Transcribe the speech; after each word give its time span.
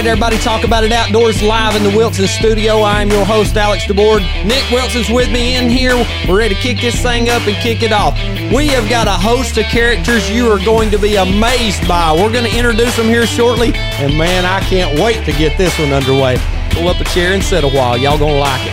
right, 0.00 0.08
everybody, 0.08 0.38
talk 0.38 0.64
about 0.64 0.82
it 0.82 0.92
outdoors 0.92 1.42
live 1.42 1.76
in 1.76 1.82
the 1.82 1.94
Wilson 1.94 2.26
studio. 2.26 2.82
I'm 2.82 3.10
your 3.10 3.22
host, 3.22 3.54
Alex 3.58 3.84
DeBoard. 3.84 4.22
Nick 4.46 4.64
Wilson's 4.70 5.10
with 5.10 5.30
me 5.30 5.56
in 5.56 5.68
here. 5.68 5.94
We're 6.26 6.38
ready 6.38 6.54
to 6.54 6.60
kick 6.60 6.80
this 6.80 7.02
thing 7.02 7.28
up 7.28 7.46
and 7.46 7.54
kick 7.56 7.82
it 7.82 7.92
off. 7.92 8.14
We 8.50 8.68
have 8.68 8.88
got 8.88 9.08
a 9.08 9.12
host 9.12 9.58
of 9.58 9.64
characters 9.66 10.30
you 10.30 10.50
are 10.50 10.64
going 10.64 10.90
to 10.92 10.98
be 10.98 11.16
amazed 11.16 11.86
by. 11.86 12.14
We're 12.14 12.32
going 12.32 12.50
to 12.50 12.56
introduce 12.56 12.96
them 12.96 13.08
here 13.08 13.26
shortly, 13.26 13.74
and 13.74 14.16
man, 14.16 14.46
I 14.46 14.60
can't 14.60 14.98
wait 14.98 15.22
to 15.26 15.32
get 15.32 15.58
this 15.58 15.78
one 15.78 15.92
underway. 15.92 16.38
Pull 16.70 16.88
up 16.88 16.98
a 16.98 17.04
chair 17.04 17.34
and 17.34 17.42
sit 17.42 17.62
a 17.64 17.68
while. 17.68 17.98
Y'all 17.98 18.18
gonna 18.18 18.38
like 18.38 18.66
it. 18.66 18.69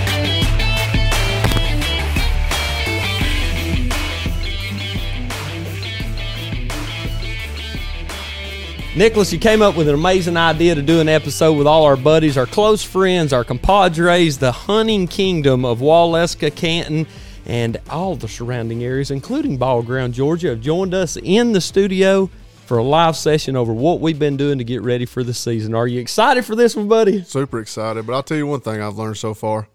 Nicholas, 8.98 9.32
you 9.32 9.38
came 9.38 9.62
up 9.62 9.76
with 9.76 9.88
an 9.88 9.94
amazing 9.94 10.38
idea 10.38 10.74
to 10.74 10.82
do 10.82 11.00
an 11.00 11.08
episode 11.08 11.54
with 11.54 11.68
all 11.68 11.84
our 11.84 11.96
buddies, 11.96 12.36
our 12.36 12.48
close 12.48 12.84
friends, 12.84 13.32
our 13.32 13.44
compadres, 13.44 14.40
the 14.40 14.52
hunting 14.52 15.08
kingdom 15.08 15.66
of 15.66 15.82
Waleska, 15.82 16.56
Canton, 16.56 17.06
and 17.46 17.78
all 17.92 18.16
the 18.16 18.28
surrounding 18.28 18.84
areas, 18.84 19.12
including 19.12 19.58
Ball 19.58 19.84
Ground, 19.84 20.16
Georgia, 20.16 20.48
have 20.48 20.62
joined 20.62 20.96
us 20.96 21.16
in 21.16 21.52
the 21.52 21.62
studio 21.62 22.28
for 22.66 22.80
a 22.80 22.84
live 22.84 23.16
session 23.16 23.56
over 23.56 23.72
what 23.72 24.00
we've 24.00 24.18
been 24.18 24.36
doing 24.36 24.58
to 24.58 24.64
get 24.64 24.82
ready 24.82 25.06
for 25.06 25.24
the 25.24 25.34
season. 25.34 25.76
Are 25.76 25.86
you 25.86 26.02
excited 26.02 26.44
for 26.44 26.56
this 26.56 26.76
one, 26.76 26.88
buddy? 26.88 27.22
Super 27.22 27.60
excited. 27.60 28.08
But 28.08 28.14
I'll 28.14 28.24
tell 28.24 28.38
you 28.38 28.48
one 28.48 28.62
thing 28.62 28.82
I've 28.82 28.98
learned 28.98 29.18
so 29.18 29.36
far. 29.36 29.68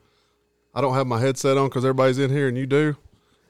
I 0.74 0.80
don't 0.80 0.94
have 0.94 1.06
my 1.06 1.20
headset 1.20 1.56
on 1.56 1.68
because 1.68 1.84
everybody's 1.84 2.18
in 2.18 2.30
here 2.30 2.48
and 2.48 2.58
you 2.58 2.66
do. 2.66 2.96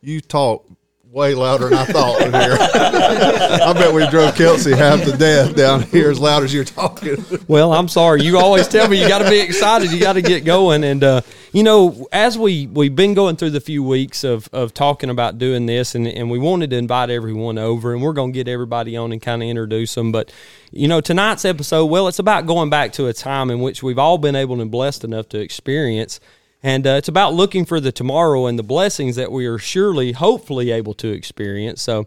You 0.02 0.20
talk 0.20 0.66
way 1.12 1.34
louder 1.34 1.68
than 1.68 1.76
I 1.76 1.84
thought 1.84 2.22
in 2.22 2.32
here. 2.32 2.56
I 2.58 3.74
bet 3.74 3.92
we 3.92 4.08
drove 4.08 4.34
Kelsey 4.34 4.74
half 4.74 5.04
to 5.04 5.14
death 5.14 5.54
down 5.54 5.82
here 5.82 6.10
as 6.10 6.18
loud 6.18 6.42
as 6.42 6.54
you're 6.54 6.64
talking. 6.64 7.22
Well, 7.46 7.74
I'm 7.74 7.88
sorry. 7.88 8.22
You 8.22 8.38
always 8.38 8.66
tell 8.66 8.88
me 8.88 9.00
you 9.00 9.06
got 9.06 9.18
to 9.18 9.28
be 9.28 9.38
excited. 9.38 9.92
You 9.92 10.00
got 10.00 10.14
to 10.14 10.22
get 10.22 10.46
going. 10.46 10.84
And 10.84 11.04
uh, 11.04 11.20
you 11.52 11.64
know, 11.64 12.08
as 12.12 12.38
we 12.38 12.66
we've 12.66 12.96
been 12.96 13.12
going 13.12 13.36
through 13.36 13.50
the 13.50 13.60
few 13.60 13.82
weeks 13.82 14.24
of 14.24 14.48
of 14.54 14.72
talking 14.72 15.10
about 15.10 15.36
doing 15.36 15.66
this, 15.66 15.94
and 15.94 16.08
and 16.08 16.30
we 16.30 16.38
wanted 16.38 16.70
to 16.70 16.76
invite 16.76 17.10
everyone 17.10 17.58
over, 17.58 17.92
and 17.92 18.02
we're 18.02 18.14
going 18.14 18.32
to 18.32 18.34
get 18.34 18.48
everybody 18.48 18.96
on 18.96 19.12
and 19.12 19.20
kind 19.20 19.42
of 19.42 19.48
introduce 19.48 19.94
them. 19.94 20.12
But 20.12 20.32
you 20.70 20.88
know, 20.88 21.02
tonight's 21.02 21.44
episode, 21.44 21.86
well, 21.86 22.08
it's 22.08 22.20
about 22.20 22.46
going 22.46 22.70
back 22.70 22.94
to 22.94 23.08
a 23.08 23.12
time 23.12 23.50
in 23.50 23.60
which 23.60 23.82
we've 23.82 23.98
all 23.98 24.16
been 24.16 24.34
able 24.34 24.62
and 24.62 24.70
blessed 24.70 25.04
enough 25.04 25.28
to 25.30 25.40
experience. 25.40 26.20
And 26.62 26.86
uh, 26.86 26.90
it's 26.90 27.08
about 27.08 27.34
looking 27.34 27.64
for 27.64 27.80
the 27.80 27.90
tomorrow 27.90 28.46
and 28.46 28.58
the 28.58 28.62
blessings 28.62 29.16
that 29.16 29.32
we 29.32 29.46
are 29.46 29.58
surely, 29.58 30.12
hopefully, 30.12 30.70
able 30.70 30.94
to 30.94 31.08
experience. 31.08 31.82
So, 31.82 32.06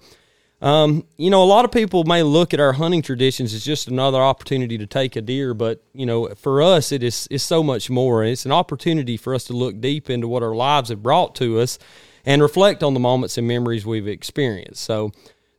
um, 0.62 1.06
you 1.18 1.30
know, 1.30 1.44
a 1.44 1.46
lot 1.46 1.66
of 1.66 1.72
people 1.72 2.06
may 2.06 2.24
look 2.24 2.54
at 2.54 2.62
our 2.62 2.74
hunting 2.74 3.02
traditions 3.02 3.54
as 3.54 3.66
just 3.66 3.90
another 3.90 4.22
opportunity 4.22 4.78
to 4.78 4.88
take 4.88 5.16
a 5.18 5.22
deer, 5.22 5.54
but 5.54 5.84
you 5.94 6.06
know, 6.06 6.30
for 6.36 6.62
us, 6.62 6.92
it 6.92 7.04
is 7.04 7.28
is 7.30 7.44
so 7.44 7.62
much 7.62 7.90
more. 7.90 8.24
It's 8.24 8.46
an 8.46 8.54
opportunity 8.54 9.18
for 9.18 9.36
us 9.36 9.44
to 9.46 9.54
look 9.54 9.82
deep 9.82 10.10
into 10.10 10.28
what 10.28 10.44
our 10.44 10.56
lives 10.56 10.90
have 10.90 11.04
brought 11.04 11.36
to 11.36 11.60
us 11.60 11.78
and 12.26 12.42
reflect 12.42 12.82
on 12.82 12.94
the 12.94 13.00
moments 13.00 13.38
and 13.38 13.48
memories 13.48 13.86
we've 13.86 14.08
experienced. 14.08 14.82
So, 14.82 15.12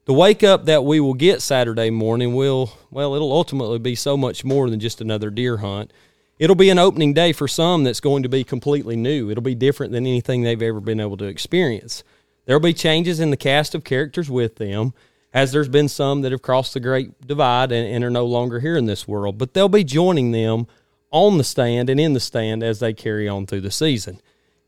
the 0.07 0.15
wake 0.15 0.43
up 0.43 0.65
that 0.65 0.85
we 0.85 1.01
will 1.01 1.15
get 1.15 1.43
Saturday 1.43 1.91
morning 1.91 2.35
will, 2.35 2.73
well, 2.91 3.15
it'll 3.15 3.33
ultimately 3.33 3.79
be 3.79 3.95
so 3.95 4.17
much 4.17 4.45
more 4.45 4.71
than 4.71 4.81
just 4.81 5.01
another 5.01 5.31
deer 5.31 5.59
hunt. 5.59 5.93
It'll 6.39 6.57
be 6.57 6.69
an 6.69 6.79
opening 6.79 7.15
day 7.15 7.33
for 7.33 7.49
some 7.49 7.85
that's 7.85 8.01
going 8.01 8.23
to 8.23 8.29
be 8.29 8.45
completely 8.45 8.95
new. 8.95 9.31
It'll 9.31 9.43
be 9.43 9.55
different 9.55 9.93
than 9.93 10.07
anything 10.07 10.43
they've 10.43 10.61
ever 10.61 10.81
been 10.81 11.01
able 11.01 11.17
to 11.19 11.25
experience. 11.25 12.05
There'll 12.45 12.61
be 12.61 12.75
changes 12.75 13.21
in 13.21 13.31
the 13.31 13.37
cast 13.37 13.75
of 13.75 13.85
characters 13.85 14.31
with 14.31 14.57
them, 14.57 14.93
as 15.33 15.53
there's 15.53 15.69
been 15.69 15.89
some 15.89 16.23
that 16.23 16.33
have 16.33 16.43
crossed 16.43 16.75
the 16.75 16.81
great 16.81 17.27
divide 17.27 17.73
and, 17.73 17.89
and 17.89 18.05
are 18.05 18.11
no 18.11 18.27
longer 18.27 18.61
here 18.61 18.77
in 18.77 18.87
this 18.87 19.09
world, 19.09 19.39
but 19.39 19.55
they'll 19.55 19.69
be 19.69 19.85
joining 19.85 20.33
them 20.33 20.67
on 21.11 21.39
the 21.39 21.45
stand 21.45 21.89
and 21.89 21.99
in 21.99 22.13
the 22.13 22.21
stand 22.21 22.63
as 22.63 22.81
they 22.81 22.93
carry 22.93 23.29
on 23.29 23.47
through 23.47 23.63
the 23.63 23.71
season. 23.71 24.21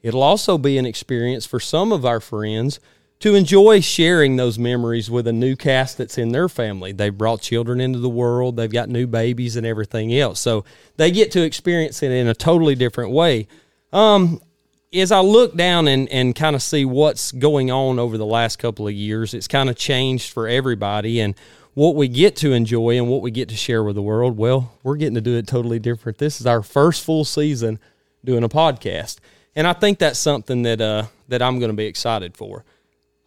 It'll 0.02 0.22
also 0.22 0.56
be 0.56 0.78
an 0.78 0.86
experience 0.86 1.44
for 1.44 1.60
some 1.60 1.92
of 1.92 2.06
our 2.06 2.20
friends 2.20 2.80
to 3.20 3.34
enjoy 3.34 3.80
sharing 3.80 4.36
those 4.36 4.58
memories 4.58 5.10
with 5.10 5.26
a 5.26 5.32
new 5.32 5.56
cast 5.56 5.98
that's 5.98 6.18
in 6.18 6.30
their 6.30 6.48
family. 6.48 6.92
They've 6.92 7.16
brought 7.16 7.40
children 7.40 7.80
into 7.80 7.98
the 7.98 8.08
world, 8.08 8.56
they've 8.56 8.70
got 8.70 8.88
new 8.88 9.06
babies 9.06 9.56
and 9.56 9.66
everything 9.66 10.14
else. 10.14 10.38
So 10.40 10.64
they 10.96 11.10
get 11.10 11.32
to 11.32 11.42
experience 11.42 12.02
it 12.02 12.12
in 12.12 12.28
a 12.28 12.34
totally 12.34 12.74
different 12.74 13.10
way. 13.10 13.48
Um, 13.92 14.40
as 14.94 15.12
I 15.12 15.20
look 15.20 15.54
down 15.54 15.88
and, 15.88 16.08
and 16.08 16.34
kind 16.34 16.56
of 16.56 16.62
see 16.62 16.84
what's 16.84 17.32
going 17.32 17.70
on 17.70 17.98
over 17.98 18.16
the 18.16 18.26
last 18.26 18.58
couple 18.58 18.86
of 18.86 18.94
years, 18.94 19.34
it's 19.34 19.48
kind 19.48 19.68
of 19.68 19.76
changed 19.76 20.32
for 20.32 20.48
everybody. 20.48 21.20
And 21.20 21.34
what 21.74 21.94
we 21.94 22.08
get 22.08 22.36
to 22.36 22.52
enjoy 22.52 22.96
and 22.96 23.08
what 23.08 23.20
we 23.20 23.30
get 23.30 23.48
to 23.50 23.56
share 23.56 23.84
with 23.84 23.96
the 23.96 24.02
world, 24.02 24.36
well, 24.36 24.72
we're 24.82 24.96
getting 24.96 25.14
to 25.14 25.20
do 25.20 25.36
it 25.36 25.46
totally 25.46 25.78
different. 25.78 26.18
This 26.18 26.40
is 26.40 26.46
our 26.46 26.62
first 26.62 27.04
full 27.04 27.24
season 27.24 27.78
doing 28.24 28.44
a 28.44 28.48
podcast. 28.48 29.18
And 29.54 29.66
I 29.66 29.72
think 29.72 29.98
that's 29.98 30.18
something 30.18 30.62
that 30.62 30.80
uh, 30.80 31.04
that 31.28 31.42
I'm 31.42 31.58
going 31.58 31.70
to 31.70 31.76
be 31.76 31.86
excited 31.86 32.36
for. 32.36 32.64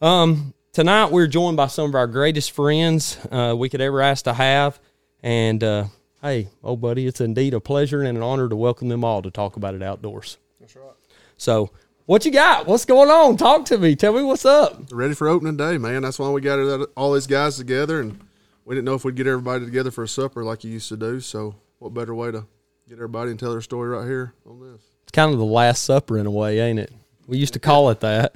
Um, 0.01 0.55
tonight 0.71 1.11
we're 1.11 1.27
joined 1.27 1.57
by 1.57 1.67
some 1.67 1.87
of 1.89 1.93
our 1.93 2.07
greatest 2.07 2.51
friends 2.51 3.19
uh, 3.31 3.53
we 3.55 3.69
could 3.69 3.81
ever 3.81 4.01
ask 4.01 4.23
to 4.23 4.33
have, 4.33 4.79
and 5.21 5.63
uh, 5.63 5.85
hey, 6.23 6.47
old 6.63 6.81
buddy, 6.81 7.05
it's 7.05 7.21
indeed 7.21 7.53
a 7.53 7.59
pleasure 7.59 8.01
and 8.01 8.17
an 8.17 8.23
honor 8.23 8.49
to 8.49 8.55
welcome 8.55 8.89
them 8.89 9.03
all 9.03 9.21
to 9.21 9.29
talk 9.29 9.57
about 9.57 9.75
it 9.75 9.83
outdoors. 9.83 10.39
That's 10.59 10.75
right. 10.75 10.89
So, 11.37 11.69
what 12.07 12.25
you 12.25 12.31
got? 12.31 12.65
What's 12.65 12.83
going 12.83 13.11
on? 13.11 13.37
Talk 13.37 13.65
to 13.65 13.77
me. 13.77 13.95
Tell 13.95 14.13
me 14.13 14.23
what's 14.23 14.43
up. 14.43 14.87
Ready 14.91 15.13
for 15.13 15.27
opening 15.27 15.55
day, 15.55 15.77
man. 15.77 16.01
That's 16.01 16.17
why 16.17 16.29
we 16.31 16.41
got 16.41 16.89
all 16.97 17.13
these 17.13 17.27
guys 17.27 17.57
together, 17.57 17.99
and 17.99 18.19
we 18.65 18.73
didn't 18.73 18.85
know 18.85 18.95
if 18.95 19.05
we'd 19.05 19.15
get 19.15 19.27
everybody 19.27 19.65
together 19.65 19.91
for 19.91 20.03
a 20.03 20.07
supper 20.07 20.43
like 20.43 20.63
you 20.63 20.71
used 20.71 20.89
to 20.89 20.97
do. 20.97 21.19
So, 21.19 21.53
what 21.77 21.93
better 21.93 22.15
way 22.15 22.31
to 22.31 22.47
get 22.89 22.95
everybody 22.95 23.29
and 23.29 23.39
tell 23.39 23.51
their 23.51 23.61
story 23.61 23.89
right 23.89 24.07
here 24.07 24.33
on 24.47 24.61
this? 24.61 24.81
It's 25.03 25.11
kind 25.11 25.31
of 25.31 25.37
the 25.37 25.45
last 25.45 25.83
supper 25.83 26.17
in 26.17 26.25
a 26.25 26.31
way, 26.31 26.59
ain't 26.59 26.79
it? 26.79 26.91
We 27.27 27.37
used 27.37 27.53
to 27.53 27.59
call 27.59 27.91
it 27.91 27.99
that. 27.99 28.33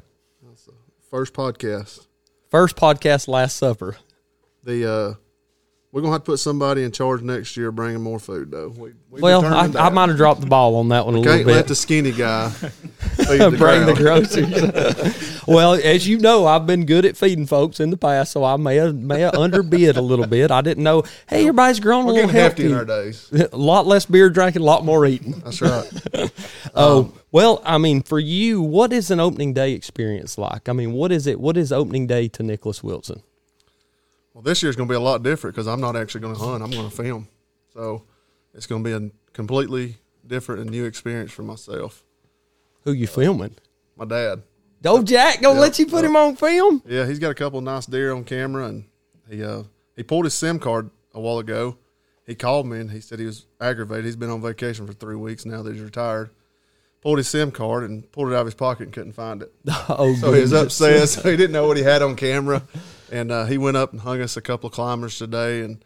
First 1.16 1.34
podcast. 1.34 2.08
First 2.50 2.76
podcast, 2.76 3.30
last 3.30 3.56
supper. 3.56 3.96
The 4.66 4.86
uh, 4.86 5.14
we're 5.94 6.02
gonna 6.02 6.12
have 6.12 6.24
to 6.24 6.26
put 6.26 6.40
somebody 6.40 6.84
in 6.84 6.92
charge 6.92 7.22
next 7.22 7.56
year, 7.56 7.72
bringing 7.72 8.02
more 8.02 8.20
food 8.20 8.52
though. 8.52 8.68
We, 8.68 8.92
we 9.10 9.22
well, 9.22 9.46
I, 9.46 9.72
I 9.86 9.90
might 9.92 10.10
have 10.10 10.18
dropped 10.18 10.42
the 10.42 10.48
ball 10.48 10.76
on 10.76 10.90
that 10.90 11.06
one 11.06 11.16
a 11.16 11.20
Can't 11.20 11.28
little 11.28 11.46
bit. 11.46 11.56
let 11.56 11.68
the 11.70 11.76
skinny 11.76 12.12
guy 12.12 12.52
the 13.28 13.56
bring 13.58 13.86
the 13.86 13.94
groceries. 13.94 15.44
well, 15.48 15.74
as 15.74 16.08
you 16.08 16.18
know, 16.20 16.46
I've 16.46 16.66
been 16.66 16.86
good 16.86 17.06
at 17.06 17.18
feeding 17.18 17.46
folks 17.46 17.80
in 17.80 17.90
the 17.90 17.98
past, 17.98 18.32
so 18.32 18.44
I 18.44 18.56
may 18.58 18.76
have, 18.78 18.96
may 18.96 19.22
have 19.22 19.36
underbid 19.36 19.98
a 19.98 20.02
little 20.02 20.28
bit. 20.28 20.52
I 20.52 20.62
didn't 20.62 20.84
know. 20.84 21.04
Hey, 21.28 21.42
everybody's 21.42 21.80
grown 21.80 22.06
we're 22.06 22.12
a 22.12 22.16
little 22.16 22.30
hefty 22.30 22.66
in 22.66 22.74
our 22.74 22.86
days. 22.86 23.32
A 23.52 23.58
lot 23.58 23.86
less 23.88 24.06
beer 24.06 24.30
drinking, 24.30 24.62
a 24.62 24.66
lot 24.66 24.84
more 24.86 25.06
eating. 25.06 25.32
That's 25.44 25.62
right. 25.62 25.86
Oh, 26.78 27.00
Um, 27.00 27.14
well, 27.32 27.62
I 27.66 27.78
mean, 27.78 28.02
for 28.02 28.20
you, 28.20 28.62
what 28.62 28.92
is 28.92 29.10
an 29.12 29.20
opening 29.20 29.54
day 29.54 29.72
experience 29.72 30.38
like? 30.38 30.68
I 30.68 30.74
mean, 30.74 30.92
what 30.92 31.12
is 31.12 31.26
it? 31.26 31.40
What 31.40 31.56
is 31.58 31.72
opening 31.72 32.06
day 32.08 32.28
to 32.30 32.44
Nicholas 32.44 32.84
Wilson? 32.84 33.22
Well, 34.34 34.42
this 34.42 34.62
year's 34.62 34.76
going 34.76 34.90
to 34.90 34.92
be 34.92 34.98
a 34.98 35.02
lot 35.02 35.24
different 35.24 35.56
because 35.56 35.68
I'm 35.68 35.80
not 35.80 35.96
actually 35.96 36.22
going 36.22 36.36
to 36.36 36.40
hunt. 36.42 36.62
I'm 36.64 36.72
going 36.72 36.90
to 36.90 36.96
film. 36.96 37.30
So 37.74 38.04
it's 38.54 38.68
going 38.68 38.84
to 38.84 39.00
be 39.00 39.06
a 39.06 39.10
completely 39.32 39.96
different 40.28 40.62
and 40.62 40.70
new 40.72 40.84
experience 40.86 41.32
for 41.32 41.44
myself. 41.44 42.04
Who 42.86 42.94
you 42.94 43.08
filming? 43.08 43.56
My 43.98 44.06
dad. 44.06 44.44
Oh, 44.86 45.04
Jack, 45.04 45.42
gonna 45.42 45.56
Yep, 45.56 45.62
let 45.62 45.80
you 45.80 45.86
put 45.88 46.04
yep. 46.04 46.06
him 46.06 46.16
on 46.16 46.36
film? 46.36 46.84
Yeah, 46.86 47.06
he's 47.08 47.20
got 47.20 47.32
a 47.32 47.36
couple 47.36 47.58
of 47.60 47.66
nice 47.66 47.88
deer 47.88 48.14
on 48.14 48.24
camera, 48.24 48.68
and 48.68 48.86
he 49.30 49.44
uh, 49.44 49.64
he 49.96 50.04
pulled 50.04 50.26
his 50.26 50.34
SIM 50.36 50.60
card 50.60 50.92
a 51.14 51.20
while 51.20 51.40
ago. 51.40 51.78
He 52.26 52.36
called 52.36 52.68
me 52.68 52.80
and 52.80 52.92
he 52.92 53.02
said 53.02 53.20
he 53.20 53.26
was 53.26 53.46
aggravated. 53.62 54.06
He's 54.06 54.16
been 54.16 54.30
on 54.32 54.42
vacation 54.42 54.88
for 54.88 54.94
three 54.94 55.16
weeks 55.16 55.46
now 55.46 55.62
that 55.62 55.74
he's 55.74 55.82
retired. 55.84 56.32
Pulled 57.02 57.20
his 57.20 57.28
SIM 57.28 57.52
card 57.52 57.84
and 57.90 58.12
pulled 58.12 58.30
it 58.32 58.36
out 58.36 58.42
of 58.42 58.48
his 58.48 58.56
pocket 58.56 58.84
and 58.86 58.94
couldn't 58.94 59.12
find 59.14 59.44
it. 59.44 59.54
Oh, 59.90 60.16
So 60.16 60.34
he 60.34 60.42
was 60.42 60.52
upset. 60.54 61.08
So 61.08 61.30
he 61.30 61.38
didn't 61.38 61.52
know 61.52 61.68
what 61.68 61.78
he 61.78 61.84
had 61.84 62.02
on 62.02 62.16
camera, 62.16 62.64
and 63.12 63.32
uh, 63.32 63.46
he 63.46 63.60
went 63.60 63.78
up 63.78 63.92
and 63.92 64.02
hung 64.02 64.22
us 64.22 64.38
a 64.38 64.42
couple 64.42 64.68
of 64.68 64.74
climbers 64.74 65.18
today. 65.20 65.62
And 65.62 65.86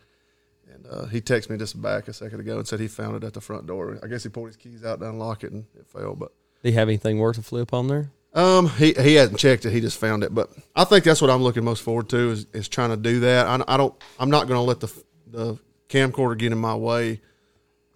and 0.74 0.88
uh, 0.90 1.06
he 1.08 1.20
texted 1.20 1.50
me 1.50 1.58
just 1.58 1.82
back 1.82 2.08
a 2.08 2.14
second 2.14 2.40
ago 2.40 2.58
and 2.58 2.68
said 2.68 2.80
he 2.80 2.88
found 2.88 3.18
it 3.18 3.26
at 3.26 3.34
the 3.34 3.42
front 3.42 3.68
door. 3.68 4.00
I 4.02 4.08
guess 4.08 4.24
he 4.24 4.30
pulled 4.30 4.48
his 4.48 4.56
keys 4.56 4.86
out 4.86 5.02
to 5.02 5.10
unlock 5.10 5.44
it 5.44 5.52
and 5.52 5.66
it 5.78 5.88
fell. 5.88 6.16
But 6.16 6.32
Do 6.62 6.70
you 6.70 6.76
have 6.76 6.90
anything 6.90 7.20
worth 7.20 7.38
a 7.38 7.42
flip 7.42 7.74
on 7.74 7.88
there? 7.88 8.12
um, 8.34 8.70
he 8.70 8.94
he 8.94 9.16
hasn't 9.16 9.40
checked 9.40 9.66
it. 9.66 9.72
He 9.72 9.82
just 9.82 9.98
found 9.98 10.24
it. 10.24 10.34
But 10.34 10.50
I 10.76 10.84
think 10.84 11.04
that's 11.04 11.22
what 11.22 11.30
I'm 11.30 11.42
looking 11.42 11.64
most 11.64 11.82
forward 11.82 12.10
to 12.10 12.32
is, 12.32 12.46
is 12.54 12.68
trying 12.68 12.92
to 12.92 12.98
do 12.98 13.22
that. 13.22 13.48
I, 13.48 13.64
I 13.68 13.78
don't. 13.78 13.94
I'm 14.20 14.30
not 14.30 14.48
going 14.48 14.58
to 14.58 14.62
let 14.62 14.80
the 14.80 15.04
the 15.28 15.60
camcorder 15.90 16.38
get 16.38 16.52
in 16.52 16.58
my 16.58 16.76
way 16.76 17.22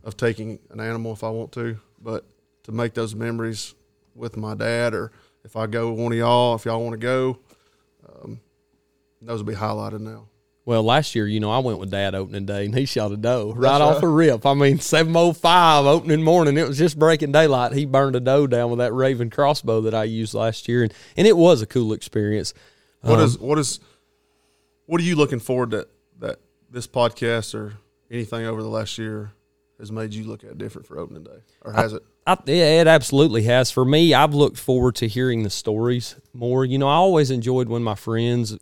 of 0.04 0.18
taking 0.18 0.60
an 0.72 0.80
animal 0.80 1.14
if 1.14 1.24
I 1.24 1.30
want 1.30 1.52
to, 1.54 1.80
but 2.02 2.26
to 2.64 2.72
make 2.72 2.94
those 2.94 3.16
memories 3.16 3.76
with 4.16 4.36
my 4.36 4.56
dad, 4.56 4.94
or 4.94 5.12
if 5.46 5.56
I 5.56 5.68
go 5.68 5.92
with 5.92 6.00
one 6.00 6.12
of 6.12 6.18
y'all, 6.18 6.56
if 6.56 6.66
y'all 6.66 6.82
want 6.82 6.94
to 6.94 6.98
go, 6.98 7.40
um, 8.10 8.40
those 9.22 9.40
will 9.44 9.52
be 9.52 9.56
highlighted 9.58 10.02
now. 10.02 10.28
Well, 10.66 10.82
last 10.84 11.14
year, 11.14 11.28
you 11.28 11.42
know, 11.42 11.52
I 11.52 11.58
went 11.60 11.80
with 11.80 11.92
Dad 11.92 12.16
opening 12.16 12.46
day, 12.46 12.66
and 12.66 12.74
he 12.74 12.86
shot 12.86 13.12
a 13.12 13.18
doe 13.18 13.54
right 13.54 13.82
off 13.82 14.02
a 14.02 14.08
rip. 14.08 14.46
I 14.46 14.54
mean, 14.54 14.80
seven 14.80 15.14
oh 15.16 15.34
five 15.34 15.86
opening 15.86 16.24
morning. 16.24 16.58
It 16.58 16.66
was 16.68 16.78
just 16.78 16.98
breaking 16.98 17.34
daylight. 17.34 17.74
He 17.74 17.86
burned 17.86 18.16
a 18.16 18.22
doe 18.22 18.48
down 18.48 18.70
with 18.70 18.80
that 18.80 18.94
Raven 18.94 19.30
crossbow 19.30 19.82
that 19.82 19.94
I 19.94 20.06
used 20.06 20.34
last 20.34 20.70
year, 20.70 20.84
and, 20.84 20.94
and 21.18 21.28
it 21.28 21.36
was 21.36 21.62
a 21.62 21.66
cool 21.66 21.92
experience. 21.92 22.54
What 23.02 23.20
Um, 23.20 23.26
is 23.26 23.38
what 23.38 23.60
is 23.60 23.82
what 24.86 25.02
are 25.02 25.04
you 25.04 25.18
looking 25.18 25.40
forward 25.40 25.72
to 25.72 25.88
that 26.20 26.40
this 26.72 26.88
podcast 26.88 27.54
or 27.54 27.74
anything 28.10 28.46
over 28.46 28.62
the 28.64 28.70
last 28.70 28.98
year 28.98 29.34
has 29.80 29.92
made 29.92 30.14
you 30.14 30.24
look 30.24 30.46
at 30.46 30.58
different 30.58 30.88
for 30.88 30.98
opening 30.98 31.24
day, 31.24 31.42
or 31.62 31.74
has 31.74 31.92
it? 31.92 32.04
I, 32.26 32.38
yeah, 32.46 32.80
it 32.80 32.88
absolutely 32.88 33.44
has. 33.44 33.70
For 33.70 33.84
me, 33.84 34.14
I've 34.14 34.34
looked 34.34 34.58
forward 34.58 34.96
to 34.96 35.10
hearing 35.10 35.44
the 35.44 35.50
stories 35.50 36.16
more. 36.34 36.64
You 36.64 36.78
know, 36.78 36.88
I 36.88 36.94
always 36.94 37.32
enjoyed 37.32 37.68
when 37.68 37.84
my 37.84 37.96
friends 37.96 38.58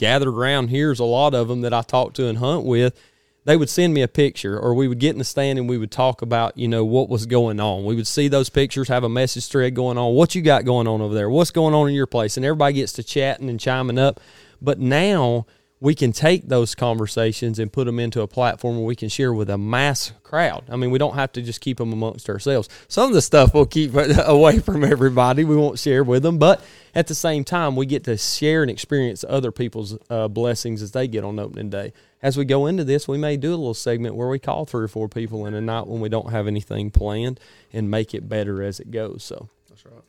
gathered 0.00 0.28
around. 0.28 0.68
Here's 0.68 0.98
a 0.98 1.04
lot 1.04 1.34
of 1.34 1.46
them 1.46 1.60
that 1.60 1.74
I 1.74 1.82
talked 1.82 2.16
to 2.16 2.26
and 2.26 2.38
hunt 2.38 2.64
with. 2.64 2.98
They 3.44 3.56
would 3.56 3.68
send 3.68 3.94
me 3.94 4.02
a 4.02 4.08
picture, 4.08 4.58
or 4.58 4.74
we 4.74 4.88
would 4.88 4.98
get 4.98 5.10
in 5.10 5.18
the 5.18 5.24
stand 5.24 5.58
and 5.58 5.68
we 5.68 5.78
would 5.78 5.90
talk 5.90 6.22
about, 6.22 6.56
you 6.58 6.68
know, 6.68 6.84
what 6.84 7.08
was 7.08 7.26
going 7.26 7.60
on. 7.60 7.84
We 7.84 7.94
would 7.94 8.06
see 8.06 8.28
those 8.28 8.48
pictures, 8.48 8.88
have 8.88 9.04
a 9.04 9.08
message 9.08 9.48
thread 9.48 9.74
going 9.74 9.98
on. 9.98 10.14
What 10.14 10.34
you 10.34 10.42
got 10.42 10.64
going 10.64 10.86
on 10.86 11.00
over 11.00 11.14
there? 11.14 11.28
What's 11.28 11.50
going 11.50 11.74
on 11.74 11.88
in 11.88 11.94
your 11.94 12.06
place? 12.06 12.36
And 12.36 12.46
everybody 12.46 12.74
gets 12.74 12.92
to 12.94 13.02
chatting 13.02 13.48
and 13.48 13.60
chiming 13.60 13.98
up. 13.98 14.20
But 14.60 14.78
now 14.78 15.46
we 15.82 15.94
can 15.94 16.12
take 16.12 16.46
those 16.46 16.74
conversations 16.74 17.58
and 17.58 17.72
put 17.72 17.86
them 17.86 17.98
into 17.98 18.20
a 18.20 18.26
platform 18.26 18.76
where 18.76 18.84
we 18.84 18.94
can 18.94 19.08
share 19.08 19.32
with 19.32 19.48
a 19.48 19.56
mass 19.56 20.12
crowd. 20.22 20.64
I 20.68 20.76
mean, 20.76 20.90
we 20.90 20.98
don't 20.98 21.14
have 21.14 21.32
to 21.32 21.42
just 21.42 21.62
keep 21.62 21.78
them 21.78 21.92
amongst 21.92 22.28
ourselves. 22.28 22.68
Some 22.86 23.08
of 23.08 23.14
the 23.14 23.22
stuff 23.22 23.54
we'll 23.54 23.64
keep 23.64 23.94
away 23.94 24.58
from 24.58 24.84
everybody. 24.84 25.44
We 25.44 25.56
won't 25.56 25.78
share 25.78 26.04
with 26.04 26.22
them, 26.22 26.36
but 26.36 26.62
at 26.94 27.06
the 27.06 27.14
same 27.14 27.44
time, 27.44 27.76
we 27.76 27.86
get 27.86 28.04
to 28.04 28.18
share 28.18 28.60
and 28.60 28.70
experience 28.70 29.24
other 29.26 29.50
people's 29.50 29.96
uh, 30.10 30.28
blessings 30.28 30.82
as 30.82 30.92
they 30.92 31.08
get 31.08 31.24
on 31.24 31.38
opening 31.38 31.70
day. 31.70 31.94
As 32.22 32.36
we 32.36 32.44
go 32.44 32.66
into 32.66 32.84
this, 32.84 33.08
we 33.08 33.16
may 33.16 33.38
do 33.38 33.48
a 33.48 33.56
little 33.56 33.72
segment 33.72 34.14
where 34.14 34.28
we 34.28 34.38
call 34.38 34.66
three 34.66 34.84
or 34.84 34.88
four 34.88 35.08
people 35.08 35.46
in 35.46 35.54
a 35.54 35.62
night 35.62 35.86
when 35.86 36.02
we 36.02 36.10
don't 36.10 36.30
have 36.30 36.46
anything 36.46 36.90
planned 36.90 37.40
and 37.72 37.90
make 37.90 38.12
it 38.14 38.28
better 38.28 38.62
as 38.62 38.80
it 38.80 38.90
goes. 38.90 39.24
So 39.24 39.48
That's 39.70 39.86
right. 39.86 40.02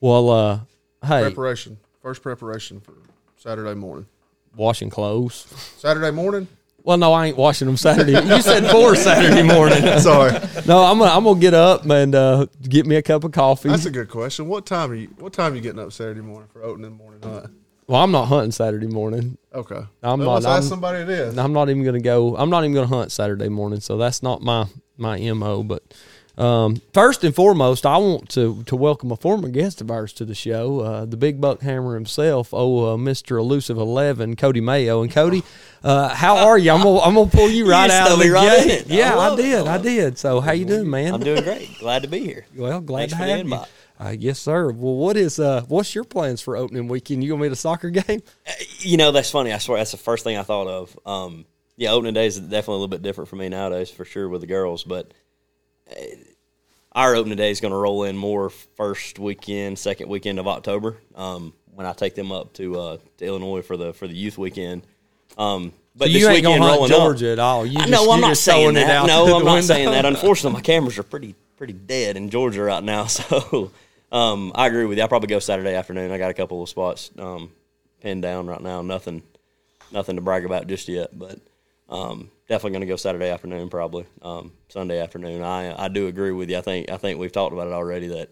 well, 0.00 0.30
uh, 0.30 0.60
hey, 1.04 1.20
Preparation. 1.24 1.76
First 2.00 2.22
preparation 2.22 2.80
for 2.80 2.94
Saturday 3.36 3.74
morning. 3.74 4.06
Washing 4.56 4.90
clothes. 4.90 5.46
Saturday 5.78 6.10
morning. 6.10 6.48
Well, 6.82 6.96
no, 6.96 7.12
I 7.12 7.26
ain't 7.26 7.36
washing 7.36 7.66
them 7.66 7.76
Saturday. 7.76 8.12
You 8.12 8.40
said 8.40 8.66
for 8.70 8.96
Saturday 8.96 9.42
morning. 9.42 9.82
Sorry, 10.00 10.32
No, 10.66 10.82
I'm 10.84 10.98
gonna 10.98 11.10
I'm 11.10 11.24
gonna 11.24 11.38
get 11.38 11.52
up 11.52 11.84
and 11.84 12.14
uh, 12.14 12.46
get 12.62 12.86
me 12.86 12.96
a 12.96 13.02
cup 13.02 13.22
of 13.24 13.32
coffee. 13.32 13.68
that's 13.68 13.84
a 13.84 13.90
good 13.90 14.08
question. 14.08 14.48
What 14.48 14.64
time 14.64 14.90
are 14.90 14.94
you? 14.94 15.08
What 15.18 15.32
time 15.34 15.52
are 15.52 15.56
you 15.56 15.60
getting 15.60 15.78
up 15.80 15.92
Saturday 15.92 16.22
morning 16.22 16.48
for 16.52 16.62
opening 16.64 16.92
morning 16.92 17.20
hunt? 17.22 17.50
well, 17.86 18.00
I'm 18.02 18.10
not 18.12 18.26
hunting 18.26 18.52
Saturday 18.52 18.86
morning. 18.86 19.36
Okay, 19.54 19.80
I'm 20.02 20.20
Well, 20.20 20.40
not- 20.40 20.46
I'm- 20.46 20.58
ask 20.58 20.68
somebody 20.70 21.00
it 21.00 21.10
is. 21.10 21.36
I'm 21.36 21.52
not 21.52 21.68
even 21.68 21.84
gonna 21.84 22.00
go. 22.00 22.34
I'm 22.36 22.48
not 22.48 22.64
even 22.64 22.74
gonna 22.74 22.86
hunt 22.86 23.12
Saturday 23.12 23.50
morning. 23.50 23.80
So 23.80 23.98
that's 23.98 24.22
not 24.22 24.40
my 24.40 24.66
my 24.96 25.18
mo. 25.32 25.62
But 25.62 25.82
um, 26.40 26.80
first 26.94 27.22
and 27.22 27.34
foremost, 27.34 27.84
I 27.84 27.98
want 27.98 28.28
to 28.30 28.62
to 28.64 28.76
welcome 28.76 29.12
a 29.12 29.16
former 29.16 29.48
guest 29.48 29.80
of 29.80 29.90
ours 29.90 30.12
to 30.14 30.24
the 30.24 30.34
show, 30.34 30.80
uh, 30.80 31.04
the 31.04 31.16
big 31.16 31.40
buck 31.40 31.60
hammer 31.60 31.94
himself, 31.94 32.50
oh 32.52 32.92
uh, 32.92 32.96
Mister 32.96 33.36
Elusive 33.36 33.76
Eleven, 33.76 34.36
Cody 34.36 34.60
Mayo. 34.60 35.02
And 35.02 35.12
Cody, 35.12 35.42
uh, 35.84 36.08
how 36.08 36.36
are 36.48 36.58
you? 36.58 36.70
I'm 36.70 36.82
gonna 36.82 37.00
I'm 37.00 37.14
gonna 37.14 37.30
pull 37.30 37.50
you 37.50 37.66
right 37.70 37.88
just 37.88 38.00
out 38.00 38.12
of 38.12 38.18
the 38.18 38.30
right 38.30 38.66
gate. 38.66 38.86
I 38.90 38.94
Yeah, 38.94 39.12
I, 39.12 39.16
love 39.16 39.38
did. 39.38 39.66
I 39.66 39.74
I 39.74 39.78
did. 39.78 40.18
So 40.18 40.40
how 40.40 40.52
you 40.52 40.64
doing, 40.64 40.88
man? 40.88 41.14
I'm 41.14 41.20
doing 41.20 41.42
great. 41.42 41.78
Glad 41.78 42.02
to 42.02 42.08
be 42.08 42.20
here. 42.20 42.46
Well, 42.56 42.80
glad 42.80 43.10
Thanks 43.10 43.12
to 43.12 43.16
have 43.18 43.28
you. 43.28 43.34
invite. 43.44 43.68
Uh, 43.98 44.14
yes, 44.18 44.38
sir. 44.38 44.72
Well, 44.72 44.94
what 44.94 45.18
is 45.18 45.38
uh, 45.38 45.62
what's 45.68 45.94
your 45.94 46.04
plans 46.04 46.40
for 46.40 46.56
opening 46.56 46.88
weekend? 46.88 47.22
You 47.22 47.30
gonna 47.30 47.42
be 47.42 47.46
at 47.48 47.52
a 47.52 47.56
soccer 47.56 47.90
game? 47.90 48.22
You 48.78 48.96
know, 48.96 49.12
that's 49.12 49.30
funny. 49.30 49.52
I 49.52 49.58
swear 49.58 49.76
that's 49.76 49.90
the 49.90 49.98
first 49.98 50.24
thing 50.24 50.38
I 50.38 50.42
thought 50.42 50.68
of. 50.68 50.98
Um, 51.04 51.44
yeah, 51.76 51.90
opening 51.90 52.14
day 52.14 52.26
is 52.26 52.38
definitely 52.40 52.72
a 52.72 52.76
little 52.78 52.88
bit 52.88 53.02
different 53.02 53.28
for 53.28 53.36
me 53.36 53.48
nowadays, 53.50 53.90
for 53.90 54.06
sure, 54.06 54.28
with 54.28 54.40
the 54.40 54.46
girls. 54.46 54.84
But 54.84 55.12
uh, 55.90 55.94
our 56.92 57.14
opening 57.14 57.36
day 57.36 57.50
is 57.50 57.60
going 57.60 57.72
to 57.72 57.78
roll 57.78 58.04
in 58.04 58.16
more 58.16 58.50
first 58.50 59.18
weekend, 59.18 59.78
second 59.78 60.08
weekend 60.08 60.38
of 60.38 60.46
October. 60.48 60.96
Um, 61.14 61.52
when 61.74 61.86
I 61.86 61.92
take 61.92 62.14
them 62.14 62.32
up 62.32 62.52
to 62.54 62.78
uh, 62.78 62.96
to 63.18 63.24
Illinois 63.24 63.62
for 63.62 63.76
the 63.76 63.92
for 63.92 64.06
the 64.08 64.14
youth 64.14 64.36
weekend. 64.36 64.82
Um, 65.38 65.72
but 65.96 66.06
So 66.08 66.12
this 66.12 66.22
you 66.22 66.28
ain't 66.28 66.36
weekend 66.44 66.60
gonna 66.60 66.70
hunt 66.70 66.78
rolling 66.80 66.92
up- 66.92 66.98
Georgia 66.98 67.28
at 67.32 67.38
all. 67.38 67.64
You 67.64 67.78
just, 67.78 67.90
no, 67.90 68.10
I'm 68.12 68.20
not 68.20 68.36
saying 68.36 68.74
that. 68.74 69.06
No, 69.06 69.24
I'm 69.24 69.44
not 69.44 69.54
window. 69.54 69.60
saying 69.62 69.90
that. 69.90 70.04
Unfortunately, 70.04 70.52
my 70.52 70.60
cameras 70.62 70.98
are 70.98 71.02
pretty 71.04 71.34
pretty 71.56 71.72
dead 71.72 72.16
in 72.16 72.28
Georgia 72.30 72.62
right 72.62 72.82
now. 72.82 73.04
So 73.08 73.70
um, 74.12 74.50
I 74.56 74.66
agree 74.66 74.84
with 74.86 74.98
you. 74.98 75.02
I'll 75.02 75.08
probably 75.08 75.28
go 75.28 75.38
Saturday 75.38 75.74
afternoon. 75.74 76.10
I 76.10 76.18
got 76.18 76.30
a 76.30 76.34
couple 76.34 76.60
of 76.62 76.68
spots 76.68 77.12
um, 77.18 77.52
pinned 78.00 78.22
down 78.22 78.48
right 78.48 78.60
now. 78.60 78.82
Nothing 78.82 79.22
nothing 79.92 80.16
to 80.16 80.22
brag 80.22 80.44
about 80.44 80.66
just 80.66 80.88
yet, 80.88 81.16
but 81.16 81.38
um, 81.90 82.30
definitely 82.48 82.70
going 82.70 82.80
to 82.80 82.86
go 82.86 82.96
Saturday 82.96 83.28
afternoon, 83.28 83.68
probably 83.68 84.06
um, 84.22 84.52
Sunday 84.68 85.00
afternoon. 85.00 85.42
I 85.42 85.84
I 85.84 85.88
do 85.88 86.06
agree 86.06 86.32
with 86.32 86.48
you. 86.48 86.56
I 86.56 86.60
think 86.60 86.90
I 86.90 86.96
think 86.96 87.18
we've 87.18 87.32
talked 87.32 87.52
about 87.52 87.66
it 87.66 87.72
already 87.72 88.06
that 88.08 88.30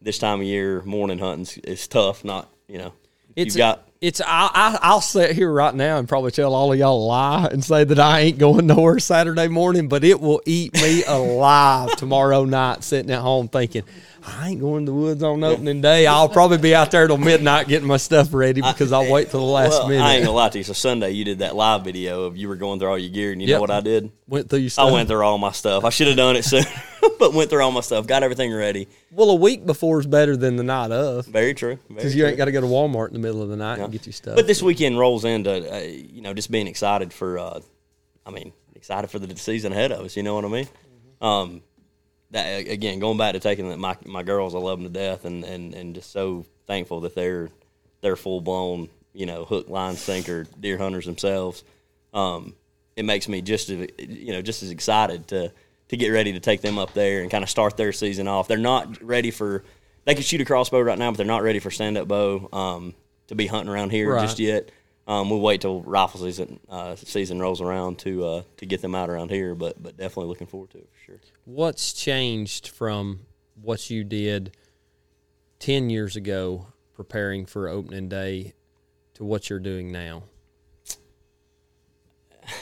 this 0.00 0.18
time 0.18 0.40
of 0.40 0.46
year 0.46 0.82
morning 0.82 1.18
hunting 1.18 1.62
is 1.64 1.86
tough. 1.88 2.24
Not 2.24 2.48
you 2.68 2.78
know 2.78 2.92
It's 3.34 3.56
got 3.56 3.88
It's 4.00 4.20
I, 4.20 4.50
I 4.54 4.78
I'll 4.80 5.00
sit 5.00 5.32
here 5.32 5.52
right 5.52 5.74
now 5.74 5.98
and 5.98 6.08
probably 6.08 6.30
tell 6.30 6.54
all 6.54 6.72
of 6.72 6.78
y'all 6.78 7.04
a 7.04 7.06
lie 7.06 7.48
and 7.50 7.64
say 7.64 7.84
that 7.84 7.98
I 7.98 8.20
ain't 8.20 8.38
going 8.38 8.66
nowhere 8.66 9.00
Saturday 9.00 9.48
morning, 9.48 9.88
but 9.88 10.04
it 10.04 10.20
will 10.20 10.40
eat 10.46 10.72
me 10.74 11.02
alive 11.08 11.96
tomorrow 11.96 12.44
night 12.44 12.84
sitting 12.84 13.10
at 13.10 13.20
home 13.20 13.48
thinking 13.48 13.82
I 14.26 14.50
ain't 14.50 14.60
going 14.60 14.86
to 14.86 14.92
the 14.92 14.96
woods 14.96 15.22
on 15.22 15.42
opening 15.42 15.80
day. 15.80 16.06
I'll 16.06 16.28
probably 16.28 16.58
be 16.58 16.74
out 16.74 16.90
there 16.90 17.06
till 17.06 17.16
midnight 17.16 17.68
getting 17.68 17.88
my 17.88 17.96
stuff 17.96 18.34
ready 18.34 18.60
because 18.60 18.92
I'll 18.92 19.10
wait 19.10 19.30
till 19.30 19.40
the 19.40 19.46
last 19.46 19.70
well, 19.70 19.88
minute. 19.88 20.04
I 20.04 20.14
ain't 20.14 20.24
gonna 20.24 20.36
lie 20.36 20.48
to 20.50 20.58
you. 20.58 20.64
So 20.64 20.72
Sunday 20.72 21.12
you 21.12 21.24
did 21.24 21.38
that 21.38 21.56
live 21.56 21.84
video 21.84 22.24
of 22.24 22.36
you 22.36 22.48
were 22.48 22.56
going 22.56 22.78
through 22.78 22.90
all 22.90 22.98
your 22.98 23.10
gear, 23.10 23.32
and 23.32 23.40
you 23.40 23.48
Yep. 23.48 23.56
know 23.56 23.60
what 23.60 23.70
I 23.70 23.80
did? 23.80 24.10
Went 24.28 24.50
through 24.50 24.60
your 24.60 24.70
I 24.78 24.90
went 24.90 25.08
through 25.08 25.22
all 25.22 25.38
my 25.38 25.52
stuff. 25.52 25.84
I 25.84 25.90
should 25.90 26.08
have 26.08 26.16
done 26.16 26.36
it 26.36 26.44
sooner, 26.44 26.66
but 27.18 27.32
went 27.32 27.50
through 27.50 27.62
all 27.62 27.72
my 27.72 27.80
stuff, 27.80 28.06
got 28.06 28.22
everything 28.22 28.52
ready. 28.52 28.88
well, 29.10 29.30
a 29.30 29.34
week 29.34 29.64
before 29.64 30.00
is 30.00 30.06
better 30.06 30.36
than 30.36 30.56
the 30.56 30.64
night 30.64 30.90
of 30.90 31.26
Very 31.26 31.54
true. 31.54 31.78
Because 31.88 32.14
you 32.14 32.26
ain't 32.26 32.36
got 32.36 32.44
to 32.46 32.52
go 32.52 32.60
to 32.60 32.66
Walmart 32.66 33.08
in 33.08 33.14
the 33.14 33.20
middle 33.20 33.42
of 33.42 33.48
the 33.48 33.56
night 33.56 33.78
and 33.78 33.90
get 33.90 34.06
your 34.06 34.12
stuff. 34.12 34.36
But 34.36 34.46
this 34.46 34.62
weekend 34.62 34.98
rolls 34.98 35.24
into, 35.24 35.74
uh, 35.74 35.78
you 35.78 36.20
know, 36.20 36.34
just 36.34 36.50
being 36.50 36.66
excited 36.66 37.12
for, 37.12 37.38
uh, 37.38 37.60
I 38.26 38.30
mean, 38.30 38.52
excited 38.74 39.08
for 39.10 39.18
the 39.18 39.34
season 39.36 39.72
ahead 39.72 39.92
of 39.92 40.04
us. 40.04 40.16
You 40.16 40.22
know 40.22 40.34
what 40.34 40.44
I 40.44 40.48
mean? 40.48 40.68
Um, 41.20 41.62
that 42.32 42.66
again, 42.68 42.98
going 43.00 43.18
back 43.18 43.32
to 43.34 43.40
taking 43.40 43.78
my 43.80 43.96
my 44.06 44.22
girls, 44.22 44.54
I 44.54 44.58
love 44.58 44.78
them 44.80 44.92
to 44.92 44.98
death, 44.98 45.24
and, 45.24 45.44
and, 45.44 45.74
and 45.74 45.94
just 45.94 46.12
so 46.12 46.44
thankful 46.66 47.00
that 47.00 47.14
they're 47.14 47.48
they're 48.00 48.16
full 48.16 48.40
blown, 48.40 48.88
you 49.12 49.26
know, 49.26 49.44
hook, 49.44 49.68
line, 49.68 49.96
sinker 49.96 50.44
deer 50.58 50.78
hunters 50.78 51.06
themselves. 51.06 51.64
Um, 52.14 52.54
it 52.96 53.04
makes 53.04 53.28
me 53.28 53.40
just 53.42 53.70
as 53.70 53.88
you 53.98 54.32
know 54.32 54.42
just 54.42 54.62
as 54.62 54.70
excited 54.70 55.28
to 55.28 55.52
to 55.88 55.96
get 55.96 56.10
ready 56.10 56.32
to 56.34 56.40
take 56.40 56.60
them 56.60 56.78
up 56.78 56.92
there 56.94 57.22
and 57.22 57.30
kind 57.30 57.42
of 57.42 57.50
start 57.50 57.76
their 57.76 57.92
season 57.92 58.28
off. 58.28 58.46
They're 58.48 58.58
not 58.58 59.02
ready 59.02 59.30
for 59.30 59.64
they 60.04 60.14
can 60.14 60.22
shoot 60.22 60.40
a 60.40 60.44
crossbow 60.44 60.80
right 60.80 60.98
now, 60.98 61.10
but 61.10 61.16
they're 61.18 61.26
not 61.26 61.42
ready 61.42 61.58
for 61.58 61.70
stand 61.70 61.98
up 61.98 62.06
bow 62.08 62.48
um, 62.52 62.94
to 63.26 63.34
be 63.34 63.46
hunting 63.46 63.72
around 63.72 63.90
here 63.90 64.12
Right. 64.14 64.22
just 64.22 64.38
yet. 64.38 64.70
Um, 65.06 65.28
we'll 65.28 65.40
wait 65.40 65.60
till 65.62 65.82
rifle 65.82 66.20
season 66.20 66.60
uh, 66.68 66.94
season 66.94 67.40
rolls 67.40 67.60
around 67.60 67.98
to 68.00 68.24
uh, 68.24 68.42
to 68.58 68.66
get 68.66 68.80
them 68.82 68.94
out 68.94 69.10
around 69.10 69.30
here, 69.30 69.54
but 69.56 69.82
but 69.82 69.96
definitely 69.96 70.26
looking 70.28 70.46
forward 70.46 70.70
to 70.70 70.78
it 70.78 70.88
for 70.92 71.04
sure. 71.04 71.20
What's 71.50 71.92
changed 71.92 72.68
from 72.68 73.26
what 73.60 73.90
you 73.90 74.04
did 74.04 74.56
10 75.58 75.90
years 75.90 76.14
ago 76.14 76.68
preparing 76.94 77.44
for 77.44 77.68
opening 77.68 78.08
day 78.08 78.54
to 79.14 79.24
what 79.24 79.50
you're 79.50 79.58
doing 79.58 79.90
now? 79.90 80.22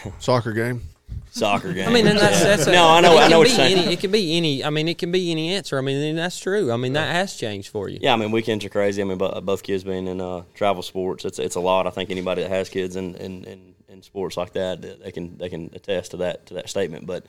Soccer 0.19 0.53
game. 0.55 0.85
Soccer 1.33 1.75
game. 1.75 1.87
I 1.87 1.93
mean, 1.93 2.07
and 2.07 2.19
that's, 2.19 2.43
that's 2.43 2.67
a, 2.67 2.73
no, 2.73 2.89
I 2.89 3.03
know, 3.03 3.13
it 3.13 3.17
I 3.17 3.21
can 3.21 3.31
know 3.31 3.39
what 3.41 3.45
be 3.45 3.51
you're 3.51 3.57
saying. 3.59 3.79
Any, 3.79 3.93
it 3.93 4.01
can 4.01 4.11
be 4.11 4.39
any. 4.39 4.65
I 4.65 4.71
mean, 4.71 4.89
it 4.89 4.97
can 4.97 5.13
be 5.13 5.31
any 5.33 5.55
answer. 5.55 5.77
I 5.77 5.83
mean, 5.83 6.03
and 6.03 6.17
that's 6.17 6.39
true. 6.39 6.73
I 6.73 6.79
mean, 6.79 6.95
that 6.95 7.15
has 7.15 7.37
changed 7.37 7.69
for 7.69 7.91
you. 7.91 7.99
Yeah, 8.01 8.15
I 8.15 8.17
mean 8.17 8.31
weekends 8.31 8.65
are 8.65 8.71
crazy. 8.71 9.03
I 9.03 9.05
mean, 9.05 9.19
bo- 9.19 9.39
both 9.43 9.63
kids 9.63 9.85
being 9.85 10.07
in 10.09 10.23
uh, 10.23 10.45
travel 10.55 10.83
sports, 10.83 11.27
it's 11.27 11.39
it's 11.39 11.57
a 11.57 11.61
lot. 11.61 11.87
I 11.87 11.91
think 11.91 12.09
anybody 12.09 12.41
that 12.41 12.51
has 12.51 12.71
kids 12.71 12.97
in, 12.97 13.17
in, 13.17 13.45
in, 13.45 13.75
in 13.89 14.03
sports 14.03 14.39
like 14.39 14.55
that, 14.55 14.81
they 14.81 15.13
can 15.13 15.37
they 15.37 15.51
can 15.51 15.69
attest 15.75 16.13
to 16.13 16.17
that 16.19 16.47
to 16.47 16.55
that 16.55 16.71
statement. 16.71 17.05
But, 17.05 17.27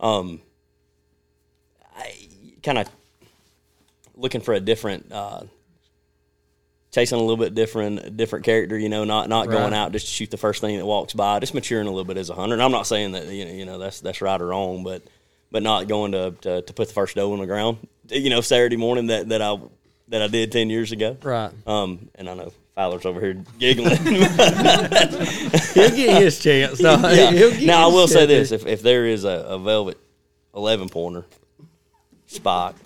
um, 0.00 0.40
I 0.40 0.51
kind 2.62 2.78
of 2.78 2.88
looking 4.16 4.40
for 4.40 4.54
a 4.54 4.60
different, 4.60 5.10
uh, 5.12 5.42
chasing 6.92 7.18
a 7.18 7.20
little 7.20 7.36
bit 7.36 7.54
different 7.54 8.16
different 8.16 8.44
character. 8.44 8.78
You 8.78 8.88
know, 8.88 9.04
not 9.04 9.28
not 9.28 9.48
going 9.48 9.74
out 9.74 9.92
just 9.92 10.06
to 10.06 10.12
shoot 10.12 10.30
the 10.30 10.36
first 10.36 10.60
thing 10.60 10.78
that 10.78 10.86
walks 10.86 11.14
by. 11.14 11.40
Just 11.40 11.54
maturing 11.54 11.86
a 11.86 11.90
little 11.90 12.04
bit 12.04 12.18
as 12.18 12.30
a 12.30 12.34
hunter. 12.34 12.54
And 12.54 12.62
I'm 12.62 12.72
not 12.72 12.86
saying 12.86 13.12
that 13.12 13.26
you 13.26 13.44
know 13.44 13.52
you 13.52 13.64
know 13.64 13.78
that's 13.78 14.00
that's 14.00 14.20
right 14.20 14.40
or 14.40 14.48
wrong, 14.48 14.84
but 14.84 15.02
but 15.50 15.62
not 15.62 15.88
going 15.88 16.12
to 16.12 16.32
to, 16.42 16.62
to 16.62 16.72
put 16.72 16.88
the 16.88 16.94
first 16.94 17.16
doe 17.16 17.32
on 17.32 17.38
the 17.40 17.46
ground. 17.46 17.78
You 18.08 18.30
know, 18.30 18.40
Saturday 18.40 18.76
morning 18.76 19.08
that 19.08 19.28
that 19.30 19.42
I 19.42 19.58
that 20.08 20.22
I 20.22 20.28
did 20.28 20.52
ten 20.52 20.70
years 20.70 20.92
ago. 20.92 21.16
Right. 21.22 21.50
Um, 21.66 22.10
and 22.14 22.28
I 22.28 22.34
know 22.34 22.52
Fowler's 22.74 23.04
over 23.04 23.20
here 23.20 23.42
giggling. 23.58 23.96
He'll 23.96 24.16
get 25.90 26.22
his 26.22 26.38
chance. 26.38 26.80
No, 26.80 26.96
Yeah. 27.08 27.66
Now 27.66 27.88
I 27.88 27.92
will 27.92 28.08
say 28.08 28.26
this: 28.26 28.52
if, 28.52 28.66
if 28.66 28.82
there 28.82 29.06
is 29.06 29.24
a, 29.24 29.30
a 29.30 29.58
velvet 29.58 29.98
eleven 30.54 30.88
pointer 30.88 31.24
spot, 32.32 32.76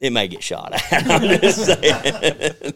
it 0.00 0.10
may 0.12 0.28
get 0.28 0.42
shot 0.42 0.72
at. 0.72 0.82
I'm 1.10 1.40
just 1.40 1.64
saying. 1.66 2.74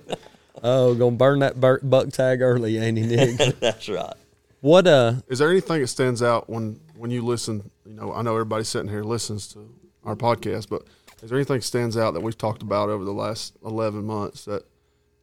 Oh, 0.62 0.94
gonna 0.94 1.16
burn 1.16 1.40
that 1.40 1.60
bur- 1.60 1.80
buck 1.82 2.10
tag 2.10 2.40
early, 2.40 2.78
ain't 2.78 2.98
he, 2.98 3.04
Nick? 3.06 3.36
That's 3.60 3.88
right. 3.88 4.14
what 4.60 4.86
uh? 4.86 5.14
Is 5.28 5.38
there 5.40 5.50
anything 5.50 5.80
that 5.80 5.88
stands 5.88 6.22
out 6.22 6.48
when 6.48 6.78
when 6.96 7.10
you 7.10 7.22
listen? 7.22 7.70
You 7.84 7.94
know, 7.94 8.12
I 8.12 8.22
know 8.22 8.32
everybody 8.32 8.64
sitting 8.64 8.88
here 8.88 9.02
listens 9.02 9.48
to 9.54 9.68
our 10.04 10.14
podcast, 10.16 10.68
but 10.68 10.82
is 11.22 11.30
there 11.30 11.38
anything 11.38 11.56
that 11.56 11.64
stands 11.64 11.96
out 11.96 12.14
that 12.14 12.20
we've 12.20 12.38
talked 12.38 12.62
about 12.62 12.88
over 12.90 13.04
the 13.04 13.12
last 13.12 13.54
eleven 13.64 14.04
months 14.04 14.44
that 14.44 14.64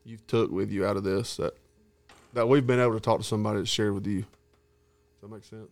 you've 0.03 0.25
took 0.27 0.51
with 0.51 0.71
you 0.71 0.85
out 0.85 0.97
of 0.97 1.03
this 1.03 1.37
that 1.37 1.53
that 2.33 2.47
we've 2.49 2.67
been 2.67 2.79
able 2.79 2.93
to 2.93 2.99
talk 2.99 3.19
to 3.19 3.25
somebody 3.25 3.59
that 3.59 3.67
shared 3.67 3.93
with 3.93 4.07
you? 4.07 4.19
Does 4.19 5.21
that 5.21 5.31
make 5.31 5.43
sense? 5.45 5.69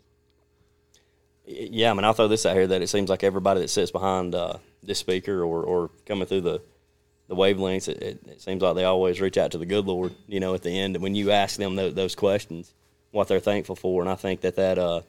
Yeah, 1.48 1.92
I 1.92 1.94
mean, 1.94 2.04
I'll 2.04 2.14
throw 2.14 2.28
this 2.28 2.46
out 2.46 2.56
here 2.56 2.68
that 2.68 2.82
it 2.82 2.88
seems 2.88 3.10
like 3.10 3.24
everybody 3.24 3.62
that 3.62 3.70
sits 3.70 3.90
behind 3.90 4.36
uh, 4.36 4.58
this 4.84 5.00
speaker 5.00 5.44
or, 5.44 5.64
or 5.64 5.92
coming 6.06 6.28
through 6.28 6.42
the 6.42 6.62
the 7.28 7.36
wavelengths, 7.36 7.90
it, 7.90 8.02
it, 8.02 8.20
it, 8.28 8.42
seems 8.42 8.62
like 8.62 8.76
they 8.76 8.86
always 8.86 9.20
reach 9.20 9.38
out 9.38 9.52
to 9.52 9.58
the 9.58 9.66
good 9.66 9.86
Lord, 9.86 10.16
you 10.28 10.40
know, 10.40 10.54
at 10.54 10.64
the 10.64 10.70
end. 10.70 10.96
And 10.96 11.04
when 11.04 11.14
you 11.14 11.32
ask 11.32 11.58
them 11.58 11.76
those, 11.76 11.94
those 11.94 12.16
questions, 12.16 12.74
what 13.12 13.28
they're 13.28 13.40
thankful 13.40 13.76
for, 13.76 14.02
and 14.02 14.10
I 14.10 14.16
think 14.16 14.42
that 14.42 14.56
that 14.56 14.78
uh, 14.78 15.02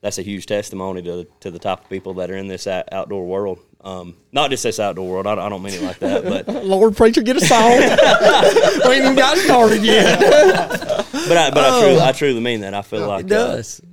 that's 0.00 0.18
a 0.18 0.22
huge 0.22 0.46
testimony 0.46 1.02
to 1.02 1.26
to 1.40 1.50
the 1.50 1.58
type 1.58 1.82
of 1.82 1.88
people 1.88 2.14
that 2.14 2.30
are 2.30 2.36
in 2.36 2.48
this 2.48 2.66
outdoor 2.66 3.26
world. 3.26 3.60
Um, 3.80 4.16
not 4.32 4.50
just 4.50 4.64
this 4.64 4.80
outdoor 4.80 5.08
world. 5.08 5.26
I, 5.28 5.34
I, 5.34 5.48
don't 5.48 5.62
mean 5.62 5.74
it 5.74 5.82
like 5.82 6.00
that, 6.00 6.24
but 6.24 6.48
Lord 6.64 6.96
preacher, 6.96 7.22
get 7.22 7.36
a 7.36 7.40
song. 7.40 7.70
we 8.88 8.96
ain't 8.96 9.04
even 9.04 9.14
got 9.14 9.38
started 9.38 9.84
yet. 9.84 10.18
but 10.18 11.36
I, 11.36 11.50
but 11.50 11.58
I 11.58 11.80
truly, 11.80 12.00
I 12.00 12.12
truly 12.12 12.40
mean 12.40 12.62
that. 12.62 12.74
I 12.74 12.82
feel 12.82 13.06
like 13.06 13.26
it 13.26 13.28
does. 13.28 13.80
Uh, 13.80 13.87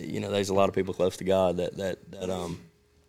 you 0.00 0.20
know, 0.20 0.30
there's 0.30 0.50
a 0.50 0.54
lot 0.54 0.68
of 0.68 0.74
people 0.74 0.94
close 0.94 1.16
to 1.18 1.24
God 1.24 1.58
that 1.58 1.76
that 1.76 2.10
that 2.12 2.30
um 2.30 2.60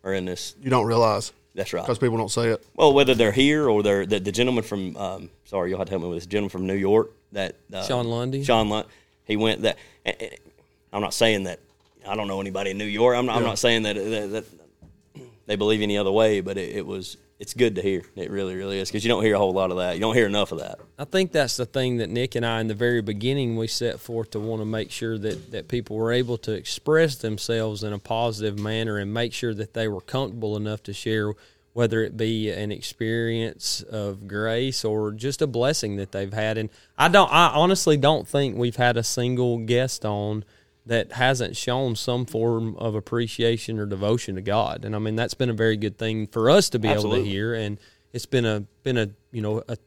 are 0.03 0.13
in 0.13 0.25
this. 0.25 0.55
You 0.61 0.69
don't 0.69 0.85
realize. 0.85 1.33
That's 1.53 1.73
right. 1.73 1.83
Because 1.83 1.99
people 1.99 2.17
don't 2.17 2.31
say 2.31 2.49
it. 2.49 2.65
Well, 2.75 2.93
whether 2.93 3.13
they're 3.13 3.33
here 3.33 3.67
or 3.67 3.83
they're 3.83 4.05
the, 4.05 4.19
the 4.19 4.31
gentleman 4.31 4.63
from 4.63 4.95
um, 4.95 5.29
sorry, 5.45 5.69
you'll 5.69 5.79
have 5.79 5.87
to 5.87 5.91
help 5.91 6.03
me 6.03 6.09
with 6.09 6.19
this 6.19 6.25
gentleman 6.25 6.49
from 6.49 6.65
New 6.65 6.75
York 6.75 7.11
that 7.33 7.55
uh, 7.73 7.83
Sean 7.83 8.07
Lundy. 8.07 8.43
Sean 8.43 8.69
Lundy. 8.69 8.89
He 9.25 9.35
went 9.35 9.63
that. 9.63 9.77
I'm 10.93 11.01
not 11.01 11.13
saying 11.13 11.43
that. 11.43 11.59
I 12.07 12.15
don't 12.15 12.27
know 12.27 12.41
anybody 12.41 12.71
in 12.71 12.77
New 12.77 12.85
York. 12.85 13.15
I'm 13.15 13.25
not, 13.25 13.33
yeah. 13.33 13.37
I'm 13.39 13.43
not 13.45 13.59
saying 13.59 13.83
that, 13.83 13.95
that, 13.95 14.31
that 14.31 14.45
they 15.45 15.55
believe 15.55 15.81
any 15.81 15.97
other 15.97 16.11
way, 16.11 16.41
but 16.41 16.57
it, 16.57 16.77
it 16.77 16.85
was 16.85 17.17
it's 17.41 17.55
good 17.55 17.73
to 17.73 17.81
hear. 17.81 18.03
It 18.15 18.29
really, 18.29 18.53
really 18.55 18.79
is 18.79 18.89
because 18.89 19.03
you 19.03 19.09
don't 19.09 19.23
hear 19.23 19.33
a 19.33 19.39
whole 19.39 19.51
lot 19.51 19.71
of 19.71 19.77
that. 19.77 19.95
You 19.95 19.99
don't 19.99 20.13
hear 20.13 20.27
enough 20.27 20.51
of 20.51 20.59
that. 20.59 20.79
I 20.99 21.05
think 21.05 21.31
that's 21.31 21.57
the 21.57 21.65
thing 21.65 21.97
that 21.97 22.11
Nick 22.11 22.35
and 22.35 22.45
I, 22.45 22.61
in 22.61 22.67
the 22.67 22.75
very 22.75 23.01
beginning, 23.01 23.57
we 23.57 23.65
set 23.65 23.99
forth 23.99 24.29
to 24.31 24.39
want 24.39 24.61
to 24.61 24.65
make 24.65 24.91
sure 24.91 25.17
that 25.17 25.51
that 25.51 25.67
people 25.67 25.95
were 25.95 26.11
able 26.11 26.37
to 26.37 26.51
express 26.51 27.15
themselves 27.15 27.83
in 27.83 27.93
a 27.93 27.97
positive 27.99 28.59
manner 28.59 28.99
and 28.99 29.11
make 29.11 29.33
sure 29.33 29.55
that 29.55 29.73
they 29.73 29.87
were 29.87 30.01
comfortable 30.01 30.55
enough 30.55 30.83
to 30.83 30.93
share, 30.93 31.33
whether 31.73 32.03
it 32.03 32.15
be 32.15 32.51
an 32.51 32.71
experience 32.71 33.81
of 33.81 34.27
grace 34.27 34.85
or 34.85 35.11
just 35.11 35.41
a 35.41 35.47
blessing 35.47 35.95
that 35.95 36.11
they've 36.11 36.33
had. 36.33 36.59
And 36.59 36.69
I 36.95 37.07
don't, 37.07 37.33
I 37.33 37.47
honestly 37.47 37.97
don't 37.97 38.27
think 38.27 38.55
we've 38.55 38.75
had 38.75 38.97
a 38.97 39.03
single 39.03 39.57
guest 39.57 40.05
on 40.05 40.45
that 40.85 41.13
hasn't 41.13 41.55
shown 41.55 41.95
some 41.95 42.25
form 42.25 42.75
of 42.77 42.95
appreciation 42.95 43.79
or 43.79 43.85
devotion 43.85 44.35
to 44.35 44.41
God. 44.41 44.83
And 44.85 44.95
I 44.95 44.99
mean 44.99 45.15
that's 45.15 45.33
been 45.33 45.49
a 45.49 45.53
very 45.53 45.77
good 45.77 45.97
thing 45.97 46.27
for 46.27 46.49
us 46.49 46.69
to 46.69 46.79
be 46.79 46.87
Absolutely. 46.87 47.19
able 47.19 47.25
to 47.25 47.31
hear 47.31 47.53
and 47.53 47.79
it's 48.13 48.25
been 48.25 48.45
a 48.45 48.61
been 48.83 48.97
a 48.97 49.09
you 49.31 49.41
know 49.41 49.63
a, 49.67 49.77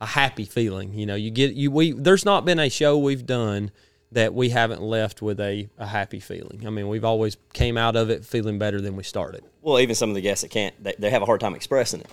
a 0.00 0.06
happy 0.06 0.44
feeling. 0.44 0.94
You 0.94 1.06
know, 1.06 1.14
you 1.14 1.30
get 1.30 1.54
you 1.54 1.70
we 1.70 1.92
there's 1.92 2.24
not 2.24 2.44
been 2.44 2.58
a 2.58 2.68
show 2.68 2.98
we've 2.98 3.26
done 3.26 3.70
that 4.12 4.34
we 4.34 4.48
haven't 4.48 4.82
left 4.82 5.22
with 5.22 5.40
a, 5.40 5.68
a 5.78 5.86
happy 5.86 6.20
feeling. 6.20 6.66
I 6.66 6.70
mean, 6.70 6.88
we've 6.88 7.04
always 7.04 7.36
came 7.52 7.76
out 7.76 7.94
of 7.96 8.10
it 8.10 8.24
feeling 8.24 8.58
better 8.58 8.80
than 8.80 8.96
we 8.96 9.04
started. 9.04 9.44
Well, 9.62 9.78
even 9.78 9.94
some 9.94 10.08
of 10.08 10.16
the 10.16 10.20
guests 10.20 10.42
that 10.42 10.50
can't, 10.50 10.74
they, 10.82 10.94
they 10.98 11.10
have 11.10 11.22
a 11.22 11.26
hard 11.26 11.40
time 11.40 11.54
expressing 11.54 12.00
it. 12.00 12.10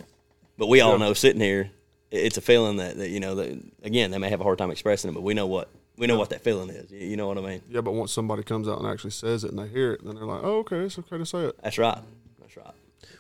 But 0.58 0.67
we 0.67 0.82
all 0.82 1.00
know 1.00 1.13
sitting 1.13 1.41
here, 1.41 1.72
it's 2.12 2.38
a 2.38 2.41
feeling 2.41 2.77
that, 2.77 2.98
that 2.98 3.10
you 3.10 3.20
know, 3.20 3.36
that, 3.36 3.60
again, 3.84 4.12
they 4.12 4.20
may 4.20 4.29
have 4.29 4.41
a 4.41 4.44
hard 4.44 4.60
time 4.60 4.70
expressing 4.70 5.10
it, 5.10 5.13
but 5.13 5.24
we 5.24 5.34
know 5.34 5.48
what 5.48 5.70
we 5.98 6.08
know 6.08 6.18
what 6.18 6.30
that 6.30 6.44
feeling 6.44 6.70
is. 6.70 6.92
You 6.92 7.18
know 7.18 7.27
what 7.27 7.38
I 7.38 7.42
mean? 7.42 7.62
Yeah, 7.70 7.82
but 7.82 7.94
once 7.94 8.12
somebody 8.12 8.44
comes 8.44 8.68
out 8.68 8.80
and 8.80 8.88
actually 8.88 9.12
says 9.12 9.44
it 9.44 9.51
and 9.51 9.60
they 9.60 9.68
hear 9.68 9.94
it, 9.94 10.06
then 10.06 10.16
they're 10.16 10.25
like, 10.25 10.42
"Oh, 10.44 10.60
okay, 10.60 10.77
it's 10.77 11.00
okay 11.00 11.18
to 11.18 11.25
say 11.25 11.46
it." 11.46 11.56
That's 11.62 11.77
right. 11.77 12.00
That's 12.39 12.56
right. 12.58 12.74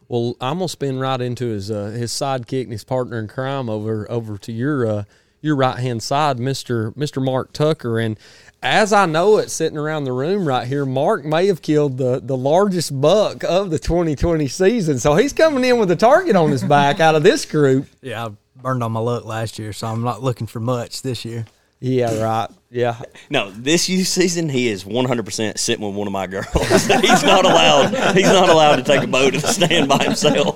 Well, 0.07 0.35
I'm 0.39 0.59
gonna 0.59 0.69
spin 0.69 0.99
right 0.99 1.19
into 1.19 1.47
his 1.47 1.69
uh, 1.71 1.85
his 1.87 2.11
sidekick 2.11 2.63
and 2.63 2.71
his 2.71 2.83
partner 2.83 3.19
in 3.19 3.27
crime 3.27 3.69
over 3.69 4.09
over 4.09 4.37
to 4.37 4.51
your 4.51 4.87
uh, 4.87 5.03
your 5.41 5.55
right 5.55 5.79
hand 5.79 6.03
side, 6.03 6.39
Mister 6.39 6.93
Mister 6.95 7.19
Mark 7.19 7.51
Tucker, 7.51 7.99
and 7.99 8.17
as 8.61 8.91
I 8.91 9.05
know 9.05 9.37
it, 9.37 9.51
sitting 9.51 9.77
around 9.77 10.05
the 10.05 10.11
room 10.11 10.47
right 10.47 10.67
here, 10.67 10.85
Mark 10.85 11.23
may 11.23 11.47
have 11.47 11.61
killed 11.61 11.97
the, 11.97 12.19
the 12.19 12.35
largest 12.35 12.99
buck 12.99 13.43
of 13.43 13.69
the 13.69 13.77
2020 13.77 14.47
season. 14.47 14.97
So 14.97 15.15
he's 15.15 15.31
coming 15.31 15.63
in 15.63 15.77
with 15.77 15.91
a 15.91 15.95
target 15.95 16.35
on 16.35 16.49
his 16.49 16.63
back 16.63 16.99
out 16.99 17.13
of 17.13 17.21
this 17.23 17.45
group. 17.45 17.87
Yeah, 18.01 18.25
I 18.25 18.29
burned 18.61 18.83
on 18.83 18.93
my 18.93 18.99
luck 18.99 19.25
last 19.25 19.59
year, 19.59 19.73
so 19.73 19.87
I'm 19.87 20.01
not 20.03 20.23
looking 20.23 20.47
for 20.47 20.59
much 20.59 21.01
this 21.01 21.23
year. 21.25 21.45
Yeah, 21.79 22.19
right. 22.21 22.49
Yeah. 22.71 22.99
No, 23.29 23.51
this 23.51 23.87
youth 23.87 24.07
season 24.07 24.49
he 24.49 24.67
is 24.67 24.83
100% 24.83 25.57
sitting 25.57 25.85
with 25.85 25.95
one 25.95 26.07
of 26.07 26.13
my 26.13 26.25
girls. 26.25 26.47
he's 26.53 27.23
not 27.23 27.45
allowed. 27.45 28.15
He's 28.15 28.25
not 28.25 28.49
allowed 28.49 28.77
to 28.77 28.83
take 28.83 29.03
a 29.03 29.07
boat 29.07 29.35
and 29.35 29.43
stand 29.43 29.87
by 29.87 30.03
himself. 30.03 30.55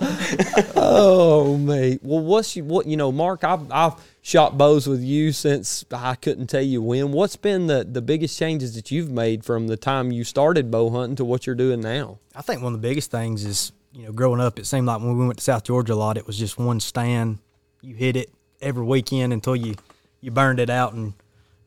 oh, 0.75 1.57
mate. 1.57 1.99
Well, 2.01 2.21
what's 2.21 2.55
you, 2.55 2.63
what 2.63 2.87
you 2.87 2.97
know, 2.97 3.11
Mark? 3.11 3.43
I've 3.43 3.71
I've 3.71 3.93
shot 4.21 4.57
bows 4.57 4.87
with 4.87 5.01
you 5.01 5.31
since 5.31 5.85
I 5.91 6.15
couldn't 6.15 6.47
tell 6.47 6.61
you 6.61 6.81
when. 6.81 7.11
What's 7.11 7.35
been 7.35 7.67
the 7.67 7.87
the 7.89 8.01
biggest 8.01 8.37
changes 8.37 8.73
that 8.75 8.89
you've 8.89 9.11
made 9.11 9.45
from 9.45 9.67
the 9.67 9.77
time 9.77 10.11
you 10.11 10.23
started 10.23 10.71
bow 10.71 10.89
hunting 10.89 11.15
to 11.17 11.25
what 11.25 11.45
you're 11.45 11.55
doing 11.55 11.81
now? 11.81 12.17
I 12.35 12.41
think 12.41 12.63
one 12.63 12.73
of 12.73 12.81
the 12.81 12.87
biggest 12.87 13.11
things 13.11 13.45
is 13.45 13.71
you 13.93 14.05
know 14.05 14.11
growing 14.11 14.41
up. 14.41 14.57
It 14.57 14.65
seemed 14.65 14.87
like 14.87 14.99
when 14.99 15.17
we 15.17 15.25
went 15.25 15.37
to 15.37 15.43
South 15.43 15.63
Georgia 15.63 15.93
a 15.93 15.95
lot, 15.95 16.17
it 16.17 16.25
was 16.25 16.37
just 16.37 16.57
one 16.57 16.79
stand. 16.79 17.37
You 17.81 17.95
hit 17.95 18.15
it 18.15 18.31
every 18.59 18.83
weekend 18.83 19.33
until 19.33 19.55
you 19.55 19.75
you 20.21 20.31
burned 20.31 20.59
it 20.59 20.69
out 20.69 20.93
and 20.93 21.13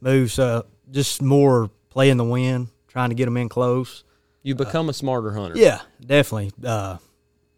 moved. 0.00 0.32
So 0.32 0.66
just 0.90 1.20
more 1.20 1.70
playing 1.90 2.16
the 2.16 2.24
wind, 2.24 2.68
trying 2.88 3.10
to 3.10 3.14
get 3.14 3.26
them 3.26 3.36
in 3.36 3.48
close. 3.48 4.04
You 4.42 4.54
become 4.54 4.86
uh, 4.86 4.90
a 4.90 4.94
smarter 4.94 5.32
hunter. 5.32 5.58
Yeah, 5.58 5.80
definitely. 6.04 6.52
Uh, 6.64 6.98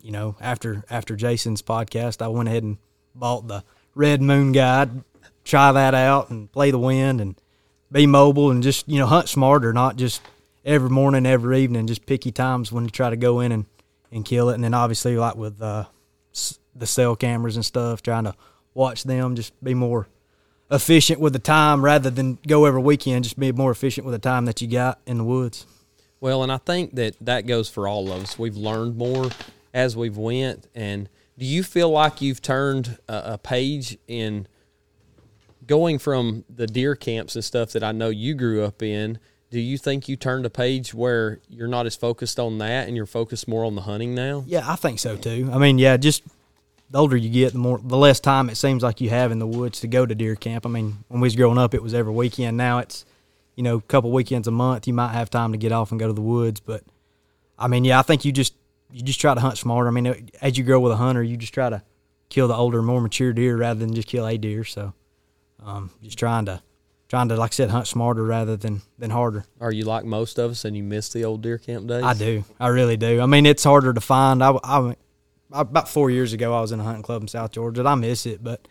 you 0.01 0.13
know, 0.13 0.37
after 0.41 0.85
after 0.91 1.17
Jason's 1.17 1.63
podcast, 1.63 2.23
I 2.23 2.29
went 2.29 2.49
ahead 2.49 2.63
and 2.63 2.79
bought 3.15 3.49
the 3.49 3.65
Red 3.95 4.23
Moon 4.23 4.53
Guide. 4.53 5.03
Try 5.45 5.73
that 5.73 5.95
out 5.95 6.31
and 6.31 6.51
play 6.51 6.71
the 6.71 6.79
wind 6.79 7.21
and 7.21 7.35
be 7.91 8.07
mobile 8.07 8.51
and 8.51 8.63
just 8.63 8.89
you 8.89 8.99
know 8.99 9.07
hunt 9.07 9.29
smarter, 9.29 9.73
not 9.73 9.97
just 9.97 10.23
every 10.65 10.91
morning, 10.91 11.27
every 11.27 11.61
evening, 11.61 11.87
just 11.87 12.07
picky 12.07 12.33
times 12.33 12.71
when 12.73 12.85
you 12.85 12.91
try 12.91 13.11
to 13.11 13.17
go 13.17 13.41
in 13.41 13.53
and 13.53 13.67
and 14.13 14.25
kill 14.25 14.51
it. 14.51 14.55
And 14.55 14.65
then 14.65 14.75
obviously 14.75 15.17
like 15.17 15.35
with 15.35 15.61
uh, 15.61 15.87
the 16.75 16.87
cell 16.87 17.17
cameras 17.17 17.57
and 17.57 17.65
stuff, 17.65 18.03
trying 18.03 18.25
to 18.25 18.35
watch 18.75 19.05
them, 19.05 19.35
just 19.35 19.53
be 19.65 19.75
more 19.75 20.07
efficient 20.71 21.21
with 21.21 21.33
the 21.33 21.39
time 21.39 21.85
rather 21.85 22.11
than 22.11 22.39
go 22.47 22.65
every 22.65 22.83
weekend. 22.83 23.25
Just 23.25 23.39
be 23.39 23.53
more 23.53 23.71
efficient 23.71 24.05
with 24.05 24.15
the 24.15 24.19
time 24.19 24.45
that 24.47 24.61
you 24.61 24.69
got 24.69 25.01
in 25.07 25.19
the 25.19 25.25
woods. 25.25 25.67
Well, 26.21 26.43
and 26.43 26.51
I 26.51 26.59
think 26.59 26.95
that 26.95 27.15
that 27.21 27.47
goes 27.47 27.69
for 27.69 27.87
all 27.87 28.11
of 28.11 28.23
us. 28.23 28.39
We've 28.39 28.57
learned 28.57 28.97
more 28.97 29.31
as 29.75 29.97
we've 29.97 30.17
went. 30.17 30.67
And 30.75 31.09
do 31.39 31.45
you 31.45 31.63
feel 31.63 31.91
like 31.91 32.21
you've 32.21 32.43
turned 32.43 32.99
a, 33.09 33.35
a 33.35 33.39
page 33.39 33.99
in 34.09 34.49
going 35.67 35.99
from 35.99 36.45
the 36.49 36.67
deer 36.67 36.95
camps 36.97 37.35
and 37.35 37.45
stuff 37.45 37.73
that 37.73 37.85
I 37.85 37.93
know 37.93 38.09
you 38.09 38.35
grew 38.35 38.65
up 38.65 38.83
in? 38.83 39.19
Do 39.51 39.61
you 39.61 39.79
think 39.79 40.09
you 40.09 40.17
turned 40.17 40.45
a 40.47 40.51
page 40.51 40.93
where 40.93 41.41
you're 41.49 41.69
not 41.69 41.87
as 41.87 41.95
focused 41.95 42.41
on 42.41 42.59
that 42.59 42.89
and 42.89 42.97
you're 42.97 43.07
focused 43.07 43.47
more 43.47 43.65
on 43.65 43.75
the 43.75 43.83
hunting 43.83 44.15
now? 44.15 44.45
Yeah, 44.47 44.65
I 44.69 44.77
think 44.77 44.99
so 44.99 45.17
too. 45.17 45.51
I 45.53 45.59
mean, 45.59 45.79
yeah, 45.79 45.97
just 45.97 46.23
the 46.91 46.99
older 46.99 47.17
you 47.17 47.31
get, 47.31 47.53
the 47.53 47.59
more 47.59 47.81
the 47.83 47.97
less 47.97 48.21
time 48.21 48.49
it 48.49 48.57
seems 48.57 48.83
like 48.83 49.01
you 49.01 49.11
have 49.11 49.33
in 49.33 49.39
the 49.39 49.47
woods 49.47 49.81
to 49.81 49.89
go 49.89 50.07
to 50.07 50.15
deer 50.15 50.37
camp. 50.37 50.67
I 50.67 50.69
mean, 50.69 50.99
when 51.09 51.21
we 51.21 51.27
was 51.27 51.37
growing 51.37 51.59
up, 51.59 51.75
it 51.75 51.83
was 51.83 51.95
every 51.95 52.13
weekend. 52.13 52.57
Now 52.57 52.79
it's 52.79 53.05
you 53.55 53.63
know 53.63 53.77
a 53.77 53.83
couple 53.83 54.13
weekends 54.13 54.47
a 54.47 54.53
month. 54.53 54.87
You 54.87 54.95
might 54.95 55.13
have 55.13 55.31
time 55.31 55.53
to 55.53 55.59
get 55.59 55.73
off 55.73 55.91
and 55.91 55.99
go 56.01 56.07
to 56.07 56.13
the 56.13 56.21
woods, 56.21 56.61
but 56.61 56.85
I 57.59 57.69
mean, 57.69 57.85
yeah, 57.85 57.99
I 57.99 58.03
think 58.03 58.25
you 58.25 58.33
just 58.33 58.55
you 58.93 59.03
just 59.03 59.21
try 59.21 59.35
to 59.35 59.41
hunt 59.41 59.59
smarter. 59.59 59.89
I 59.89 59.93
mean, 59.93 60.31
as 60.41 60.57
you 60.57 60.65
grow 60.65 60.81
with 60.81 60.93
a 60.93 60.97
hunter, 60.97 61.23
you 61.23 61.37
just 61.37 61.55
try 61.55 61.71
to 61.71 61.83
kill 62.29 62.49
the 62.49 62.55
older, 62.55 62.83
more 62.83 63.01
mature 63.01 63.33
deer 63.33 63.57
rather 63.57 63.81
than 63.81 63.95
just 63.95 64.09
kill 64.09 64.27
a 64.27 64.37
deer. 64.37 64.65
So, 64.65 64.95
um, 65.65 65.91
just 66.03 66.19
trying 66.19 66.47
to 66.47 66.63
trying 67.09 67.29
to 67.29 67.37
like 67.37 67.53
I 67.53 67.55
said, 67.55 67.71
hunt 67.71 67.87
smarter 67.87 68.25
rather 68.25 68.57
than 68.57 68.83
than 68.99 69.11
harder. 69.11 69.45
Are 69.61 69.73
you 69.73 69.85
like 69.85 70.05
most 70.05 70.39
of 70.39 70.53
us 70.53 70.65
and 70.65 70.77
you 70.77 70.83
miss 70.83 71.09
the 71.09 71.25
old 71.25 71.43
deer 71.43 71.59
camp 71.59 71.87
days? 71.89 72.05
I 72.05 72.15
do. 72.15 72.45
I 72.61 72.69
really 72.69 72.97
do. 72.97 73.21
I 73.21 73.27
mean, 73.27 73.47
it's 73.47 73.65
harder 73.65 73.93
to 73.93 74.01
find. 74.01 74.43
I, 74.43 74.59
I 74.63 74.97
about 75.53 75.89
four 75.89 76.11
years 76.11 76.33
ago, 76.33 76.55
I 76.55 76.61
was 76.61 76.73
in 76.73 76.81
a 76.81 76.83
hunting 76.83 77.03
club 77.03 77.23
in 77.23 77.29
South 77.29 77.53
Georgia. 77.53 77.85
I 77.85 77.95
miss 77.95 78.27
it, 78.27 78.43
but 78.43 78.67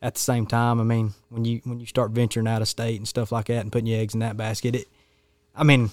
at 0.00 0.14
the 0.14 0.20
same 0.20 0.46
time, 0.46 0.80
I 0.80 0.84
mean, 0.84 1.14
when 1.28 1.44
you 1.44 1.60
when 1.64 1.80
you 1.80 1.86
start 1.86 2.12
venturing 2.12 2.46
out 2.46 2.62
of 2.62 2.68
state 2.68 2.96
and 2.96 3.08
stuff 3.08 3.32
like 3.32 3.46
that, 3.46 3.60
and 3.60 3.72
putting 3.72 3.86
your 3.86 4.00
eggs 4.00 4.14
in 4.14 4.20
that 4.20 4.36
basket, 4.36 4.74
it. 4.74 4.88
I 5.54 5.64
mean, 5.64 5.90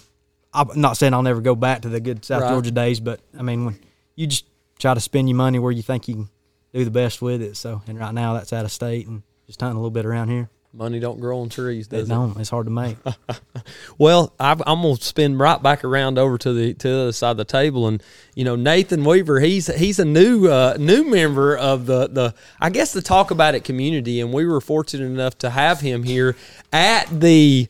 I'm 0.54 0.80
not 0.80 0.98
saying 0.98 1.13
I'll 1.13 1.24
never 1.24 1.42
go 1.42 1.56
back 1.56 1.82
to 1.82 1.89
the 1.89 2.00
good 2.00 2.24
South 2.24 2.44
right. 2.44 2.50
Georgia 2.50 2.72
days, 2.72 3.00
but 3.00 3.20
I 3.38 3.42
mean, 3.42 3.65
when 3.65 3.80
you 4.15 4.27
just 4.27 4.46
try 4.80 4.94
to 4.94 5.00
spend 5.00 5.27
your 5.27 5.36
money 5.38 5.60
where 5.60 5.72
you 5.72 5.82
think 5.82 6.08
you 6.08 6.15
can 6.15 6.30
do 6.74 6.86
the 6.86 6.92
best 6.92 7.22
with 7.22 7.42
it. 7.42 7.58
So, 7.58 7.82
and 7.88 8.00
right 8.00 8.13
now 8.13 8.34
that's 8.34 8.54
out 8.54 8.65
of 8.65 8.72
state 8.72 9.08
and 9.08 9.24
just 9.48 9.60
hunting 9.60 9.77
a 9.77 9.80
little 9.80 9.92
bit 9.92 10.06
around 10.06 10.30
here. 10.30 10.50
Money 10.75 11.00
don't 11.00 11.22
grow 11.22 11.39
on 11.39 11.48
trees, 11.48 11.88
does 11.88 12.10
it? 12.10 12.13
Don't. 12.13 12.38
It's 12.38 12.50
hard 12.50 12.65
to 12.65 12.72
make. 12.72 12.98
well, 13.98 14.34
i 14.38 14.51
am 14.51 14.58
gonna 14.58 14.98
spin 14.98 15.38
right 15.38 15.62
back 15.63 15.86
around 15.86 16.20
over 16.20 16.38
to 16.38 16.51
the 16.51 16.74
to 16.74 16.88
the 16.89 17.01
other 17.03 17.12
side 17.13 17.32
of 17.32 17.38
the 17.38 17.46
table, 17.46 17.88
and 17.88 18.03
you 18.36 18.44
know 18.44 18.58
Nathan 18.58 19.05
Weaver, 19.05 19.39
he's 19.39 19.74
he's 19.74 20.00
a 20.00 20.05
new 20.05 20.50
uh, 20.50 20.75
new 20.77 21.10
member 21.10 21.55
of 21.55 21.86
the 21.86 22.08
the 22.08 22.36
I 22.60 22.72
guess 22.72 22.91
the 22.91 23.01
Talk 23.01 23.32
About 23.32 23.55
It 23.55 23.63
community, 23.63 24.20
and 24.20 24.34
we 24.34 24.46
were 24.46 24.60
fortunate 24.60 25.05
enough 25.05 25.38
to 25.39 25.50
have 25.50 25.79
him 25.79 26.03
here 26.03 26.36
at 26.74 27.05
the 27.22 27.70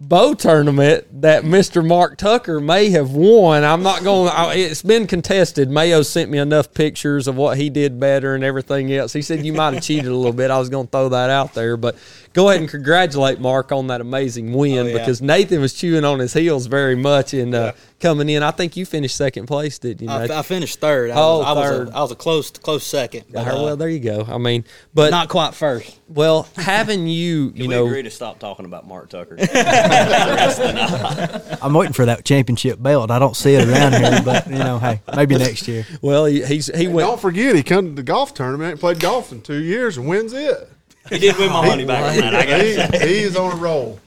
bow 0.00 0.32
tournament 0.32 1.22
that 1.22 1.42
Mr. 1.42 1.84
Mark 1.84 2.16
Tucker 2.18 2.60
may 2.60 2.90
have 2.90 3.10
won. 3.12 3.64
I'm 3.64 3.82
not 3.82 4.04
going. 4.04 4.30
It's 4.56 4.82
been 4.82 5.06
contested. 5.06 5.70
Mayo 5.70 6.02
sent 6.02 6.30
me 6.30 6.38
enough 6.38 6.72
pictures 6.72 7.26
of 7.26 7.36
what 7.36 7.58
he 7.58 7.68
did 7.68 7.98
better 7.98 8.34
and 8.34 8.44
everything 8.44 8.92
else. 8.92 9.12
He 9.12 9.22
said 9.22 9.44
you 9.44 9.52
might 9.52 9.74
have 9.74 9.82
cheated 9.82 10.06
a 10.06 10.14
little 10.14 10.32
bit. 10.32 10.50
I 10.50 10.58
was 10.58 10.68
going 10.68 10.86
to 10.86 10.90
throw 10.90 11.08
that 11.08 11.30
out 11.30 11.54
there, 11.54 11.76
but 11.76 11.96
go 12.38 12.48
ahead 12.48 12.60
and 12.60 12.70
congratulate 12.70 13.40
Mark 13.40 13.72
on 13.72 13.88
that 13.88 14.00
amazing 14.00 14.52
win 14.52 14.78
oh, 14.78 14.86
yeah. 14.86 14.98
because 14.98 15.20
Nathan 15.20 15.60
was 15.60 15.74
chewing 15.74 16.04
on 16.04 16.20
his 16.20 16.32
heels 16.32 16.66
very 16.66 16.94
much 16.94 17.34
in 17.34 17.52
uh, 17.52 17.72
coming 17.98 18.28
in. 18.28 18.44
I 18.44 18.52
think 18.52 18.76
you 18.76 18.86
finished 18.86 19.16
second 19.16 19.46
place, 19.46 19.80
didn't 19.80 20.06
you? 20.06 20.08
I, 20.08 20.20
Nathan? 20.20 20.36
I 20.36 20.42
finished 20.42 20.78
third. 20.78 21.10
I 21.10 21.14
Oh, 21.16 21.38
was, 21.38 21.46
I 21.46 21.52
was 21.52 21.70
a, 21.70 21.96
I 21.96 22.00
was 22.00 22.12
a 22.12 22.14
close 22.14 22.52
close 22.52 22.86
second. 22.86 23.24
But, 23.32 23.40
Uh, 23.40 23.62
well, 23.64 23.76
there 23.76 23.88
you 23.88 23.98
go. 23.98 24.24
I 24.28 24.38
mean, 24.38 24.64
but 24.94 25.10
not 25.10 25.28
quite 25.28 25.54
first. 25.54 25.98
well, 26.08 26.46
having 26.54 27.08
you, 27.08 27.52
you 27.56 27.62
we 27.62 27.66
know, 27.66 27.86
agree 27.86 28.04
to 28.04 28.10
stop 28.10 28.38
talking 28.38 28.66
about 28.66 28.86
Mark 28.86 29.10
Tucker. 29.10 29.36
I'm 31.60 31.74
waiting 31.74 31.92
for 31.92 32.06
that 32.06 32.24
championship 32.24 32.80
belt. 32.80 33.10
I 33.10 33.18
don't 33.18 33.36
see 33.36 33.54
it 33.54 33.68
around 33.68 33.94
here, 33.94 34.22
but 34.24 34.46
you 34.46 34.58
know, 34.58 34.78
hey, 34.78 35.00
maybe 35.16 35.36
next 35.36 35.66
year. 35.66 35.84
well, 36.02 36.26
he, 36.26 36.44
he's 36.44 36.72
he 36.72 36.86
went. 36.86 37.08
Don't 37.08 37.20
forget, 37.20 37.56
he 37.56 37.64
come 37.64 37.86
to 37.86 37.92
the 37.94 38.04
golf 38.04 38.32
tournament, 38.32 38.78
played 38.78 39.00
golf 39.00 39.32
in 39.32 39.42
two 39.42 39.60
years, 39.60 39.96
and 39.96 40.06
wins 40.06 40.32
it. 40.32 40.70
He 41.10 41.18
did 41.18 41.36
win 41.36 41.50
my 41.50 41.66
money 41.66 41.84
back 41.84 42.04
on 42.12 42.16
that. 42.20 42.34
I 42.34 42.46
got 42.46 42.60
He, 43.02 43.08
he 43.08 43.18
is 43.22 43.36
on 43.36 43.52
a 43.52 43.56
roll. 43.56 43.98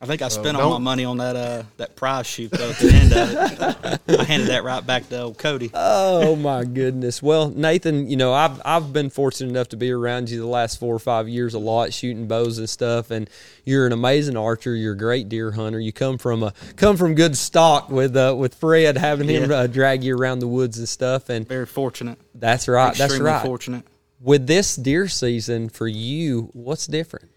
I 0.00 0.06
think 0.06 0.20
I 0.20 0.28
spent 0.28 0.58
all 0.58 0.68
my 0.68 0.74
don't- 0.74 0.82
money 0.82 1.04
on 1.06 1.16
that 1.16 1.34
uh, 1.34 1.62
that 1.78 1.96
prize 1.96 2.26
shoot 2.26 2.50
though 2.50 2.68
at 2.68 2.76
the 2.76 2.92
end 2.92 3.12
of 3.14 4.00
it. 4.08 4.20
I 4.20 4.24
handed 4.24 4.48
that 4.48 4.62
right 4.62 4.84
back 4.86 5.08
to 5.08 5.22
old 5.22 5.38
Cody. 5.38 5.70
Oh 5.72 6.36
my 6.36 6.64
goodness. 6.64 7.22
Well, 7.22 7.48
Nathan, 7.48 8.10
you 8.10 8.18
know, 8.18 8.34
I've 8.34 8.60
I've 8.66 8.92
been 8.92 9.08
fortunate 9.08 9.48
enough 9.48 9.68
to 9.70 9.78
be 9.78 9.90
around 9.90 10.28
you 10.28 10.38
the 10.40 10.46
last 10.46 10.78
four 10.78 10.94
or 10.94 10.98
five 10.98 11.26
years 11.26 11.54
a 11.54 11.58
lot, 11.58 11.94
shooting 11.94 12.26
bows 12.28 12.58
and 12.58 12.68
stuff. 12.68 13.10
And 13.10 13.30
you're 13.64 13.86
an 13.86 13.92
amazing 13.92 14.36
archer. 14.36 14.74
You're 14.74 14.92
a 14.92 14.98
great 14.98 15.30
deer 15.30 15.52
hunter. 15.52 15.80
You 15.80 15.92
come 15.92 16.18
from 16.18 16.42
a 16.42 16.52
come 16.76 16.98
from 16.98 17.14
good 17.14 17.34
stock 17.34 17.88
with 17.88 18.14
uh, 18.14 18.34
with 18.36 18.56
Fred 18.56 18.98
having 18.98 19.26
him 19.28 19.48
Yeah. 19.50 19.56
uh, 19.56 19.66
drag 19.68 20.04
you 20.04 20.18
around 20.18 20.40
the 20.40 20.48
woods 20.48 20.76
and 20.76 20.86
stuff. 20.88 21.30
And 21.30 21.48
Very 21.48 21.64
fortunate. 21.64 22.18
that's 22.34 22.68
right. 22.68 22.88
That's 22.88 23.00
Extremely 23.14 23.30
right. 23.30 23.42
fortunate. 23.42 23.86
With 24.24 24.46
this 24.46 24.74
deer 24.74 25.06
season 25.06 25.68
for 25.68 25.86
you, 25.86 26.48
what's 26.54 26.86
different? 26.86 27.28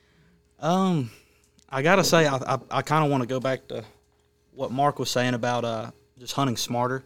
Um, 0.62 1.12
I 1.70 1.82
gotta 1.82 2.04
say, 2.04 2.26
I 2.26 2.38
I, 2.38 2.58
I 2.72 2.82
kind 2.82 3.04
of 3.04 3.12
want 3.12 3.24
to 3.24 3.28
go 3.28 3.42
back 3.42 3.68
to 3.68 3.84
what 4.54 4.72
Mark 4.72 4.98
was 4.98 5.12
saying 5.12 5.34
about 5.34 5.66
uh 5.66 5.92
just 6.18 6.34
hunting 6.34 6.56
smarter. 6.56 7.04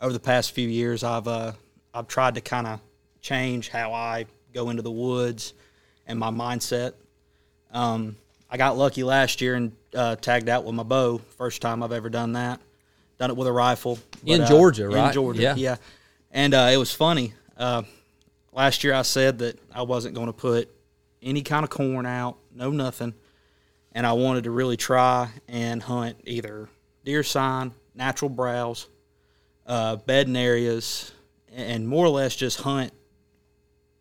Over 0.00 0.14
the 0.14 0.18
past 0.20 0.52
few 0.52 0.66
years, 0.66 1.04
I've 1.04 1.28
uh 1.28 1.52
I've 1.92 2.08
tried 2.08 2.36
to 2.36 2.40
kind 2.40 2.66
of 2.66 2.80
change 3.20 3.68
how 3.68 3.92
I 3.92 4.24
go 4.54 4.70
into 4.70 4.80
the 4.80 4.90
woods 4.90 5.52
and 6.06 6.18
my 6.18 6.30
mindset. 6.30 6.94
Um, 7.70 8.16
I 8.50 8.56
got 8.56 8.78
lucky 8.78 9.02
last 9.02 9.42
year 9.42 9.56
and 9.56 9.72
uh, 9.94 10.16
tagged 10.16 10.48
out 10.48 10.64
with 10.64 10.74
my 10.74 10.84
bow. 10.84 11.18
First 11.36 11.60
time 11.60 11.82
I've 11.82 11.92
ever 11.92 12.08
done 12.08 12.32
that. 12.32 12.60
Done 13.18 13.30
it 13.30 13.36
with 13.36 13.46
a 13.46 13.52
rifle 13.52 13.98
In 14.24 14.38
But, 14.38 14.44
uh, 14.46 14.48
Georgia, 14.48 14.88
right? 14.88 15.08
In 15.08 15.12
Georgia, 15.12 15.42
Yeah. 15.42 15.54
yeah. 15.56 15.76
And 16.30 16.54
uh, 16.54 16.70
it 16.72 16.78
was 16.78 16.94
funny. 16.94 17.34
Last 18.52 18.82
year 18.84 18.94
I 18.94 19.02
said 19.02 19.38
that 19.38 19.58
I 19.72 19.82
wasn't 19.82 20.14
going 20.14 20.26
to 20.26 20.32
put 20.32 20.70
any 21.22 21.42
kind 21.42 21.64
of 21.64 21.70
corn 21.70 22.06
out, 22.06 22.38
no 22.54 22.70
nothing, 22.70 23.14
and 23.92 24.06
I 24.06 24.12
wanted 24.12 24.44
to 24.44 24.50
really 24.50 24.76
try 24.76 25.28
and 25.48 25.82
hunt 25.82 26.16
either 26.24 26.68
deer 27.04 27.22
sign, 27.22 27.72
natural 27.94 28.28
browse, 28.28 28.88
uh, 29.66 29.96
bedding 29.96 30.36
areas, 30.36 31.12
and 31.52 31.86
more 31.88 32.06
or 32.06 32.10
less 32.10 32.34
just 32.36 32.60
hunt 32.60 32.92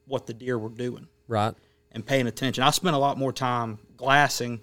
what 0.05 0.27
the 0.27 0.33
deer 0.33 0.57
were 0.57 0.69
doing 0.69 1.07
Right. 1.27 1.53
and 1.91 2.05
paying 2.05 2.27
attention. 2.27 2.63
I 2.63 2.71
spent 2.71 2.95
a 2.95 2.99
lot 2.99 3.17
more 3.17 3.33
time 3.33 3.79
glassing 3.97 4.61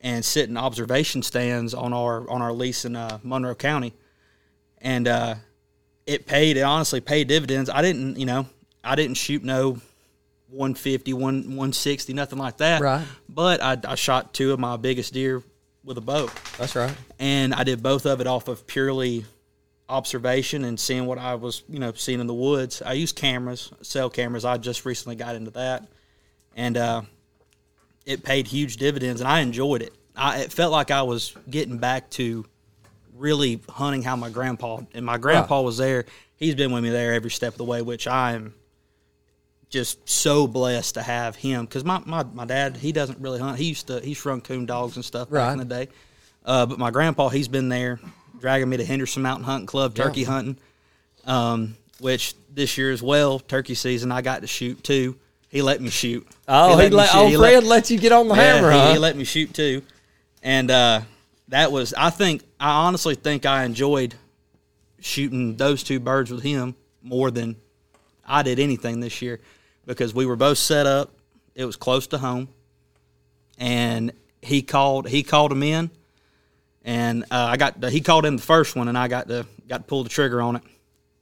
and 0.00 0.24
sitting 0.24 0.56
observation 0.56 1.22
stands 1.22 1.72
on 1.74 1.92
our 1.92 2.28
on 2.28 2.42
our 2.42 2.52
lease 2.52 2.84
in 2.84 2.94
uh, 2.96 3.18
Monroe 3.22 3.54
County, 3.54 3.94
and 4.78 5.06
uh, 5.08 5.36
it 6.06 6.26
paid. 6.26 6.56
It 6.56 6.62
honestly 6.62 7.00
paid 7.00 7.28
dividends. 7.28 7.70
I 7.70 7.80
didn't, 7.80 8.18
you 8.18 8.26
know, 8.26 8.46
I 8.84 8.94
didn't 8.94 9.16
shoot 9.16 9.42
no 9.42 9.80
150, 10.50 11.12
1, 11.12 11.22
160, 11.22 12.12
nothing 12.12 12.38
like 12.38 12.58
that. 12.58 12.80
Right. 12.80 13.06
But 13.28 13.62
I, 13.62 13.76
I 13.84 13.94
shot 13.94 14.34
two 14.34 14.52
of 14.52 14.60
my 14.60 14.76
biggest 14.76 15.12
deer 15.12 15.42
with 15.82 15.98
a 15.98 16.00
bow, 16.00 16.30
That's 16.56 16.74
right. 16.74 16.94
and 17.18 17.52
I 17.52 17.62
did 17.62 17.82
both 17.82 18.06
of 18.06 18.20
it 18.20 18.26
off 18.26 18.48
of 18.48 18.66
purely 18.66 19.26
observation 19.88 20.64
and 20.64 20.80
seeing 20.80 21.04
what 21.04 21.18
I 21.18 21.34
was, 21.34 21.62
you 21.68 21.78
know, 21.78 21.92
seeing 21.92 22.20
in 22.20 22.26
the 22.26 22.34
woods. 22.34 22.80
I 22.80 22.94
use 22.94 23.12
cameras, 23.12 23.70
cell 23.82 24.08
cameras. 24.08 24.46
I 24.46 24.56
just 24.56 24.86
recently 24.86 25.14
got 25.16 25.34
into 25.34 25.50
that, 25.52 25.86
and 26.56 26.76
uh, 26.78 27.02
it 28.06 28.24
paid 28.24 28.46
huge 28.46 28.78
dividends, 28.78 29.20
and 29.20 29.28
I 29.28 29.40
enjoyed 29.40 29.82
it. 29.82 29.92
I, 30.16 30.38
it 30.38 30.52
felt 30.52 30.72
like 30.72 30.90
I 30.90 31.02
was 31.02 31.36
getting 31.50 31.76
back 31.76 32.08
to 32.10 32.46
really 33.14 33.60
hunting 33.68 34.02
how 34.02 34.16
my 34.16 34.30
grandpa 34.30 34.80
and 34.94 35.04
my 35.04 35.18
grandpa 35.18 35.60
was 35.60 35.76
there. 35.76 36.06
He's 36.36 36.54
been 36.54 36.72
with 36.72 36.82
me 36.82 36.90
there 36.90 37.12
every 37.12 37.30
step 37.30 37.52
of 37.52 37.58
the 37.58 37.64
way, 37.64 37.82
which 37.82 38.06
I 38.06 38.32
am 38.32 38.54
just 39.74 40.08
so 40.08 40.46
blessed 40.46 40.94
to 40.94 41.02
have 41.02 41.34
him 41.34 41.64
because 41.64 41.84
my, 41.84 42.00
my, 42.06 42.22
my 42.22 42.44
dad 42.44 42.76
he 42.76 42.92
doesn't 42.92 43.18
really 43.18 43.40
hunt. 43.40 43.58
He 43.58 43.64
used 43.64 43.88
to 43.88 43.98
he 43.98 44.14
shrunk 44.14 44.44
coon 44.44 44.66
dogs 44.66 44.94
and 44.94 45.04
stuff 45.04 45.28
back 45.28 45.52
in 45.52 45.58
the 45.58 45.64
day. 45.64 45.88
Uh, 46.44 46.64
but 46.64 46.78
my 46.78 46.92
grandpa 46.92 47.28
he's 47.28 47.48
been 47.48 47.68
there 47.68 47.98
dragging 48.38 48.68
me 48.68 48.76
to 48.76 48.84
Henderson 48.84 49.24
Mountain 49.24 49.44
Hunting 49.44 49.66
Club 49.66 49.96
turkey 49.96 50.22
hunting, 50.22 50.58
um, 51.24 51.76
which 51.98 52.34
this 52.52 52.78
year 52.78 52.92
as 52.92 53.02
well 53.02 53.40
turkey 53.40 53.74
season 53.74 54.12
I 54.12 54.22
got 54.22 54.42
to 54.42 54.46
shoot 54.46 54.84
too. 54.84 55.16
He 55.48 55.60
let 55.60 55.80
me 55.80 55.90
shoot. 55.90 56.24
Oh, 56.46 56.78
he, 56.78 56.88
let 56.88 56.92
let, 56.92 57.28
He 57.28 57.36
Fred 57.36 57.54
let- 57.54 57.64
let, 57.64 57.90
you 57.90 57.98
get 57.98 58.12
on 58.12 58.28
the 58.28 58.36
yeah, 58.36 58.54
hammer, 58.54 58.70
he, 58.70 58.78
huh? 58.78 58.92
he 58.92 58.98
let 58.98 59.16
me 59.16 59.24
shoot 59.24 59.52
too, 59.52 59.82
and 60.40 60.70
uh, 60.70 61.00
that 61.48 61.72
was 61.72 61.92
I 61.94 62.10
think 62.10 62.44
I 62.60 62.86
honestly 62.86 63.16
think 63.16 63.44
I 63.44 63.64
enjoyed 63.64 64.14
shooting 65.00 65.56
those 65.56 65.82
two 65.82 65.98
birds 65.98 66.30
with 66.30 66.44
him 66.44 66.76
more 67.02 67.32
than 67.32 67.56
I 68.24 68.44
did 68.44 68.60
anything 68.60 69.00
this 69.00 69.20
year 69.20 69.40
because 69.86 70.14
we 70.14 70.26
were 70.26 70.36
both 70.36 70.58
set 70.58 70.86
up. 70.86 71.10
It 71.54 71.64
was 71.64 71.76
close 71.76 72.06
to 72.08 72.18
home, 72.18 72.48
and 73.58 74.12
he 74.42 74.62
called 74.62 75.08
he 75.08 75.22
called 75.22 75.52
him 75.52 75.62
in, 75.62 75.90
and 76.84 77.24
uh, 77.24 77.48
I 77.52 77.56
got 77.56 77.82
he 77.84 78.00
called 78.00 78.26
in 78.26 78.36
the 78.36 78.42
first 78.42 78.76
one, 78.76 78.88
and 78.88 78.98
I 78.98 79.08
got 79.08 79.28
to 79.28 79.46
got 79.68 79.78
to 79.78 79.84
pull 79.84 80.02
the 80.02 80.10
trigger 80.10 80.42
on 80.42 80.56
it, 80.56 80.62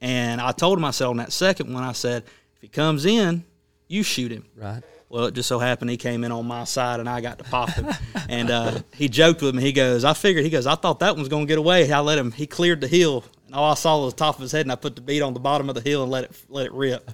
and 0.01 0.41
I 0.41 0.51
told 0.51 0.77
him 0.77 0.85
I 0.85 0.91
said 0.91 1.07
on 1.07 1.17
that 1.17 1.31
second 1.31 1.73
one 1.73 1.83
I 1.83 1.91
said 1.93 2.23
if 2.55 2.61
he 2.61 2.67
comes 2.67 3.05
in, 3.05 3.45
you 3.87 4.03
shoot 4.03 4.31
him. 4.31 4.45
right. 4.55 4.83
Well, 5.13 5.25
it 5.25 5.35
just 5.35 5.47
so 5.47 5.59
happened 5.59 5.91
he 5.91 5.97
came 5.97 6.23
in 6.23 6.31
on 6.31 6.47
my 6.47 6.63
side 6.63 6.99
and 6.99 7.07
I 7.07 7.21
got 7.21 7.37
to 7.37 7.43
pop 7.43 7.69
him. 7.69 7.87
and 8.29 8.49
uh, 8.49 8.79
he 8.95 9.07
joked 9.07 9.43
with 9.43 9.53
me. 9.53 9.61
He 9.61 9.71
goes, 9.71 10.03
I 10.03 10.13
figured, 10.13 10.43
he 10.43 10.49
goes, 10.49 10.65
I 10.65 10.73
thought 10.73 11.01
that 11.01 11.11
one 11.11 11.19
was 11.19 11.29
going 11.29 11.45
to 11.45 11.47
get 11.47 11.59
away. 11.59 11.91
I 11.91 11.99
let 11.99 12.17
him, 12.17 12.31
he 12.31 12.47
cleared 12.47 12.81
the 12.81 12.87
hill. 12.87 13.23
And 13.45 13.53
all 13.53 13.69
I 13.69 13.75
saw 13.75 14.03
was 14.03 14.15
the 14.15 14.17
top 14.17 14.37
of 14.37 14.41
his 14.41 14.51
head 14.51 14.61
and 14.61 14.71
I 14.71 14.75
put 14.75 14.95
the 14.95 15.01
bead 15.01 15.21
on 15.21 15.35
the 15.35 15.39
bottom 15.39 15.69
of 15.69 15.75
the 15.75 15.81
hill 15.81 16.01
and 16.01 16.11
let 16.11 16.23
it 16.23 16.31
let 16.49 16.65
it 16.65 16.73
rip. 16.73 17.07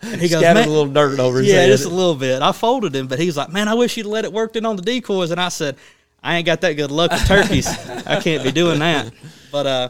And 0.00 0.18
he 0.18 0.30
goes, 0.30 0.40
Scattered 0.40 0.64
a 0.64 0.70
little 0.70 0.90
dirt 0.90 1.20
over 1.20 1.40
his 1.40 1.48
yeah, 1.48 1.56
head. 1.56 1.66
just 1.66 1.84
a 1.84 1.90
little 1.90 2.14
bit. 2.14 2.40
I 2.40 2.52
folded 2.52 2.96
him, 2.96 3.06
but 3.06 3.18
he's 3.18 3.36
like, 3.36 3.50
man, 3.50 3.68
I 3.68 3.74
wish 3.74 3.98
you'd 3.98 4.06
let 4.06 4.24
it 4.24 4.32
work 4.32 4.56
in 4.56 4.64
on 4.64 4.76
the 4.76 4.82
decoys. 4.82 5.30
And 5.30 5.38
I 5.38 5.50
said, 5.50 5.76
I 6.22 6.36
ain't 6.36 6.46
got 6.46 6.62
that 6.62 6.72
good 6.72 6.90
luck 6.90 7.10
with 7.10 7.26
turkeys. 7.26 7.68
I 8.06 8.18
can't 8.22 8.42
be 8.42 8.52
doing 8.52 8.78
that. 8.78 9.12
But 9.50 9.66
uh, 9.66 9.88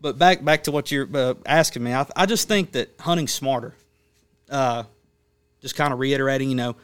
but 0.00 0.18
back 0.18 0.44
back 0.44 0.64
to 0.64 0.72
what 0.72 0.90
you're 0.90 1.08
uh, 1.14 1.34
asking 1.46 1.84
me, 1.84 1.94
I, 1.94 2.04
I 2.16 2.26
just 2.26 2.48
think 2.48 2.72
that 2.72 2.96
hunting 2.98 3.28
smarter. 3.28 3.76
Uh, 4.50 4.82
just 5.62 5.76
kind 5.76 5.92
of 5.92 5.98
reiterating, 5.98 6.48
you 6.48 6.56
know, 6.56 6.76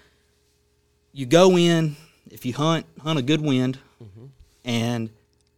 you 1.12 1.26
go 1.26 1.56
in 1.56 1.96
if 2.30 2.44
you 2.44 2.52
hunt 2.52 2.86
hunt 3.02 3.18
a 3.18 3.22
good 3.22 3.40
wind, 3.40 3.78
and 4.64 5.10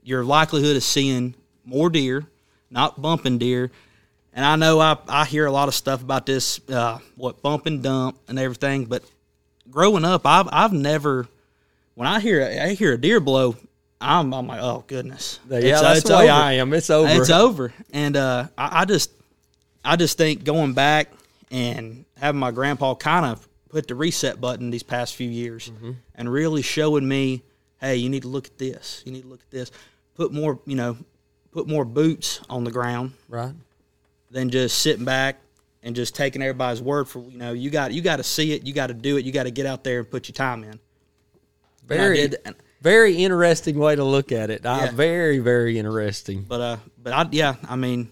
your 0.03 0.25
likelihood 0.25 0.77
of 0.77 0.83
seeing 0.83 1.35
more 1.65 1.91
deer, 1.91 2.25
not 2.71 3.01
bumping 3.01 3.39
deer. 3.39 3.71
And 4.33 4.45
I 4.45 4.57
know 4.57 4.79
I, 4.79 4.97
I 5.09 5.25
hear 5.25 5.47
a 5.47 5.51
lot 5.51 5.69
of 5.69 5.75
stuff 5.75 6.03
about 6.03 6.25
this, 6.27 6.61
uh, 6.71 6.99
what 7.17 7.43
bump 7.43 7.67
and 7.67 7.83
dump 7.83 8.19
and 8.29 8.39
everything. 8.39 8.85
But 8.85 9.03
growing 9.71 10.05
up, 10.05 10.23
I've 10.27 10.49
I've 10.53 10.73
never, 10.73 11.27
when 11.95 12.07
I 12.07 12.21
hear 12.21 12.43
I 12.43 12.75
hear 12.75 12.93
a 12.93 12.99
deer 12.99 13.19
blow, 13.21 13.57
I'm 14.01 14.33
I'm 14.33 14.47
like, 14.47 14.61
oh 14.63 14.85
goodness, 14.87 15.41
Yeah, 15.51 15.59
It's- 15.59 15.81
that's 15.81 15.99
it's 16.01 16.09
the 16.09 16.17
way 16.17 16.25
over. 16.25 16.33
I 16.33 16.53
am. 16.55 16.73
It's 16.73 16.91
over. 16.91 17.09
It's 17.11 17.31
over. 17.31 17.73
And 17.93 18.17
uh, 18.17 18.47
I, 18.57 18.83
I 18.83 18.85
just 18.85 19.11
I 19.85 19.97
just 19.97 20.17
think 20.19 20.45
going 20.45 20.75
back 20.75 21.11
and 21.51 22.05
having 22.19 22.39
my 22.39 22.51
grandpa 22.51 22.95
kind 22.95 23.27
of 23.27 23.47
put 23.69 23.87
the 23.87 23.95
reset 23.95 24.41
button 24.41 24.71
these 24.71 24.83
past 24.83 25.15
few 25.15 25.29
years 25.29 25.69
Mm-hmm. 25.71 25.93
and 26.15 26.33
really 26.33 26.63
showing 26.63 27.07
me, 27.07 27.43
hey, 27.81 27.97
you 27.97 28.09
need 28.09 28.23
to 28.23 28.29
look 28.29 28.47
at 28.47 28.59
this. 28.59 29.03
You 29.05 29.13
need 29.13 29.23
to 29.23 29.29
look 29.29 29.41
at 29.41 29.51
this. 29.51 29.71
Put 30.15 30.33
more, 30.33 30.59
you 30.67 30.75
know, 30.77 30.97
put 31.53 31.69
more 31.69 31.85
boots 31.85 32.41
on 32.49 32.65
the 32.65 32.71
ground 32.71 33.13
Right. 33.29 33.53
than 34.31 34.51
just 34.51 34.79
sitting 34.79 35.05
back 35.05 35.39
and 35.83 35.95
just 35.95 36.15
taking 36.15 36.43
everybody's 36.43 36.83
word 36.83 37.09
for 37.09 37.21
you 37.31 37.39
know 37.39 37.53
you 37.53 37.71
got 37.71 37.93
you 37.93 38.03
got 38.03 38.17
to 38.17 38.25
see 38.25 38.53
it 38.53 38.67
you 38.67 38.75
got 38.75 38.89
to 38.89 38.95
do 38.95 39.17
it 39.17 39.25
you 39.25 39.31
got 39.33 39.45
to 39.45 39.51
get 39.51 39.65
out 39.65 39.85
there 39.85 40.01
and 40.01 40.11
put 40.11 40.29
your 40.29 40.35
time 40.35 40.65
in 40.65 40.71
And 40.71 40.81
Very, 41.87 42.17
did, 42.17 42.37
and- 42.45 42.57
very 42.83 43.17
interesting 43.17 43.79
way 43.79 43.95
to 43.97 44.05
look 44.05 44.31
at 44.33 44.51
it. 44.51 44.67
I, 44.67 44.87
Yeah. 44.87 44.91
very, 44.93 45.39
very 45.39 45.79
interesting. 45.79 46.43
But 46.43 46.61
uh, 46.61 46.77
but 47.03 47.13
I 47.13 47.29
yeah, 47.33 47.55
I 47.69 47.77
mean, 47.77 48.11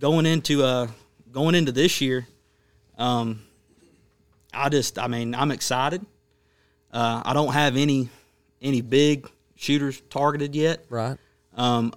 going 0.00 0.26
into 0.26 0.62
uh, 0.64 0.88
going 1.32 1.54
into 1.54 1.72
this 1.72 2.00
year, 2.00 2.26
um, 3.00 3.42
I 4.52 4.68
just 4.68 4.98
I 4.98 5.06
mean 5.08 5.34
I'm 5.34 5.50
excited. 5.50 6.04
Uh, 6.92 7.22
I 7.24 7.32
don't 7.32 7.52
have 7.52 7.76
any 7.76 8.08
any 8.60 8.80
big 8.80 9.28
shooters 9.56 10.00
targeted 10.10 10.54
yet. 10.54 10.84
Right. 10.88 11.16
Um, 11.54 11.92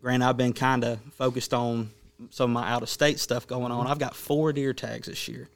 granted, 0.00 0.26
I've 0.26 0.36
been 0.36 0.52
kind 0.52 0.84
of 0.84 1.00
focused 1.12 1.54
on 1.54 1.90
some 2.30 2.50
of 2.56 2.62
my 2.62 2.70
out 2.70 2.82
of 2.82 2.88
state 2.88 3.18
stuff 3.20 3.46
going 3.46 3.70
on. 3.72 3.86
I've 3.86 3.98
got 3.98 4.14
four 4.14 4.52
deer 4.52 4.72
tags 4.72 5.08
this 5.08 5.28
year. 5.28 5.48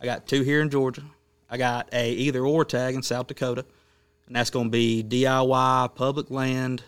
I 0.00 0.04
got 0.04 0.26
two 0.26 0.42
here 0.42 0.60
in 0.60 0.70
Georgia. 0.70 1.02
I 1.48 1.56
got 1.56 1.88
a 1.92 2.10
either 2.12 2.44
or 2.44 2.64
tag 2.64 2.94
in 2.94 3.02
South 3.02 3.28
Dakota, 3.28 3.64
and 4.26 4.34
that's 4.34 4.50
going 4.50 4.66
to 4.66 4.70
be 4.70 5.04
DIY 5.04 5.94
public 5.94 6.30
land. 6.30 6.82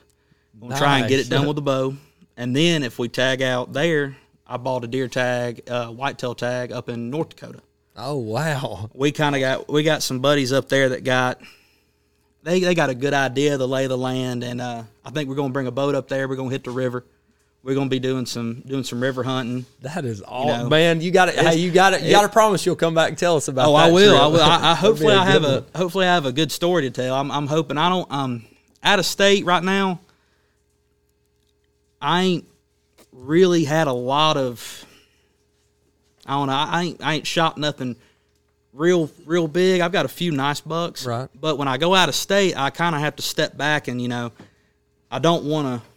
I'm 0.55 0.61
going 0.61 0.73
to 0.73 0.79
try 0.79 0.99
and 0.99 1.09
get 1.09 1.21
it 1.21 1.29
done 1.29 1.47
with 1.47 1.57
a 1.59 1.63
bow. 1.63 1.95
and 2.37 2.55
then 2.57 2.83
if 2.83 2.99
we 2.99 3.09
tag 3.09 3.41
out 3.43 3.73
there, 3.73 4.17
I 4.49 4.57
bought 4.57 4.85
a 4.85 4.87
deer 4.87 5.09
tag, 5.09 5.63
uh, 5.69 5.89
whitetail 5.89 6.35
tag 6.35 6.73
up 6.73 6.89
in 6.89 7.11
North 7.11 7.31
Dakota. 7.31 7.61
Oh 7.97 8.17
wow. 8.17 8.91
We 8.95 9.13
kind 9.13 9.35
of 9.35 9.41
got 9.41 9.69
we 9.69 9.83
got 9.83 10.03
some 10.03 10.21
buddies 10.21 10.53
up 10.53 10.69
there 10.69 10.91
that 10.91 11.05
got 11.05 11.41
they 12.43 12.61
they 12.61 12.75
got 12.75 12.91
a 12.91 12.95
good 12.95 13.13
idea 13.13 13.55
of 13.55 13.59
the 13.59 13.69
lay 13.69 13.85
of 13.85 13.91
the 13.91 13.99
land, 13.99 14.45
and 14.45 14.61
uh, 14.61 14.85
I 15.05 15.11
think 15.11 15.29
we're 15.29 15.35
gonna 15.35 15.53
bring 15.53 15.67
a 15.67 15.73
boat 15.73 15.95
up 15.95 16.09
there. 16.09 16.29
We're 16.29 16.37
gonna 16.37 16.51
hit 16.51 16.65
the 16.65 16.71
river. 16.71 17.05
We're 17.63 17.75
gonna 17.75 17.91
be 17.91 17.99
doing 17.99 18.25
some 18.25 18.63
doing 18.65 18.85
some 18.85 19.03
river 19.03 19.25
hunting. 19.25 19.67
That 19.83 20.05
is 20.05 20.23
all, 20.23 20.47
know, 20.47 20.69
man. 20.69 21.01
You 21.01 21.11
got 21.11 21.29
it. 21.29 21.35
hey, 21.35 21.57
you 21.57 21.73
got 21.73 21.91
to, 21.91 22.01
you 22.01 22.13
got 22.13 22.23
to 22.23 22.29
promise 22.29 22.65
you'll 22.65 22.77
come 22.77 22.95
back 22.95 23.09
and 23.09 23.19
tell 23.19 23.37
us 23.37 23.49
about. 23.49 23.69
Oh, 23.69 23.77
that 23.77 23.91
I 23.91 23.93
will. 23.93 24.17
I 24.17 24.27
will. 24.29 24.41
I, 24.41 24.71
I 24.71 24.75
hopefully 24.77 25.13
I 25.13 25.27
have 25.27 25.43
good 25.43 25.65
a 25.75 25.79
hopefully 25.79 26.07
I 26.07 26.15
have 26.15 26.25
a 26.25 26.33
good 26.33 26.53
story 26.53 26.83
to 26.83 26.91
tell. 26.91 27.15
I'm 27.15 27.31
I'm 27.31 27.49
hoping 27.49 27.77
I 27.77 27.89
don't 27.89 28.11
um 28.11 28.47
out 28.83 29.01
of 29.01 29.07
state 29.07 29.45
right 29.45 29.63
now. 29.63 30.01
I 32.01 32.23
ain't 32.23 32.45
really 33.19 33.65
had 33.65 33.87
a 33.87 33.93
lot 33.93 34.37
of. 34.37 34.85
I 36.27 36.33
don't 36.33 36.47
know. 36.49 36.53
I 36.53 36.83
ain't 36.83 37.03
I 37.05 37.15
ain't 37.15 37.27
shot 37.27 37.59
nothing 37.59 37.97
real 38.73 39.11
real 39.27 39.49
big. 39.49 39.81
I've 39.81 39.93
got 39.93 40.05
a 40.05 40.09
few 40.09 40.31
nice 40.31 40.61
bucks, 40.61 41.05
Right. 41.05 41.29
But 41.39 41.59
when 41.59 41.69
I 41.69 41.77
go 41.77 41.95
out 41.95 42.09
of 42.09 42.15
state, 42.15 42.57
I 42.57 42.71
kind 42.71 42.95
of 42.95 43.01
have 43.01 43.17
to 43.17 43.23
step 43.23 43.57
back 43.57 43.89
and 43.89 44.01
you 44.01 44.09
know, 44.09 44.33
I 45.11 45.19
don't 45.19 45.45
want 45.45 45.83
to. 45.83 45.89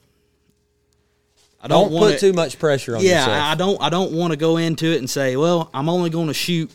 I 1.63 1.67
Don't, 1.67 1.91
don't, 1.91 1.93
want 1.93 2.13
put 2.13 2.19
too 2.19 2.33
much 2.33 2.57
pressure 2.57 2.95
on 2.95 3.03
yeah, 3.03 3.19
yourself. 3.19 3.37
I 3.37 3.51
I 3.51 3.55
don't. 3.55 3.81
I 3.83 3.89
don't 3.89 4.13
want 4.13 4.31
to 4.31 4.37
go 4.37 4.57
into 4.57 4.87
it 4.87 4.97
and 4.97 5.07
say, 5.07 5.35
"Well, 5.35 5.69
I'm 5.75 5.89
only 5.89 6.09
going 6.09 6.27
to 6.27 6.33
shoot 6.33 6.71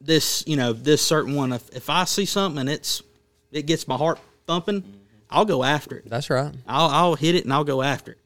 this." 0.00 0.42
You 0.46 0.56
know, 0.56 0.72
this 0.72 1.02
certain 1.02 1.34
one. 1.34 1.52
If, 1.52 1.76
if 1.76 1.90
I 1.90 2.04
see 2.04 2.24
something 2.24 2.58
and 2.58 2.70
it's 2.70 3.02
it 3.52 3.66
gets 3.66 3.86
my 3.86 3.96
heart 3.96 4.18
thumping, 4.46 4.84
I'll 5.28 5.44
go 5.44 5.62
after 5.62 5.98
it. 5.98 6.08
That's 6.08 6.30
right. 6.30 6.50
I'll 6.66 6.88
I'll 6.88 7.14
hit 7.14 7.34
it 7.34 7.44
and 7.44 7.52
I'll 7.52 7.64
go 7.64 7.82
after 7.82 8.12
it. 8.12 8.18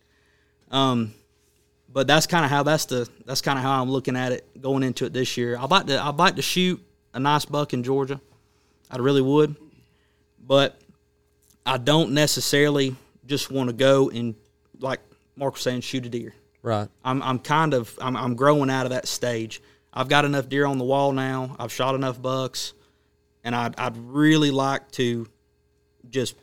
Um, 0.71 1.13
but 1.93 2.07
that's 2.07 2.27
kind 2.27 2.45
of 2.45 2.51
how 2.51 2.63
that's 2.63 2.87
the 2.87 3.09
that's 3.25 3.41
kind 3.41 3.59
of 3.59 3.65
how 3.65 3.83
I'm 3.83 3.91
looking 3.91 4.17
at 4.17 4.33
it 4.33 4.61
going 4.61 4.83
into 4.83 5.05
it 5.07 5.13
this 5.13 5.37
year. 5.37 5.57
I'd 5.59 5.71
like 5.71 5.87
to 5.87 6.01
I'd 6.01 6.17
like 6.17 6.37
to 6.37 6.43
shoot 6.43 6.81
a 7.13 7.21
nice 7.21 7.45
buck 7.45 7.73
in 7.73 7.83
Georgia. 7.83 8.21
I 8.91 8.99
really 8.99 9.23
would, 9.23 9.57
but 10.45 10.81
I 11.67 11.79
don't 11.79 12.13
necessarily 12.13 12.97
just 13.27 13.51
want 13.51 13.69
to 13.71 13.73
go 13.75 14.11
and 14.11 14.35
like 14.81 15.01
Mark 15.37 15.55
was 15.55 15.63
saying, 15.63 15.81
shoot 15.83 16.07
a 16.07 16.09
deer. 16.09 16.35
Right. 16.63 16.89
I'm 17.05 17.23
I'm 17.23 17.39
kind 17.39 17.75
of 17.75 17.97
I'm 18.01 18.17
I'm 18.17 18.35
growing 18.35 18.71
out 18.71 18.87
of 18.87 18.91
that 18.91 19.09
stage. 19.09 19.63
I've 19.93 20.09
got 20.09 20.25
enough 20.25 20.49
deer 20.49 20.67
on 20.67 20.79
the 20.79 20.85
wall 20.85 21.13
now. 21.13 21.57
I've 21.59 21.73
shot 21.73 21.95
enough 21.95 22.21
bucks, 22.21 22.73
and 23.43 23.55
I'd 23.55 23.79
I'd 23.79 23.97
really 23.97 24.51
like 24.51 24.91
to 24.93 25.27
just 26.09 26.37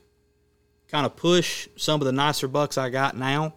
kind 0.89 1.05
of 1.05 1.15
push 1.15 1.67
some 1.75 2.01
of 2.01 2.05
the 2.05 2.11
nicer 2.11 2.47
bucks 2.47 2.77
I 2.77 2.89
got 2.89 3.15
now, 3.15 3.53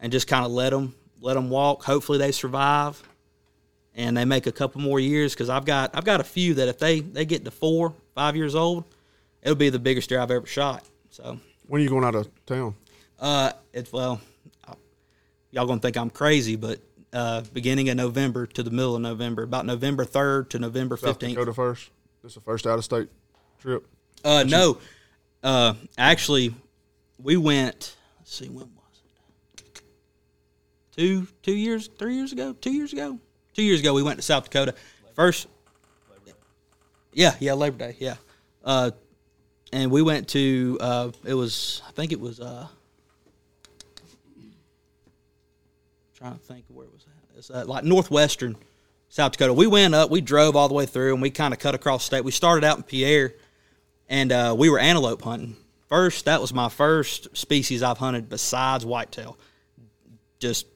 and 0.00 0.10
just 0.10 0.26
kind 0.26 0.44
of 0.44 0.50
let 0.50 0.70
them 0.70 0.94
let 1.20 1.34
them 1.34 1.50
walk. 1.50 1.84
Hopefully 1.84 2.18
they 2.18 2.32
survive, 2.32 3.02
and 3.94 4.16
they 4.16 4.24
make 4.24 4.46
a 4.46 4.52
couple 4.52 4.80
more 4.80 5.00
years 5.00 5.34
because 5.34 5.48
I've 5.48 5.64
got 5.64 5.90
I've 5.94 6.04
got 6.04 6.20
a 6.20 6.24
few 6.24 6.54
that 6.54 6.68
if 6.68 6.78
they 6.78 7.00
they 7.00 7.24
get 7.24 7.44
to 7.44 7.50
four 7.50 7.94
five 8.14 8.36
years 8.36 8.54
old, 8.54 8.84
it'll 9.42 9.54
be 9.54 9.68
the 9.70 9.78
biggest 9.78 10.08
deer 10.08 10.20
I've 10.20 10.30
ever 10.30 10.46
shot. 10.46 10.84
So 11.10 11.38
When 11.66 11.80
are 11.80 11.84
you 11.84 11.90
going 11.90 12.04
out 12.04 12.14
of 12.14 12.28
town? 12.46 12.74
uh, 13.18 13.52
it's 13.72 13.92
well, 13.92 14.20
I- 14.66 14.74
y'all 15.50 15.66
gonna 15.66 15.80
think 15.80 15.96
I'm 15.96 16.10
crazy, 16.10 16.56
but 16.56 16.80
uh, 17.12 17.42
beginning 17.52 17.88
of 17.88 17.96
November 17.96 18.46
to 18.46 18.62
the 18.62 18.70
middle 18.70 18.94
of 18.96 19.02
November, 19.02 19.42
about 19.42 19.66
November 19.66 20.04
third 20.04 20.48
to 20.50 20.58
November 20.58 20.96
fifteenth. 20.96 21.34
Dakota 21.34 21.52
first. 21.52 21.90
This 22.22 22.30
is 22.32 22.34
the 22.36 22.40
first 22.42 22.66
out 22.66 22.78
of 22.78 22.84
state 22.84 23.08
trip. 23.58 23.86
Uh, 24.24 24.44
no, 24.46 24.78
uh, 25.42 25.74
actually, 25.98 26.54
we 27.18 27.36
went. 27.36 27.96
Let's 28.20 28.34
see, 28.36 28.48
when? 28.48 28.68
Two, 31.00 31.26
two 31.42 31.54
years, 31.54 31.88
three 31.98 32.14
years 32.14 32.30
ago, 32.30 32.52
two 32.52 32.74
years 32.74 32.92
ago, 32.92 33.18
two 33.54 33.62
years 33.62 33.80
ago. 33.80 33.94
We 33.94 34.02
went 34.02 34.18
to 34.18 34.22
South 34.22 34.44
Dakota 34.44 34.74
first. 35.14 35.46
Yeah, 37.14 37.34
yeah, 37.40 37.54
Labor 37.54 37.78
Day, 37.78 37.96
yeah. 37.98 38.16
Uh, 38.62 38.90
and 39.72 39.90
we 39.90 40.02
went 40.02 40.28
to. 40.28 40.76
Uh, 40.78 41.10
it 41.24 41.32
was, 41.32 41.80
I 41.88 41.92
think 41.92 42.12
it 42.12 42.20
was. 42.20 42.38
Uh, 42.38 42.68
trying 46.18 46.34
to 46.34 46.38
think 46.38 46.66
where 46.68 46.84
it 46.84 46.92
was 46.92 47.06
at. 47.06 47.38
It's 47.38 47.50
uh, 47.50 47.64
like 47.66 47.82
northwestern 47.82 48.56
South 49.08 49.32
Dakota. 49.32 49.54
We 49.54 49.66
went 49.66 49.94
up, 49.94 50.10
we 50.10 50.20
drove 50.20 50.54
all 50.54 50.68
the 50.68 50.74
way 50.74 50.84
through, 50.84 51.14
and 51.14 51.22
we 51.22 51.30
kind 51.30 51.54
of 51.54 51.60
cut 51.60 51.74
across 51.74 52.04
state. 52.04 52.24
We 52.24 52.30
started 52.30 52.62
out 52.62 52.76
in 52.76 52.82
Pierre, 52.82 53.32
and 54.10 54.30
uh, 54.32 54.54
we 54.54 54.68
were 54.68 54.78
antelope 54.78 55.22
hunting. 55.22 55.56
First, 55.88 56.26
that 56.26 56.42
was 56.42 56.52
my 56.52 56.68
first 56.68 57.34
species 57.34 57.82
I've 57.82 57.96
hunted 57.96 58.28
besides 58.28 58.84
whitetail. 58.84 59.38
Just 60.40 60.66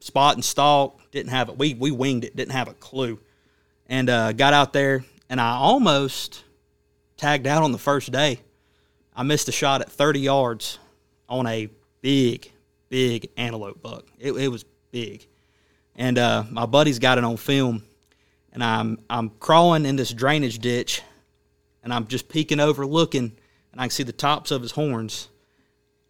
spot 0.00 0.34
and 0.34 0.44
stalk. 0.44 1.00
Didn't 1.10 1.30
have 1.30 1.48
it. 1.48 1.58
We 1.58 1.74
we 1.74 1.90
winged 1.90 2.24
it. 2.24 2.36
Didn't 2.36 2.52
have 2.52 2.68
a 2.68 2.74
clue, 2.74 3.18
and 3.86 4.08
uh, 4.10 4.32
got 4.32 4.52
out 4.52 4.72
there, 4.72 5.04
and 5.28 5.40
I 5.40 5.52
almost 5.52 6.44
tagged 7.16 7.46
out 7.46 7.62
on 7.62 7.72
the 7.72 7.78
first 7.78 8.12
day. 8.12 8.40
I 9.14 9.22
missed 9.24 9.48
a 9.48 9.52
shot 9.52 9.80
at 9.80 9.90
30 9.90 10.20
yards 10.20 10.78
on 11.28 11.46
a 11.46 11.68
big, 12.00 12.52
big 12.88 13.30
antelope 13.36 13.82
buck. 13.82 14.06
It, 14.18 14.32
it 14.32 14.48
was 14.48 14.64
big, 14.90 15.26
and 15.96 16.18
uh, 16.18 16.44
my 16.50 16.66
buddy's 16.66 16.98
got 16.98 17.18
it 17.18 17.24
on 17.24 17.36
film. 17.36 17.82
And 18.52 18.64
I'm 18.64 18.98
I'm 19.10 19.30
crawling 19.30 19.84
in 19.86 19.96
this 19.96 20.12
drainage 20.12 20.58
ditch, 20.58 21.02
and 21.82 21.92
I'm 21.92 22.06
just 22.06 22.28
peeking 22.28 22.60
over, 22.60 22.86
looking, 22.86 23.36
and 23.72 23.80
I 23.80 23.84
can 23.84 23.90
see 23.90 24.02
the 24.02 24.12
tops 24.12 24.50
of 24.50 24.62
his 24.62 24.72
horns. 24.72 25.28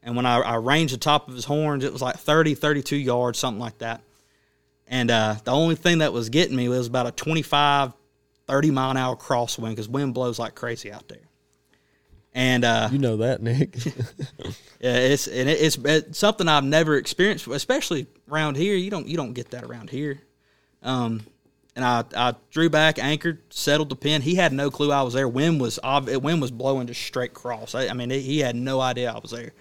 And 0.03 0.17
when 0.17 0.27
I, 0.27 0.39
I 0.41 0.55
ranged 0.57 0.95
the 0.95 0.99
top 0.99 1.29
of 1.29 1.35
his 1.35 1.45
horns, 1.45 1.85
it 1.85 1.93
was 1.93 2.01
like 2.03 2.17
30, 2.17 2.55
32 2.55 2.97
yards, 2.97 3.39
something 3.39 3.61
like 3.61 3.79
that. 3.79 4.01
And 4.87 5.11
uh, 5.11 5.37
the 5.45 5.51
only 5.51 5.75
thing 5.75 5.99
that 5.99 6.13
was 6.13 6.29
getting 6.31 6.57
me 6.57 6.69
was 6.69 6.87
about 6.87 7.07
a 7.07 7.11
25, 7.11 7.93
30 8.47 8.71
mile 8.71 8.91
an 8.93 8.97
hour 8.97 9.17
crosswind 9.17 9.71
because 9.71 9.89
wind 9.89 10.15
blows 10.15 10.39
like 10.39 10.55
crazy 10.55 10.91
out 10.93 11.09
there. 11.09 11.19
And 12.33 12.65
uh, 12.65 12.89
You 12.93 12.99
know 12.99 13.17
that, 13.19 13.43
Nick. 13.43 13.75
yeah, 14.81 14.97
it's 14.97 15.27
and 15.27 15.49
it- 15.49 15.61
it's, 15.61 15.77
it's 15.77 16.19
something 16.19 16.47
I've 16.49 16.65
never 16.65 16.97
experienced, 16.97 17.47
especially 17.49 18.07
around 18.31 18.57
here. 18.57 18.77
You 18.77 18.91
don't 18.91 19.09
you 19.09 19.17
don't 19.17 19.33
get 19.33 19.51
that 19.51 19.65
around 19.65 19.91
here. 19.91 20.21
Um, 20.83 21.23
and 21.75 21.85
I, 21.85 22.05
I 22.17 22.35
drew 22.51 22.69
back, 22.71 22.99
anchored, 22.99 23.41
settled 23.53 23.89
the 23.89 23.97
pin. 23.97 24.23
He 24.23 24.35
had 24.37 24.53
no 24.53 24.71
clue 24.71 24.93
I 24.93 25.03
was 25.03 25.15
there. 25.15 25.29
Wind 25.29 25.61
was 25.61 25.79
wind 25.83 26.41
was 26.41 26.51
blowing 26.51 26.87
just 26.87 27.03
straight 27.03 27.35
cross. 27.35 27.75
I, 27.75 27.89
I 27.89 27.93
mean, 27.93 28.11
he 28.11 28.39
had 28.41 28.55
no 28.57 28.81
idea 28.81 29.13
I 29.13 29.19
was 29.19 29.31
there. 29.33 29.53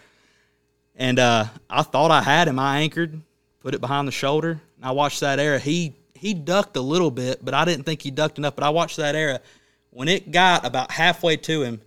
And 0.98 1.20
uh, 1.20 1.46
I 1.70 1.84
thought 1.84 2.10
I 2.12 2.22
had 2.22 2.48
him. 2.48 2.58
I 2.60 2.80
anchored, 2.80 3.22
put 3.62 3.76
it 3.76 3.82
behind 3.82 4.08
the 4.08 4.12
shoulder, 4.12 4.60
and 4.78 4.86
I 4.86 4.92
watched 4.92 5.20
that 5.22 5.40
arrow. 5.40 5.60
He 5.60 5.94
he 6.16 6.34
ducked 6.34 6.76
a 6.76 6.82
little 6.82 7.12
bit, 7.12 7.46
but 7.46 7.54
I 7.54 7.64
didn't 7.64 7.86
think 7.86 8.02
he 8.02 8.10
ducked 8.12 8.40
enough. 8.40 8.56
But 8.56 8.64
I 8.66 8.70
watched 8.72 8.98
that 8.98 9.16
arrow. 9.16 9.38
When 9.92 10.08
it 10.08 10.32
got 10.32 10.66
about 10.66 10.92
halfway 10.92 11.38
to 11.38 11.62
him, 11.62 11.82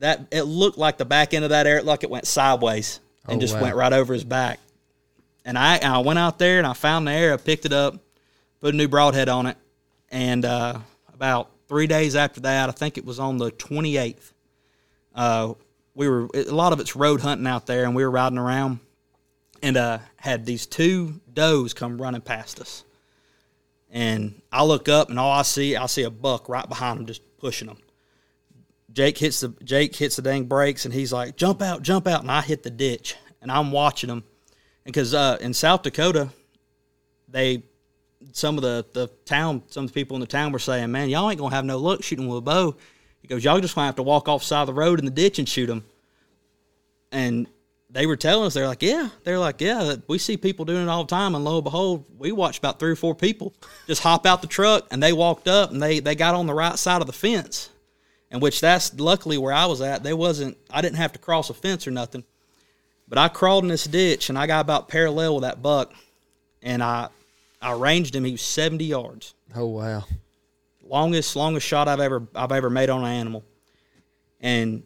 that 0.00 0.26
it 0.32 0.42
looked 0.42 0.76
like 0.78 0.98
the 0.98 1.04
back 1.04 1.32
end 1.32 1.44
of 1.44 1.50
that 1.50 1.66
arrow, 1.66 1.82
like 1.84 2.02
it 2.02 2.10
went 2.10 2.26
sideways 2.26 2.98
and 3.28 3.36
Oh, 3.36 3.40
just 3.40 3.54
wow. 3.54 3.62
went 3.62 3.76
right 3.76 3.92
over 3.92 4.12
his 4.12 4.24
back. 4.24 4.58
And 5.44 5.56
I 5.56 5.76
and 5.76 5.92
I 5.92 5.98
went 6.00 6.18
out 6.18 6.38
there 6.40 6.58
and 6.58 6.66
I 6.66 6.72
found 6.72 7.06
the 7.06 7.12
arrow, 7.12 7.38
picked 7.38 7.64
it 7.64 7.72
up, 7.72 7.94
put 8.60 8.74
a 8.74 8.76
new 8.76 8.88
broadhead 8.88 9.28
on 9.28 9.46
it, 9.46 9.56
and 10.10 10.44
uh, 10.44 10.80
about 11.14 11.50
three 11.68 11.86
days 11.86 12.16
after 12.16 12.40
that, 12.40 12.68
I 12.68 12.72
think 12.72 12.98
it 12.98 13.04
was 13.04 13.20
on 13.20 13.38
the 13.38 13.52
twenty 13.52 13.96
eighth. 13.96 14.32
Uh, 15.14 15.54
we 15.94 16.08
were 16.08 16.28
a 16.34 16.44
lot 16.44 16.72
of 16.72 16.80
it's 16.80 16.96
road 16.96 17.20
hunting 17.20 17.46
out 17.46 17.66
there, 17.66 17.84
and 17.84 17.94
we 17.94 18.04
were 18.04 18.10
riding 18.10 18.38
around, 18.38 18.80
and 19.62 19.76
uh, 19.76 19.98
had 20.16 20.46
these 20.46 20.66
two 20.66 21.20
does 21.32 21.74
come 21.74 22.00
running 22.00 22.20
past 22.20 22.60
us. 22.60 22.84
And 23.90 24.40
I 24.50 24.64
look 24.64 24.88
up, 24.88 25.10
and 25.10 25.18
all 25.18 25.30
I 25.30 25.42
see, 25.42 25.76
I 25.76 25.86
see 25.86 26.02
a 26.02 26.10
buck 26.10 26.48
right 26.48 26.66
behind 26.66 26.98
them, 26.98 27.06
just 27.06 27.22
pushing 27.38 27.68
them. 27.68 27.76
Jake 28.92 29.18
hits 29.18 29.40
the 29.40 29.54
Jake 29.64 29.94
hits 29.94 30.16
the 30.16 30.22
dang 30.22 30.44
brakes, 30.44 30.84
and 30.84 30.94
he's 30.94 31.12
like, 31.12 31.36
"Jump 31.36 31.62
out, 31.62 31.82
jump 31.82 32.06
out!" 32.06 32.22
And 32.22 32.30
I 32.30 32.40
hit 32.40 32.62
the 32.62 32.70
ditch, 32.70 33.16
and 33.40 33.50
I'm 33.50 33.72
watching 33.72 34.10
him, 34.10 34.24
because 34.84 35.14
uh, 35.14 35.38
in 35.40 35.54
South 35.54 35.82
Dakota, 35.82 36.30
they 37.28 37.62
some 38.32 38.56
of 38.56 38.62
the 38.62 38.84
the 38.92 39.08
town, 39.24 39.62
some 39.68 39.84
of 39.84 39.90
the 39.90 39.94
people 39.94 40.16
in 40.16 40.20
the 40.20 40.26
town 40.26 40.52
were 40.52 40.58
saying, 40.58 40.90
"Man, 40.90 41.08
y'all 41.08 41.28
ain't 41.30 41.40
gonna 41.40 41.54
have 41.54 41.64
no 41.64 41.78
luck 41.78 42.02
shooting 42.02 42.28
with 42.28 42.38
a 42.38 42.42
bow." 42.42 42.76
He 43.22 43.28
goes, 43.28 43.44
"Y'all 43.44 43.60
just 43.60 43.74
gonna 43.74 43.86
have 43.86 43.96
to 43.96 44.02
walk 44.02 44.28
off 44.28 44.42
side 44.42 44.62
of 44.62 44.66
the 44.66 44.74
road 44.74 44.98
in 44.98 45.04
the 45.04 45.10
ditch 45.10 45.38
and 45.38 45.48
shoot 45.48 45.66
them." 45.66 45.84
And 47.10 47.46
they 47.88 48.06
were 48.06 48.16
telling 48.16 48.46
us, 48.46 48.54
they're 48.54 48.66
like, 48.66 48.82
"Yeah," 48.82 49.10
they're 49.22 49.38
like, 49.38 49.60
"Yeah, 49.60 49.96
we 50.08 50.18
see 50.18 50.36
people 50.36 50.64
doing 50.64 50.82
it 50.82 50.88
all 50.88 51.04
the 51.04 51.10
time." 51.10 51.34
And 51.34 51.44
lo 51.44 51.56
and 51.56 51.64
behold, 51.64 52.04
we 52.18 52.32
watched 52.32 52.58
about 52.58 52.78
three 52.78 52.90
or 52.90 52.96
four 52.96 53.14
people 53.14 53.52
just 53.86 54.02
hop 54.02 54.26
out 54.26 54.42
the 54.42 54.48
truck, 54.48 54.86
and 54.90 55.02
they 55.02 55.12
walked 55.12 55.46
up 55.46 55.70
and 55.70 55.82
they 55.82 56.00
they 56.00 56.14
got 56.14 56.34
on 56.34 56.46
the 56.46 56.54
right 56.54 56.78
side 56.78 57.00
of 57.00 57.06
the 57.06 57.12
fence, 57.12 57.70
and 58.30 58.42
which 58.42 58.60
that's 58.60 58.98
luckily 58.98 59.38
where 59.38 59.52
I 59.52 59.66
was 59.66 59.80
at. 59.80 60.02
They 60.02 60.14
wasn't, 60.14 60.56
I 60.70 60.80
didn't 60.80 60.96
have 60.96 61.12
to 61.12 61.18
cross 61.18 61.50
a 61.50 61.54
fence 61.54 61.86
or 61.86 61.90
nothing, 61.90 62.24
but 63.08 63.18
I 63.18 63.28
crawled 63.28 63.64
in 63.64 63.68
this 63.68 63.84
ditch 63.84 64.30
and 64.30 64.38
I 64.38 64.46
got 64.46 64.62
about 64.62 64.88
parallel 64.88 65.34
with 65.36 65.42
that 65.42 65.62
buck, 65.62 65.92
and 66.62 66.82
I 66.82 67.08
I 67.60 67.72
ranged 67.74 68.16
him. 68.16 68.24
He 68.24 68.32
was 68.32 68.42
seventy 68.42 68.86
yards 68.86 69.34
oh 69.54 69.66
wow. 69.66 70.04
Longest 70.84 71.36
longest 71.36 71.66
shot 71.66 71.88
I've 71.88 72.00
ever 72.00 72.26
I've 72.34 72.52
ever 72.52 72.70
made 72.70 72.90
on 72.90 73.04
an 73.04 73.10
animal. 73.10 73.44
And 74.40 74.82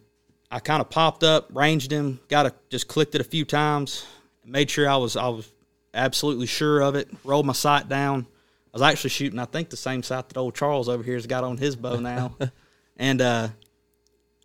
I 0.51 0.59
kind 0.61 0.81
of 0.81 0.91
popped 0.91 1.25
up, 1.25 1.49
ranged 1.53 1.91
him, 1.91 2.21
got 2.29 2.47
a 2.47 2.55
just 2.71 2.89
clicked 2.89 3.15
it 3.15 3.21
a 3.21 3.25
few 3.25 3.45
times, 3.45 4.07
made 4.45 4.71
sure 4.71 4.89
I 4.89 4.97
was 4.97 5.17
I 5.17 5.29
was 5.29 5.51
absolutely 5.95 6.47
sure 6.47 6.81
of 6.81 6.95
it. 6.95 7.09
Rolled 7.25 7.47
my 7.47 7.53
sight 7.53 7.89
down. 7.89 8.27
I 8.73 8.79
was 8.79 8.83
actually 8.83 9.11
shooting, 9.11 9.39
I 9.39 9.47
think, 9.47 9.71
the 9.71 9.77
same 9.77 10.03
sight 10.03 10.29
that 10.29 10.37
old 10.37 10.55
Charles 10.55 10.89
over 10.89 11.03
here 11.03 11.15
has 11.15 11.27
got 11.27 11.45
on 11.45 11.57
his 11.57 11.75
bow 11.77 11.99
now. 11.99 12.37
and 12.97 13.23
uh, 13.23 13.49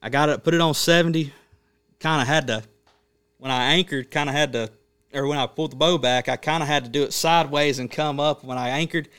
I 0.02 0.10
got 0.10 0.30
it, 0.30 0.44
put 0.44 0.54
it 0.54 0.62
on 0.62 0.74
70. 0.74 1.34
Kind 2.00 2.22
of 2.22 2.28
had 2.28 2.48
to, 2.48 2.64
when 3.38 3.52
I 3.52 3.74
anchored, 3.74 4.10
kind 4.10 4.30
of 4.30 4.36
had 4.36 4.54
to, 4.54 4.72
or 5.14 5.28
when 5.28 5.38
I 5.38 5.46
pulled 5.48 5.74
the 5.74 5.76
bow 5.76 5.98
back, 5.98 6.30
I 6.30 6.38
kind 6.38 6.64
of 6.64 6.70
had 6.70 6.86
to 6.86 6.90
do 6.90 7.04
it 7.04 7.12
sideways 7.12 7.78
and 7.78 7.92
come 7.92 8.20
up. 8.20 8.44
When 8.44 8.58
I 8.58 8.70
anchored, 8.70 9.10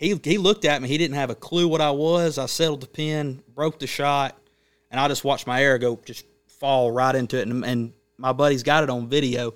he 0.00 0.18
he 0.24 0.38
looked 0.38 0.64
at 0.64 0.80
me. 0.80 0.88
He 0.88 0.96
didn't 0.96 1.16
have 1.16 1.28
a 1.28 1.34
clue 1.34 1.68
what 1.68 1.82
I 1.82 1.90
was. 1.90 2.38
I 2.38 2.46
settled 2.46 2.80
the 2.80 2.86
pin, 2.86 3.42
broke 3.54 3.78
the 3.78 3.86
shot, 3.86 4.34
and 4.90 4.98
I 4.98 5.06
just 5.08 5.24
watched 5.24 5.46
my 5.46 5.62
arrow 5.62 5.78
go 5.78 6.00
just 6.06 6.24
fall 6.46 6.90
right 6.90 7.14
into 7.14 7.38
it. 7.38 7.46
And, 7.46 7.62
and 7.66 7.92
my 8.16 8.32
buddy's 8.32 8.62
got 8.62 8.82
it 8.82 8.88
on 8.88 9.08
video, 9.08 9.52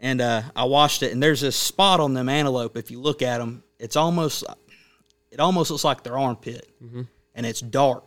and 0.00 0.22
uh, 0.22 0.40
I 0.56 0.64
watched 0.64 1.02
it. 1.02 1.12
And 1.12 1.22
there's 1.22 1.42
this 1.42 1.54
spot 1.54 2.00
on 2.00 2.14
them 2.14 2.30
antelope. 2.30 2.78
If 2.78 2.90
you 2.90 2.98
look 2.98 3.20
at 3.20 3.38
them, 3.38 3.62
it's 3.78 3.94
almost 3.94 4.42
it 5.30 5.38
almost 5.38 5.70
looks 5.70 5.84
like 5.84 6.02
their 6.02 6.16
armpit, 6.16 6.66
and 7.34 7.44
it's 7.44 7.60
dark. 7.60 8.04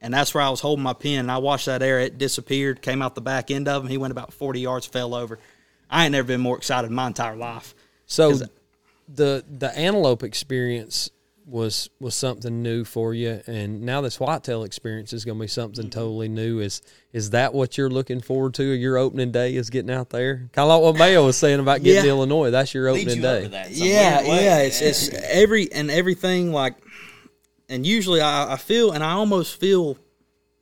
And 0.00 0.14
that's 0.14 0.32
where 0.32 0.44
I 0.44 0.48
was 0.48 0.60
holding 0.60 0.84
my 0.84 0.92
pin. 0.92 1.18
And 1.18 1.30
I 1.30 1.38
watched 1.38 1.66
that 1.66 1.82
arrow. 1.82 2.04
It 2.04 2.18
disappeared, 2.18 2.82
came 2.82 3.02
out 3.02 3.16
the 3.16 3.20
back 3.20 3.50
end 3.50 3.66
of 3.66 3.82
him. 3.82 3.88
He 3.90 3.98
went 3.98 4.12
about 4.12 4.32
40 4.32 4.60
yards, 4.60 4.86
fell 4.86 5.12
over. 5.12 5.40
I 5.90 6.04
ain't 6.04 6.12
never 6.12 6.28
been 6.28 6.40
more 6.40 6.56
excited 6.56 6.86
in 6.86 6.94
my 6.94 7.08
entire 7.08 7.34
life. 7.34 7.74
So 8.06 8.30
the 9.08 9.44
the 9.48 9.76
antelope 9.76 10.22
experience 10.22 11.10
was 11.46 11.88
was 11.98 12.14
something 12.14 12.62
new 12.62 12.84
for 12.84 13.14
you, 13.14 13.40
and 13.46 13.80
now 13.80 14.02
this 14.02 14.20
whitetail 14.20 14.64
experience 14.64 15.14
is 15.14 15.24
going 15.24 15.38
to 15.38 15.42
be 15.42 15.48
something 15.48 15.84
Mm-hmm. 15.84 15.98
totally 15.98 16.28
new. 16.28 16.60
Is 16.60 16.82
is 17.12 17.30
that 17.30 17.54
what 17.54 17.78
you're 17.78 17.88
looking 17.88 18.20
forward 18.20 18.52
to? 18.54 18.62
Your 18.64 18.98
opening 18.98 19.32
day 19.32 19.54
is 19.56 19.70
getting 19.70 19.90
out 19.90 20.10
there, 20.10 20.50
kind 20.52 20.68
of 20.68 20.68
like 20.68 20.82
what 20.82 20.98
Mayo 20.98 21.24
was 21.24 21.38
saying 21.38 21.58
about 21.60 21.82
getting 21.82 22.02
to 22.04 22.08
Illinois. 22.08 22.50
That's 22.50 22.74
your 22.74 22.88
opening 22.88 23.16
you 23.16 23.22
day. 23.22 23.42
to 23.44 23.48
that 23.48 23.70
yeah, 23.70 24.18
weird 24.18 24.28
way. 24.28 24.44
yeah. 24.44 24.58
It's 24.58 24.80
it's 24.82 25.08
every 25.24 25.72
and 25.72 25.90
everything 25.90 26.52
like, 26.52 26.74
and 27.70 27.86
usually 27.86 28.20
I, 28.20 28.52
I 28.52 28.56
feel 28.56 28.92
and 28.92 29.02
I 29.02 29.12
almost 29.12 29.58
feel 29.58 29.96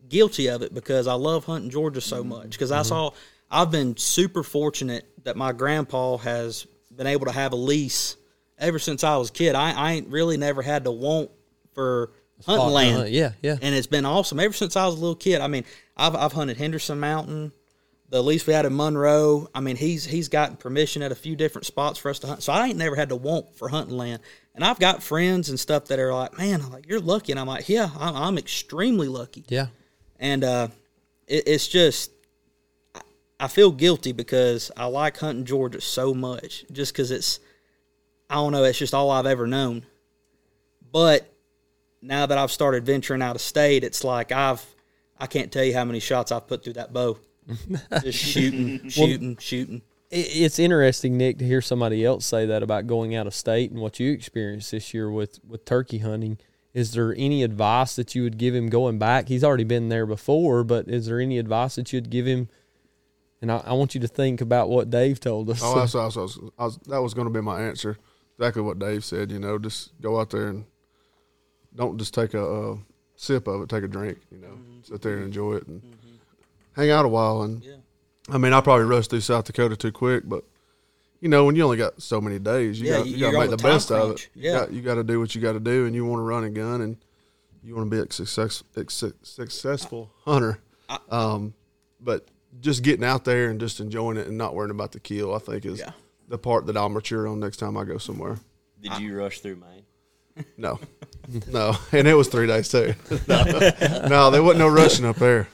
guilty 0.09 0.47
of 0.47 0.63
it 0.63 0.73
because 0.73 1.09
I 1.09 1.15
love 1.15 1.47
hunting 1.47 1.71
Georgia 1.71 2.01
so 2.01 2.23
much 2.23 2.51
because 2.51 2.71
I 2.71 2.83
saw 2.83 3.11
I've 3.51 3.73
been 3.73 3.97
super 3.97 4.45
fortunate 4.45 5.05
that 5.25 5.37
my 5.37 5.51
grandpa 5.51 6.17
has 6.19 6.65
been 6.95 7.09
able 7.09 7.27
to 7.27 7.33
have 7.33 7.53
a 7.53 7.57
lease 7.57 8.17
ever 8.59 8.79
since 8.79 9.05
I 9.05 9.17
was 9.17 9.31
a 9.31 9.33
kid. 9.33 9.55
I, 9.55 9.73
I 9.73 9.93
ain't 9.93 10.09
really 10.09 10.37
never 10.37 10.63
had 10.63 10.85
to 10.85 10.91
want 10.91 11.31
for 11.75 12.11
hunting 12.45 12.61
Spot 12.63 12.73
land. 12.73 12.97
hunt. 12.97 13.11
Yeah, 13.11 13.33
yeah. 13.43 13.57
and 13.61 13.75
it's 13.75 13.87
been 13.87 14.05
awesome 14.07 14.41
ever 14.41 14.55
since 14.55 14.77
I 14.77 14.87
was 14.87 14.95
a 14.95 14.99
little 14.99 15.15
kid. 15.17 15.41
I 15.41 15.47
mean, 15.49 15.65
I've 15.97 16.15
I've 16.17 16.33
hunted 16.33 16.57
Henderson 16.57 16.99
Mountain, 17.01 17.53
the 18.09 18.23
lease 18.23 18.47
we 18.47 18.53
had 18.53 18.67
in 18.67 18.77
Monroe. 18.77 19.49
I 19.55 19.61
mean, 19.61 19.77
he's 19.77 20.05
he's 20.05 20.29
gotten 20.29 20.57
permission 20.57 21.03
at 21.03 21.13
a 21.13 21.17
few 21.17 21.37
different 21.37 21.67
spots 21.67 21.99
for 21.99 22.11
us 22.11 22.19
to 22.21 22.27
hunt. 22.27 22.43
So 22.43 22.53
I 22.53 22.67
ain't 22.67 22.79
never 22.79 22.97
had 22.97 23.09
to 23.11 23.17
want 23.17 23.55
for 23.57 23.69
hunting 23.69 23.97
land. 23.97 24.21
And 24.55 24.65
I've 24.65 24.79
got 24.79 25.03
friends 25.03 25.51
and 25.51 25.61
stuff 25.61 25.87
that 25.87 25.99
are 25.99 26.15
like, 26.15 26.39
man, 26.39 26.63
I'm 26.63 26.71
like 26.73 26.87
you're 26.89 27.01
lucky, 27.01 27.33
and 27.33 27.39
I'm 27.41 27.47
like, 27.47 27.69
yeah, 27.69 27.91
I'm, 27.99 28.17
I'm 28.17 28.39
extremely 28.39 29.09
lucky. 29.09 29.45
Yeah, 29.49 29.67
And 30.19 30.43
uh, 30.45 30.69
it, 31.27 31.45
it's 31.47 31.69
just. 31.69 32.11
I- 32.95 33.01
I 33.39 33.49
feel 33.49 33.71
guilty 33.71 34.13
because 34.13 34.71
I 34.79 34.87
like 34.87 35.19
hunting 35.19 35.45
Georgia 35.45 35.83
so 35.83 36.15
much, 36.15 36.65
just 36.73 36.95
because 36.95 37.11
it's, 37.11 37.39
I 38.29 38.35
don't 38.35 38.53
know, 38.53 38.65
it's 38.65 38.79
just 38.79 38.95
all 38.95 39.11
I've 39.11 39.27
ever 39.27 39.47
known. 39.47 39.85
But 40.93 41.33
now 42.03 42.27
that 42.27 42.39
I've 42.39 42.53
started 42.53 42.85
venturing 42.85 43.23
out 43.23 43.37
of 43.37 43.43
state, 43.43 43.85
it's 43.85 44.05
like 44.05 44.33
I've 44.33 44.65
I 45.19 45.27
can't 45.27 45.51
tell 45.51 45.65
you 45.65 45.75
how 45.75 45.85
many 45.85 46.01
shots 46.01 46.31
I've 46.33 46.47
put 46.47 46.65
through 46.65 46.75
that 46.75 46.93
bow. 46.93 47.19
Just 48.03 48.19
shooting, 48.19 48.89
shooting, 48.89 49.37
shooting. 49.37 49.83
It's 50.11 50.59
interesting, 50.59 51.17
Nick, 51.17 51.39
to 51.39 51.45
hear 51.45 51.61
somebody 51.61 52.05
else 52.05 52.27
say 52.27 52.47
that 52.47 52.63
about 52.63 52.87
going 52.87 53.15
out 53.15 53.27
of 53.27 53.35
state 53.35 53.71
and 53.71 53.81
what 53.81 53.99
you 53.99 54.13
experienced 54.13 54.71
this 54.71 54.93
year 54.93 55.11
with 55.11 55.41
with 55.47 55.65
turkey 55.65 55.99
hunting. 55.99 56.39
Is 56.75 56.93
there 56.93 57.15
any 57.17 57.43
advice 57.43 57.97
that 57.97 58.15
you 58.15 58.23
would 58.23 58.37
give 58.37 58.55
him 58.55 58.69
going 58.69 58.99
back? 58.99 59.29
He's 59.29 59.43
already 59.43 59.65
been 59.65 59.89
there 59.89 60.05
before, 60.05 60.63
but 60.63 60.89
is 60.89 61.07
there 61.07 61.21
any 61.21 61.39
advice 61.39 61.77
that 61.77 61.93
you'd 61.93 62.11
give 62.11 62.27
him? 62.27 62.49
And 63.41 63.51
I, 63.51 63.63
I 63.65 63.73
want 63.73 63.95
you 63.95 64.01
to 64.03 64.09
think 64.09 64.41
about 64.41 64.69
what 64.69 64.91
Dave 64.91 65.19
told 65.19 65.49
us. 65.49 65.61
Oh, 65.63 65.79
that's 65.79 65.95
what 65.95 66.03
I 66.03 66.05
was, 66.07 66.17
I 66.17 66.21
was, 66.21 66.39
I 66.59 66.65
was, 66.65 66.79
that 66.89 67.03
was 67.03 67.15
going 67.15 67.27
to 67.27 67.33
be 67.33 67.41
my 67.41 67.63
answer. 67.63 67.97
Exactly 68.39 68.63
what 68.63 68.79
Dave 68.79 69.05
said. 69.05 69.31
You 69.33 69.39
know, 69.39 69.59
just 69.59 69.99
go 70.01 70.21
out 70.21 70.31
there 70.31 70.49
and 70.49 70.65
don't 71.75 71.99
just 71.99 72.15
take 72.15 72.35
a, 72.35 72.45
uh 72.45 72.77
sip 73.17 73.47
of 73.47 73.63
it. 73.63 73.69
Take 73.69 73.85
a 73.85 73.89
drink. 73.89 74.19
You 74.31 74.39
know, 74.39 74.59
sit 74.83 75.01
there 75.03 75.17
and 75.17 75.25
enjoy 75.25 75.55
it 75.55 75.67
and 75.67 75.83
hang 76.73 76.91
out 76.91 77.05
a 77.05 77.09
while. 77.09 77.43
And 77.43 77.63
Yeah. 77.65 77.77
I 78.29 78.39
mean, 78.39 78.53
I 78.53 78.61
probably 78.61 78.85
rushed 78.87 79.11
through 79.11 79.21
South 79.21 79.45
Dakota 79.47 79.77
too 79.77 79.93
quick, 79.93 80.25
but 80.29 80.45
you 81.21 81.29
know, 81.31 81.47
when 81.47 81.57
you 81.57 81.63
only 81.65 81.79
got 81.79 82.03
so 82.03 82.21
many 82.21 82.39
days, 82.39 82.79
you 82.81 82.89
Yeah, 82.89 82.99
got 82.99 83.07
you- 83.07 83.19
got 83.19 83.31
to 83.33 83.39
make 83.39 83.51
the 83.51 83.57
best 83.57 83.91
of 83.91 84.11
it. 84.13 84.29
Yeah. 84.35 84.53
You 84.53 84.59
got, 84.59 84.73
you 84.73 84.83
got 84.83 84.95
to 84.97 85.05
do 85.05 85.19
what 85.19 85.35
you 85.35 85.41
got 85.41 85.53
to 85.53 85.61
do, 85.61 85.87
and 85.87 85.95
you 85.95 86.05
want 86.05 86.19
to 86.19 86.25
run 86.25 86.45
a 86.45 86.51
gun, 86.51 86.83
and 86.83 86.97
you 87.65 87.75
want 87.75 87.91
to 87.91 87.97
be 87.97 88.03
a 88.03 88.13
success, 88.13 88.63
successful 89.23 90.11
hunter. 90.25 90.61
Um, 91.11 91.55
but 92.01 92.29
just 92.61 92.83
getting 92.83 93.05
out 93.05 93.25
there 93.25 93.49
and 93.49 93.59
just 93.59 93.81
enjoying 93.81 94.19
it 94.19 94.27
and 94.27 94.37
not 94.37 94.55
worrying 94.55 94.71
about 94.71 94.93
the 94.93 95.01
kill, 95.01 95.35
I 95.35 95.39
think, 95.39 95.65
is 95.65 95.79
Yeah. 95.81 95.93
The 96.29 96.39
part 96.39 96.67
that 96.67 96.77
I'll 96.77 96.89
mature 96.89 97.27
on 97.29 97.41
next 97.41 97.59
time 97.59 97.77
I 97.77 97.85
go 97.85 97.99
somewhere. 97.99 98.39
Did 98.81 98.99
you 98.99 99.17
rush 99.17 99.41
through 99.41 99.57
Maine? 99.57 100.45
No, 100.57 100.79
no, 101.51 101.75
and 101.93 102.07
it 102.07 102.15
was 102.15 102.29
three 102.29 102.47
days 102.47 102.69
too. 102.69 102.95
no, 103.27 103.43
no, 104.09 104.31
there 104.31 104.43
wasn't 104.43 104.59
no 104.59 104.69
rushing 104.69 105.07
up 105.07 105.17
there. 105.17 105.49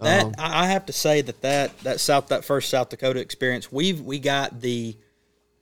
That 0.00 0.24
Um, 0.24 0.34
I 0.38 0.64
I 0.64 0.66
have 0.66 0.86
to 0.86 0.92
say 0.92 1.22
that 1.22 1.40
that 1.42 1.76
that 1.80 2.00
South 2.00 2.28
that 2.28 2.44
first 2.44 2.70
South 2.70 2.88
Dakota 2.88 3.20
experience, 3.20 3.72
we've 3.72 4.00
we 4.00 4.18
got 4.20 4.60
the 4.60 4.96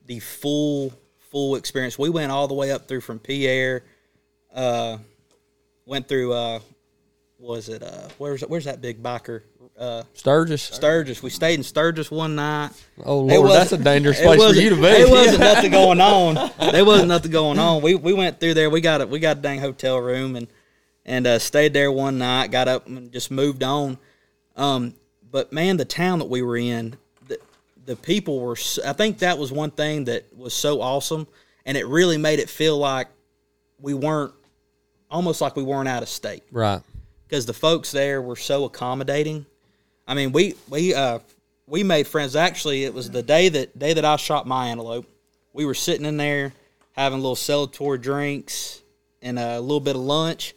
the 0.04 0.18
full 0.18 0.92
full 1.30 1.56
experience. 1.56 1.98
We 1.98 2.10
went 2.10 2.32
all 2.32 2.48
the 2.48 2.54
way 2.54 2.70
up 2.70 2.86
through 2.86 3.00
from 3.00 3.18
Pierre, 3.18 3.84
uh, 4.54 4.98
went 5.86 6.06
through 6.06 6.32
uh, 6.34 6.60
was 7.38 7.68
it 7.68 7.82
uh, 7.82 8.08
where's 8.18 8.42
where's 8.42 8.64
that 8.66 8.80
big 8.82 9.02
biker 9.02 9.42
uh, 9.78 10.02
Sturgis. 10.14 10.62
Sturgis. 10.62 11.22
We 11.22 11.30
stayed 11.30 11.54
in 11.54 11.62
Sturgis 11.62 12.10
one 12.10 12.34
night. 12.36 12.70
Oh 13.04 13.20
Lord, 13.20 13.50
that's 13.50 13.72
a 13.72 13.78
dangerous 13.78 14.20
place 14.20 14.42
for 14.42 14.54
you 14.54 14.70
to 14.70 14.76
be. 14.76 14.82
There 14.82 15.10
wasn't 15.10 15.40
nothing 15.40 15.70
going 15.70 16.00
on. 16.00 16.50
There 16.72 16.84
wasn't 16.84 17.08
nothing 17.08 17.30
going 17.30 17.58
on. 17.58 17.82
We 17.82 17.94
we 17.94 18.12
went 18.12 18.40
through 18.40 18.54
there. 18.54 18.70
We 18.70 18.80
got 18.80 19.00
a 19.00 19.06
we 19.06 19.18
got 19.18 19.38
a 19.38 19.40
dang 19.40 19.58
hotel 19.58 19.98
room 19.98 20.36
and 20.36 20.48
and 21.04 21.26
uh, 21.26 21.38
stayed 21.38 21.72
there 21.72 21.90
one 21.90 22.18
night. 22.18 22.50
Got 22.50 22.68
up 22.68 22.86
and 22.86 23.10
just 23.10 23.30
moved 23.30 23.62
on. 23.62 23.98
Um, 24.56 24.94
but 25.30 25.52
man, 25.52 25.76
the 25.76 25.84
town 25.84 26.18
that 26.18 26.28
we 26.28 26.42
were 26.42 26.56
in, 26.56 26.96
the 27.26 27.38
the 27.84 27.96
people 27.96 28.40
were. 28.40 28.56
I 28.84 28.92
think 28.92 29.18
that 29.18 29.38
was 29.38 29.50
one 29.52 29.70
thing 29.70 30.04
that 30.04 30.26
was 30.36 30.54
so 30.54 30.80
awesome, 30.80 31.26
and 31.64 31.76
it 31.76 31.86
really 31.86 32.18
made 32.18 32.38
it 32.38 32.50
feel 32.50 32.76
like 32.76 33.08
we 33.78 33.94
weren't 33.94 34.34
almost 35.10 35.40
like 35.40 35.56
we 35.56 35.62
weren't 35.62 35.88
out 35.88 36.02
of 36.02 36.08
state 36.08 36.44
right. 36.52 36.82
Because 37.30 37.46
the 37.46 37.54
folks 37.54 37.92
there 37.92 38.20
were 38.20 38.34
so 38.34 38.64
accommodating. 38.64 39.46
I 40.06 40.14
mean, 40.14 40.32
we 40.32 40.56
we 40.68 40.94
uh 40.94 41.20
we 41.66 41.84
made 41.84 42.08
friends. 42.08 42.34
Actually, 42.34 42.82
it 42.82 42.92
was 42.92 43.08
the 43.08 43.22
day 43.22 43.48
that 43.48 43.78
day 43.78 43.92
that 43.92 44.04
I 44.04 44.16
shot 44.16 44.48
my 44.48 44.66
antelope. 44.66 45.06
We 45.52 45.64
were 45.64 45.74
sitting 45.74 46.04
in 46.04 46.16
there 46.16 46.52
having 46.92 47.20
a 47.20 47.22
little 47.22 47.36
celebratory 47.36 48.02
drinks 48.02 48.82
and 49.22 49.38
a 49.38 49.60
little 49.60 49.80
bit 49.80 49.94
of 49.94 50.02
lunch, 50.02 50.54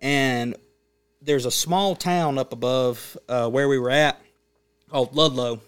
and 0.00 0.54
there's 1.22 1.46
a 1.46 1.50
small 1.50 1.96
town 1.96 2.36
up 2.36 2.52
above 2.52 3.16
uh, 3.28 3.48
where 3.48 3.68
we 3.68 3.78
were 3.78 3.90
at 3.90 4.20
called 4.90 5.14
Ludlow, 5.14 5.60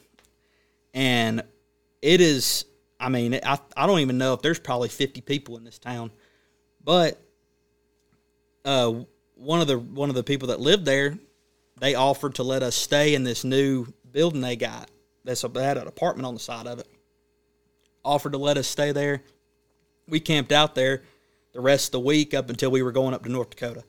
and 0.92 1.42
it 2.02 2.20
is. 2.20 2.66
I 3.00 3.08
mean, 3.08 3.40
I 3.42 3.58
I 3.74 3.86
don't 3.86 4.00
even 4.00 4.18
know 4.18 4.34
if 4.34 4.42
there's 4.42 4.58
probably 4.58 4.90
50 4.90 5.22
people 5.22 5.56
in 5.56 5.64
this 5.64 5.78
town, 5.78 6.10
but 6.84 7.18
uh, 8.66 9.04
one 9.34 9.60
of 9.60 9.66
the 9.66 9.78
one 9.78 10.08
of 10.08 10.14
the 10.14 10.22
people 10.22 10.48
that 10.48 10.60
lived 10.60 10.84
there, 10.84 11.18
they 11.80 11.94
offered 11.94 12.34
to 12.36 12.42
let 12.42 12.62
us 12.62 12.74
stay 12.76 13.14
in 13.14 13.24
this 13.24 13.44
new 13.44 13.86
building 14.12 14.40
they 14.40 14.56
got. 14.56 14.90
That's 15.24 15.42
a, 15.44 15.48
they 15.48 15.64
had 15.64 15.76
an 15.78 15.86
apartment 15.88 16.26
on 16.26 16.34
the 16.34 16.40
side 16.40 16.66
of 16.66 16.78
it. 16.78 16.86
Offered 18.04 18.32
to 18.32 18.38
let 18.38 18.56
us 18.58 18.68
stay 18.68 18.92
there. 18.92 19.22
We 20.06 20.20
camped 20.20 20.52
out 20.52 20.74
there 20.74 21.02
the 21.52 21.60
rest 21.60 21.88
of 21.88 21.92
the 21.92 22.00
week 22.00 22.34
up 22.34 22.50
until 22.50 22.70
we 22.70 22.82
were 22.82 22.92
going 22.92 23.14
up 23.14 23.22
to 23.24 23.28
North 23.30 23.50
Dakota, 23.50 23.84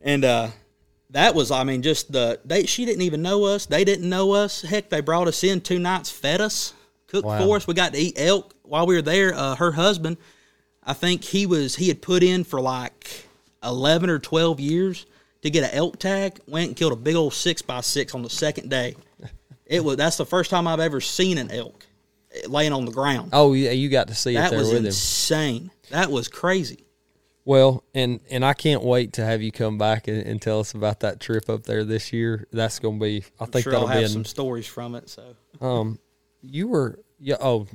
and 0.00 0.24
uh, 0.24 0.48
that 1.10 1.34
was 1.34 1.50
I 1.50 1.64
mean 1.64 1.82
just 1.82 2.12
the 2.12 2.40
they 2.44 2.64
she 2.66 2.84
didn't 2.84 3.02
even 3.02 3.22
know 3.22 3.44
us. 3.44 3.66
They 3.66 3.84
didn't 3.84 4.08
know 4.08 4.32
us. 4.32 4.62
Heck, 4.62 4.88
they 4.90 5.00
brought 5.00 5.26
us 5.28 5.42
in 5.42 5.60
two 5.60 5.78
nights, 5.80 6.10
fed 6.10 6.40
us, 6.40 6.72
cooked 7.08 7.26
Wow. 7.26 7.44
for 7.44 7.56
us. 7.56 7.66
We 7.66 7.74
got 7.74 7.92
to 7.94 7.98
eat 7.98 8.14
elk 8.16 8.54
while 8.62 8.86
we 8.86 8.94
were 8.94 9.02
there. 9.02 9.34
Uh, 9.34 9.56
her 9.56 9.72
husband, 9.72 10.16
I 10.84 10.92
think 10.92 11.24
he 11.24 11.44
was 11.44 11.74
he 11.76 11.88
had 11.88 12.00
put 12.00 12.22
in 12.22 12.44
for 12.44 12.60
like 12.60 13.26
eleven 13.62 14.10
or 14.10 14.18
twelve 14.18 14.60
years 14.60 15.06
to 15.42 15.50
get 15.50 15.64
an 15.64 15.70
elk 15.72 15.98
tag. 15.98 16.38
Went 16.46 16.68
and 16.68 16.76
killed 16.76 16.92
a 16.92 16.96
big 16.96 17.14
old 17.14 17.34
six 17.34 17.62
by 17.62 17.80
six 17.80 18.14
on 18.14 18.22
the 18.22 18.30
second 18.30 18.70
day. 18.70 18.94
It 19.66 19.82
was 19.82 19.96
that's 19.96 20.16
the 20.16 20.26
first 20.26 20.50
time 20.50 20.66
I've 20.66 20.80
ever 20.80 21.00
seen 21.00 21.38
an 21.38 21.50
elk 21.50 21.86
laying 22.48 22.72
on 22.72 22.84
the 22.84 22.92
ground. 22.92 23.30
Oh 23.32 23.52
yeah, 23.54 23.70
you 23.70 23.88
got 23.88 24.08
to 24.08 24.14
see 24.14 24.32
it 24.32 24.34
that 24.34 24.50
there 24.50 24.58
was 24.58 24.68
with 24.68 24.78
him. 24.78 24.86
insane. 24.86 25.70
That 25.90 26.10
was 26.10 26.28
crazy. 26.28 26.84
Well, 27.44 27.82
and 27.94 28.20
and 28.30 28.44
I 28.44 28.52
can't 28.52 28.82
wait 28.84 29.14
to 29.14 29.24
have 29.24 29.42
you 29.42 29.50
come 29.50 29.78
back 29.78 30.06
and, 30.06 30.22
and 30.24 30.40
tell 30.40 30.60
us 30.60 30.74
about 30.74 31.00
that 31.00 31.20
trip 31.20 31.50
up 31.50 31.64
there 31.64 31.84
this 31.84 32.12
year. 32.12 32.46
That's 32.52 32.78
going 32.78 32.98
to 32.98 33.02
be. 33.04 33.24
I 33.40 33.46
think 33.46 33.64
sure 33.64 33.72
that'll 33.72 33.88
I'll 33.88 33.94
be. 33.94 34.02
have 34.02 34.10
An, 34.10 34.12
some 34.12 34.24
stories 34.24 34.66
from 34.66 34.94
it. 34.94 35.08
So 35.08 35.34
um, 35.60 35.98
you 36.40 36.68
were 36.68 37.00
yeah. 37.18 37.36
Oh, 37.40 37.66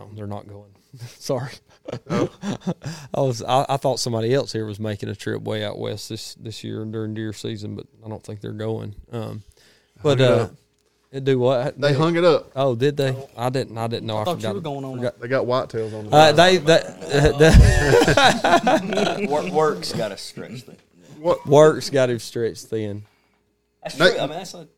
No, 0.00 0.10
they're 0.14 0.26
not 0.26 0.48
going. 0.48 0.70
Sorry. 1.18 1.52
I 2.10 2.28
was 3.20 3.42
I, 3.42 3.64
I 3.68 3.76
thought 3.76 3.98
somebody 4.00 4.32
else 4.34 4.52
here 4.52 4.66
was 4.66 4.80
making 4.80 5.08
a 5.08 5.14
trip 5.14 5.42
way 5.42 5.64
out 5.64 5.78
west 5.78 6.08
this 6.08 6.34
this 6.36 6.64
year 6.64 6.84
during 6.84 7.14
deer 7.14 7.32
season, 7.32 7.74
but 7.76 7.86
I 8.04 8.08
don't 8.08 8.22
think 8.22 8.40
they're 8.40 8.52
going. 8.52 8.94
Um, 9.12 9.42
but 10.02 10.20
it 10.20 10.30
uh, 10.30 10.48
it 11.12 11.24
do 11.24 11.38
what? 11.38 11.80
They 11.80 11.92
hung 11.94 12.16
it 12.16 12.24
up. 12.24 12.50
Oh, 12.56 12.74
did 12.76 12.96
they? 12.96 13.16
I 13.36 13.50
didn't. 13.50 13.76
I 13.78 13.86
didn't 13.88 14.06
know. 14.06 14.16
I, 14.18 14.22
I 14.22 14.24
thought 14.24 14.36
forgot. 14.36 14.48
you 14.50 14.54
were 14.54 14.60
going 14.60 14.84
on. 14.84 14.96
forgot- 14.96 15.20
They 15.20 15.28
got 15.28 15.46
whitetails 15.46 15.92
on 15.98 16.08
the 16.08 16.16
Uh, 16.16 16.32
they 16.32 16.56
that 16.58 17.00
Work, 19.28 19.46
work's 19.52 19.92
got 19.92 20.08
to 20.08 20.16
stretch 20.16 20.62
thin. 20.62 20.76
What 21.18 21.46
work's 21.46 21.90
got 21.90 22.06
to 22.06 22.18
stretch 22.18 22.60
thin. 22.62 23.04
That's 23.82 23.98
Nate- 23.98 24.12
true. 24.12 24.20
I 24.20 24.26
mean, 24.26 24.38
that's 24.38 24.54
a, 24.54 24.68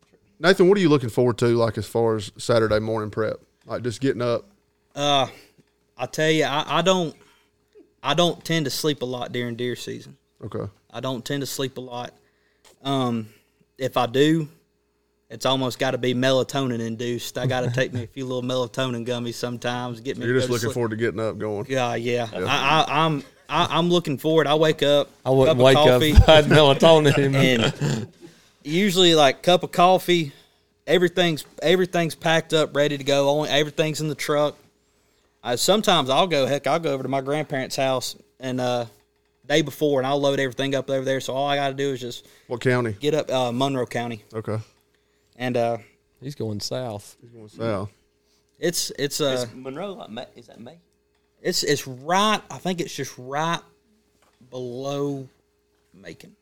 Nathan, 0.40 0.68
what 0.68 0.76
are 0.78 0.80
you 0.80 0.88
looking 0.88 1.10
forward 1.10 1.38
to 1.38 1.46
like 1.48 1.78
as 1.78 1.86
far 1.86 2.16
as 2.16 2.32
Saturday 2.38 2.78
morning 2.80 3.10
prep? 3.10 3.36
Like 3.66 3.82
just 3.82 4.00
getting 4.00 4.22
up. 4.22 4.48
Uh, 4.94 5.26
I 5.96 6.06
tell 6.06 6.30
you, 6.30 6.44
I, 6.44 6.78
I 6.78 6.82
don't, 6.82 7.14
I 8.02 8.14
don't 8.14 8.44
tend 8.44 8.66
to 8.66 8.70
sleep 8.70 9.02
a 9.02 9.06
lot 9.06 9.32
during 9.32 9.56
deer 9.56 9.76
season. 9.76 10.16
Okay. 10.44 10.70
I 10.90 11.00
don't 11.00 11.24
tend 11.24 11.40
to 11.42 11.46
sleep 11.46 11.78
a 11.78 11.80
lot. 11.80 12.12
Um, 12.82 13.28
if 13.78 13.96
I 13.96 14.06
do, 14.06 14.48
it's 15.30 15.46
almost 15.46 15.78
got 15.78 15.92
to 15.92 15.98
be 15.98 16.14
melatonin 16.14 16.80
induced. 16.80 17.38
I 17.38 17.46
got 17.46 17.62
to 17.62 17.70
take 17.70 17.92
me 17.92 18.02
a 18.02 18.06
few 18.06 18.26
little 18.26 18.42
melatonin 18.42 19.06
gummies 19.06 19.34
sometimes. 19.34 20.00
Get 20.00 20.18
me. 20.18 20.26
You're 20.26 20.34
just 20.34 20.48
go 20.48 20.48
to 20.48 20.52
looking 20.52 20.66
sleep. 20.66 20.74
forward 20.74 20.90
to 20.90 20.96
getting 20.96 21.20
up 21.20 21.38
going. 21.38 21.66
Yeah, 21.68 21.94
yeah. 21.94 22.28
I, 22.32 22.38
I, 22.40 23.06
I'm, 23.06 23.24
I, 23.48 23.66
I'm 23.70 23.88
looking 23.88 24.18
forward. 24.18 24.46
I 24.46 24.54
wake 24.56 24.82
up. 24.82 25.08
I 25.24 25.30
wouldn't 25.30 25.56
cup 25.56 25.64
wake 25.64 25.76
coffee, 25.76 26.12
up 26.12 26.28
I 26.28 26.34
had 26.36 26.44
melatonin 26.46 27.18
in 27.34 27.60
and 27.62 28.08
usually 28.62 29.14
like 29.14 29.42
cup 29.42 29.62
of 29.62 29.72
coffee. 29.72 30.32
Everything's 30.86 31.44
everything's 31.62 32.14
packed 32.14 32.52
up, 32.52 32.74
ready 32.74 32.98
to 32.98 33.04
go. 33.04 33.30
Only 33.30 33.48
everything's 33.50 34.00
in 34.00 34.08
the 34.08 34.14
truck. 34.14 34.56
I, 35.42 35.56
sometimes 35.56 36.08
I'll 36.10 36.26
go 36.26 36.46
heck, 36.46 36.66
I'll 36.66 36.78
go 36.78 36.92
over 36.92 37.02
to 37.02 37.08
my 37.08 37.20
grandparents' 37.20 37.76
house 37.76 38.16
and 38.38 38.60
uh, 38.60 38.86
day 39.46 39.62
before, 39.62 40.00
and 40.00 40.06
I'll 40.06 40.20
load 40.20 40.38
everything 40.40 40.74
up 40.74 40.88
over 40.88 41.04
there. 41.04 41.20
So 41.20 41.34
all 41.34 41.46
I 41.48 41.56
got 41.56 41.68
to 41.68 41.74
do 41.74 41.92
is 41.92 42.00
just 42.00 42.26
What 42.46 42.60
county? 42.60 42.92
get 42.92 43.14
up 43.14 43.30
uh, 43.30 43.50
Monroe 43.52 43.86
County, 43.86 44.22
Okay. 44.32 44.58
and 45.36 45.56
uh, 45.56 45.78
He's 46.20 46.34
going 46.36 46.60
south. 46.60 47.16
He's 47.20 47.30
going 47.30 47.48
south. 47.48 47.90
it's 48.60 48.92
it's 48.98 49.20
uh 49.20 49.46
is 49.48 49.54
Monroe, 49.54 49.94
like, 49.94 50.10
Ma- 50.10 50.24
is 50.36 50.46
that 50.46 50.60
May? 50.60 50.78
it's 51.40 51.64
it's 51.64 51.86
right. 51.88 52.40
I 52.48 52.58
think 52.58 52.80
it's 52.80 52.94
just 52.94 53.12
right 53.18 53.58
below 54.50 55.28
Macon. 55.92 56.36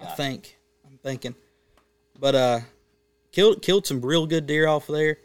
I 0.00 0.06
think 0.06 0.58
I'm 0.86 0.98
thinking, 0.98 1.34
but 2.20 2.34
uh, 2.34 2.60
killed 3.32 3.62
killed 3.62 3.86
some 3.86 4.02
real 4.04 4.26
good 4.26 4.46
deer 4.46 4.66
off 4.68 4.88
of 4.90 4.94
there. 4.96 5.16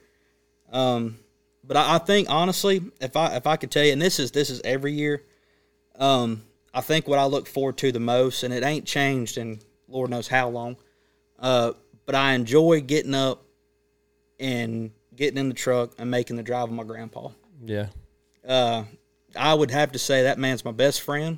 Um, 0.71 1.17
but 1.63 1.77
I, 1.77 1.95
I 1.95 1.97
think 1.99 2.29
honestly, 2.29 2.81
if 2.99 3.15
I 3.15 3.35
if 3.35 3.47
I 3.47 3.55
could 3.55 3.71
tell 3.71 3.83
you, 3.83 3.93
and 3.93 4.01
this 4.01 4.19
is 4.19 4.31
this 4.31 4.49
is 4.49 4.61
every 4.63 4.93
year, 4.93 5.23
um, 5.95 6.43
I 6.73 6.81
think 6.81 7.07
what 7.07 7.19
I 7.19 7.25
look 7.25 7.47
forward 7.47 7.77
to 7.79 7.91
the 7.91 7.99
most, 7.99 8.43
and 8.43 8.53
it 8.53 8.63
ain't 8.63 8.85
changed 8.85 9.37
in 9.37 9.59
Lord 9.87 10.09
knows 10.09 10.27
how 10.27 10.49
long. 10.49 10.77
Uh, 11.39 11.73
but 12.05 12.15
I 12.15 12.33
enjoy 12.33 12.81
getting 12.81 13.13
up 13.15 13.43
and 14.39 14.91
getting 15.15 15.37
in 15.37 15.49
the 15.49 15.55
truck 15.55 15.93
and 15.97 16.09
making 16.09 16.35
the 16.35 16.43
drive 16.43 16.69
with 16.69 16.77
my 16.77 16.83
grandpa 16.83 17.29
Yeah. 17.63 17.87
uh, 18.47 18.83
I 19.35 19.53
would 19.53 19.71
have 19.71 19.91
to 19.91 19.99
say 19.99 20.23
that 20.23 20.39
man's 20.39 20.65
my 20.65 20.71
best 20.71 21.01
friend, 21.01 21.37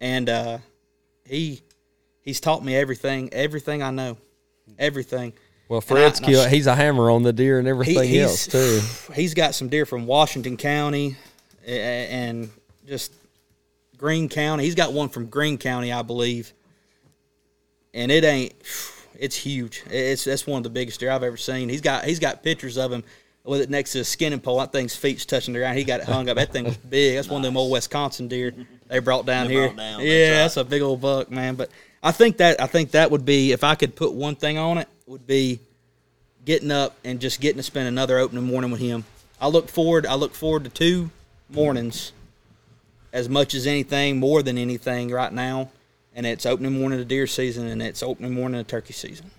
and 0.00 0.28
uh, 0.28 0.58
he 1.26 1.62
he's 2.20 2.40
taught 2.40 2.64
me 2.64 2.74
everything, 2.76 3.30
everything 3.32 3.82
I 3.82 3.90
know, 3.90 4.16
everything. 4.78 5.32
Well, 5.68 5.78
And 5.88 5.98
I- 5.98 6.02
Fred's 6.02 6.20
and 6.20 6.36
I 6.36 6.48
He's 6.48 6.66
a 6.66 6.74
hammer 6.74 7.10
on 7.10 7.22
the 7.22 7.32
deer 7.32 7.58
and 7.58 7.66
He- 7.66 7.70
everything 7.70 8.16
else 8.18 8.46
too. 8.46 8.80
He's 9.14 9.34
got 9.34 9.54
some 9.54 9.68
deer 9.68 9.86
from 9.86 10.06
Washington 10.06 10.56
County 10.56 11.16
a- 11.66 11.70
a- 11.72 12.08
and 12.08 12.50
just 12.86 13.12
Greene 13.96 14.28
County. 14.28 14.64
He's 14.64 14.74
got 14.74 14.92
one 14.92 15.08
from 15.08 15.26
Greene 15.26 15.56
County, 15.58 15.90
I 15.92 16.02
believe, 16.02 16.52
and 17.92 18.10
it 18.12 18.24
ain't. 18.24 18.54
It's 19.16 19.36
huge. 19.36 19.84
It's 19.90 20.24
that's 20.24 20.44
one 20.44 20.56
of 20.58 20.64
the 20.64 20.70
biggest 20.70 20.98
deer 20.98 21.12
I've 21.12 21.22
ever 21.22 21.36
seen. 21.36 21.68
He's 21.68 21.80
got 21.80 22.04
he's 22.04 22.18
got 22.18 22.42
pictures 22.42 22.76
of 22.76 22.90
him 22.92 23.04
with 23.44 23.60
it 23.60 23.70
next 23.70 23.92
to 23.92 23.98
his 23.98 24.08
skinning 24.08 24.40
pole. 24.40 24.58
That 24.58 24.72
thing's 24.72 24.96
feet's 24.96 25.24
touching 25.24 25.54
the 25.54 25.60
ground. 25.60 25.78
He 25.78 25.84
got 25.84 26.00
it 26.00 26.06
hung 26.06 26.28
up. 26.28 26.34
That 26.36 26.52
thing 26.52 26.64
was 26.64 26.76
big. 26.76 27.14
That's 27.14 27.28
one 27.28 27.38
of 27.40 27.44
them 27.44 27.56
old 27.56 27.70
Wisconsin 27.70 28.26
deer 28.26 28.52
they 28.88 28.98
brought 28.98 29.24
down 29.24 29.46
They 29.46 29.52
here. 29.54 29.66
brought 29.68 29.76
down, 29.76 30.00
yeah, 30.00 30.30
that's 30.30 30.56
that's 30.56 30.66
a 30.66 30.68
big 30.68 30.82
old 30.82 31.00
buck, 31.00 31.30
man. 31.30 31.54
But 31.54 31.70
I 32.02 32.10
think 32.10 32.38
that 32.38 32.60
I 32.60 32.66
think 32.66 32.90
that 32.90 33.12
would 33.12 33.24
be 33.24 33.52
if 33.52 33.62
I 33.62 33.76
could 33.76 33.94
put 33.94 34.12
one 34.14 34.34
thing 34.34 34.58
on 34.58 34.78
it 34.78 34.88
would 35.06 35.26
be 35.26 35.60
getting 36.44 36.70
up 36.70 36.96
and 37.04 37.20
just 37.20 37.40
getting 37.40 37.58
to 37.58 37.62
spend 37.62 37.88
another 37.88 38.18
opening 38.18 38.44
morning 38.44 38.70
with 38.70 38.80
him. 38.80 39.04
I 39.40 39.48
look 39.48 39.68
forward. 39.68 40.06
I 40.06 40.14
look 40.14 40.34
forward 40.34 40.64
to 40.64 40.70
two 40.70 41.10
mornings 41.50 42.12
as 43.12 43.28
much 43.28 43.54
as 43.54 43.66
anything, 43.66 44.18
more 44.18 44.42
than 44.42 44.58
anything 44.58 45.10
right 45.10 45.32
now. 45.32 45.70
And 46.14 46.26
it's 46.26 46.46
opening 46.46 46.78
morning 46.78 47.00
of 47.00 47.08
deer 47.08 47.26
season, 47.26 47.66
and 47.66 47.82
it's 47.82 48.02
opening 48.02 48.32
morning 48.32 48.60
of 48.60 48.66
turkey 48.66 48.92
season. 48.92 49.30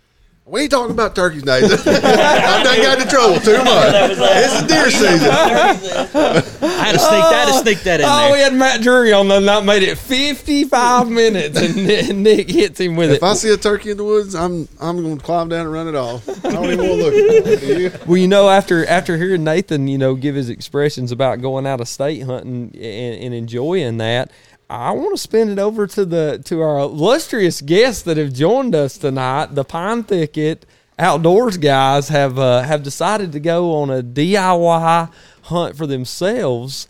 We 0.47 0.61
ain't 0.61 0.69
talking 0.71 0.91
about 0.91 1.15
turkeys, 1.15 1.43
Nathan. 1.43 1.71
I've 1.95 2.63
done 2.63 2.77
got 2.77 3.01
in 3.01 3.07
trouble 3.07 3.39
too 3.39 3.57
much. 3.63 3.95
It's 3.95 4.61
a 4.61 4.67
deer 4.67 4.91
season. 4.91 5.29
I 5.31 5.73
had 5.73 6.91
to 6.91 6.99
sneak 6.99 7.09
that. 7.09 7.33
I 7.33 7.45
had 7.45 7.47
to 7.47 7.63
sneak 7.63 7.79
that 7.79 7.99
in 7.99 8.05
Oh, 8.07 8.31
we 8.31 8.37
had 8.39 8.53
Matt 8.53 8.81
Drury 8.81 9.11
on 9.11 9.27
the 9.27 9.39
night, 9.39 9.65
made 9.65 9.81
it 9.81 9.97
55 9.97 11.09
minutes, 11.09 11.59
and 11.59 11.75
Nick, 11.87 12.15
Nick 12.15 12.49
hits 12.51 12.79
him 12.79 12.95
with 12.95 13.09
If 13.09 13.13
it. 13.15 13.17
If 13.17 13.23
I 13.23 13.33
see 13.33 13.51
a 13.53 13.57
turkey 13.57 13.89
in 13.89 13.97
the 13.97 14.03
woods, 14.03 14.35
I'm 14.35 14.67
I'm 14.79 15.01
going 15.01 15.17
to 15.17 15.23
climb 15.23 15.49
down 15.49 15.61
and 15.61 15.71
run 15.73 15.87
it 15.87 15.95
off. 15.95 16.29
I 16.45 16.51
don't 16.51 16.65
even 16.65 16.89
want 16.89 17.01
to 17.01 17.41
look 17.41 17.47
at 17.47 17.63
you? 17.63 17.91
Well, 18.05 18.17
you 18.17 18.27
know, 18.27 18.47
after 18.47 18.85
after 18.85 19.17
hearing 19.17 19.43
Nathan, 19.43 19.87
you 19.87 19.97
know, 19.97 20.13
give 20.13 20.35
his 20.35 20.49
expressions 20.49 21.11
about 21.11 21.41
going 21.41 21.65
out 21.65 21.81
of 21.81 21.87
state 21.87 22.21
hunting 22.21 22.71
and, 22.75 23.23
and 23.23 23.33
enjoying 23.33 23.97
that, 23.97 24.29
I 24.69 24.91
want 24.91 25.15
to 25.15 25.17
spin 25.21 25.49
it 25.49 25.59
over 25.59 25.85
to 25.87 26.05
the 26.05 26.41
to 26.45 26.61
our 26.61 26.79
illustrious 26.79 27.61
guests 27.61 28.01
that 28.03 28.17
have 28.17 28.33
joined 28.33 28.73
us 28.73 28.97
tonight. 28.97 29.53
The 29.53 29.63
Pine 29.63 30.03
Thicket 30.03 30.65
Outdoors 30.97 31.57
guys 31.57 32.09
have 32.09 32.39
uh, 32.39 32.61
have 32.61 32.81
decided 32.81 33.31
to 33.33 33.39
go 33.39 33.75
on 33.75 33.89
a 33.89 34.01
DIY 34.01 35.11
hunt 35.43 35.77
for 35.77 35.85
themselves 35.85 36.87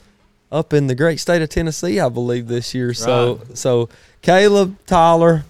up 0.52 0.74
in 0.74 0.88
the 0.88 0.96
great 0.96 1.20
state 1.20 1.42
of 1.42 1.50
Tennessee, 1.50 2.00
I 2.00 2.08
believe, 2.08 2.48
this 2.48 2.74
year. 2.74 2.94
So 2.94 3.42
so 3.56 3.90
Caleb, 4.22 4.78
Tyler, 4.86 5.44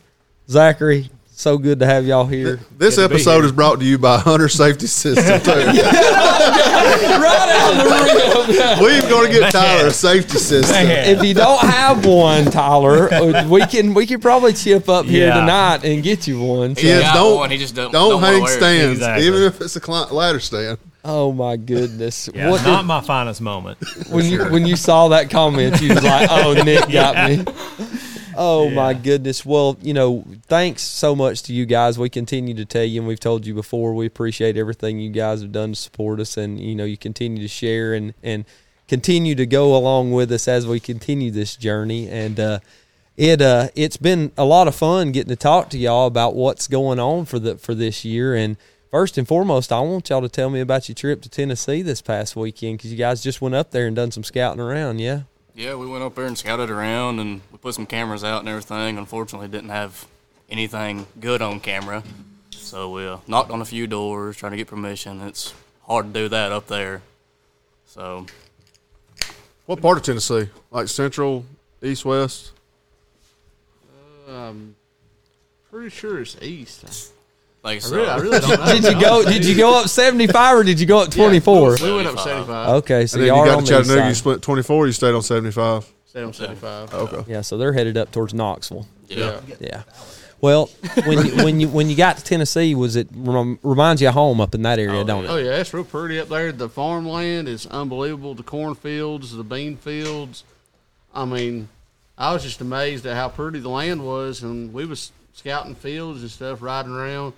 Zachary, 0.50 1.10
so 1.32 1.58
good 1.58 1.80
to 1.80 1.86
have 1.86 2.06
y'all 2.06 2.26
here. 2.26 2.60
This 2.78 2.98
episode 2.98 3.46
is 3.46 3.52
brought 3.52 3.80
to 3.82 3.86
you 3.86 3.98
by 3.98 4.18
Hunter 4.18 4.50
Safety 4.50 4.88
System. 4.88 5.42
Too. 5.42 5.52
right 7.22 7.50
out 7.50 7.74
the 7.78 8.54
rim. 8.80 8.80
We're 8.84 9.10
going 9.10 9.32
to 9.32 9.40
get 9.40 9.52
Tyler 9.52 9.88
a 9.88 9.92
safety 9.92 10.38
system. 10.38 10.76
if 10.88 11.24
you 11.24 11.34
don't 11.34 11.60
have 11.60 12.06
one, 12.06 12.46
Tyler, 12.46 13.12
uh, 13.14 13.48
we 13.48 13.66
can 13.66 13.94
we 13.94 14.06
can 14.06 14.20
probably 14.20 14.54
chip 14.54 14.88
up 14.90 15.06
here 15.06 15.28
Yeah. 15.28 15.40
tonight 15.40 15.84
and 15.84 16.04
get 16.04 16.28
you 16.28 16.42
one. 16.42 16.76
So- 16.76 16.82
Kids, 16.82 17.02
got 17.02 17.14
don't 17.16 17.36
one, 17.38 17.52
he 17.52 17.58
just 17.58 17.76
don't- 17.76 17.92
don't, 17.92 18.10
don't 18.12 18.22
hang 18.22 18.42
wear 18.44 18.58
stands, 18.58 18.94
Exactly. 19.00 19.28
even 19.28 19.44
if 19.44 19.62
it's 19.62 19.76
a 19.76 19.92
ladder 20.14 20.40
stand. 20.40 20.78
oh 21.04 21.32
my 21.32 21.56
goodness! 21.56 22.30
Yeah, 22.34 22.50
what 22.50 22.64
not 22.66 22.82
did- 22.82 22.88
my 22.88 23.02
finest 23.02 23.40
moment. 23.42 23.78
when 24.10 24.26
you 24.26 24.44
when 24.46 24.66
you 24.66 24.76
saw 24.76 25.10
that 25.10 25.30
comment, 25.30 25.80
you 25.82 25.94
was 25.94 26.04
like, 26.04 26.28
"Oh, 26.32 26.54
Nick 26.64 26.90
got 26.92 27.30
me." 27.30 27.46
Oh 28.38 28.70
my 28.70 28.94
goodness! 28.94 29.46
Well, 29.46 29.78
you 29.82 29.94
know, 29.94 30.26
thanks 30.48 30.82
so 30.82 31.16
much 31.16 31.44
to 31.44 31.54
you 31.54 31.66
guys. 31.66 31.98
We 31.98 32.10
continue 32.10 32.54
to 32.56 32.66
tell 32.66 32.84
you, 32.84 33.02
and 33.02 33.08
we've 33.08 33.20
told 33.20 33.46
you 33.46 33.54
before, 33.54 33.94
we 33.94 34.06
appreciate 34.06 34.58
everything 34.58 35.00
you 35.00 35.10
guys 35.10 35.42
have 35.42 35.52
done 35.52 35.74
to 35.74 35.76
support 35.76 36.20
us, 36.20 36.38
and 36.38 36.60
you 36.60 36.76
know, 36.76 36.86
you 36.86 36.98
continue 36.98 37.42
to 37.42 37.48
share 37.48 37.94
and 37.94 38.14
and 38.24 38.46
continue 38.88 39.36
to 39.36 39.46
go 39.46 39.76
along 39.76 40.12
with 40.12 40.32
us 40.32 40.48
as 40.48 40.68
we 40.68 40.80
continue 40.80 41.32
this 41.32 41.56
journey. 41.56 42.08
And 42.10 42.40
uh, 42.40 42.60
it 43.18 43.42
uh, 43.42 43.70
it's 43.76 43.98
been 43.98 44.32
a 44.38 44.46
lot 44.46 44.68
of 44.68 44.76
fun 44.76 45.12
getting 45.12 45.30
to 45.30 45.36
talk 45.36 45.70
to 45.70 45.78
y'all 45.78 46.08
about 46.08 46.36
what's 46.36 46.68
going 46.68 47.00
on 47.00 47.26
for 47.26 47.40
the 47.40 47.58
for 47.58 47.74
this 47.74 48.06
year. 48.06 48.36
And 48.36 48.58
first 48.92 49.18
and 49.18 49.28
foremost, 49.28 49.72
I 49.72 49.80
want 49.80 50.10
y'all 50.10 50.22
to 50.22 50.30
tell 50.30 50.50
me 50.50 50.60
about 50.60 50.90
your 50.90 50.96
trip 50.96 51.22
to 51.24 51.30
Tennessee 51.30 51.82
this 51.82 52.02
past 52.02 52.36
weekend 52.36 52.78
because 52.78 52.92
you 52.92 52.98
guys 52.98 53.24
just 53.24 53.42
went 53.42 53.56
up 53.56 53.72
there 53.72 53.88
and 53.88 53.96
done 53.96 54.12
some 54.12 54.24
scouting 54.24 54.62
around. 54.62 55.00
Yeah. 55.00 55.22
Yeah, 55.56 55.76
we 55.76 55.88
went 55.88 56.04
up 56.04 56.16
there 56.16 56.26
and 56.26 56.38
scouted 56.38 56.70
around, 56.70 57.20
and 57.20 57.40
we 57.50 57.58
put 57.58 57.74
some 57.76 57.86
cameras 57.86 58.26
out 58.26 58.42
and 58.42 58.50
everything. 58.50 58.98
Unfortunately, 58.98 59.48
didn't 59.48 59.70
have 59.70 60.06
anything 60.50 61.08
good 61.22 61.42
on 61.42 61.62
camera, 61.62 62.04
so 62.52 62.92
we 62.92 63.08
uh, 63.08 63.20
knocked 63.26 63.52
on 63.52 63.62
a 63.62 63.66
few 63.66 63.88
doors 63.88 64.36
trying 64.36 64.52
to 64.52 64.58
get 64.58 64.68
permission. 64.68 65.22
It's 65.22 65.54
hard 65.84 66.14
to 66.14 66.20
do 66.20 66.30
that 66.30 66.52
up 66.52 66.68
there. 66.68 67.02
So 67.86 68.26
What 69.66 69.82
part 69.82 69.98
of 69.98 70.04
Tennessee? 70.04 70.50
Like 70.72 70.90
central, 70.90 71.46
east, 71.82 72.04
west? 72.04 72.52
Um, 74.28 74.76
pretty 75.72 75.90
sure 75.90 76.20
it's 76.22 76.36
east. 76.42 77.14
Like 77.66 77.84
I 77.84 77.88
I 77.88 77.92
really, 77.92 78.08
I 78.08 78.18
really 78.18 78.40
don't 78.40 78.60
know. 78.60 78.66
Did 78.74 78.84
you 78.84 79.02
go? 79.02 79.24
Did 79.26 79.46
you 79.46 79.58
go 79.58 79.80
up 79.80 79.88
seventy 79.90 80.28
five 80.28 80.58
or 80.58 80.64
did 80.64 80.80
you 80.80 80.86
go 80.86 81.00
up 81.00 81.10
twenty 81.12 81.40
four? 81.40 81.76
We 81.82 81.96
went 81.96 82.08
up 82.08 82.20
75. 82.20 82.70
Okay, 82.76 83.06
so 83.08 83.16
And 83.16 83.24
then 83.24 83.28
y'all 83.28 83.38
you 83.38 83.42
are 83.42 83.46
got 83.48 83.58
on 83.58 83.64
to 83.66 83.74
the 83.74 83.80
east 83.80 83.88
Chattanooga, 83.90 84.08
you 84.08 84.14
side. 84.14 84.18
split 84.18 84.42
24, 84.44 84.86
you 84.88 84.94
stayed 84.94 85.16
on 85.16 85.22
75. 85.24 85.94
Stay 86.06 86.24
on 86.24 86.34
seventy 86.34 86.60
five. 86.60 86.94
Okay. 86.94 87.32
Yeah, 87.32 87.42
so 87.42 87.58
they're 87.58 87.74
headed 87.74 87.98
up 87.98 88.12
towards 88.12 88.34
Knoxville. 88.34 88.88
Yeah. 89.08 89.42
Yeah. 89.60 89.84
Well, 90.42 90.70
when 91.06 91.26
you, 91.26 91.36
when 91.44 91.60
you 91.60 91.68
when 91.70 91.90
you 91.90 91.96
got 91.96 92.18
to 92.18 92.24
Tennessee, 92.24 92.76
was 92.76 92.96
it 92.96 93.08
rem- 93.16 93.58
reminds 93.64 94.02
you 94.02 94.10
of 94.10 94.14
home 94.14 94.40
up 94.40 94.54
in 94.54 94.62
that 94.62 94.78
area, 94.78 95.02
oh, 95.02 95.04
don't 95.04 95.26
it? 95.26 95.30
Oh 95.30 95.38
yeah, 95.38 95.58
it's 95.58 95.74
real 95.74 95.84
pretty 95.84 96.20
up 96.20 96.28
there. 96.28 96.52
The 96.52 96.70
farmland 96.70 97.48
is 97.48 97.66
unbelievable. 97.66 98.36
The 98.36 98.44
cornfields, 98.44 99.36
the 99.36 99.44
bean 99.44 99.76
fields. 99.76 100.44
I 101.16 101.26
mean, 101.26 101.70
I 102.18 102.32
was 102.34 102.44
just 102.44 102.62
amazed 102.62 103.06
at 103.08 103.16
how 103.16 103.30
pretty 103.30 103.60
the 103.60 103.70
land 103.70 104.06
was, 104.06 104.44
and 104.44 104.72
we 104.72 104.86
was 104.86 105.12
scouting 105.34 105.74
fields 105.74 106.22
and 106.22 106.30
stuff, 106.30 106.62
riding 106.62 106.92
around. 106.92 107.34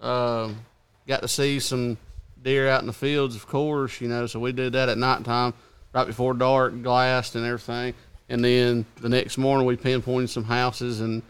Um, 0.00 0.64
got 1.06 1.22
to 1.22 1.28
see 1.28 1.58
some 1.60 1.98
deer 2.42 2.68
out 2.68 2.80
in 2.80 2.86
the 2.86 2.92
fields, 2.92 3.34
of 3.34 3.46
course, 3.46 4.00
you 4.00 4.08
know. 4.08 4.26
So 4.26 4.38
we 4.38 4.52
did 4.52 4.74
that 4.74 4.88
at 4.88 4.98
nighttime, 4.98 5.54
right 5.92 6.06
before 6.06 6.34
dark, 6.34 6.82
glassed 6.82 7.34
and 7.34 7.44
everything. 7.44 7.94
And 8.28 8.44
then 8.44 8.84
the 9.00 9.08
next 9.08 9.38
morning, 9.38 9.66
we 9.66 9.76
pinpointed 9.76 10.30
some 10.30 10.44
houses 10.44 11.00
and 11.00 11.22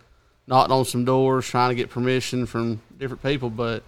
knocked 0.47 0.71
on 0.71 0.85
some 0.85 1.05
doors, 1.05 1.47
trying 1.47 1.71
to 1.71 1.75
get 1.75 1.91
permission 1.91 2.47
from 2.47 2.81
different 2.99 3.23
people. 3.23 3.51
But 3.51 3.83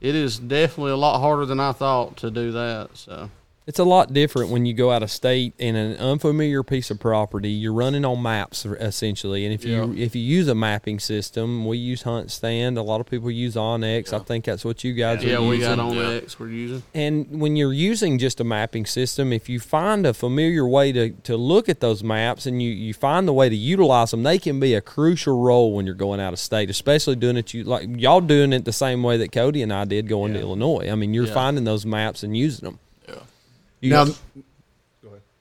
it 0.00 0.14
is 0.14 0.38
definitely 0.38 0.92
a 0.92 0.96
lot 0.96 1.20
harder 1.20 1.46
than 1.46 1.60
I 1.60 1.72
thought 1.72 2.16
to 2.18 2.30
do 2.30 2.52
that. 2.52 2.90
So 2.94 3.30
It's 3.66 3.78
a 3.78 3.84
lot 3.84 4.12
different 4.12 4.50
when 4.50 4.66
you 4.66 4.74
go 4.74 4.90
out 4.90 5.02
of 5.02 5.10
state 5.10 5.54
in 5.58 5.74
an 5.74 5.96
unfamiliar 5.96 6.62
piece 6.62 6.90
of 6.90 7.00
property. 7.00 7.48
You're 7.48 7.72
running 7.72 8.04
on 8.04 8.20
maps 8.22 8.66
essentially, 8.66 9.46
and 9.46 9.54
if 9.54 9.64
you 9.64 9.94
if 9.96 10.14
you 10.14 10.20
use 10.20 10.48
a 10.48 10.54
mapping 10.54 10.98
system, 10.98 11.64
we 11.66 11.78
use 11.78 12.02
HuntStand. 12.02 12.76
A 12.76 12.82
lot 12.82 13.00
of 13.00 13.06
people 13.06 13.30
use 13.30 13.54
onX. 13.54 14.12
I 14.12 14.18
think 14.18 14.44
that's 14.44 14.66
what 14.66 14.84
you 14.84 14.92
guys 14.92 15.24
yeah, 15.24 15.36
are 15.36 15.40
we 15.42 15.56
using. 15.56 15.76
got 15.76 15.78
on 15.78 15.94
Yeah. 15.96 16.08
X 16.10 16.38
we're 16.38 16.48
using. 16.50 16.82
And 16.92 17.40
when 17.40 17.56
you're 17.56 17.72
using 17.72 18.18
just 18.18 18.38
a 18.38 18.44
mapping 18.44 18.84
system, 18.84 19.32
if 19.32 19.48
you 19.48 19.58
find 19.58 20.04
a 20.04 20.12
familiar 20.12 20.68
way 20.68 20.92
to, 20.92 21.10
to 21.22 21.36
look 21.38 21.70
at 21.70 21.80
those 21.80 22.04
maps 22.04 22.44
and 22.44 22.62
you, 22.62 22.70
you 22.70 22.92
find 22.92 23.26
the 23.26 23.32
way 23.32 23.48
to 23.48 23.56
utilize 23.56 24.10
them, 24.10 24.24
they 24.24 24.38
can 24.38 24.60
be 24.60 24.74
a 24.74 24.82
crucial 24.82 25.40
role 25.40 25.72
when 25.74 25.86
you're 25.86 25.94
going 25.94 26.20
out 26.20 26.34
of 26.34 26.38
state, 26.38 26.68
especially 26.68 27.16
doing 27.16 27.38
it 27.38 27.54
you 27.54 27.64
like 27.64 27.88
y'all 27.98 28.20
doing 28.20 28.52
it 28.52 28.66
the 28.66 28.72
same 28.74 29.02
way 29.02 29.16
that 29.16 29.32
Cody 29.32 29.62
and 29.62 29.72
I 29.72 29.86
did 29.86 30.06
going 30.06 30.34
to 30.34 30.40
Illinois. 30.40 30.90
I 30.90 30.94
mean, 30.96 31.14
you're 31.14 31.26
Yeah. 31.26 31.32
finding 31.32 31.64
those 31.64 31.86
maps 31.86 32.22
and 32.22 32.36
using 32.36 32.66
them. 32.68 32.78
Yeah. 33.88 34.04
You 34.04 34.06
Now, 34.06 34.14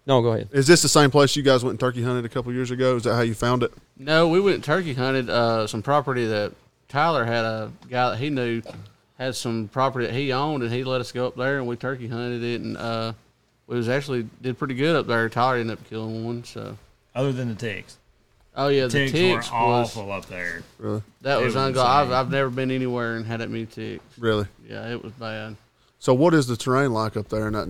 no, 0.06 0.22
go 0.22 0.34
ahead. 0.34 0.50
is 0.52 0.68
this 0.68 0.82
the 0.82 0.90
same 0.90 1.12
place 1.12 1.36
you 1.36 1.44
guys 1.44 1.64
went 1.64 1.74
and 1.74 1.80
turkey 1.80 2.04
hunted 2.04 2.26
a 2.26 2.30
couple 2.30 2.52
years 2.52 2.72
ago? 2.72 2.98
Is 2.98 3.04
that 3.04 3.16
how 3.16 3.22
you 3.22 3.34
found 3.34 3.64
it? 3.64 3.72
No, 3.98 4.28
we 4.28 4.42
went 4.42 4.56
and 4.56 4.64
turkey 4.64 4.94
hunted 4.94 5.30
uh, 5.30 5.66
some 5.66 5.82
property 5.82 6.26
that 6.26 6.52
Tyler 6.90 7.24
had 7.24 7.46
a 7.46 7.72
guy 7.90 8.10
that 8.12 8.18
he 8.18 8.30
knew 8.30 8.62
had 9.18 9.36
some 9.36 9.70
property 9.70 10.06
that 10.08 10.14
he 10.14 10.34
owned, 10.34 10.62
and 10.64 10.74
he 10.74 10.84
let 10.84 11.00
us 11.00 11.12
go 11.12 11.28
up 11.28 11.36
there 11.36 11.58
and 11.58 11.68
we 11.68 11.76
turkey 11.78 12.08
hunted 12.08 12.44
it, 12.44 12.62
and 12.62 12.76
uh, 12.76 13.14
we 13.68 13.78
was 13.78 13.88
actually 13.88 14.28
did 14.42 14.58
pretty 14.58 14.74
good 14.76 14.96
up 14.96 15.08
there. 15.08 15.30
Tyler 15.30 15.58
ended 15.58 15.80
up 15.80 15.90
killing 15.90 16.26
one. 16.26 16.44
So, 16.44 16.78
Other 17.16 17.32
than 17.32 17.48
the 17.48 17.56
ticks, 17.56 17.98
oh 18.58 18.68
yeah, 18.68 18.84
the 18.84 18.90
ticks, 18.90 19.12
ticks, 19.14 19.32
were 19.32 19.38
was 19.38 19.96
awful 19.96 20.12
up 20.12 20.26
there. 20.26 20.64
Really? 20.80 21.02
that 21.22 21.38
was 21.38 21.56
was 21.56 21.56
ungodly. 21.56 22.14
I've. 22.14 22.26
I've 22.26 22.32
never 22.32 22.50
been 22.50 22.72
anywhere 22.72 23.16
and 23.16 23.26
had 23.26 23.40
that 23.40 23.50
many 23.50 23.68
ticks. 23.68 24.04
Really? 24.18 24.48
Yeah, 24.68 24.92
it 24.92 25.02
was 25.02 25.14
bad. 25.14 25.56
So, 26.00 26.14
what 26.14 26.34
is 26.34 26.48
the 26.48 26.58
terrain 26.58 26.92
like 26.92 27.16
up 27.16 27.30
there 27.30 27.48
in 27.48 27.54
that 27.54 27.70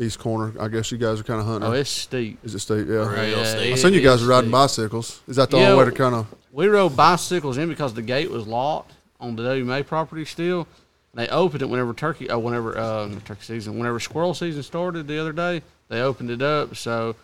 northeast 0.00 0.18
corner? 0.18 0.52
I 0.58 0.68
guess 0.68 0.90
you 0.90 0.98
guys 0.98 1.20
are 1.20 1.24
kind 1.24 1.40
of 1.40 1.46
hunting. 1.46 1.68
Oh, 1.68 1.72
it's 1.72 1.90
steep. 1.90 2.38
is 2.42 2.54
it 2.54 2.60
steep? 2.60 2.86
Yeah. 2.88 3.06
Real 3.08 3.38
Yeah, 3.38 3.44
steep. 3.44 3.72
I 3.72 3.76
seen 3.76 3.92
you 3.92 4.00
guys 4.00 4.22
is 4.22 4.26
riding 4.26 4.48
steep. 4.48 4.52
bicycles. 4.52 5.20
Is 5.28 5.36
that 5.36 5.50
the 5.50 5.58
Yeah, 5.58 5.70
only 5.70 5.84
way 5.84 5.90
to 5.90 5.96
kind 5.96 6.14
of? 6.14 6.26
We 6.52 6.66
rode 6.68 6.96
bicycles 6.96 7.58
in 7.58 7.68
because 7.68 7.92
the 7.94 8.02
gate 8.02 8.30
was 8.30 8.46
locked 8.46 8.92
on 9.20 9.36
the 9.36 9.42
WMA 9.42 9.86
property 9.86 10.24
still. 10.24 10.66
They 11.12 11.28
opened 11.28 11.62
it 11.62 11.68
whenever 11.68 11.92
turkey, 11.92 12.30
uh, 12.30 12.38
whenever 12.38 12.78
uh, 12.78 13.10
turkey 13.24 13.42
season, 13.42 13.76
whenever 13.78 14.00
squirrel 14.00 14.32
season 14.32 14.62
started 14.62 15.06
the 15.06 15.18
other 15.20 15.32
day. 15.32 15.62
They 15.88 16.00
opened 16.00 16.30
it 16.30 16.40
up, 16.40 16.76
so 16.76 17.16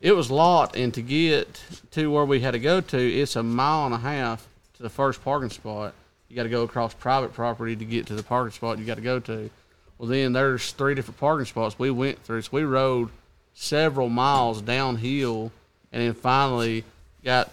it 0.00 0.12
was 0.12 0.30
locked. 0.30 0.76
And 0.76 0.94
to 0.94 1.02
get 1.02 1.60
to 1.92 2.10
where 2.10 2.24
we 2.24 2.40
had 2.40 2.52
to 2.52 2.60
go 2.60 2.80
to, 2.80 2.98
it's 2.98 3.36
a 3.36 3.42
mile 3.42 3.86
and 3.86 3.94
a 3.94 3.98
half 3.98 4.46
to 4.74 4.82
the 4.82 4.88
first 4.88 5.22
parking 5.24 5.50
spot. 5.50 5.94
You 6.28 6.36
got 6.36 6.44
to 6.44 6.48
go 6.48 6.62
across 6.62 6.94
private 6.94 7.32
property 7.34 7.76
to 7.76 7.84
get 7.84 8.06
to 8.06 8.14
the 8.14 8.22
parking 8.22 8.52
spot 8.52 8.78
you 8.78 8.84
got 8.84 8.94
to 8.96 9.00
go 9.02 9.18
to. 9.20 9.50
Well, 9.98 10.08
then 10.08 10.32
there's 10.32 10.72
three 10.72 10.94
different 10.94 11.18
parking 11.18 11.46
spots 11.46 11.78
we 11.78 11.90
went 11.90 12.22
through. 12.24 12.42
So 12.42 12.50
we 12.52 12.64
rode 12.64 13.10
several 13.54 14.08
miles 14.08 14.60
downhill, 14.60 15.52
and 15.92 16.02
then 16.02 16.14
finally 16.14 16.84
got 17.24 17.50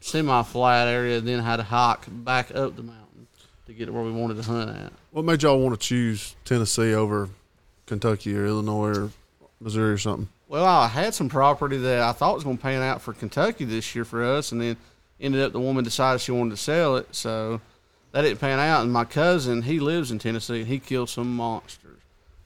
semi-flat 0.00 0.88
area, 0.88 1.20
then 1.20 1.40
had 1.40 1.56
to 1.56 1.62
hike 1.64 2.04
back 2.08 2.54
up 2.54 2.76
the 2.76 2.82
mountain 2.82 3.26
to 3.66 3.72
get 3.72 3.86
to 3.86 3.92
where 3.92 4.02
we 4.02 4.12
wanted 4.12 4.36
to 4.36 4.42
hunt 4.42 4.70
at. 4.70 4.92
What 5.10 5.24
made 5.24 5.42
y'all 5.42 5.60
want 5.60 5.78
to 5.78 5.86
choose 5.86 6.34
Tennessee 6.44 6.94
over 6.94 7.28
Kentucky 7.86 8.36
or 8.36 8.46
Illinois 8.46 8.96
or 8.96 9.10
Missouri 9.60 9.92
or 9.92 9.98
something? 9.98 10.28
Well, 10.48 10.64
I 10.64 10.88
had 10.88 11.14
some 11.14 11.28
property 11.28 11.78
that 11.78 12.02
I 12.02 12.12
thought 12.12 12.34
was 12.34 12.44
going 12.44 12.58
to 12.58 12.62
pan 12.62 12.82
out 12.82 13.00
for 13.00 13.12
Kentucky 13.12 13.64
this 13.64 13.94
year 13.94 14.04
for 14.04 14.22
us, 14.24 14.52
and 14.52 14.60
then 14.60 14.76
ended 15.20 15.42
up 15.42 15.52
the 15.52 15.60
woman 15.60 15.84
decided 15.84 16.20
she 16.20 16.32
wanted 16.32 16.50
to 16.50 16.56
sell 16.56 16.96
it, 16.96 17.14
so 17.14 17.60
that 18.12 18.22
didn't 18.22 18.40
pan 18.40 18.58
out. 18.58 18.82
And 18.82 18.92
my 18.92 19.04
cousin, 19.04 19.62
he 19.62 19.80
lives 19.80 20.10
in 20.10 20.18
Tennessee, 20.18 20.60
and 20.60 20.66
he 20.68 20.78
killed 20.78 21.08
some 21.10 21.34
monsters. 21.34 21.98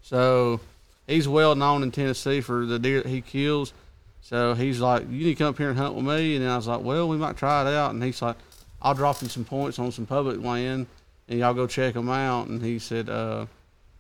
So 0.03 0.61
he's 1.07 1.27
well 1.29 1.55
known 1.55 1.83
in 1.83 1.91
Tennessee 1.91 2.41
for 2.41 2.65
the 2.67 2.79
deer 2.79 3.03
that 3.03 3.09
he 3.09 3.21
kills. 3.21 3.73
So 4.23 4.55
he's 4.55 4.81
like, 4.81 5.03
"You 5.03 5.25
need 5.25 5.25
to 5.25 5.35
come 5.37 5.49
up 5.49 5.59
here 5.59 5.69
and 5.71 5.79
hunt 5.79 5.95
with 5.95 6.05
me." 6.05 6.37
And 6.37 6.49
I 6.49 6.57
was 6.57 6.67
like, 6.67 6.83
"Well, 6.83 7.09
we 7.09 7.17
might 7.17 7.37
try 7.37 7.63
it 7.63 7.73
out." 7.75 7.93
And 7.93 8.03
he's 8.03 8.21
like, 8.23 8.37
"I'll 8.83 8.95
drop 8.95 9.23
you 9.23 9.29
some 9.29 9.45
points 9.45 9.79
on 9.79 9.93
some 9.93 10.07
public 10.07 10.41
land, 10.43 10.87
and 11.29 11.39
y'all 11.39 11.55
go 11.55 11.67
check 11.67 11.95
them 11.95 12.09
out." 12.09 12.49
And 12.49 12.61
he 12.63 12.79
said, 12.81 13.09
uh, 13.09 13.47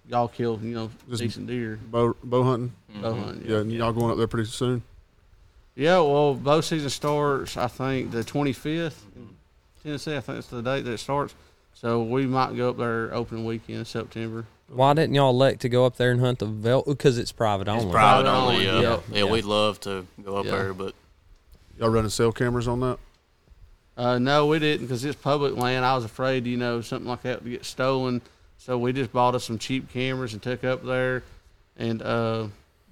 "Y'all 0.08 0.26
kill, 0.28 0.58
you 0.62 0.74
know, 0.74 0.90
Just- 1.08 1.22
decent 1.22 1.46
deer 1.46 1.78
Bow, 1.90 2.14
bow 2.24 2.42
hunting? 2.42 2.72
bow 3.00 3.14
hunting." 3.14 3.44
Yeah, 3.48 3.58
and 3.58 3.72
y'all 3.72 3.92
going 3.92 4.10
up 4.10 4.18
there 4.18 4.26
pretty 4.26 4.48
soon? 4.50 4.82
Yeah, 5.76 6.00
well, 6.00 6.34
bow 6.34 6.60
season 6.60 6.88
starts, 6.90 7.56
I 7.56 7.66
think, 7.68 8.10
the 8.10 8.24
25th 8.24 9.04
in 9.14 9.28
Tennessee. 9.82 10.16
I 10.16 10.20
think 10.20 10.38
that's 10.38 10.46
the 10.48 10.62
date 10.62 10.84
that 10.86 10.92
it 10.92 10.98
starts. 10.98 11.34
So 11.78 12.02
we 12.02 12.26
might 12.26 12.56
go 12.56 12.70
up 12.70 12.78
there 12.78 13.14
opening 13.14 13.44
weekend 13.44 13.80
in 13.80 13.84
September. 13.84 14.46
Why 14.68 14.94
didn't 14.94 15.14
y'all 15.14 15.28
elect 15.30 15.60
to 15.60 15.68
go 15.68 15.84
up 15.84 15.96
there 15.96 16.10
and 16.10 16.20
hunt 16.20 16.38
the 16.38 16.46
veldt? 16.46 16.86
Because 16.86 17.18
it's 17.18 17.32
private 17.32 17.68
only. 17.68 17.84
It's 17.84 17.92
private 17.92 18.24
Private 18.24 18.38
only. 18.38 18.68
only, 18.68 18.82
Yeah. 18.82 18.98
yeah. 19.12 19.18
yeah, 19.18 19.30
we'd 19.30 19.44
love 19.44 19.78
to 19.80 20.06
go 20.24 20.36
up 20.38 20.46
Yeah. 20.46 20.50
there, 20.52 20.74
but 20.74 20.94
Y'all 21.78 21.90
running 21.90 22.08
cell 22.08 22.32
cameras 22.32 22.66
on 22.66 22.80
that? 22.80 22.98
Uh, 23.98 24.18
no, 24.18 24.46
we 24.46 24.58
didn't 24.58 24.86
because 24.86 25.04
it's 25.04 25.20
public 25.20 25.54
land. 25.54 25.84
I 25.84 25.94
was 25.94 26.06
afraid, 26.06 26.46
you 26.46 26.56
know, 26.56 26.80
something 26.80 27.06
like 27.08 27.20
that 27.22 27.42
would 27.42 27.50
get 27.52 27.66
stolen. 27.66 28.22
So 28.56 28.78
we 28.78 28.94
just 28.94 29.12
bought 29.12 29.34
us 29.34 29.44
some 29.44 29.58
cheap 29.58 29.92
cameras 29.92 30.32
and 30.32 30.40
took 30.42 30.64
up 30.64 30.82
there 30.82 31.22
and 31.76 32.00
uh, 32.00 32.46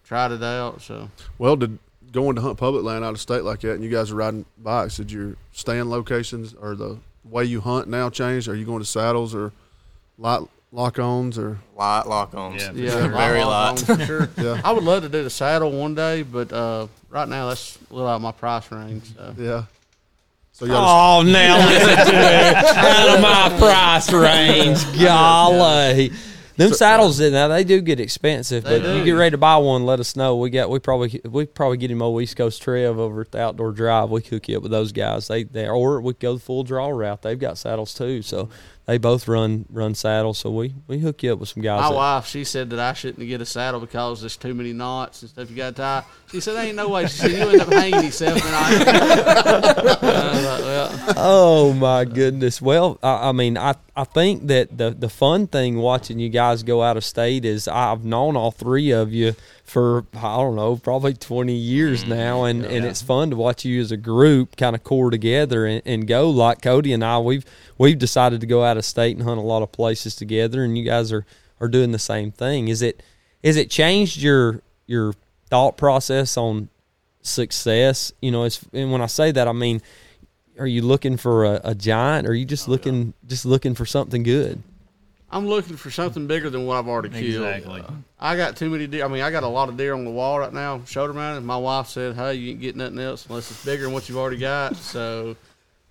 tried 0.04 0.32
it 0.32 0.42
out. 0.42 0.82
So 0.82 1.08
Well, 1.38 1.56
did 1.56 1.78
going 2.12 2.36
to 2.36 2.42
hunt 2.42 2.58
public 2.58 2.84
land 2.84 3.02
out 3.04 3.14
of 3.14 3.20
state 3.20 3.42
like 3.42 3.60
that, 3.60 3.72
and 3.72 3.82
you 3.82 3.88
guys 3.90 4.10
are 4.10 4.14
riding 4.16 4.44
bikes, 4.62 4.98
did 4.98 5.10
your 5.10 5.36
stand 5.52 5.88
locations 5.90 6.52
or 6.52 6.74
the 6.76 6.98
way 7.28 7.44
you 7.44 7.60
hunt 7.60 7.88
now 7.88 8.10
change? 8.10 8.48
Are 8.48 8.54
you 8.56 8.64
going 8.64 8.80
to 8.80 8.84
saddles 8.84 9.34
or 9.34 9.52
light 10.18 10.42
lock-ons 10.72 11.38
or? 11.38 11.58
light 11.76 12.04
lock 12.06 12.34
ons. 12.34 12.62
Yeah. 12.62 12.72
yeah, 12.74 13.08
very 13.08 13.40
I'll- 13.40 13.50
I'll- 13.50 13.70
light. 13.74 13.80
for 13.80 14.04
sure. 14.04 14.28
Yeah. 14.38 14.60
I 14.64 14.72
would 14.72 14.84
love 14.84 15.02
to 15.02 15.08
do 15.08 15.22
the 15.22 15.30
saddle 15.30 15.70
one 15.72 15.94
day, 15.94 16.22
but 16.22 16.52
uh, 16.52 16.86
right 17.10 17.28
now 17.28 17.48
that's 17.48 17.78
a 17.90 17.94
little 17.94 18.08
out 18.08 18.16
of 18.16 18.22
my 18.22 18.32
price 18.32 18.70
range. 18.70 19.04
So. 19.16 19.34
Yeah. 19.38 19.64
So 20.52 20.66
y'all 20.66 21.20
Oh, 21.20 21.22
now 21.22 21.56
listen 21.66 22.06
to 22.06 22.14
it. 22.14 22.54
Out 22.56 23.16
of 23.16 23.20
my 23.20 23.58
price 23.58 24.12
range. 24.12 24.98
Golly. 25.02 26.12
Them 26.56 26.72
saddles, 26.72 27.20
now 27.20 27.48
they 27.48 27.64
do 27.64 27.80
get 27.80 27.98
expensive, 27.98 28.64
They 28.64 28.80
but 28.80 28.96
you 28.96 29.04
get 29.04 29.12
ready 29.12 29.32
to 29.32 29.38
buy 29.38 29.56
one, 29.56 29.84
let 29.84 29.98
us 30.00 30.14
know. 30.14 30.36
We 30.36 30.50
got 30.50 30.70
we 30.70 30.78
probably 30.78 31.20
we 31.24 31.46
probably 31.46 31.78
get 31.78 31.90
him 31.90 32.00
old 32.00 32.22
East 32.22 32.36
Coast 32.36 32.62
Trev 32.62 32.98
over 32.98 33.22
at 33.22 33.32
the 33.32 33.40
Outdoor 33.40 33.72
Drive. 33.72 34.10
We 34.10 34.22
hook 34.22 34.48
you 34.48 34.56
up 34.58 34.62
with 34.62 34.72
those 34.72 34.92
guys. 34.92 35.28
They 35.28 35.42
they 35.42 35.68
or 35.68 36.00
we 36.00 36.12
go 36.14 36.34
the 36.34 36.40
full 36.40 36.62
draw 36.62 36.88
route. 36.88 37.22
They've 37.22 37.38
got 37.38 37.58
saddles 37.58 37.92
too, 37.94 38.22
so 38.22 38.48
they 38.86 38.98
both 38.98 39.26
run 39.26 39.64
run 39.70 39.94
saddles. 39.94 40.38
So 40.38 40.50
we 40.50 40.74
we 40.86 40.98
hook 40.98 41.22
you 41.22 41.32
up 41.32 41.38
with 41.38 41.48
some 41.48 41.62
guys. 41.62 41.80
My 41.80 41.88
that- 41.88 41.94
wife, 41.96 42.26
she 42.26 42.44
said 42.44 42.70
that 42.70 42.78
I 42.78 42.92
shouldn't 42.92 43.26
get 43.26 43.40
a 43.40 43.46
saddle 43.46 43.80
because 43.80 44.20
there's 44.20 44.36
too 44.36 44.54
many 44.54 44.72
knots 44.72 45.22
and 45.22 45.30
stuff 45.30 45.50
you 45.50 45.56
got 45.56 45.70
to 45.70 45.82
tie. 45.82 46.04
She 46.30 46.40
said, 46.40 46.56
"Ain't 46.56 46.76
no 46.76 46.88
way." 46.88 47.06
She 47.06 47.16
said, 47.18 47.30
"You 47.32 47.48
end 47.48 47.60
up 47.62 47.72
hanging 47.72 48.04
yourself." 48.04 48.44
And 48.44 48.54
I, 48.54 49.82
I 50.02 50.60
well, 50.60 51.14
oh 51.16 51.72
my 51.72 52.04
goodness. 52.04 52.60
Well, 52.60 52.98
I, 53.02 53.30
I 53.30 53.32
mean, 53.32 53.56
I, 53.56 53.74
I 53.96 54.02
think 54.02 54.48
that 54.48 54.76
the 54.76 54.90
the 54.90 55.08
fun 55.08 55.46
thing 55.46 55.76
watching 55.78 56.18
you 56.18 56.28
guys 56.28 56.64
go 56.64 56.82
out 56.82 56.96
of 56.96 57.04
state 57.04 57.44
is 57.44 57.68
I've 57.68 58.04
known 58.04 58.36
all 58.36 58.50
three 58.50 58.90
of 58.90 59.12
you 59.12 59.36
for 59.62 60.04
I 60.14 60.36
don't 60.36 60.56
know 60.56 60.76
probably 60.76 61.14
twenty 61.14 61.54
years 61.54 62.00
mm-hmm. 62.00 62.10
now, 62.10 62.44
and, 62.44 62.66
oh, 62.66 62.68
and 62.68 62.84
it's 62.84 63.02
fun 63.02 63.30
to 63.30 63.36
watch 63.36 63.64
you 63.64 63.80
as 63.80 63.92
a 63.92 63.96
group 63.96 64.56
kind 64.56 64.74
of 64.74 64.82
core 64.82 65.10
together 65.10 65.64
and, 65.64 65.80
and 65.84 66.08
go 66.08 66.28
like 66.28 66.60
Cody 66.60 66.92
and 66.92 67.04
I. 67.04 67.18
We've 67.20 67.44
we've 67.78 67.98
decided 67.98 68.40
to 68.40 68.48
go 68.48 68.64
out 68.64 68.76
of 68.76 68.84
state 68.84 69.16
and 69.16 69.24
hunt 69.24 69.38
a 69.38 69.44
lot 69.44 69.62
of 69.62 69.70
places 69.70 70.16
together, 70.16 70.64
and 70.64 70.76
you 70.76 70.84
guys 70.84 71.12
are 71.12 71.24
are 71.60 71.68
doing 71.68 71.92
the 71.92 71.98
same 72.00 72.32
thing. 72.32 72.66
Is 72.66 72.82
it 72.82 73.00
is 73.44 73.56
it 73.56 73.70
changed 73.70 74.20
your 74.20 74.60
your 74.86 75.14
thought 75.50 75.76
process 75.76 76.36
on 76.36 76.68
success? 77.22 78.12
You 78.20 78.32
know, 78.32 78.42
it's 78.42 78.60
and 78.72 78.90
when 78.90 79.02
I 79.02 79.06
say 79.06 79.30
that, 79.30 79.46
I 79.46 79.52
mean 79.52 79.82
are 80.58 80.66
you 80.66 80.82
looking 80.82 81.16
for 81.16 81.44
a, 81.44 81.60
a 81.64 81.74
giant 81.74 82.26
or 82.26 82.30
are 82.30 82.34
you 82.34 82.44
just 82.44 82.68
oh, 82.68 82.72
looking 82.72 83.14
just 83.26 83.44
looking 83.44 83.74
for 83.74 83.86
something 83.86 84.22
good 84.22 84.62
I'm 85.34 85.48
looking 85.48 85.76
for 85.76 85.90
something 85.90 86.28
bigger 86.28 86.48
than 86.48 86.64
what 86.64 86.76
I've 86.76 86.86
already 86.86 87.08
killed. 87.08 87.44
Exactly. 87.44 87.82
I 88.20 88.36
got 88.36 88.56
too 88.56 88.70
many 88.70 88.86
deer. 88.86 89.04
I 89.04 89.08
mean, 89.08 89.20
I 89.20 89.32
got 89.32 89.42
a 89.42 89.48
lot 89.48 89.68
of 89.68 89.76
deer 89.76 89.92
on 89.92 90.04
the 90.04 90.10
wall 90.12 90.38
right 90.38 90.52
now, 90.52 90.82
shoulder 90.84 91.12
mounted. 91.12 91.40
My 91.40 91.56
wife 91.56 91.88
said, 91.88 92.14
"Hey, 92.14 92.34
you 92.34 92.52
ain't 92.52 92.60
get 92.60 92.76
nothing 92.76 93.00
else 93.00 93.26
unless 93.26 93.50
it's 93.50 93.64
bigger 93.64 93.82
than 93.82 93.92
what 93.92 94.08
you've 94.08 94.16
already 94.16 94.38
got." 94.38 94.76
So 94.94 95.34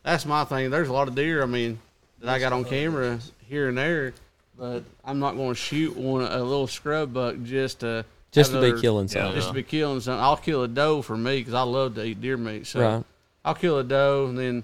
that's 0.02 0.26
my 0.26 0.46
thing. 0.46 0.70
There's 0.70 0.88
a 0.88 0.94
lot 0.94 1.10
of 1.10 1.16
deer. 1.16 1.44
I 1.44 1.46
mean, 1.46 1.78
that 2.22 2.30
I 2.30 2.40
got 2.40 2.54
on 2.54 2.64
camera 2.64 3.20
here 3.50 3.68
and 3.68 3.78
there, 3.78 4.14
but 4.58 4.84
I'm 5.04 5.20
not 5.20 5.36
going 5.36 5.50
to 5.50 5.56
shoot 5.56 5.98
one 5.98 6.24
a 6.24 6.42
little 6.42 6.68
scrub 6.68 7.14
buck 7.14 7.36
just 7.44 7.82
to 7.82 8.06
Just 8.32 8.54
have 8.54 8.62
to 8.62 8.74
be 8.74 8.82
killing 8.82 9.10
something. 9.10 9.36
just 9.36 9.50
to 9.50 9.54
be 9.54 9.64
killing 9.64 10.00
something. 10.00 10.24
I'll 10.24 10.38
kill 10.38 10.64
a 10.64 10.70
doe 10.70 11.02
for 11.02 11.18
me 11.18 11.40
because 11.40 11.54
I 11.54 11.64
love 11.64 11.96
to 11.96 12.06
eat 12.06 12.22
deer 12.22 12.38
meat. 12.38 12.66
So 12.66 12.80
Right. 12.80 13.04
I'll 13.46 13.56
kill 13.56 13.78
a 13.80 13.84
doe, 13.84 14.28
and 14.28 14.38
then 14.38 14.64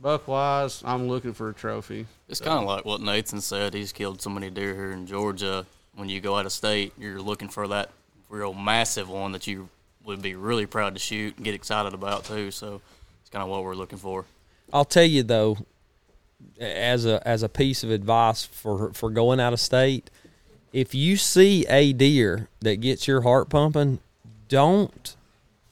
buck 0.00 0.26
wise, 0.26 0.82
I'm 0.84 1.08
looking 1.08 1.34
for 1.34 1.50
a 1.50 1.54
trophy. 1.54 2.06
It's 2.28 2.40
kind 2.40 2.58
of 2.58 2.64
like 2.64 2.84
what 2.84 3.00
Nathan 3.00 3.40
said. 3.40 3.74
He's 3.74 3.92
killed 3.92 4.22
so 4.22 4.30
many 4.30 4.50
deer 4.50 4.74
here 4.74 4.92
in 4.92 5.06
Georgia. 5.06 5.66
When 5.94 6.08
you 6.08 6.20
go 6.20 6.36
out 6.36 6.46
of 6.46 6.52
state, 6.52 6.92
you're 6.98 7.20
looking 7.20 7.48
for 7.48 7.68
that 7.68 7.90
real 8.28 8.54
massive 8.54 9.10
one 9.10 9.32
that 9.32 9.46
you 9.46 9.68
would 10.04 10.22
be 10.22 10.34
really 10.34 10.66
proud 10.66 10.94
to 10.94 11.00
shoot 11.00 11.36
and 11.36 11.44
get 11.44 11.54
excited 11.54 11.92
about 11.92 12.24
too. 12.24 12.50
So 12.50 12.80
it's 13.20 13.30
kind 13.30 13.42
of 13.42 13.48
what 13.48 13.64
we're 13.64 13.74
looking 13.74 13.98
for. 13.98 14.24
I'll 14.72 14.84
tell 14.84 15.04
you 15.04 15.22
though, 15.22 15.58
as 16.58 17.04
a 17.04 17.26
as 17.26 17.42
a 17.42 17.48
piece 17.48 17.84
of 17.84 17.90
advice 17.90 18.44
for 18.44 18.92
for 18.92 19.10
going 19.10 19.40
out 19.40 19.52
of 19.52 19.60
state, 19.60 20.10
if 20.72 20.94
you 20.94 21.16
see 21.16 21.66
a 21.68 21.92
deer 21.92 22.48
that 22.60 22.76
gets 22.80 23.06
your 23.06 23.22
heart 23.22 23.50
pumping, 23.50 23.98
don't 24.48 25.16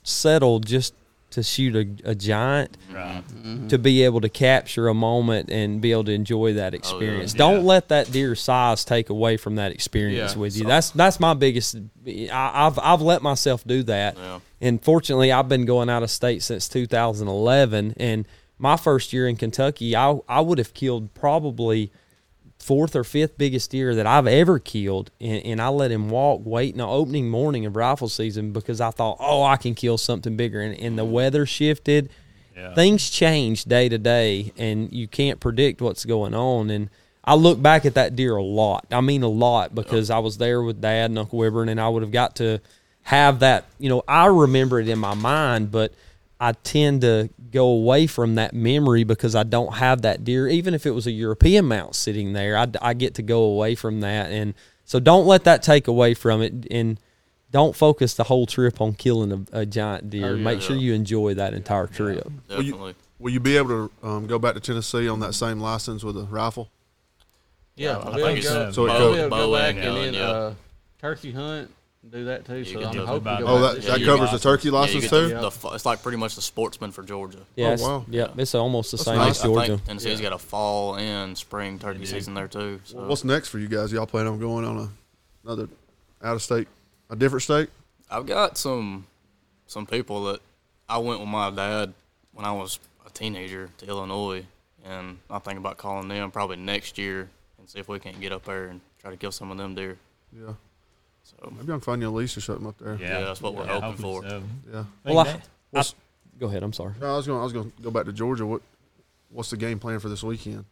settle 0.02 0.58
just 0.58 0.94
to 1.30 1.42
shoot 1.42 1.76
a, 1.76 2.10
a 2.10 2.14
giant. 2.14 2.76
Right. 2.92 3.22
Mm-hmm. 3.28 3.68
To 3.68 3.78
be 3.78 4.02
able 4.04 4.20
to 4.22 4.28
capture 4.28 4.88
a 4.88 4.94
moment 4.94 5.50
and 5.50 5.80
be 5.80 5.92
able 5.92 6.04
to 6.04 6.12
enjoy 6.12 6.54
that 6.54 6.72
oh, 6.72 6.76
experience, 6.76 7.34
Yeah. 7.34 7.38
don't 7.38 7.64
let 7.64 7.88
that 7.88 8.10
deer 8.10 8.34
size 8.34 8.84
take 8.84 9.10
away 9.10 9.36
from 9.36 9.56
that 9.56 9.72
experience 9.72 10.32
Yeah. 10.34 10.38
with 10.40 10.56
you. 10.56 10.64
That's 10.64 10.90
that's 10.90 11.20
my 11.20 11.34
biggest. 11.34 11.76
I, 12.06 12.66
I've 12.66 12.78
I've 12.78 13.02
let 13.02 13.22
myself 13.22 13.62
do 13.66 13.82
that, 13.84 14.16
Yeah. 14.16 14.40
and 14.60 14.82
fortunately, 14.82 15.30
I've 15.30 15.48
been 15.48 15.66
going 15.66 15.90
out 15.90 16.02
of 16.02 16.10
state 16.10 16.42
since 16.42 16.68
2011. 16.68 17.94
And 17.98 18.26
my 18.58 18.76
first 18.76 19.12
year 19.12 19.28
in 19.28 19.36
Kentucky, 19.36 19.94
I 19.94 20.18
I 20.28 20.40
would 20.40 20.58
have 20.58 20.72
killed 20.74 21.12
probably 21.14 21.92
fourth 22.68 22.94
or 22.94 23.02
fifth 23.02 23.38
biggest 23.38 23.70
deer 23.70 23.94
that 23.94 24.06
I've 24.06 24.26
ever 24.26 24.58
killed, 24.58 25.10
and, 25.22 25.42
and 25.42 25.62
I 25.62 25.68
let 25.68 25.90
him 25.90 26.10
walk 26.10 26.42
waiting 26.44 26.82
on 26.82 26.90
opening 26.90 27.30
morning 27.30 27.64
of 27.64 27.74
rifle 27.76 28.10
season 28.10 28.52
because 28.52 28.78
I 28.78 28.90
thought, 28.90 29.16
oh, 29.20 29.42
I 29.42 29.56
can 29.56 29.74
kill 29.74 29.96
something 29.96 30.36
bigger, 30.36 30.60
and, 30.60 30.78
and 30.78 30.98
the 30.98 31.04
weather 31.06 31.46
shifted. 31.46 32.10
Yeah. 32.54 32.74
Things 32.74 33.08
change 33.08 33.64
day 33.64 33.88
to 33.88 33.96
day, 33.96 34.52
and 34.58 34.92
you 34.92 35.08
can't 35.08 35.40
predict 35.40 35.80
what's 35.80 36.04
going 36.04 36.34
on. 36.34 36.68
And 36.68 36.90
I 37.24 37.36
look 37.36 37.62
back 37.62 37.86
at 37.86 37.94
that 37.94 38.14
deer 38.14 38.36
a 38.36 38.44
lot. 38.44 38.84
I 38.92 39.00
mean, 39.00 39.22
a 39.22 39.28
lot 39.28 39.74
because 39.74 40.10
I 40.10 40.18
was 40.18 40.36
there 40.36 40.62
with 40.62 40.78
Dad 40.82 41.10
and 41.10 41.18
Uncle 41.18 41.38
Wyvern, 41.38 41.70
and 41.70 41.80
I 41.80 41.88
would 41.88 42.02
have 42.02 42.12
got 42.12 42.36
to 42.36 42.60
have 43.04 43.38
that. 43.38 43.64
You 43.78 43.88
know, 43.88 44.02
I 44.06 44.26
remember 44.26 44.78
it 44.78 44.90
in 44.90 44.98
my 44.98 45.14
mind, 45.14 45.70
but 45.72 45.94
I 46.40 46.52
tend 46.52 47.00
to 47.02 47.30
go 47.50 47.66
away 47.68 48.06
from 48.06 48.36
that 48.36 48.52
memory 48.54 49.04
because 49.04 49.34
I 49.34 49.42
don't 49.42 49.74
have 49.74 50.02
that 50.02 50.24
deer. 50.24 50.46
Even 50.48 50.74
if 50.74 50.86
it 50.86 50.92
was 50.92 51.06
a 51.06 51.10
European 51.10 51.64
mount 51.66 51.94
sitting 51.94 52.32
there, 52.32 52.56
I, 52.56 52.66
I 52.80 52.94
get 52.94 53.14
to 53.14 53.22
go 53.22 53.42
away 53.42 53.74
from 53.74 54.00
that. 54.00 54.30
And 54.30 54.54
so 54.84 55.00
don't 55.00 55.26
let 55.26 55.44
that 55.44 55.62
take 55.62 55.88
away 55.88 56.14
from 56.14 56.40
it. 56.42 56.66
And 56.70 57.00
don't 57.50 57.74
focus 57.74 58.14
the 58.14 58.24
whole 58.24 58.46
trip 58.46 58.80
on 58.80 58.92
killing 58.94 59.32
a, 59.52 59.60
a 59.60 59.66
giant 59.66 60.10
deer. 60.10 60.26
Oh, 60.26 60.34
yeah. 60.34 60.42
Make 60.44 60.60
sure 60.60 60.76
you 60.76 60.92
enjoy 60.94 61.34
that 61.34 61.54
entire 61.54 61.86
trip. 61.86 62.26
Will 62.48 62.62
you- 62.62 62.94
Will 63.20 63.32
you 63.32 63.40
be 63.40 63.56
able 63.56 63.88
to 64.00 64.06
um, 64.08 64.26
go 64.28 64.38
back 64.38 64.54
to 64.54 64.60
Tennessee 64.60 65.08
on 65.08 65.18
that 65.18 65.34
same 65.34 65.58
license 65.58 66.04
with 66.04 66.16
a 66.16 66.22
rifle? 66.22 66.70
Yeah, 67.74 67.96
I 67.98 68.00
I'll 68.02 68.12
think 68.14 68.42
be 68.42 68.46
able 68.46 68.58
to 68.60 68.64
go, 68.66 68.70
So 68.70 68.86
it 68.86 68.90
I'll 68.90 68.98
goes- 69.00 69.14
be 69.16 69.20
able 69.22 69.30
bow 69.30 69.46
go 69.46 69.56
back 69.56 69.74
and 69.74 69.84
and 69.84 69.96
then 69.96 70.14
yeah. 70.14 70.20
uh, 70.30 70.54
turkey 71.00 71.32
hunt, 71.32 71.68
do 72.10 72.24
that 72.26 72.44
too. 72.44 72.56
You 72.56 72.64
So 72.64 72.72
can 72.80 72.84
I'm 72.88 72.92
do 72.94 73.06
hoping 73.06 73.36
to 73.36 73.42
go 73.42 73.46
Oh, 73.46 73.54
back 73.62 73.70
that, 73.70 73.76
this 73.76 73.86
that 73.86 73.98
year. 74.00 74.08
covers 74.08 74.30
the 74.32 74.38
turkey 74.38 74.68
Yeah, 74.68 74.72
you 74.72 74.78
license 74.78 75.02
get 75.04 75.10
too. 75.10 75.28
the, 75.28 75.40
the, 75.40 75.50
fu- 75.50 75.68
it's 75.74 75.86
like 75.86 76.02
pretty 76.02 76.18
much 76.18 76.34
the 76.34 76.42
sportsman 76.42 76.90
for 76.92 77.02
Georgia. 77.02 77.38
Yeah, 77.56 77.66
Oh, 77.68 77.72
it's- 77.72 77.82
wow. 77.88 78.04
yeah, 78.08 78.28
it's 78.36 78.54
almost 78.54 78.90
the 78.90 78.98
same 78.98 79.16
nice. 79.16 79.38
as 79.38 79.42
I 79.42 79.46
Georgia. 79.46 79.66
think 79.76 79.84
Tennessee's 79.84 80.20
got 80.20 80.32
a 80.32 80.38
fall 80.38 80.96
and 80.96 81.36
spring 81.36 81.78
turkey 81.78 82.06
season 82.06 82.34
there 82.34 82.48
too. 82.48 82.80
So 82.84 83.06
What's 83.06 83.24
next 83.24 83.48
for 83.48 83.58
you 83.58 83.68
guys? 83.68 83.92
Y'all 83.92 84.06
plan 84.06 84.26
on 84.26 84.38
going 84.38 84.64
on 84.64 84.76
a, 84.78 84.88
another 85.44 85.68
out 86.22 86.34
of 86.36 86.42
state, 86.42 86.68
a 87.10 87.16
different 87.16 87.42
state? 87.42 87.68
I've 88.10 88.26
got 88.26 88.56
some 88.58 89.06
some 89.66 89.84
people 89.86 90.24
that 90.24 90.40
I 90.88 90.98
went 90.98 91.20
with 91.20 91.28
my 91.28 91.50
dad 91.50 91.92
when 92.32 92.44
I 92.46 92.52
was 92.52 92.78
a 93.06 93.10
teenager 93.10 93.68
to 93.78 93.86
Illinois, 93.86 94.44
and 94.84 95.18
I 95.30 95.38
think 95.40 95.58
about 95.58 95.76
calling 95.76 96.08
them 96.08 96.30
probably 96.30 96.56
next 96.56 96.96
year 96.96 97.28
and 97.58 97.68
see 97.68 97.78
if 97.78 97.88
we 97.88 97.98
can't 97.98 98.18
get 98.20 98.32
up 98.32 98.44
there 98.46 98.66
and 98.68 98.80
try 99.00 99.10
to 99.10 99.16
kill 99.16 99.30
some 99.32 99.50
of 99.50 99.58
them 99.58 99.74
deer. 99.74 99.98
Yeah, 100.32 100.54
So 101.28 101.50
maybe 101.50 101.64
I 101.64 101.74
can 101.74 101.80
find 101.80 102.00
you 102.02 102.08
a 102.08 102.10
lease 102.10 102.36
or 102.36 102.40
something 102.40 102.66
up 102.66 102.78
there. 102.78 102.96
Yeah, 103.00 103.20
Yeah, 103.20 103.24
that's 103.26 103.42
what 103.42 103.54
we're 103.54 103.66
hoping 103.66 103.92
for. 103.96 104.22
So. 104.22 104.42
Yeah. 104.72 104.84
Well, 105.04 105.18
I- 105.20 105.24
Think 105.24 105.42
that- 105.72 105.94
Go 106.38 106.46
ahead. 106.46 106.62
I'm 106.62 106.72
sorry. 106.72 106.94
no, 107.00 107.12
I 107.14 107.16
was 107.16 107.26
going. 107.26 107.40
I 107.40 107.42
was 107.44 107.52
going 107.52 107.70
to 107.70 107.82
go 107.82 107.90
back 107.90 108.04
to 108.04 108.12
Georgia. 108.12 108.46
What 108.46 108.62
What's 109.30 109.50
the 109.50 109.56
game 109.56 109.78
plan 109.80 109.98
for 109.98 110.08
this 110.08 110.22
weekend? 110.22 110.64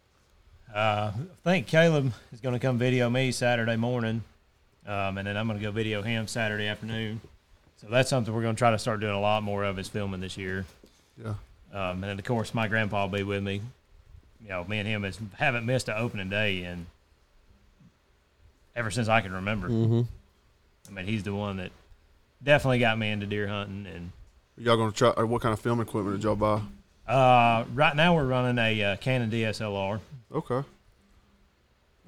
Uh, 0.73 1.11
I 1.13 1.21
think 1.45 1.67
Caleb 1.67 2.13
is 2.33 2.41
going 2.41 2.53
to 2.55 2.59
come 2.59 2.79
video 2.79 3.11
me 3.11 3.33
Saturday 3.33 3.77
morning, 3.77 4.23
um, 4.87 5.19
and 5.19 5.27
then 5.27 5.37
I'm 5.37 5.47
going 5.49 5.59
to 5.59 5.65
go 5.65 5.73
video 5.73 6.03
him 6.03 6.29
Saturday 6.29 6.69
afternoon. 6.69 7.21
So 7.81 7.89
that's 7.91 8.09
something 8.09 8.33
we're 8.33 8.43
going 8.43 8.55
to 8.55 8.59
try 8.59 8.71
to 8.71 8.79
start 8.79 9.01
doing 9.01 9.13
a 9.13 9.21
lot 9.21 9.43
more 9.43 9.65
of 9.65 9.79
is 9.79 9.89
filming 9.89 10.21
this 10.21 10.37
year. 10.39 10.65
Yeah. 11.23 11.35
Um, 11.73 12.03
and 12.03 12.05
then 12.05 12.19
of 12.19 12.25
course 12.25 12.55
my 12.55 12.69
grandpa 12.69 13.03
will 13.07 13.19
be 13.19 13.23
with 13.25 13.43
me. 13.43 13.61
You 14.43 14.49
know, 14.51 14.65
me 14.65 14.79
and 14.79 14.87
him 14.89 15.05
is, 15.05 15.19
haven't 15.37 15.67
missed 15.67 15.89
an 15.89 15.97
opening 15.99 16.31
day 16.31 16.63
in 16.65 16.87
ever 18.75 18.91
since 18.91 19.09
I 19.09 19.21
can 19.21 19.33
remember. 19.33 19.69
Mm-hmm. 19.69 20.03
I 20.89 20.93
mean, 20.95 21.07
he's 21.07 21.23
the 21.23 21.35
one 21.35 21.57
that 21.59 21.71
definitely 22.43 22.79
got 22.79 22.99
me 22.99 23.11
into 23.11 23.27
deer 23.27 23.47
hunting. 23.49 23.87
And 23.87 24.13
Y'all 24.59 24.77
going 24.77 24.93
to 24.93 24.97
try? 24.97 25.23
What 25.23 25.43
kind 25.43 25.53
of 25.53 25.61
film 25.61 25.81
equipment 25.81 26.17
did 26.17 26.25
y'all 26.25 26.37
buy? 26.37 26.61
uh, 27.07 27.65
right 27.75 27.95
now 27.95 28.15
we're 28.15 28.27
running 28.27 28.59
a 28.59 28.83
uh, 28.83 28.97
Canon 28.97 29.31
DSLR. 29.31 30.01
Okay. 30.35 30.63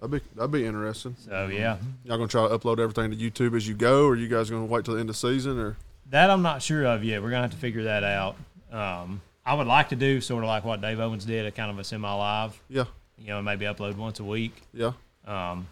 That'd 0.00 0.10
be 0.12 0.20
that'd 0.36 0.50
be 0.52 0.64
interesting. 0.64 1.16
So 1.24 1.48
yeah, 1.52 1.78
Y'all 2.04 2.16
gonna 2.18 2.28
try 2.28 2.46
to 2.48 2.56
upload 2.56 2.78
everything 2.78 3.10
to 3.10 3.16
YouTube 3.16 3.56
as 3.56 3.66
you 3.66 3.74
go, 3.74 4.06
or 4.06 4.14
you 4.14 4.28
guys 4.28 4.48
gonna 4.48 4.64
wait 4.64 4.84
till 4.84 4.94
the 4.94 5.00
end 5.00 5.10
of 5.10 5.16
season, 5.16 5.58
or 5.58 5.76
That 6.10 6.30
I'm 6.30 6.42
not 6.42 6.62
sure 6.62 6.84
of 6.86 7.02
yet. 7.02 7.20
We're 7.20 7.30
gonna 7.30 7.42
have 7.42 7.50
to 7.50 7.56
figure 7.56 7.82
that 7.84 8.04
out. 8.04 8.36
Um, 8.70 9.20
I 9.44 9.54
would 9.54 9.66
like 9.66 9.88
to 9.88 9.96
do 9.96 10.20
sort 10.20 10.44
of 10.44 10.48
like 10.48 10.64
what 10.64 10.80
Dave 10.80 11.00
Owens 11.00 11.24
did, 11.24 11.46
a 11.46 11.50
kind 11.50 11.70
of 11.70 11.78
a 11.80 11.84
semi-live. 11.84 12.60
yeah, 12.68 12.84
You 13.18 13.28
know, 13.28 13.42
maybe 13.42 13.64
upload 13.64 13.96
once 13.96 14.20
a 14.20 14.24
week. 14.24 14.62
yeah, 14.72 14.92
Um, 15.26 15.66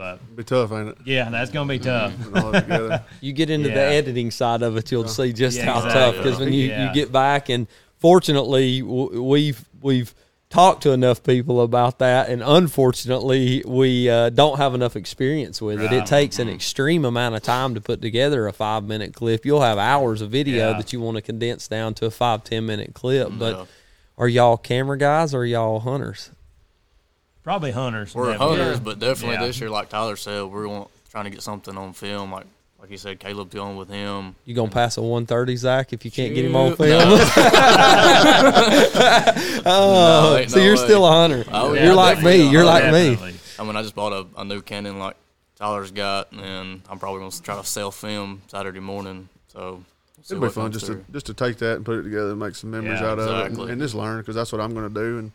but 0.00 0.14
It'd 0.24 0.36
be 0.36 0.44
tough, 0.44 0.72
ain't 0.72 0.88
it? 0.88 0.96
yeah, 1.04 1.28
that's 1.28 1.50
gonna 1.50 1.68
be 1.68 1.78
tough. 1.78 2.14
Putting 2.22 2.42
all 2.42 2.52
that 2.52 2.60
together. 2.62 3.04
You 3.20 3.34
get 3.34 3.50
into 3.50 3.68
the 3.68 3.80
editing 3.80 4.30
side 4.30 4.62
of 4.62 4.76
it, 4.78 4.90
you'll 4.90 5.06
see 5.08 5.32
just 5.34 5.58
Yeah, 5.58 5.66
how 5.66 5.84
exactly. 5.84 6.00
tough. 6.00 6.16
Because 6.24 6.38
when 6.40 6.52
you, 6.54 6.68
Yeah. 6.68 6.88
you 6.88 6.94
get 6.94 7.12
back, 7.12 7.50
and 7.50 7.66
fortunately, 7.98 8.80
we've 8.82 9.62
we've 9.82 10.14
talked 10.48 10.82
to 10.84 10.90
enough 10.92 11.22
people 11.22 11.60
about 11.60 11.98
that, 12.00 12.28
and 12.30 12.42
unfortunately, 12.42 13.62
we 13.66 14.08
uh, 14.10 14.30
don't 14.30 14.56
have 14.56 14.74
enough 14.74 14.96
experience 14.96 15.60
with 15.62 15.80
it. 15.82 15.92
It 15.92 16.06
takes 16.06 16.38
an 16.38 16.48
extreme 16.48 17.04
amount 17.04 17.34
of 17.36 17.42
time 17.42 17.74
to 17.74 17.80
put 17.80 18.00
together 18.02 18.46
a 18.48 18.52
five 18.52 18.84
minute 18.84 19.14
clip. 19.14 19.44
You'll 19.44 19.60
have 19.60 19.78
hours 19.78 20.22
of 20.22 20.30
video 20.30 20.70
Yeah. 20.70 20.76
that 20.78 20.92
you 20.92 21.00
want 21.00 21.16
to 21.16 21.22
condense 21.22 21.68
down 21.68 21.94
to 21.94 22.06
a 22.06 22.10
five 22.10 22.42
ten 22.42 22.66
minute 22.66 22.94
clip. 22.94 23.28
But 23.38 23.56
Yeah. 23.58 23.64
are 24.18 24.28
y'all 24.28 24.56
camera 24.56 24.98
guys 24.98 25.34
or 25.34 25.40
are 25.42 25.44
y'all 25.46 25.80
hunters? 25.80 26.30
Probably 27.50 27.72
hunters. 27.72 28.14
We're 28.14 28.30
definitely. 28.30 28.58
hunters, 28.58 28.78
but 28.78 29.00
definitely 29.00 29.34
Yeah. 29.34 29.46
this 29.46 29.58
year, 29.60 29.70
like 29.70 29.88
Tyler 29.88 30.14
said, 30.14 30.44
we're 30.44 30.68
want, 30.68 30.88
trying 31.10 31.24
to 31.24 31.30
get 31.30 31.42
something 31.42 31.76
on 31.76 31.94
film. 31.94 32.30
Like 32.30 32.46
like 32.80 32.90
you 32.92 32.96
said, 32.96 33.18
Caleb 33.18 33.50
going 33.50 33.76
with 33.76 33.88
him. 33.88 34.36
You 34.44 34.54
gonna 34.54 34.70
pass 34.70 34.96
a 34.98 35.02
one 35.02 35.26
thirty, 35.26 35.56
Zach, 35.56 35.92
if 35.92 36.04
you 36.04 36.12
can't 36.12 36.32
get 36.32 36.44
him 36.44 36.54
on 36.54 36.76
film? 36.76 37.18
No. 37.18 37.18
oh, 39.66 40.30
No, 40.32 40.36
ain't 40.38 40.50
so 40.52 40.58
no 40.58 40.62
you're 40.64 40.76
way. 40.76 40.84
still 40.84 41.04
a 41.04 41.10
hunter. 41.10 41.44
Oh, 41.50 41.72
you're 41.74 41.92
like 41.92 42.22
me. 42.22 42.48
You're 42.48 42.64
like 42.64 42.92
me. 42.92 43.18
I 43.58 43.64
mean, 43.64 43.74
I 43.74 43.82
just 43.82 43.96
bought 43.96 44.12
a, 44.12 44.26
a 44.40 44.44
new 44.44 44.62
Canon 44.62 45.00
like 45.00 45.16
Tyler's 45.56 45.90
got, 45.90 46.30
and 46.30 46.82
I'm 46.88 47.00
probably 47.00 47.18
gonna 47.18 47.32
try 47.42 47.56
to 47.56 47.64
sell 47.66 47.90
film 47.90 48.42
Saturday 48.46 48.78
morning. 48.78 49.28
So 49.48 49.82
we'll 50.30 50.38
It'd 50.38 50.40
be 50.40 50.48
fun 50.50 50.70
comes 50.70 50.74
just 50.76 50.86
to 50.86 51.04
just 51.12 51.26
to 51.26 51.34
take 51.34 51.56
that 51.58 51.74
and 51.78 51.84
put 51.84 51.98
it 51.98 52.04
together 52.04 52.30
and 52.30 52.38
make 52.38 52.54
some 52.54 52.70
memories 52.70 53.00
Yeah, 53.00 53.08
out 53.10 53.18
of 53.18 53.28
it, 53.28 53.58
and, 53.58 53.70
and 53.70 53.80
just 53.82 53.96
learn 53.96 54.20
because 54.20 54.36
that's 54.36 54.52
what 54.52 54.60
I'm 54.60 54.72
going 54.72 54.88
to 54.88 54.94
do. 54.94 55.18
And 55.18 55.32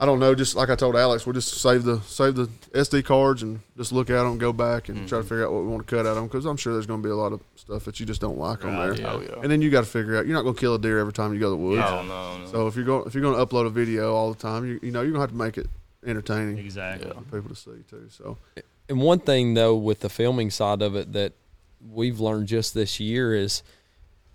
I 0.00 0.06
don't 0.06 0.18
know, 0.18 0.34
just 0.34 0.56
like 0.56 0.70
I 0.70 0.74
told 0.74 0.96
Alex, 0.96 1.24
we'll 1.24 1.34
just 1.34 1.54
save 1.60 1.84
the 1.84 2.00
save 2.00 2.34
the 2.34 2.46
SD 2.72 3.04
cards 3.04 3.42
and 3.44 3.60
just 3.76 3.92
look 3.92 4.10
at 4.10 4.22
them, 4.24 4.38
go 4.38 4.52
back 4.52 4.88
and 4.88 4.98
Mm-hmm. 4.98 5.06
try 5.06 5.18
to 5.18 5.22
figure 5.24 5.46
out 5.46 5.52
what 5.52 5.62
we 5.62 5.68
want 5.68 5.86
to 5.86 5.96
cut 5.96 6.00
out 6.04 6.10
of 6.10 6.16
them 6.16 6.26
because 6.26 6.44
I'm 6.46 6.56
sure 6.56 6.72
there's 6.72 6.86
going 6.86 7.00
to 7.00 7.06
be 7.06 7.12
a 7.12 7.16
lot 7.16 7.32
of 7.32 7.40
stuff 7.54 7.84
that 7.84 8.00
you 8.00 8.06
just 8.06 8.20
don't 8.20 8.36
like 8.36 8.64
on 8.64 8.74
Right, 8.74 8.96
there. 8.96 9.06
Oh 9.08 9.20
yeah. 9.20 9.40
And 9.42 9.50
then 9.50 9.62
you 9.62 9.70
got 9.70 9.82
to 9.84 9.90
figure 9.90 10.16
out 10.18 10.26
you're 10.26 10.34
not 10.34 10.42
going 10.42 10.54
to 10.56 10.60
kill 10.60 10.74
a 10.74 10.78
deer 10.80 10.98
every 10.98 11.12
time 11.12 11.32
you 11.32 11.38
go 11.38 11.46
to 11.46 11.50
the 11.50 11.56
woods. 11.56 11.84
Oh 11.86 12.02
no, 12.02 12.38
no. 12.38 12.46
So 12.50 12.66
if 12.66 12.74
you're 12.74 12.84
going 12.84 13.06
if 13.06 13.14
you're 13.14 13.22
going 13.22 13.36
to 13.38 13.46
upload 13.46 13.66
a 13.66 13.70
video 13.70 14.14
all 14.14 14.32
the 14.32 14.38
time, 14.38 14.66
you 14.66 14.80
you 14.82 14.90
know 14.90 15.00
you're 15.02 15.12
going 15.12 15.20
to 15.20 15.20
have 15.20 15.30
to 15.30 15.36
make 15.36 15.58
it 15.58 15.68
entertaining 16.04 16.58
Exactly. 16.58 17.10
For 17.30 17.40
people 17.40 17.54
to 17.54 17.56
see 17.56 17.70
too. 17.88 18.08
So 18.10 18.36
And 18.88 19.00
one 19.00 19.20
thing 19.20 19.54
though 19.54 19.76
with 19.76 20.00
the 20.00 20.08
filming 20.10 20.50
side 20.50 20.82
of 20.82 20.96
it 20.96 21.12
that 21.12 21.32
we've 21.88 22.18
learned 22.18 22.48
just 22.48 22.74
this 22.74 22.98
year 22.98 23.32
is 23.34 23.62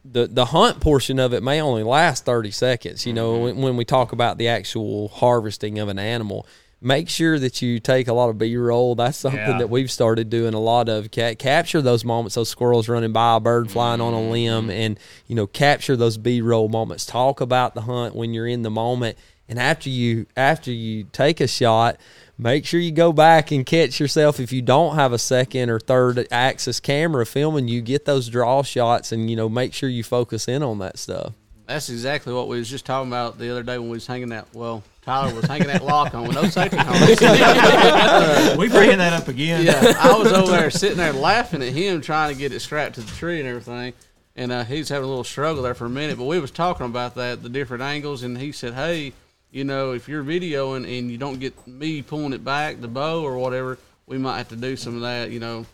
the 0.05 0.27
the 0.27 0.45
hunt 0.45 0.79
portion 0.79 1.19
of 1.19 1.33
it 1.33 1.43
may 1.43 1.61
only 1.61 1.83
last 1.83 2.25
30 2.25 2.51
seconds, 2.51 3.05
you 3.05 3.13
know, 3.13 3.39
when, 3.39 3.57
when 3.57 3.77
we 3.77 3.85
talk 3.85 4.11
about 4.11 4.37
the 4.37 4.47
actual 4.47 5.09
harvesting 5.09 5.77
of 5.79 5.89
an 5.89 5.99
animal. 5.99 6.45
make 6.81 7.09
sure 7.09 7.37
that 7.37 7.61
you 7.61 7.77
take 7.77 8.07
a 8.07 8.13
lot 8.13 8.29
of 8.29 8.37
b-roll 8.37 8.95
that's 8.95 9.17
something 9.17 9.37
Yeah. 9.41 9.57
that 9.57 9.69
we've 9.69 9.91
started 9.91 10.29
doing 10.29 10.53
a 10.53 10.59
lot 10.61 10.87
of 10.87 11.11
Ca- 11.13 11.35
capture 11.35 11.81
those 11.81 12.05
moments 12.05 12.35
those 12.35 12.47
squirrels 12.47 12.87
running 12.87 13.11
by 13.11 13.35
a 13.35 13.39
bird 13.41 13.69
flying 13.69 13.99
on 13.99 14.13
a 14.13 14.17
Mm-hmm. 14.17 14.31
limb 14.31 14.69
and 14.69 14.97
you 15.27 15.35
know 15.35 15.45
capture 15.45 15.97
those 15.97 16.17
b-roll 16.17 16.69
moments 16.69 17.05
talk 17.05 17.41
about 17.41 17.75
the 17.75 17.81
hunt 17.81 18.15
when 18.15 18.33
you're 18.33 18.47
in 18.47 18.61
the 18.61 18.69
moment 18.71 19.17
and 19.49 19.59
after 19.59 19.89
you 19.89 20.25
after 20.37 20.71
you 20.71 21.03
take 21.11 21.41
a 21.41 21.47
shot 21.47 21.97
make 22.39 22.65
sure 22.65 22.79
you 22.79 22.91
go 22.91 23.11
back 23.13 23.51
and 23.51 23.65
catch 23.65 23.99
yourself 23.99 24.39
if 24.39 24.51
you 24.51 24.61
don't 24.61 24.95
have 24.95 25.11
a 25.13 25.19
second 25.19 25.69
or 25.69 25.79
third 25.79 26.25
axis 26.31 26.79
camera 26.79 27.25
filming 27.25 27.67
you 27.67 27.81
get 27.81 28.05
those 28.05 28.29
draw 28.29 28.63
shots 28.63 29.11
and 29.11 29.29
you 29.29 29.35
know 29.35 29.49
make 29.49 29.73
sure 29.73 29.89
you 29.89 30.03
focus 30.03 30.47
in 30.47 30.63
on 30.63 30.79
that 30.79 30.97
stuff 30.97 31.33
That's 31.67 31.89
exactly 31.89 32.33
what 32.33 32.47
we 32.47 32.57
was 32.57 32.69
just 32.69 32.85
talking 32.85 33.09
about 33.11 33.37
the 33.37 33.51
other 33.51 33.61
day 33.61 33.77
when 33.77 33.89
we 33.89 33.97
was 33.97 34.07
hanging 34.07 34.29
that. 34.29 34.47
Well, 34.55 34.81
Tyler 35.03 35.35
was 35.35 35.45
hanging 35.45 35.67
that 35.67 35.83
lock 35.83 36.15
on 36.15 36.23
with 36.27 36.33
no 36.33 36.45
safety 36.45 36.77
harness. 36.77 37.19
we 38.57 38.67
bringing 38.69 38.97
that 38.97 39.13
up 39.13 39.27
again. 39.27 39.65
yeah, 39.65 39.93
I 39.99 40.17
was 40.17 40.31
over 40.31 40.51
there 40.51 40.71
sitting 40.71 40.97
there 40.97 41.13
laughing 41.13 41.61
at 41.61 41.71
him 41.73 42.01
trying 42.01 42.33
to 42.33 42.39
get 42.39 42.51
it 42.53 42.61
strapped 42.61 42.95
to 42.95 43.01
the 43.01 43.11
tree 43.11 43.39
and 43.39 43.47
everything, 43.47 43.93
and 44.35 44.51
uh, 44.51 44.63
he's 44.63 44.89
having 44.89 45.05
a 45.05 45.07
little 45.07 45.23
struggle 45.23 45.61
there 45.61 45.75
for 45.75 45.85
a 45.85 45.89
minute. 45.89 46.17
But 46.17 46.25
we 46.25 46.39
was 46.39 46.49
talking 46.49 46.87
about 46.87 47.13
that, 47.15 47.43
the 47.43 47.49
different 47.49 47.83
angles, 47.83 48.23
and 48.23 48.35
he 48.35 48.51
said, 48.51 48.73
"Hey, 48.73 49.13
you 49.51 49.63
know, 49.63 49.91
if 49.93 50.07
you're 50.07 50.23
videoing 50.23 50.85
and 50.99 51.09
you 51.11 51.17
don't 51.17 51.39
get 51.39 51.67
me 51.67 52.01
pulling 52.01 52.33
it 52.33 52.43
back, 52.43 52.81
the 52.81 52.87
bow 52.87 53.21
or 53.23 53.37
whatever, 53.37 53.77
we 54.05 54.17
might 54.17 54.37
have 54.37 54.49
to 54.49 54.55
do 54.55 54.75
some 54.75 54.95
of 54.95 55.01
that, 55.01 55.31
you 55.31 55.39
know, 55.39 55.65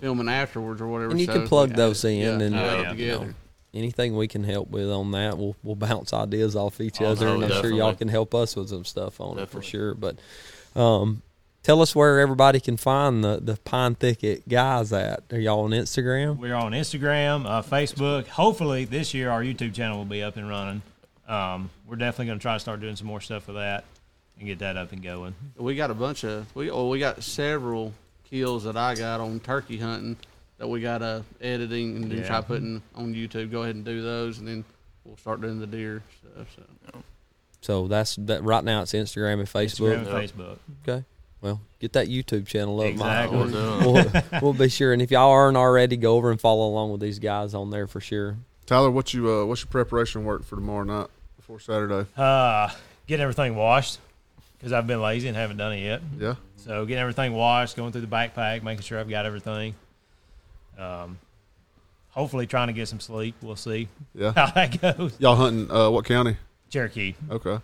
filming 0.00 0.28
afterwards 0.28 0.80
or 0.80 0.86
whatever." 0.86 1.10
and 1.12 1.20
you 1.20 1.26
So, 1.26 1.32
can 1.32 1.48
plug 1.48 1.70
yeah, 1.70 1.76
those 1.76 2.04
in 2.04 2.18
yeah, 2.18 2.28
and 2.46 2.54
yeah, 2.54 2.60
Oh, 2.70 2.82
yeah. 2.82 2.88
together. 2.90 3.34
anything 3.74 4.16
we 4.16 4.28
can 4.28 4.44
help 4.44 4.70
with 4.70 4.90
on 4.90 5.10
that, 5.12 5.36
we'll 5.38 5.56
we'll 5.62 5.74
bounce 5.76 6.12
ideas 6.12 6.54
off 6.56 6.80
each 6.80 7.00
Oh, 7.00 7.06
other, 7.06 7.26
no, 7.26 7.34
and 7.34 7.44
I'm 7.52 7.60
sure 7.62 7.70
y'all 7.72 7.94
can 7.94 8.08
help 8.08 8.34
us 8.34 8.54
with 8.56 8.68
some 8.68 8.84
stuff 8.84 9.20
on 9.20 9.38
it 9.38 9.48
for 9.48 9.62
sure. 9.62 9.94
But 9.94 10.16
um, 10.74 11.22
tell 11.62 11.80
us 11.82 11.94
where 11.96 12.20
everybody 12.20 12.60
can 12.60 12.76
find 12.76 13.24
the 13.24 13.38
the 13.42 13.56
Pine 13.64 13.94
Thicket 13.96 14.48
guys 14.48 14.92
at. 14.92 15.24
Are 15.32 15.38
y'all 15.40 15.64
on 15.64 15.70
Instagram? 15.70 16.36
We're 16.38 16.54
on 16.54 16.72
Instagram, 16.72 17.44
uh, 17.46 17.62
Facebook. 17.62 18.28
Hopefully, 18.28 18.84
this 18.84 19.12
year 19.14 19.30
our 19.30 19.42
YouTube 19.42 19.74
channel 19.74 19.98
will 19.98 20.04
be 20.04 20.22
up 20.22 20.36
and 20.36 20.48
running. 20.48 20.82
Um, 21.28 21.70
we're 21.86 21.96
definitely 21.96 22.26
going 22.26 22.38
to 22.38 22.42
try 22.42 22.54
to 22.54 22.60
start 22.60 22.80
doing 22.80 22.96
some 22.96 23.06
more 23.08 23.20
stuff 23.20 23.46
with 23.48 23.56
that 23.56 23.84
and 24.38 24.46
get 24.46 24.58
that 24.60 24.76
up 24.76 24.92
and 24.92 25.02
going. 25.02 25.34
We 25.56 25.74
got 25.74 25.90
a 25.90 25.94
bunch 25.94 26.24
of 26.24 26.46
we 26.54 26.70
oh 26.70 26.88
we 26.88 26.98
got 26.98 27.22
several 27.22 27.92
kills 28.30 28.64
that 28.64 28.76
I 28.76 28.94
got 28.94 29.20
on 29.20 29.40
turkey 29.40 29.78
hunting 29.78 30.16
that 30.58 30.68
we 30.68 30.80
got 30.80 31.02
uh 31.02 31.22
editing 31.40 31.96
and 31.96 32.10
then 32.10 32.18
Yeah. 32.18 32.26
try 32.28 32.40
putting 32.42 32.82
on 32.94 33.14
YouTube. 33.14 33.50
Go 33.50 33.62
ahead 33.62 33.74
and 33.74 33.84
do 33.84 34.02
those, 34.02 34.38
and 34.38 34.46
then 34.46 34.64
we'll 35.04 35.16
start 35.16 35.40
doing 35.40 35.58
the 35.60 35.66
deer 35.66 36.02
stuff. 36.20 36.46
So 36.54 37.02
So 37.60 37.88
that's 37.88 38.16
that. 38.16 38.42
Right 38.44 38.62
now, 38.64 38.82
it's 38.82 38.92
Instagram 38.92 39.40
and 39.40 39.48
Facebook. 39.48 39.96
Instagram 39.96 39.98
and 39.98 40.30
Facebook. 40.30 40.58
Okay. 40.86 41.04
Well, 41.42 41.60
get 41.80 41.92
that 41.94 42.08
YouTube 42.08 42.46
channel 42.46 42.80
up, 42.80 42.86
Exactly. 42.86 43.38
Mike. 43.38 43.52
We'll. 43.52 43.92
We'll, 43.92 44.22
we'll 44.42 44.52
be 44.54 44.68
sure. 44.68 44.92
And 44.92 45.02
if 45.02 45.10
y'all 45.10 45.30
aren't 45.30 45.56
already, 45.56 45.96
go 45.96 46.14
over 46.16 46.30
and 46.30 46.40
follow 46.40 46.66
along 46.68 46.92
with 46.92 47.00
these 47.00 47.18
guys 47.18 47.52
on 47.54 47.70
there 47.70 47.86
for 47.86 48.00
sure. 48.00 48.36
Tyler, 48.64 48.90
what 48.90 49.12
you 49.14 49.30
uh, 49.30 49.44
what's 49.44 49.62
your 49.62 49.68
preparation 49.70 50.24
work 50.24 50.44
for 50.44 50.56
tomorrow 50.56 50.84
night 50.84 51.06
before 51.46 51.60
Saturday? 51.60 52.08
Uh, 52.16 52.68
getting 53.06 53.22
everything 53.22 53.54
washed 53.54 53.98
because 54.58 54.72
I've 54.72 54.86
been 54.86 55.00
lazy 55.00 55.28
and 55.28 55.36
haven't 55.36 55.58
done 55.58 55.72
it 55.74 55.82
yet. 55.84 56.00
Yeah, 56.18 56.34
So 56.56 56.84
getting 56.84 57.00
everything 57.00 57.34
washed, 57.34 57.76
going 57.76 57.92
through 57.92 58.00
the 58.00 58.06
backpack, 58.08 58.62
making 58.64 58.82
sure 58.82 58.98
I've 58.98 59.08
got 59.08 59.26
everything. 59.26 59.74
Um, 60.76 61.18
hopefully 62.10 62.46
trying 62.48 62.66
to 62.66 62.72
get 62.72 62.88
some 62.88 62.98
sleep. 62.98 63.36
We'll 63.42 63.54
see 63.54 63.88
yeah. 64.14 64.32
how 64.34 64.50
that 64.50 64.80
goes. 64.80 65.14
Y'all 65.20 65.36
hunting 65.36 65.70
uh, 65.70 65.88
what 65.90 66.04
county? 66.04 66.36
Cherokee. 66.68 67.14
Okay. 67.30 67.58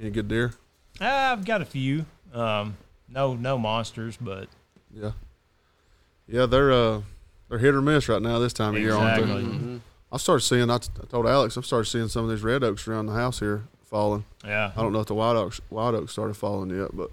Any 0.00 0.10
good 0.10 0.26
deer? 0.28 0.52
Uh, 1.00 1.04
I've 1.04 1.44
got 1.44 1.62
a 1.62 1.64
few. 1.64 2.06
Um, 2.34 2.76
no, 3.08 3.34
no 3.34 3.56
monsters, 3.56 4.16
but 4.20 4.48
Yeah. 4.92 5.12
Yeah, 6.26 6.46
they're 6.46 6.72
uh 6.72 7.02
they're 7.48 7.58
hit 7.58 7.72
or 7.72 7.80
miss 7.80 8.08
right 8.08 8.20
now 8.20 8.40
this 8.40 8.52
time 8.52 8.74
of 8.74 8.80
year. 8.80 8.94
Aren't 8.94 9.20
Exactly. 9.20 9.42
they? 9.44 9.48
mhm. 9.48 9.80
I 10.12 10.18
started 10.18 10.42
seeing. 10.42 10.70
I, 10.70 10.78
t- 10.78 10.88
I 11.02 11.06
told 11.06 11.26
Alex 11.26 11.56
I've 11.58 11.66
started 11.66 11.86
seeing 11.86 12.08
some 12.08 12.24
of 12.24 12.30
these 12.30 12.42
red 12.42 12.62
oaks 12.62 12.86
around 12.86 13.06
the 13.06 13.12
house 13.12 13.40
here 13.40 13.64
falling. 13.84 14.24
yeah. 14.44 14.72
I 14.76 14.80
don't 14.82 14.92
know 14.92 15.00
if 15.00 15.06
the 15.06 15.14
wild 15.14 15.36
oaks 15.36 15.60
wild 15.70 15.94
oaks 15.94 16.12
started 16.12 16.34
falling 16.34 16.70
yet, 16.70 16.90
but 16.96 17.10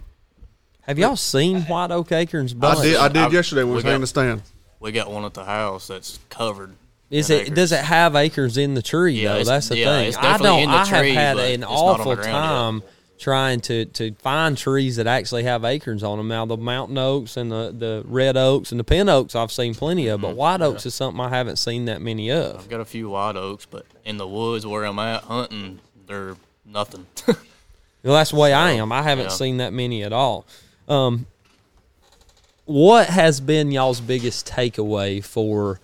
Have 0.82 1.00
y'all 1.00 1.16
seen 1.16 1.62
White 1.64 1.92
Oak 1.92 2.12
Acorns? 2.12 2.54
I 2.62 2.82
did. 2.84 2.96
I 2.98 3.08
did 3.08 3.18
I've- 3.18 3.36
yesterday 3.36 3.62
when 3.64 3.70
we 3.70 3.72
we 3.72 3.76
was 3.76 3.84
got- 3.84 3.90
hanging 3.90 4.02
the 4.02 4.08
stand. 4.08 4.42
We 4.80 4.92
got 4.92 5.10
one 5.10 5.24
at 5.24 5.34
the 5.34 5.46
house 5.46 5.88
that's 5.88 6.20
covered. 6.30 6.74
Is 7.10 7.30
it? 7.30 7.44
acres. 7.44 7.56
Does 7.56 7.72
it 7.72 7.84
have 7.86 8.16
acres 8.16 8.58
in 8.58 8.74
the 8.74 8.82
tree 8.82 9.22
Yeah, 9.22 9.38
though? 9.38 9.44
That's 9.46 9.70
the 9.70 9.78
yeah, 9.78 9.86
thing. 9.86 10.08
it's 10.10 10.18
I 10.18 10.38
don't. 10.38 10.60
in 10.64 10.70
the 10.70 10.76
I 10.76 10.86
have 10.86 11.00
tree, 11.00 11.14
had 11.14 11.38
an 11.38 11.44
it's 11.54 11.62
not 11.62 11.70
on 11.72 11.86
the 11.98 12.02
awful 12.02 12.16
ground 12.16 12.28
yet. 12.28 12.32
time 12.32 12.84
trying 13.20 13.62
to 13.62 13.86
to 13.86 14.14
find 14.16 14.58
trees 14.58 14.96
that 14.98 15.08
actually 15.08 15.44
have 15.44 15.64
acorns 15.64 16.04
on 16.04 16.18
them. 16.18 16.28
Now 16.28 16.46
the 16.46 16.58
mountain 16.58 16.98
oaks 16.98 17.38
and 17.38 17.52
the 17.52 17.74
the 17.78 18.04
red 18.06 18.36
oaks 18.36 18.72
and 18.72 18.80
the 18.80 18.84
pin 18.84 19.08
oaks 19.10 19.36
I've 19.36 19.52
seen 19.52 19.76
plenty 19.76 20.08
of, 20.08 20.20
Mm-hmm. 20.20 20.30
but 20.32 20.36
white 20.36 20.62
oaks 20.62 20.86
is 20.86 20.94
something 20.96 21.20
I 21.22 21.30
haven't 21.30 21.58
seen 21.58 21.86
that 21.86 22.02
many 22.02 22.32
of. 22.32 22.58
I've 22.58 22.70
got 22.70 22.82
a 22.82 22.86
few 22.86 23.10
white 23.10 23.36
oaks, 23.36 23.66
but 23.66 23.86
in 24.04 24.18
the 24.18 24.28
woods 24.28 24.66
where 24.66 24.84
I'm 24.84 25.00
at 25.00 25.24
hunting, 25.24 25.80
they're 26.08 26.36
nothing. 26.66 27.06
Well, 28.06 28.16
that's 28.16 28.32
the 28.32 28.36
way 28.36 28.52
I 28.52 28.72
am. 28.72 28.92
I 28.92 29.02
haven't 29.02 29.28
yeah. 29.28 29.30
seen 29.30 29.58
that 29.58 29.72
many 29.72 30.04
at 30.04 30.12
all. 30.12 30.46
Um, 30.90 31.26
what 32.66 33.08
has 33.08 33.40
been 33.40 33.72
y'all's 33.72 34.02
biggest 34.02 34.46
takeaway 34.46 35.24
for? 35.24 35.80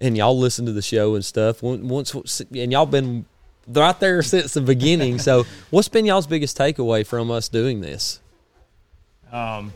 And 0.00 0.16
y'all 0.16 0.36
listen 0.36 0.66
to 0.66 0.72
the 0.72 0.82
show 0.82 1.14
and 1.14 1.24
stuff. 1.24 1.62
Once 1.62 2.12
and 2.52 2.72
y'all 2.72 2.86
been 2.86 3.26
right 3.68 3.98
there 4.00 4.22
since 4.22 4.54
the 4.54 4.60
beginning. 4.60 5.18
So, 5.18 5.44
what's 5.70 5.88
been 5.88 6.04
y'all's 6.04 6.26
biggest 6.26 6.56
takeaway 6.58 7.06
from 7.06 7.30
us 7.30 7.48
doing 7.48 7.80
this? 7.80 8.20
Um, 9.32 9.72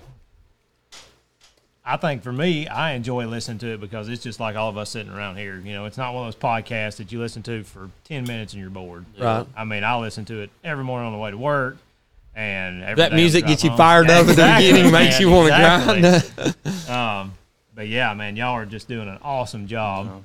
I 1.84 1.96
think 1.96 2.22
for 2.24 2.32
me, 2.32 2.66
I 2.66 2.92
enjoy 2.94 3.26
listening 3.26 3.58
to 3.58 3.74
it 3.74 3.80
because 3.80 4.08
it's 4.08 4.22
just 4.22 4.40
like 4.40 4.56
all 4.56 4.68
of 4.68 4.76
us 4.76 4.90
sitting 4.90 5.12
around 5.12 5.36
here. 5.36 5.60
You 5.64 5.72
know, 5.72 5.84
it's 5.84 5.96
not 5.96 6.14
one 6.14 6.26
of 6.26 6.34
those 6.34 6.40
podcasts 6.42 6.96
that 6.96 7.12
you 7.12 7.20
listen 7.20 7.42
to 7.44 7.62
for 7.62 7.88
ten 8.04 8.24
minutes 8.24 8.52
and 8.54 8.60
you're 8.60 8.70
bored. 8.70 9.04
Right. 9.18 9.46
I 9.56 9.64
mean, 9.64 9.84
I 9.84 9.96
listen 9.98 10.24
to 10.26 10.40
it 10.40 10.50
every 10.64 10.82
morning 10.84 11.06
on 11.06 11.12
the 11.12 11.18
way 11.20 11.30
to 11.30 11.38
work, 11.38 11.76
and 12.34 12.82
every 12.82 12.96
That 12.96 13.12
music 13.12 13.42
the 13.44 13.46
drive 13.46 13.50
gets 13.52 13.64
you 13.64 13.70
home. 13.70 13.76
fired 13.78 14.10
up 14.10 14.20
at 14.22 14.26
the 14.26 14.32
Exactly, 14.32 14.72
beginning, 14.72 14.92
makes 14.92 15.20
you 15.20 15.30
want 15.30 15.48
to 15.48 15.54
exactly. 15.54 16.00
grind. 16.02 16.88
Um, 16.90 17.32
but 17.74 17.86
yeah, 17.88 18.12
man, 18.14 18.34
y'all 18.36 18.54
are 18.54 18.66
just 18.66 18.88
doing 18.88 19.06
an 19.08 19.18
awesome 19.22 19.68
job. 19.68 20.24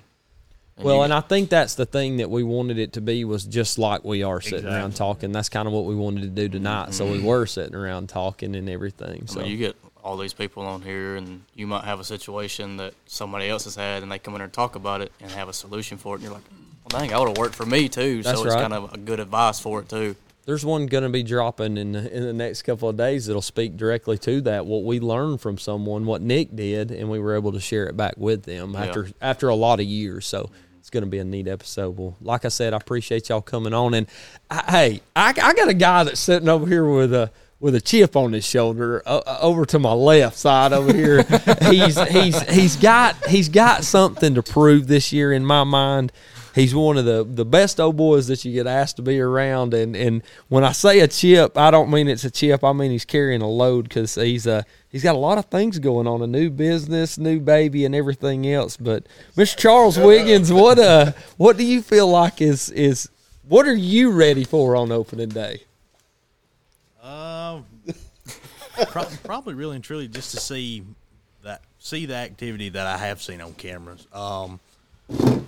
Well, 0.84 0.98
you- 0.98 1.02
and 1.04 1.14
I 1.14 1.22
think 1.22 1.50
that's 1.50 1.76
the 1.76 1.86
thing 1.86 2.18
that 2.18 2.30
we 2.30 2.44
wanted 2.44 2.78
it 2.78 2.94
to 2.94 3.02
be 3.02 3.24
was 3.26 3.44
just 3.46 3.78
like 3.78 4.04
we 4.04 4.24
are 4.24 4.42
sitting 4.42 4.66
around 4.68 4.96
talking. 4.96 5.32
That's 5.32 5.50
kind 5.50 5.68
of 5.68 5.74
what 5.74 5.86
we 5.86 5.96
wanted 5.96 6.22
to 6.22 6.28
do 6.28 6.50
tonight. 6.50 6.94
So 6.94 7.06
we 7.06 7.18
mm-hmm. 7.18 7.26
were 7.28 7.46
sitting 7.46 7.76
around 7.76 8.10
talking 8.10 8.56
and 8.56 8.70
everything. 8.70 9.24
I 9.28 9.32
So 9.32 9.40
mean, 9.42 9.52
you 9.52 9.58
get 9.58 9.76
all 10.04 10.18
these 10.18 10.34
people 10.34 10.64
on 10.64 10.82
here, 10.82 11.16
and 11.16 11.44
you 11.56 11.68
might 11.68 11.84
have 11.84 12.00
a 12.00 12.04
situation 12.04 12.78
that 12.78 12.94
somebody 13.06 13.48
else 13.50 13.66
has 13.66 13.76
had, 13.76 14.02
and 14.04 14.12
they 14.12 14.18
come 14.20 14.34
in 14.36 14.42
and 14.42 14.52
talk 14.52 14.76
about 14.76 15.02
it 15.02 15.12
and 15.22 15.30
have 15.32 15.48
a 15.50 15.54
solution 15.54 15.98
for 15.98 16.16
it, 16.16 16.20
and 16.20 16.24
you're 16.24 16.34
like, 16.34 16.44
well, 16.92 17.00
dang, 17.00 17.10
that 17.12 17.20
would 17.20 17.30
have 17.30 17.38
worked 17.38 17.54
for 17.56 17.66
me 17.68 17.88
too. 17.88 18.24
That's 18.24 18.40
so 18.40 18.46
it's 18.46 18.56
right. 18.56 18.62
kind 18.62 18.74
of 18.74 18.92
a 18.94 18.98
good 18.98 19.20
advice 19.20 19.60
for 19.60 19.82
it 19.82 19.90
too. 19.90 20.16
there's 20.48 20.66
one 20.66 20.88
going 20.88 21.04
to 21.04 21.10
be 21.10 21.22
dropping 21.22 21.78
in 21.78 21.92
the, 21.92 22.12
in 22.12 22.24
the 22.24 22.34
next 22.34 22.64
couple 22.64 22.90
of 22.90 22.98
days 22.98 23.28
that'll 23.28 23.44
speak 23.44 23.78
directly 23.78 24.18
to 24.18 24.42
that. 24.42 24.66
What 24.66 24.84
we 24.84 25.00
learned 25.00 25.40
from 25.40 25.60
someone, 25.60 26.06
what 26.08 26.24
Nick 26.24 26.56
did, 26.56 26.90
and 26.90 27.08
we 27.12 27.20
were 27.20 27.36
able 27.36 27.52
to 27.52 27.60
share 27.60 27.86
it 27.86 27.96
back 27.96 28.16
with 28.18 28.42
them 28.44 28.74
Yeah. 28.74 28.86
after 28.86 29.10
after 29.22 29.50
a 29.50 29.56
lot 29.56 29.80
of 29.80 29.86
years. 29.86 30.26
So 30.26 30.40
it's 30.40 30.71
going 30.92 31.04
to 31.04 31.10
be 31.10 31.20
a 31.20 31.24
neat 31.24 31.48
episode. 31.48 31.98
Well, 31.98 32.16
like 32.22 32.46
I 32.46 32.50
said, 32.50 32.74
I 32.74 32.78
appreciate 32.78 33.30
y'all 33.30 33.42
coming 33.42 33.74
on. 33.74 33.94
And 33.94 34.08
I, 34.50 34.64
hey, 34.70 35.02
I, 35.16 35.30
I 35.30 35.54
got 35.54 35.70
a 35.70 35.74
guy 35.74 36.04
that's 36.04 36.20
sitting 36.20 36.50
over 36.50 36.68
here 36.68 36.86
with 36.86 37.14
a 37.14 37.32
with 37.60 37.76
a 37.76 37.82
chip 37.82 38.16
on 38.16 38.34
his 38.34 38.44
shoulder 38.44 39.04
uh, 39.06 39.22
uh, 39.26 39.38
over 39.40 39.66
to 39.68 39.78
my 39.78 39.94
left 39.94 40.36
side 40.36 40.74
over 40.74 40.94
here. 40.94 41.24
he's 41.70 42.00
he's 42.10 42.42
he's 42.50 42.76
got 42.76 43.16
he's 43.28 43.50
got 43.50 43.84
something 43.84 44.36
to 44.36 44.44
prove 44.44 44.88
this 44.88 45.14
year 45.14 45.32
in 45.32 45.46
my 45.46 45.64
mind. 45.64 46.12
He's 46.54 46.76
one 46.76 46.98
of 46.98 47.06
the, 47.06 47.24
the 47.24 47.46
best 47.46 47.80
old 47.80 47.96
boys 47.96 48.28
that 48.28 48.44
you 48.44 48.52
get 48.52 48.68
asked 48.68 48.98
to 48.98 49.02
be 49.02 49.22
around, 49.22 49.74
and, 49.74 49.96
and 49.96 50.22
when 50.50 50.66
I 50.66 50.74
say 50.74 51.00
a 51.00 51.08
chip, 51.08 51.58
I 51.58 51.72
don't 51.72 51.90
mean 51.90 52.10
it's 52.10 52.26
a 52.26 52.32
chip. 52.32 52.62
I 52.66 52.74
mean 52.74 52.92
he's 52.92 53.06
carrying 53.06 53.42
a 53.42 53.48
load 53.48 53.88
because 53.88 54.16
he's 54.16 54.48
uh 54.48 54.64
he's 54.92 55.04
got 55.04 55.16
a 55.16 55.20
lot 55.20 55.38
of 55.38 55.46
things 55.46 55.80
going 55.80 56.08
on, 56.08 56.22
a 56.22 56.28
new 56.28 56.50
business, 56.50 57.18
new 57.18 57.40
baby, 57.40 57.86
and 57.86 57.96
everything 57.96 58.48
else. 58.48 58.78
But 58.78 59.06
Mr. 59.36 59.58
Charles 59.58 59.98
Wiggins, 59.98 60.52
what 60.52 60.80
uh 60.80 61.14
what 61.38 61.58
do 61.58 61.64
you 61.64 61.82
feel 61.82 62.08
like 62.08 62.42
is 62.42 62.70
is 62.70 63.10
what 63.48 63.68
are 63.68 63.74
you 63.76 64.12
ready 64.12 64.44
for 64.44 64.76
on 64.76 64.92
opening 64.92 65.30
day? 65.30 65.64
Um, 67.02 67.66
pro- 68.88 69.06
probably 69.24 69.56
really 69.56 69.76
and 69.76 69.84
truly 69.84 70.08
just 70.08 70.32
to 70.32 70.40
see 70.40 70.84
that 71.44 71.62
see 71.80 72.06
the 72.06 72.16
activity 72.16 72.70
that 72.70 72.86
I 72.86 72.98
have 72.98 73.22
seen 73.22 73.42
on 73.42 73.54
cameras. 73.54 74.08
Um, 74.14 74.60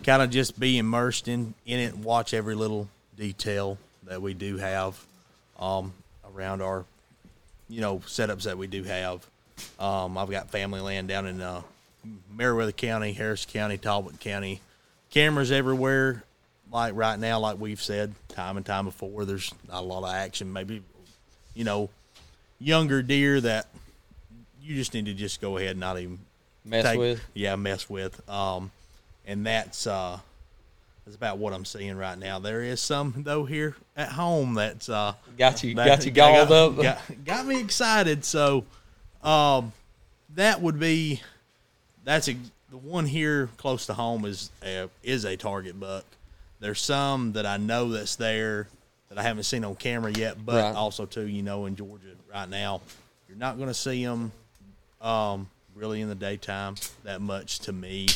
kind 0.04 0.22
of 0.22 0.30
just 0.30 0.60
be 0.60 0.78
immersed 0.78 1.28
in 1.28 1.54
in 1.66 1.80
it 1.80 1.94
and 1.94 2.04
watch 2.04 2.34
every 2.34 2.56
little 2.56 2.90
detail 3.16 3.78
that 4.04 4.22
we 4.22 4.34
do 4.34 4.58
have 4.58 5.00
um, 5.60 5.94
around 6.34 6.62
our 6.62 6.86
you 7.70 7.82
know 7.82 8.00
setups 8.00 8.44
that 8.44 8.58
we 8.58 8.68
do 8.68 8.84
have. 8.84 9.26
Um, 9.80 10.18
I've 10.18 10.30
got 10.30 10.50
family 10.50 10.80
land 10.82 11.08
down 11.08 11.28
in 11.28 11.42
uh, 11.42 11.62
Meriwether 12.36 12.72
County, 12.72 13.14
Harris 13.14 13.46
County, 13.46 13.78
Talbot 13.78 14.20
County. 14.20 14.62
Cameras 15.12 15.52
everywhere. 15.52 16.24
Like 16.72 16.96
right 16.96 17.20
now, 17.20 17.40
like 17.40 17.60
we've 17.60 17.82
said 17.82 18.14
time 18.30 18.58
and 18.58 18.66
time 18.66 18.86
before, 18.86 19.26
there's 19.26 19.54
not 19.70 19.82
a 19.82 19.86
lot 19.86 20.04
of 20.04 20.14
action. 20.14 20.52
Maybe, 20.52 20.82
you 21.54 21.64
know, 21.64 21.90
younger 22.60 23.04
deer 23.04 23.40
that 23.42 23.68
you 24.62 24.76
just 24.76 24.94
need 24.94 25.06
to 25.06 25.14
just 25.14 25.40
go 25.40 25.58
ahead 25.58 25.72
and 25.72 25.80
not 25.80 26.00
even 26.00 26.18
Mess 26.66 26.84
take- 26.86 26.98
with. 26.98 27.22
Yeah, 27.36 27.56
mess 27.58 27.88
with. 27.90 28.28
Um, 28.28 28.72
and 29.28 29.46
that's 29.46 29.86
uh, 29.86 30.18
that's 31.06 31.16
about 31.16 31.38
what 31.38 31.54
I'm 31.54 31.66
seeing 31.66 31.96
right 31.96 32.18
now. 32.18 32.40
There 32.40 32.64
is 32.64 32.82
some 32.82 33.14
though 33.18 33.46
here 33.46 33.76
at 33.96 34.10
home 34.10 34.56
that's 34.56 34.90
uh, 34.90 35.14
Got 35.38 35.64
you, 35.64 35.76
that- 35.76 35.86
got 35.86 36.06
you 36.06 36.12
got- 36.12 36.48
galled 36.50 36.78
up. 36.80 36.82
Got, 36.82 37.26
got 37.26 37.46
me 37.46 37.60
excited. 37.60 38.26
So, 38.26 38.66
um, 39.24 39.72
that 40.36 40.62
would 40.62 40.80
be 40.80 41.22
that's 42.04 42.28
a 42.28 42.36
the 42.70 42.78
one 42.78 43.06
here 43.06 43.50
close 43.58 43.86
to 43.86 43.94
home 43.94 44.26
is 44.26 44.50
a, 44.66 44.90
is 45.04 45.26
a 45.26 45.38
target 45.38 45.80
buck. 45.80 46.06
There's 46.60 46.82
some 46.82 47.34
that 47.34 47.46
I 47.46 47.58
know 47.58 47.90
that's 47.90 48.16
there 48.16 48.68
that 49.10 49.20
I 49.20 49.22
haven't 49.24 49.44
seen 49.44 49.64
on 49.64 49.76
camera 49.76 50.12
yet, 50.12 50.44
but 50.44 50.56
Right. 50.56 50.76
also 50.76 51.06
too, 51.06 51.28
you 51.28 51.44
know, 51.44 51.66
in 51.68 51.76
Georgia 51.76 52.16
right 52.34 52.50
now, 52.50 52.82
you're 53.30 53.38
not 53.38 53.58
going 53.58 53.68
to 53.68 53.76
see 53.76 54.04
them 54.04 54.32
um, 55.02 55.48
really 55.76 56.02
in 56.02 56.10
the 56.10 56.16
daytime 56.16 56.76
that 57.04 57.22
much. 57.22 57.60
To 57.60 57.74
me, 57.74 58.08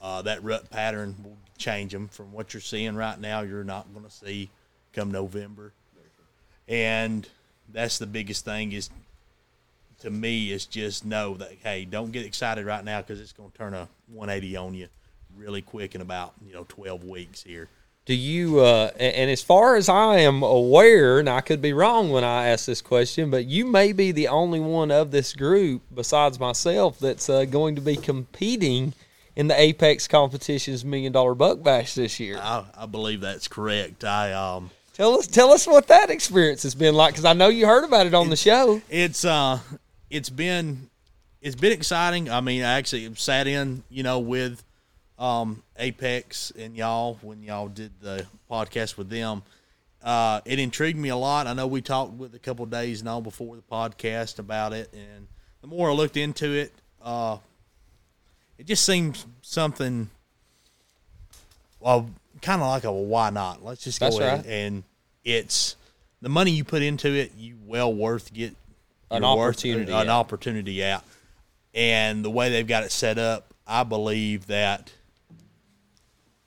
uh, 0.00 0.22
that 0.22 0.42
rut 0.42 0.70
pattern 0.70 1.14
will 1.22 1.36
change 1.58 1.92
them 1.92 2.08
from 2.08 2.32
what 2.32 2.54
you're 2.54 2.62
seeing 2.62 2.94
right 2.96 3.20
now. 3.20 3.42
You're 3.42 3.64
not 3.64 3.92
going 3.92 4.06
to 4.06 4.10
see 4.10 4.48
come 4.94 5.10
November, 5.10 5.72
and 6.68 7.28
that's 7.72 7.98
the 7.98 8.06
biggest 8.06 8.46
thing 8.46 8.72
is 8.72 8.88
to 10.00 10.10
me 10.10 10.50
is 10.50 10.66
just 10.66 11.04
know 11.04 11.34
that 11.34 11.52
hey, 11.62 11.84
don't 11.84 12.12
get 12.12 12.26
excited 12.26 12.66
right 12.66 12.84
now 12.84 13.00
because 13.00 13.20
it's 13.20 13.32
going 13.32 13.50
to 13.50 13.58
turn 13.58 13.74
a 13.74 13.88
180 14.08 14.56
on 14.56 14.74
you 14.74 14.88
really 15.36 15.62
quick 15.62 15.94
in 15.94 16.00
about 16.00 16.34
you 16.46 16.52
know 16.52 16.64
12 16.68 17.04
weeks 17.04 17.42
here. 17.42 17.68
Do 18.06 18.14
you, 18.14 18.60
uh, 18.60 18.90
and 18.98 19.30
as 19.30 19.42
far 19.42 19.76
as 19.76 19.88
I 19.88 20.18
am 20.20 20.42
aware, 20.42 21.20
and 21.20 21.28
I 21.28 21.42
could 21.42 21.62
be 21.62 21.72
wrong 21.72 22.10
when 22.10 22.24
I 22.24 22.48
ask 22.48 22.66
this 22.66 22.80
question, 22.80 23.30
but 23.30 23.44
you 23.44 23.66
may 23.66 23.92
be 23.92 24.10
the 24.10 24.26
only 24.26 24.58
one 24.58 24.90
of 24.90 25.10
this 25.10 25.32
group, 25.34 25.82
besides 25.94 26.40
myself, 26.40 26.98
that's 26.98 27.28
uh, 27.28 27.44
going 27.44 27.76
to 27.76 27.80
be 27.80 27.96
competing 27.96 28.94
in 29.36 29.46
the 29.46 29.60
Apex 29.60 30.08
Competitions 30.08 30.84
Million 30.84 31.12
Dollar 31.12 31.34
Buck 31.34 31.62
Bash 31.62 31.94
this 31.94 32.18
year. 32.18 32.38
I, 32.38 32.64
I 32.76 32.86
believe 32.86 33.20
that's 33.20 33.46
correct. 33.46 34.02
I 34.02 34.32
um, 34.32 34.70
Tell 35.00 35.18
us, 35.18 35.26
tell 35.26 35.50
us 35.52 35.66
what 35.66 35.86
that 35.88 36.10
experience 36.10 36.62
has 36.64 36.74
been 36.74 36.94
like, 36.94 37.14
because 37.14 37.24
I 37.24 37.32
know 37.32 37.48
you 37.48 37.66
heard 37.66 37.84
about 37.84 38.06
it 38.06 38.12
on 38.12 38.28
the 38.28 38.36
show. 38.36 38.82
it's 38.90 39.24
uh, 39.24 39.58
it's 40.10 40.30
been 40.30 40.90
it's 41.40 41.56
been 41.56 41.72
exciting. 41.72 42.28
I 42.28 42.40
mean, 42.40 42.62
I 42.62 42.74
actually 42.74 43.12
sat 43.14 43.46
in, 43.46 43.82
you 43.88 44.02
know, 44.02 44.18
with 44.18 44.62
um, 45.18 45.62
Apex 45.78 46.52
and 46.58 46.76
y'all 46.76 47.18
when 47.22 47.42
y'all 47.42 47.68
did 47.68 47.92
the 48.00 48.26
podcast 48.50 48.96
with 48.96 49.08
them. 49.08 49.42
Uh, 50.02 50.40
it 50.46 50.58
intrigued 50.58 50.98
me 50.98 51.10
a 51.10 51.16
lot. 51.16 51.46
I 51.46 51.52
know 51.52 51.66
we 51.66 51.82
talked 51.82 52.14
with 52.14 52.34
a 52.34 52.38
couple 52.38 52.64
of 52.64 52.70
days 52.70 53.02
now 53.02 53.20
before 53.20 53.54
the 53.54 53.62
podcast 53.62 54.38
about 54.38 54.72
it, 54.72 54.90
and 54.94 55.28
the 55.60 55.66
more 55.66 55.90
I 55.90 55.92
looked 55.92 56.16
into 56.16 56.52
it, 56.54 56.72
uh, 57.02 57.36
it 58.58 58.66
just 58.66 58.84
seems 58.84 59.26
something. 59.42 60.08
Well, 61.80 62.10
kind 62.40 62.62
of 62.62 62.68
like 62.68 62.84
a 62.84 62.92
why 62.92 63.30
not? 63.30 63.62
Let's 63.62 63.84
just 63.84 64.00
go 64.00 64.06
That's 64.06 64.18
ahead 64.18 64.38
right. 64.38 64.46
and 64.46 64.84
it's 65.22 65.76
the 66.22 66.28
money 66.28 66.50
you 66.50 66.64
put 66.64 66.82
into 66.82 67.12
it. 67.12 67.32
You 67.36 67.56
well 67.66 67.92
worth 67.92 68.32
get 68.32 68.54
An 69.10 69.22
you're 69.22 69.36
worth 69.36 69.56
opportunity 69.56 69.92
an 69.92 70.08
opportunity 70.08 70.84
out, 70.84 71.04
and 71.74 72.24
the 72.24 72.30
way 72.30 72.48
they've 72.50 72.66
got 72.66 72.84
it 72.84 72.92
set 72.92 73.18
up, 73.18 73.52
I 73.66 73.82
believe 73.82 74.46
that 74.46 74.92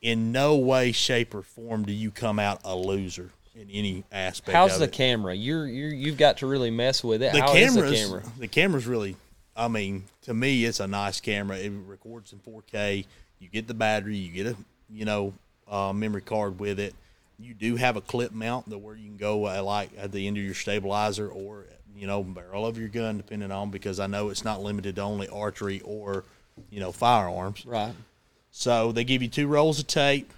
in 0.00 0.32
no 0.32 0.56
way, 0.56 0.92
shape, 0.92 1.34
or 1.34 1.42
form 1.42 1.84
do 1.84 1.92
you 1.92 2.10
come 2.10 2.38
out 2.38 2.60
a 2.64 2.76
loser 2.76 3.30
in 3.54 3.70
any 3.70 4.04
aspect. 4.12 4.54
How's 4.54 4.74
of 4.74 4.80
the 4.80 4.84
it. 4.84 4.92
camera? 4.92 5.34
You're 5.34 5.66
you 5.66 5.86
you've 5.86 6.18
got 6.18 6.38
to 6.38 6.46
really 6.46 6.70
mess 6.70 7.02
with 7.02 7.22
it. 7.22 7.32
the 7.32 7.40
How 7.40 7.54
is 7.54 7.74
cameras? 7.74 7.90
the 7.90 7.96
camera? 7.96 8.22
the 8.38 8.48
camera's 8.48 8.86
really. 8.86 9.16
I 9.56 9.68
mean, 9.68 10.04
to 10.22 10.34
me, 10.34 10.64
it's 10.64 10.80
a 10.80 10.86
nice 10.86 11.20
camera. 11.20 11.56
It 11.56 11.72
records 11.86 12.32
in 12.32 12.40
4K. 12.40 13.06
You 13.38 13.48
get 13.48 13.68
the 13.68 13.74
battery. 13.74 14.16
You 14.16 14.32
get 14.32 14.52
a 14.52 14.56
you 14.90 15.04
know 15.04 15.32
uh, 15.68 15.92
memory 15.92 16.22
card 16.22 16.58
with 16.58 16.78
it. 16.78 16.94
You 17.38 17.54
do 17.54 17.76
have 17.76 17.96
a 17.96 18.00
clip 18.00 18.32
mount 18.32 18.68
that 18.70 18.78
where 18.78 18.96
you 18.96 19.06
can 19.06 19.16
go 19.16 19.46
uh, 19.46 19.62
like 19.62 19.90
at 19.98 20.12
the 20.12 20.26
end 20.26 20.36
of 20.36 20.42
your 20.42 20.54
stabilizer 20.54 21.28
or 21.28 21.66
you 21.96 22.06
know 22.06 22.22
barrel 22.22 22.66
of 22.66 22.78
your 22.78 22.88
gun, 22.88 23.16
depending 23.16 23.50
on 23.50 23.70
because 23.70 24.00
I 24.00 24.06
know 24.06 24.30
it's 24.30 24.44
not 24.44 24.62
limited 24.62 24.96
to 24.96 25.02
only 25.02 25.28
archery 25.28 25.80
or 25.84 26.24
you 26.70 26.80
know 26.80 26.92
firearms. 26.92 27.64
Right. 27.64 27.94
So 28.50 28.92
they 28.92 29.04
give 29.04 29.22
you 29.22 29.28
two 29.28 29.48
rolls 29.48 29.78
of 29.78 29.86
tape 29.86 30.32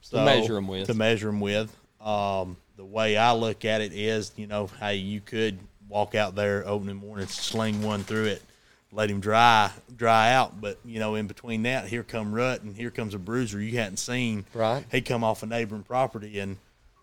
so- 0.00 0.24
measure 0.24 0.56
'em 0.56 0.68
with. 0.68 0.86
To 0.86 0.94
measure 0.94 1.26
them 1.26 1.40
with. 1.40 1.74
Um, 2.00 2.56
the 2.76 2.84
way 2.84 3.16
I 3.16 3.32
look 3.32 3.64
at 3.64 3.80
it 3.80 3.92
is, 3.92 4.32
you 4.36 4.46
know, 4.46 4.68
hey, 4.80 4.96
you 4.96 5.20
could 5.20 5.58
walk 5.88 6.14
out 6.14 6.34
there 6.34 6.66
opening 6.66 6.96
morning, 6.96 7.26
sling 7.28 7.82
one 7.82 8.02
through 8.02 8.24
it, 8.24 8.42
let 8.90 9.10
him 9.10 9.20
dry 9.20 9.70
dry 9.96 10.32
out. 10.32 10.60
But 10.60 10.78
you 10.84 10.98
know, 10.98 11.14
in 11.14 11.26
between 11.26 11.62
that, 11.64 11.86
here 11.86 12.02
come 12.02 12.34
rut 12.34 12.62
and 12.62 12.74
here 12.76 12.90
comes 12.90 13.14
a 13.14 13.18
bruiser 13.18 13.60
you 13.60 13.78
hadn't 13.78 13.98
seen. 13.98 14.44
Right. 14.54 14.84
He 14.90 15.00
come 15.00 15.22
off 15.22 15.42
a 15.42 15.46
neighboring 15.46 15.84
property, 15.84 16.38
and 16.40 16.56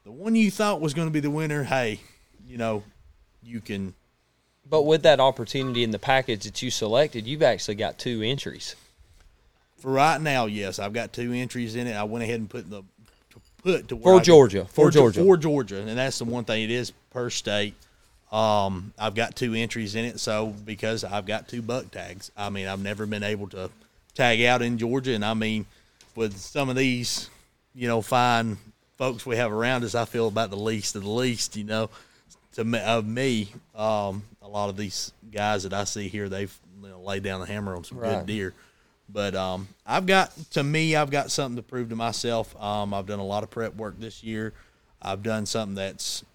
the 0.04 0.12
one 0.12 0.36
you 0.36 0.52
thought 0.52 0.82
was 0.82 0.94
going 0.94 1.08
to 1.08 1.12
be 1.12 1.20
the 1.20 1.30
winner, 1.30 1.64
hey, 1.64 2.00
you 2.48 2.58
know, 2.58 2.84
you 3.44 3.62
can 3.62 3.94
But 4.70 4.84
with 4.84 5.04
that 5.04 5.20
opportunity 5.20 5.84
in 5.84 5.92
the 5.92 6.00
package 6.00 6.44
that 6.44 6.62
you 6.62 6.70
selected, 6.70 7.26
you've 7.26 7.42
actually 7.42 7.76
got 7.76 7.98
two 7.98 8.22
entries. 8.22 8.76
For 9.80 9.92
right 9.92 10.22
now, 10.22 10.46
yes, 10.46 10.78
I've 10.78 10.94
got 10.94 11.12
two 11.14 11.34
entries 11.34 11.76
in 11.76 11.88
it. 11.88 11.94
I 11.94 12.04
went 12.04 12.24
ahead 12.24 12.40
and 12.40 12.50
put 12.50 12.70
the 12.70 12.84
put 13.64 13.88
to 13.88 13.98
For 13.98 14.16
could- 14.16 14.24
Georgia, 14.24 14.66
for 14.66 14.92
Ge- 14.92 14.94
Georgia. 14.96 15.24
for 15.24 15.38
Georgia, 15.38 15.78
and 15.82 15.98
that's 15.98 16.20
the 16.20 16.26
one 16.26 16.44
thing. 16.46 16.64
It 16.64 16.72
is 16.72 16.92
per 17.12 17.30
state. 17.30 17.74
Um, 18.32 18.94
I've 19.00 19.16
got 19.16 19.36
two 19.36 19.56
entries 19.56 19.96
in 19.96 20.06
it, 20.06 20.20
so 20.20 20.54
because 20.66 21.04
I've 21.04 21.26
got 21.26 21.48
two 21.48 21.62
buck 21.64 21.90
tags. 21.90 22.32
I 22.38 22.50
mean, 22.50 22.68
I've 22.68 22.82
never 22.82 23.06
been 23.08 23.24
able 23.24 23.48
to 23.50 23.72
tag 24.14 24.42
out 24.44 24.62
in 24.62 24.78
Georgia, 24.78 25.14
and 25.16 25.26
I 25.26 25.34
mean, 25.34 25.66
with 26.16 26.38
some 26.38 26.70
of 26.70 26.76
these, 26.76 27.30
you 27.74 27.88
know, 27.88 28.02
fine 28.04 28.58
folks 28.98 29.26
we 29.26 29.38
have 29.38 29.52
around 29.52 29.84
us, 29.84 29.96
I 29.96 30.06
feel 30.06 30.28
about 30.28 30.52
the 30.52 30.58
least 30.58 30.96
of 30.96 31.04
the 31.04 31.10
least. 31.10 31.56
You 31.56 31.64
know, 31.64 31.90
to 32.60 32.66
me, 32.66 32.80
of 32.80 33.08
me, 33.08 33.54
um, 33.74 34.22
a 34.42 34.48
lot 34.48 34.68
of 34.70 34.76
these 34.76 35.14
guys 35.32 35.64
that 35.64 35.74
I 35.74 35.86
see 35.86 36.10
here, 36.10 36.28
they've 36.28 36.54
you 36.84 36.90
know, 36.90 37.00
laid 37.00 37.24
down 37.24 37.40
the 37.40 37.46
hammer 37.46 37.74
on 37.74 37.86
some 37.86 38.00
Right. 38.00 38.18
good 38.18 38.26
deer. 38.26 38.54
But 39.08 39.34
um, 39.34 39.70
I've 39.88 40.06
got 40.06 40.34
to 40.52 40.64
me, 40.64 40.96
I've 40.96 41.10
got 41.10 41.32
something 41.32 41.56
to 41.56 41.64
prove 41.64 41.88
to 41.90 41.96
myself. 41.96 42.54
Um, 42.62 42.94
I've 42.94 43.06
done 43.06 43.20
a 43.20 43.26
lot 43.26 43.44
of 43.44 43.50
prep 43.50 43.76
work 43.76 43.98
this 43.98 44.24
year. 44.24 44.54
I've 45.02 45.24
done 45.24 45.46
something 45.46 45.76
that's, 45.76 46.26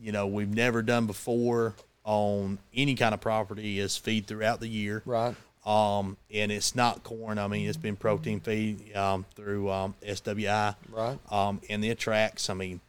you 0.00 0.12
know, 0.12 0.28
we've 0.28 0.48
never 0.48 0.80
done 0.80 1.06
before 1.06 1.74
on 2.04 2.58
any 2.72 2.94
kind 2.94 3.12
of 3.12 3.20
property 3.20 3.80
is 3.80 3.96
feed 3.96 4.26
throughout 4.28 4.60
the 4.60 4.68
year. 4.68 5.02
Right. 5.04 5.34
Um, 5.66 6.16
and 6.32 6.52
it's 6.52 6.76
not 6.76 7.02
corn. 7.02 7.36
I 7.38 7.48
mean, 7.48 7.68
it's 7.68 7.76
been 7.76 7.96
protein 7.96 8.38
feed 8.40 8.94
um, 8.96 9.26
through 9.34 9.70
um, 9.70 9.94
SWI. 10.02 10.76
Right. 10.90 11.18
Um, 11.32 11.60
and 11.68 11.82
the 11.82 11.90
attracts. 11.90 12.48
I 12.48 12.54
mean, 12.54 12.80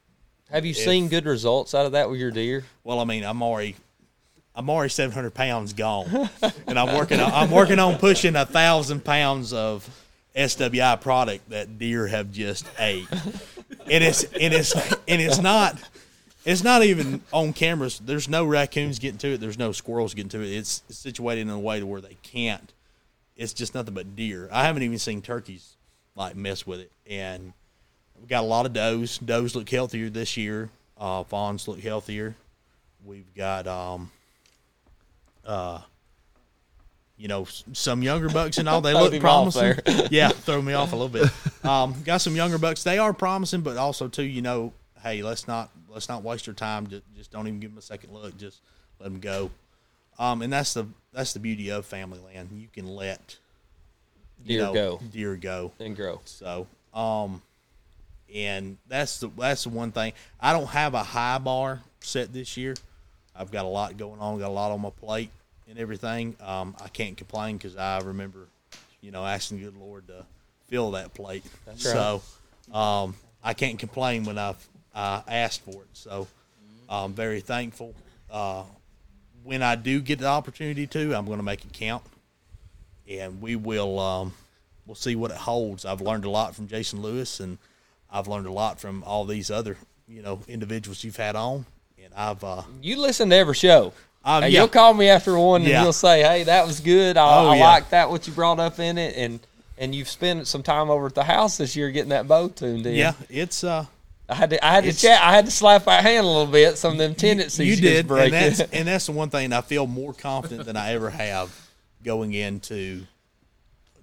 Have 0.51 0.65
you 0.65 0.71
If- 0.71 0.77
seen 0.77 1.09
good 1.09 1.25
results 1.25 1.73
out 1.73 1.85
of 1.85 1.91
that 1.93 2.09
with 2.09 2.19
your 2.19 2.31
deer? 2.31 2.65
well, 2.83 2.99
I 2.99 3.03
mean, 3.05 3.23
I'm 3.23 3.41
already, 3.43 3.75
I'm 4.55 4.69
already 4.69 4.89
700 4.89 5.33
pounds 5.33 5.73
gone, 5.73 6.29
and 6.67 6.79
I'm 6.79 6.95
working. 6.95 7.19
On, 7.19 7.31
I'm 7.31 7.51
working 7.51 7.79
on 7.79 7.97
pushing 7.97 8.35
a 8.35 8.45
thousand 8.45 9.03
pounds 9.05 9.53
of 9.53 9.87
SWI 10.35 10.99
product 11.01 11.49
that 11.49 11.77
deer 11.77 12.07
have 12.07 12.31
just 12.31 12.65
ate, 12.79 13.07
and 13.11 14.03
it's 14.03 14.23
and 14.23 14.53
it's 14.53 14.75
and 15.07 15.21
it's 15.21 15.39
not. 15.39 15.77
It's 16.45 16.63
not 16.63 16.83
even 16.83 17.21
on 17.33 17.51
cameras. 17.53 17.99
There's 17.99 18.29
no 18.29 18.45
raccoons 18.45 18.97
getting 18.97 19.17
to 19.19 19.33
it. 19.33 19.41
There's 19.41 19.59
no 19.59 19.71
squirrels 19.73 20.13
getting 20.13 20.29
to 20.29 20.41
it. 20.41 20.47
It's 20.55 20.81
situated 20.89 21.41
in 21.41 21.49
a 21.49 21.59
way 21.59 21.79
to 21.81 21.85
where 21.85 21.99
they 21.99 22.15
can't. 22.23 22.71
It's 23.35 23.51
just 23.53 23.75
nothing 23.75 23.93
but 23.93 24.15
deer. 24.15 24.47
I 24.51 24.63
haven't 24.65 24.83
even 24.83 24.97
seen 24.99 25.21
turkeys 25.21 25.75
like 26.15 26.35
mess 26.37 26.65
with 26.65 26.79
it, 26.79 26.91
and 27.07 27.53
we 28.21 28.27
got 28.27 28.43
a 28.43 28.47
lot 28.47 28.65
of 28.65 28.73
does. 28.73 29.17
Does 29.19 29.55
look 29.55 29.69
healthier 29.69 30.09
this 30.09 30.37
year. 30.37 30.69
Uh, 30.97 31.23
fawns 31.23 31.67
look 31.67 31.79
healthier. 31.79 32.35
We've 33.05 33.33
got 33.33 33.67
um, 33.67 34.11
uh, 35.45 35.81
you 37.17 37.27
know, 37.27 37.45
some 37.73 38.01
younger 38.01 38.29
bucks 38.29 38.57
and 38.57 38.69
all. 38.69 38.81
They 38.81 38.93
look 38.95 39.19
promising. 39.19 39.75
yeah, 40.09 40.29
throw 40.29 40.61
me 40.61 40.73
off 40.73 40.93
a 40.93 40.95
little 40.95 41.09
bit. 41.09 41.29
Um, 41.65 41.93
got 42.03 42.21
some 42.21 42.35
younger 42.35 42.57
bucks. 42.57 42.83
They 42.83 42.97
are 42.97 43.13
promising, 43.13 43.61
but 43.61 43.77
also 43.77 44.07
too, 44.07 44.23
you 44.23 44.41
know, 44.41 44.73
hey, 45.03 45.21
let's 45.21 45.47
not 45.47 45.69
let's 45.89 46.07
not 46.07 46.23
waste 46.23 46.47
your 46.47 46.53
time. 46.53 46.87
Just, 46.87 47.03
just 47.15 47.31
don't 47.31 47.47
even 47.47 47.59
give 47.59 47.71
them 47.71 47.77
a 47.77 47.81
second 47.81 48.13
look. 48.13 48.37
Just 48.37 48.61
let 48.99 49.11
them 49.11 49.19
go. 49.19 49.51
Um, 50.17 50.41
and 50.41 50.51
that's 50.51 50.73
the 50.73 50.87
that's 51.11 51.33
the 51.33 51.39
beauty 51.39 51.69
of 51.71 51.85
family 51.85 52.19
land. 52.19 52.49
You 52.53 52.67
can 52.71 52.87
let 52.87 53.37
you 54.43 54.57
Deer 54.57 54.65
know, 54.65 54.73
go 54.73 55.01
deer 55.11 55.35
go. 55.35 55.71
and 55.79 55.95
grow. 55.95 56.21
So, 56.25 56.67
um, 56.93 57.41
and 58.33 58.77
that's 58.87 59.19
the 59.19 59.29
that's 59.37 59.63
the 59.63 59.69
one 59.69 59.91
thing. 59.91 60.13
I 60.39 60.53
don't 60.53 60.67
have 60.67 60.93
a 60.93 61.03
high 61.03 61.37
bar 61.37 61.81
set 61.99 62.33
this 62.33 62.57
year. 62.57 62.75
I've 63.35 63.51
got 63.51 63.65
a 63.65 63.69
lot 63.69 63.97
going 63.97 64.19
on, 64.19 64.39
got 64.39 64.49
a 64.49 64.49
lot 64.49 64.71
on 64.71 64.81
my 64.81 64.89
plate 64.89 65.31
and 65.69 65.79
everything. 65.79 66.35
Um, 66.41 66.75
I 66.83 66.89
can't 66.89 67.15
complain 67.15 67.57
because 67.57 67.75
I 67.77 67.99
remember, 67.99 68.47
you 69.01 69.11
know, 69.11 69.25
asking 69.25 69.59
the 69.59 69.65
good 69.65 69.77
Lord 69.77 70.07
to 70.07 70.25
fill 70.67 70.91
that 70.91 71.13
plate. 71.13 71.43
That's 71.65 71.83
so, 71.83 72.21
um, 72.73 73.15
I 73.43 73.53
can't 73.53 73.79
complain 73.79 74.25
when 74.25 74.37
I've 74.37 74.67
uh, 74.93 75.21
asked 75.27 75.61
for 75.61 75.83
it. 75.83 75.87
So, 75.93 76.27
I'm 76.89 77.13
very 77.13 77.39
thankful. 77.39 77.93
Uh, 78.29 78.63
when 79.43 79.61
I 79.61 79.75
do 79.75 80.01
get 80.01 80.19
the 80.19 80.25
opportunity 80.25 80.87
to, 80.87 81.15
I'm 81.15 81.25
going 81.25 81.37
to 81.37 81.43
make 81.43 81.63
it 81.63 81.71
count, 81.71 82.03
and 83.07 83.41
we 83.41 83.55
will 83.55 83.99
um, 83.99 84.33
we'll 84.85 84.95
see 84.95 85.15
what 85.15 85.31
it 85.31 85.37
holds. 85.37 85.85
I've 85.85 86.01
learned 86.01 86.25
a 86.25 86.29
lot 86.29 86.55
from 86.55 86.67
Jason 86.67 87.01
Lewis, 87.01 87.39
and 87.39 87.57
I've 88.11 88.27
learned 88.27 88.47
a 88.47 88.51
lot 88.51 88.79
from 88.79 89.03
all 89.03 89.25
these 89.25 89.49
other 89.51 89.77
you 90.07 90.21
know 90.21 90.39
individuals 90.47 91.03
you've 91.03 91.15
had 91.17 91.35
on, 91.35 91.65
and 92.03 92.13
I've 92.15 92.43
uh, 92.43 92.63
You 92.81 92.97
listen 92.99 93.29
to 93.29 93.35
every 93.35 93.53
show. 93.55 93.93
And 94.25 94.51
yeah. 94.51 94.59
You'll 94.59 94.67
call 94.67 94.93
me 94.93 95.07
after 95.07 95.37
one, 95.39 95.61
and 95.61 95.69
Yeah. 95.69 95.83
you'll 95.83 95.93
say, 95.93 96.21
"Hey, 96.21 96.43
that 96.43 96.67
was 96.67 96.81
good. 96.81 97.15
I, 97.17 97.23
Oh, 97.45 97.47
I 97.49 97.55
yeah. 97.55 97.67
like 97.67 97.89
that 97.91 98.09
what 98.09 98.27
you 98.27 98.33
brought 98.33 98.59
up 98.59 98.79
in 98.79 98.97
it." 98.97 99.15
And 99.15 99.39
and 99.77 99.95
you've 99.95 100.09
spent 100.09 100.45
some 100.45 100.61
time 100.61 100.89
over 100.89 101.05
at 101.07 101.15
the 101.15 101.23
house 101.23 101.57
this 101.57 101.75
year 101.75 101.89
getting 101.89 102.09
that 102.09 102.27
bow 102.27 102.49
tuned 102.49 102.85
in. 102.85 102.95
yeah, 102.95 103.13
it's 103.29 103.63
uh, 103.63 103.85
I 104.27 104.35
had 104.35 104.49
to 104.49 104.65
I 104.65 104.71
had 104.73 104.83
to 104.83 104.93
chat. 104.93 105.21
I 105.23 105.31
had 105.33 105.45
to 105.45 105.51
slap 105.51 105.85
my 105.85 106.01
hand 106.01 106.25
a 106.25 106.29
little 106.29 106.51
bit. 106.51 106.77
Some 106.77 106.91
of 106.93 106.97
them 106.97 107.15
tendencies 107.15 107.65
you 107.65 107.71
just 107.75 107.81
did, 107.81 107.99
and 107.99 108.07
breaking. 108.09 108.31
that's 108.33 108.59
and 108.59 108.87
that's 108.89 109.05
the 109.07 109.13
one 109.13 109.29
thing 109.29 109.53
I 109.53 109.61
feel 109.61 109.87
more 109.87 110.13
confident 110.13 110.65
than 110.65 110.75
I 110.75 110.91
ever 110.93 111.09
have 111.09 111.49
going 112.03 112.33
into, 112.33 113.05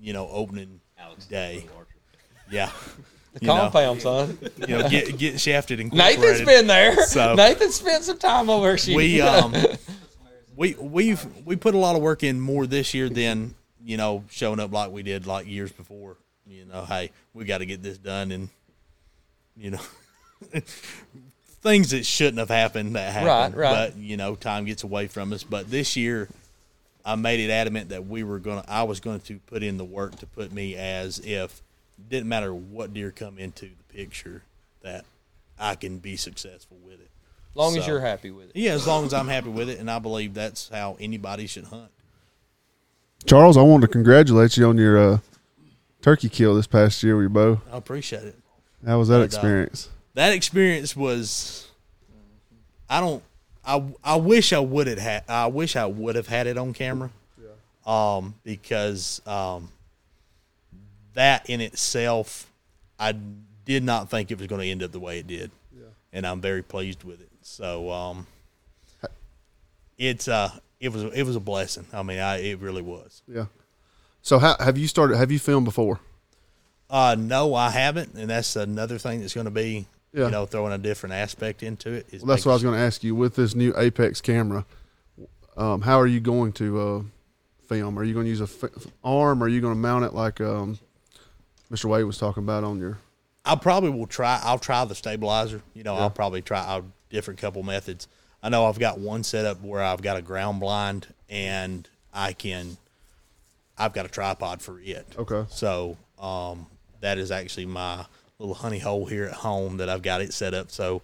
you 0.01 0.13
know, 0.15 0.29
opening 0.31 0.81
day. 1.29 1.67
Yeah, 2.51 2.71
you 3.41 3.47
know, 3.49 3.55
compound, 3.57 4.03
son. 4.03 4.39
you 4.66 4.78
know, 4.78 4.89
get 4.89 5.18
get 5.18 5.41
shafted 5.41 5.80
and 5.80 5.93
Nathan's 5.93 6.43
been 6.43 6.66
there. 6.66 6.97
So- 7.07 7.34
Nathan 7.34 7.70
spent 7.72 8.05
some 8.05 8.18
time 8.18 8.49
over 8.51 8.76
here. 8.76 8.97
we 8.97 9.20
um 9.20 9.55
we 10.57 10.74
we've 10.74 11.24
we 11.45 11.57
put 11.57 11.74
a 11.74 11.78
lot 11.78 11.97
of 11.97 12.03
work 12.03 12.22
in 12.22 12.41
more 12.41 12.66
this 12.66 12.95
year 12.95 13.09
than 13.09 13.55
you 13.84 13.97
know 13.97 14.24
showing 14.30 14.61
up 14.61 14.72
like 14.72 14.91
we 14.91 15.03
did 15.03 15.26
like 15.26 15.47
years 15.47 15.70
before. 15.72 16.16
You 16.49 16.64
know, 16.64 16.84
hey, 16.84 17.11
we 17.34 17.45
got 17.45 17.59
to 17.59 17.66
get 17.66 17.82
this 17.82 17.99
done, 17.99 18.30
and 18.30 18.49
you 19.57 19.72
know, 19.72 19.80
things 21.62 21.91
that 21.91 22.07
shouldn't 22.07 22.39
have 22.39 22.49
happened 22.49 22.95
that 22.95 23.12
happened. 23.12 23.57
Right, 23.57 23.70
right. 23.72 23.91
But 23.93 23.97
you 23.97 24.16
know, 24.16 24.34
time 24.37 24.64
gets 24.64 24.84
away 24.84 25.09
from 25.09 25.32
us. 25.32 25.43
But 25.43 25.70
this 25.70 25.97
year, 25.97 26.28
I 27.05 27.16
made 27.16 27.41
it 27.41 27.51
adamant 27.51 27.89
that 27.91 28.07
we 28.07 28.22
were 28.22 28.39
gonna. 28.39 28.64
I 28.68 28.84
was 28.84 29.01
going 29.01 29.20
to 29.22 29.39
put 29.47 29.62
in 29.62 29.76
the 29.76 29.84
work 29.84 30.16
to 30.20 30.26
put 30.26 30.53
me 30.53 30.76
as 30.76 31.18
if 31.18 31.62
didn't 32.09 32.28
matter 32.28 32.55
what 32.55 32.92
deer 32.94 33.11
come 33.11 33.38
into 33.38 33.66
the 33.66 33.94
picture 33.94 34.42
that 34.82 35.05
I 35.59 35.74
can 35.74 35.99
be 35.99 36.16
successful 36.16 36.76
with 36.84 37.01
it. 37.01 37.11
as 37.51 37.57
long 37.57 37.76
as 37.76 37.86
you're 37.86 38.01
happy 38.01 38.30
with 38.30 38.51
it. 38.51 38.57
Yeah, 38.57 38.72
as 38.72 38.86
long 38.86 39.05
as 39.07 39.14
I'm 39.14 39.28
happy 39.28 39.49
with 39.49 39.68
it, 39.68 39.78
and 39.78 39.90
I 39.90 39.99
believe 39.99 40.34
that's 40.34 40.68
how 40.68 40.97
anybody 41.01 41.47
should 41.47 41.64
hunt. 41.64 41.90
Charles, 43.24 43.57
I 43.57 43.62
wanted 43.62 43.86
to 43.86 43.92
congratulate 43.92 44.57
you 44.57 44.68
on 44.68 44.78
your 44.78 44.99
uh, 44.99 45.18
turkey 46.03 46.28
kill 46.28 46.55
this 46.55 46.66
past 46.66 47.03
year 47.03 47.16
with 47.16 47.22
your 47.22 47.30
bow. 47.30 47.61
I 47.72 47.76
appreciate 47.78 48.22
it. 48.24 48.36
How 48.86 48.99
was 48.99 49.09
that 49.09 49.16
But, 49.16 49.20
uh, 49.22 49.24
experience? 49.24 49.88
That 50.14 50.32
experience 50.32 50.94
was, 50.94 51.66
I 52.88 53.01
don't, 53.01 53.22
I, 53.64 53.82
I 54.05 54.16
wish 54.16 54.53
I 54.53 54.61
would 54.61 54.86
have 54.86 54.99
had, 54.99 55.24
I 55.28 55.47
wish 55.49 55.74
I 55.74 55.86
would 55.86 56.14
have 56.14 56.28
had 56.28 56.47
it 56.47 56.57
on 56.57 56.72
camera, 56.72 57.11
Yeah. 57.40 57.49
um, 58.16 58.34
because 58.44 59.20
um, 59.26 59.70
that 61.17 61.51
in 61.51 61.61
itself, 61.61 62.51
I 62.99 63.12
did 63.64 63.83
not 63.85 64.09
think 64.09 64.31
it 64.31 64.39
was 64.39 64.47
going 64.47 64.61
to 64.62 64.67
end 64.69 64.83
up 64.83 64.93
the 64.93 65.01
way 65.01 65.19
it 65.19 65.27
did, 65.27 65.51
and 66.12 66.27
I'm 66.27 66.41
very 66.41 66.62
pleased 66.62 67.05
with 67.05 67.21
it. 67.21 67.29
So, 67.43 67.91
um, 67.91 68.27
it's 69.99 70.29
uh, 70.29 70.51
it 70.81 70.93
was 70.93 71.03
it 71.05 71.23
was 71.25 71.37
a 71.37 71.41
blessing. 71.41 71.87
I 71.93 72.03
mean, 72.03 72.19
I 72.19 72.39
it 72.39 72.61
really 72.61 72.83
was. 72.83 73.23
yeah. 73.29 73.47
So 74.23 74.39
how 74.39 74.57
have 74.59 74.77
you 74.77 74.89
started? 74.89 75.17
Have 75.19 75.31
you 75.31 75.39
filmed 75.39 75.64
before? 75.64 76.01
Uh, 76.91 77.17
no, 77.19 77.55
I 77.55 77.71
haven't, 77.71 78.14
and 78.14 78.31
that's 78.31 78.55
another 78.57 78.99
thing 78.99 79.21
that's 79.21 79.35
going 79.35 79.47
to 79.47 79.51
be, 79.51 79.87
Yeah. 80.12 80.27
you 80.27 80.31
know, 80.31 80.47
throwing 80.47 80.73
a 80.73 80.79
different 80.79 81.14
aspect 81.14 81.62
into 81.62 81.93
it. 81.93 82.07
Well, 82.12 82.27
that's 82.27 82.45
what 82.47 82.53
I 82.53 82.55
was 82.55 82.62
going 82.62 82.75
to 82.77 82.81
ask 82.81 83.03
you. 83.03 83.14
With 83.14 83.35
this 83.37 83.55
new 83.57 83.73
Apex 83.77 84.21
camera, 84.21 84.64
um, 85.57 85.81
how 85.83 85.99
are 86.01 86.07
you 86.07 86.21
going 86.21 86.53
to 86.55 86.81
uh, 86.81 87.03
film? 87.69 87.99
Are 87.99 88.05
you 88.05 88.14
going 88.14 88.27
to 88.27 88.31
use 88.31 88.41
a 88.41 88.45
f- 88.45 88.87
arm? 89.03 89.43
Or 89.43 89.47
are 89.47 89.49
you 89.49 89.61
going 89.61 89.75
to 89.75 89.79
mount 89.79 90.05
it 90.05 90.12
like 90.14 90.41
um, 90.41 90.79
Mr. 91.71 91.87
Wade 91.87 92.05
was 92.05 92.19
talking 92.19 92.43
about 92.43 92.64
on 92.64 92.79
your? 92.79 92.99
I 93.45 93.55
probably 93.57 93.91
will 93.91 94.07
try. 94.07 94.41
I'll 94.43 94.59
try 94.59 94.85
the 94.85 94.95
stabilizer. 94.95 95.62
You 95.75 95.83
know, 95.85 95.95
Yeah. 95.95 96.03
I'll 96.03 96.11
probably 96.11 96.43
try 96.43 96.77
a 96.77 96.83
different 97.11 97.41
couple 97.41 97.62
methods. 97.62 98.09
I 98.43 98.49
know 98.49 98.67
I've 98.67 98.79
got 98.79 98.99
one 98.99 99.25
setup 99.25 99.62
where 99.62 99.83
I've 99.83 100.03
got 100.03 100.17
a 100.17 100.23
ground 100.23 100.61
blind 100.61 101.07
and 101.29 101.89
I 102.12 102.33
can. 102.33 102.77
I've 103.79 103.93
got 103.93 104.07
a 104.07 104.09
tripod 104.09 104.62
for 104.62 104.81
it. 104.81 105.07
Okay. 105.19 105.45
So 105.51 105.97
um, 106.19 106.67
that 107.01 107.19
is 107.19 107.31
actually 107.31 107.67
my 107.67 108.07
little 108.39 108.55
honey 108.55 108.79
hole 108.79 109.07
here 109.07 109.25
at 109.25 109.33
home 109.33 109.79
that 109.79 109.89
I've 109.89 110.03
got 110.03 110.21
it 110.23 110.33
set 110.33 110.55
up. 110.55 110.71
So 110.71 111.03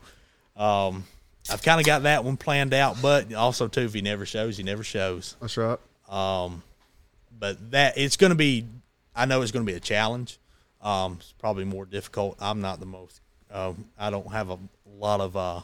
um, 0.56 1.04
I've 1.50 1.62
kind 1.62 1.80
of 1.80 1.86
got 1.86 2.02
that 2.04 2.24
one 2.24 2.36
planned 2.36 2.74
out. 2.74 3.00
But 3.02 3.32
also 3.34 3.68
too, 3.68 3.82
if 3.82 3.94
he 3.94 4.02
never 4.02 4.26
shows, 4.26 4.56
he 4.56 4.62
never 4.62 4.84
shows. 4.84 5.36
That's 5.40 5.56
right. 5.56 5.78
but 6.08 7.70
that 7.72 7.94
it's 7.98 8.16
going 8.16 8.30
to 8.30 8.36
be 8.36 8.66
i 9.14 9.26
know 9.26 9.42
it's 9.42 9.50
going 9.52 9.64
to 9.66 9.70
be 9.70 9.76
a 9.76 9.80
challenge 9.80 10.38
um 10.82 11.16
it's 11.20 11.32
probably 11.38 11.64
more 11.64 11.84
difficult 11.86 12.36
i'm 12.40 12.60
not 12.60 12.80
the 12.80 12.86
most 12.86 13.20
um 13.50 13.84
i 13.98 14.10
don't 14.10 14.30
have 14.32 14.50
a 14.50 14.58
lot 14.98 15.20
of 15.20 15.36
uh 15.36 15.60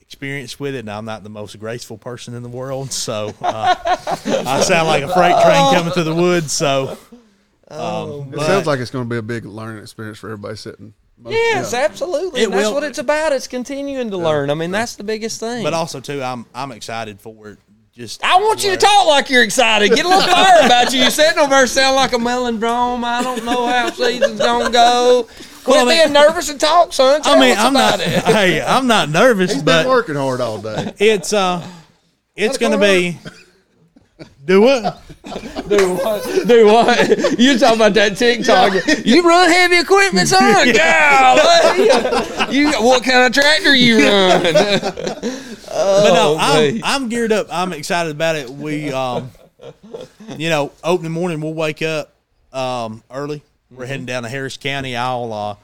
experience 0.00 0.60
with 0.60 0.74
it 0.74 0.80
and 0.80 0.90
i'm 0.90 1.04
not 1.04 1.22
the 1.24 1.30
most 1.30 1.58
graceful 1.58 1.96
person 1.96 2.34
in 2.34 2.42
the 2.42 2.48
world 2.48 2.92
so 2.92 3.32
uh, 3.40 3.74
i 3.86 4.60
sound 4.60 4.86
like 4.86 5.02
a 5.02 5.08
freight 5.08 5.34
train 5.42 5.74
coming 5.74 5.92
through 5.92 6.04
the 6.04 6.14
woods 6.14 6.52
so 6.52 6.96
um, 7.68 8.10
It 8.32 8.36
but- 8.36 8.46
sounds 8.46 8.66
like 8.66 8.78
it's 8.80 8.90
going 8.90 9.04
to 9.04 9.08
be 9.10 9.16
a 9.16 9.22
big 9.22 9.46
learning 9.46 9.82
experience 9.82 10.18
for 10.18 10.28
everybody 10.28 10.54
sitting. 10.56 10.92
Most- 11.16 11.32
Yes, 11.32 11.72
yeah. 11.72 11.78
absolutely. 11.80 12.42
It 12.42 12.44
And 12.44 12.52
that's 12.52 12.66
will- 12.66 12.74
what 12.74 12.82
it's 12.84 12.98
about. 12.98 13.32
It's 13.32 13.46
continuing 13.46 14.10
to 14.10 14.18
learn. 14.18 14.50
I 14.50 14.54
mean, 14.54 14.70
that's 14.70 14.96
the 14.96 15.02
biggest 15.04 15.40
thing. 15.40 15.64
but 15.64 15.72
also 15.72 15.98
too 15.98 16.22
i'm 16.22 16.44
i'm 16.54 16.70
excited 16.72 17.20
for 17.20 17.48
it 17.48 17.58
just 17.94 18.24
I 18.24 18.36
want 18.40 18.64
you 18.64 18.70
to 18.72 18.76
talk 18.76 19.06
like 19.06 19.30
you're 19.30 19.42
excited. 19.44 19.90
Get 19.94 20.04
a 20.04 20.08
little 20.08 20.22
fire 20.22 20.66
about 20.66 20.92
you. 20.92 21.00
You're 21.02 21.10
sitting 21.10 21.38
over 21.38 21.50
there 21.50 21.66
sound 21.66 21.94
like 21.96 22.12
a 22.12 22.18
melon 22.18 22.58
melondrome. 22.58 23.04
I 23.04 23.22
don't 23.22 23.44
know 23.44 23.66
how 23.66 23.90
season's 23.90 24.38
gonna 24.40 24.70
go. 24.70 25.28
Quit 25.62 25.76
Well, 25.76 25.86
I 25.86 25.88
mean- 25.88 26.02
being 26.02 26.12
nervous 26.12 26.48
and 26.50 26.60
talk, 26.60 26.92
son. 26.92 27.22
Tell 27.22 27.36
I 27.36 27.40
mean, 27.40 27.56
I'm 27.56 27.72
not 27.72 28.00
it. 28.00 28.06
hey 28.24 28.60
i'm 28.60 28.86
not 28.86 29.08
nervous 29.10 29.52
He's 29.52 29.62
but 29.62 29.84
been 29.84 29.90
working 29.90 30.14
hard 30.16 30.40
all 30.40 30.58
day. 30.60 30.92
it's 30.98 31.32
uh 31.32 31.66
it's 32.36 32.58
gonna 32.58 32.78
be 32.78 33.16
do 34.44 34.60
what 34.60 35.00
Do 35.68 35.94
what? 35.94 36.22
Do 36.46 36.66
what? 36.66 37.38
You 37.40 37.58
talking 37.58 37.76
about 37.80 37.94
that 37.94 38.16
TikTok? 38.18 38.74
You 39.06 39.22
run 39.26 39.50
heavy 39.50 39.78
equipment, 39.78 40.28
son? 40.28 40.42
Golly. 40.72 42.54
You 42.54 42.70
what 42.72 43.02
kind 43.02 43.24
of 43.24 43.32
tractor 43.32 43.74
you 43.74 44.06
run? 44.06 44.42
but 45.74 46.10
Oh, 46.10 46.14
no, 46.14 46.36
I'm. 46.38 46.80
I'm 46.84 47.08
geared 47.08 47.32
up. 47.32 47.48
I'm 47.50 47.72
excited 47.72 48.12
about 48.12 48.36
it. 48.36 48.50
We, 48.50 48.92
um, 48.92 49.30
you 50.36 50.48
know, 50.48 50.72
opening 50.82 51.12
morning, 51.12 51.40
we'll 51.40 51.54
wake 51.54 51.82
up 51.82 52.14
um, 52.52 53.02
early. 53.10 53.38
Mm-hmm. 53.38 53.76
We're 53.76 53.86
heading 53.86 54.06
down 54.06 54.22
to 54.22 54.28
Harris 54.28 54.56
County. 54.56 54.96
I'll, 54.96 55.32
uh, 55.32 55.56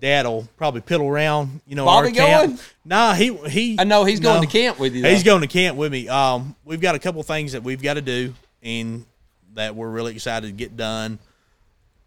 Dad'll 0.00 0.48
probably 0.56 0.80
piddle 0.80 1.08
around. 1.08 1.60
You 1.66 1.76
know, 1.76 1.84
Bobby 1.84 2.08
our 2.08 2.14
camp. 2.14 2.50
going? 2.50 2.58
Nah, 2.84 3.14
he 3.14 3.34
he. 3.48 3.76
I 3.78 3.84
know 3.84 4.04
he's 4.04 4.20
going 4.20 4.40
no. 4.40 4.46
to 4.46 4.46
camp 4.46 4.78
with 4.78 4.94
you. 4.94 5.04
He's 5.04 5.22
going 5.22 5.42
to 5.42 5.46
camp 5.46 5.76
with 5.76 5.92
me. 5.92 6.08
Um, 6.08 6.56
we've 6.64 6.80
got 6.80 6.94
a 6.94 6.98
couple 6.98 7.22
things 7.22 7.52
that 7.52 7.62
we've 7.62 7.80
got 7.80 7.94
to 7.94 8.02
do, 8.02 8.34
and 8.62 9.06
that 9.54 9.76
we're 9.76 9.88
really 9.88 10.12
excited 10.12 10.46
to 10.48 10.52
get 10.52 10.76
done. 10.76 11.18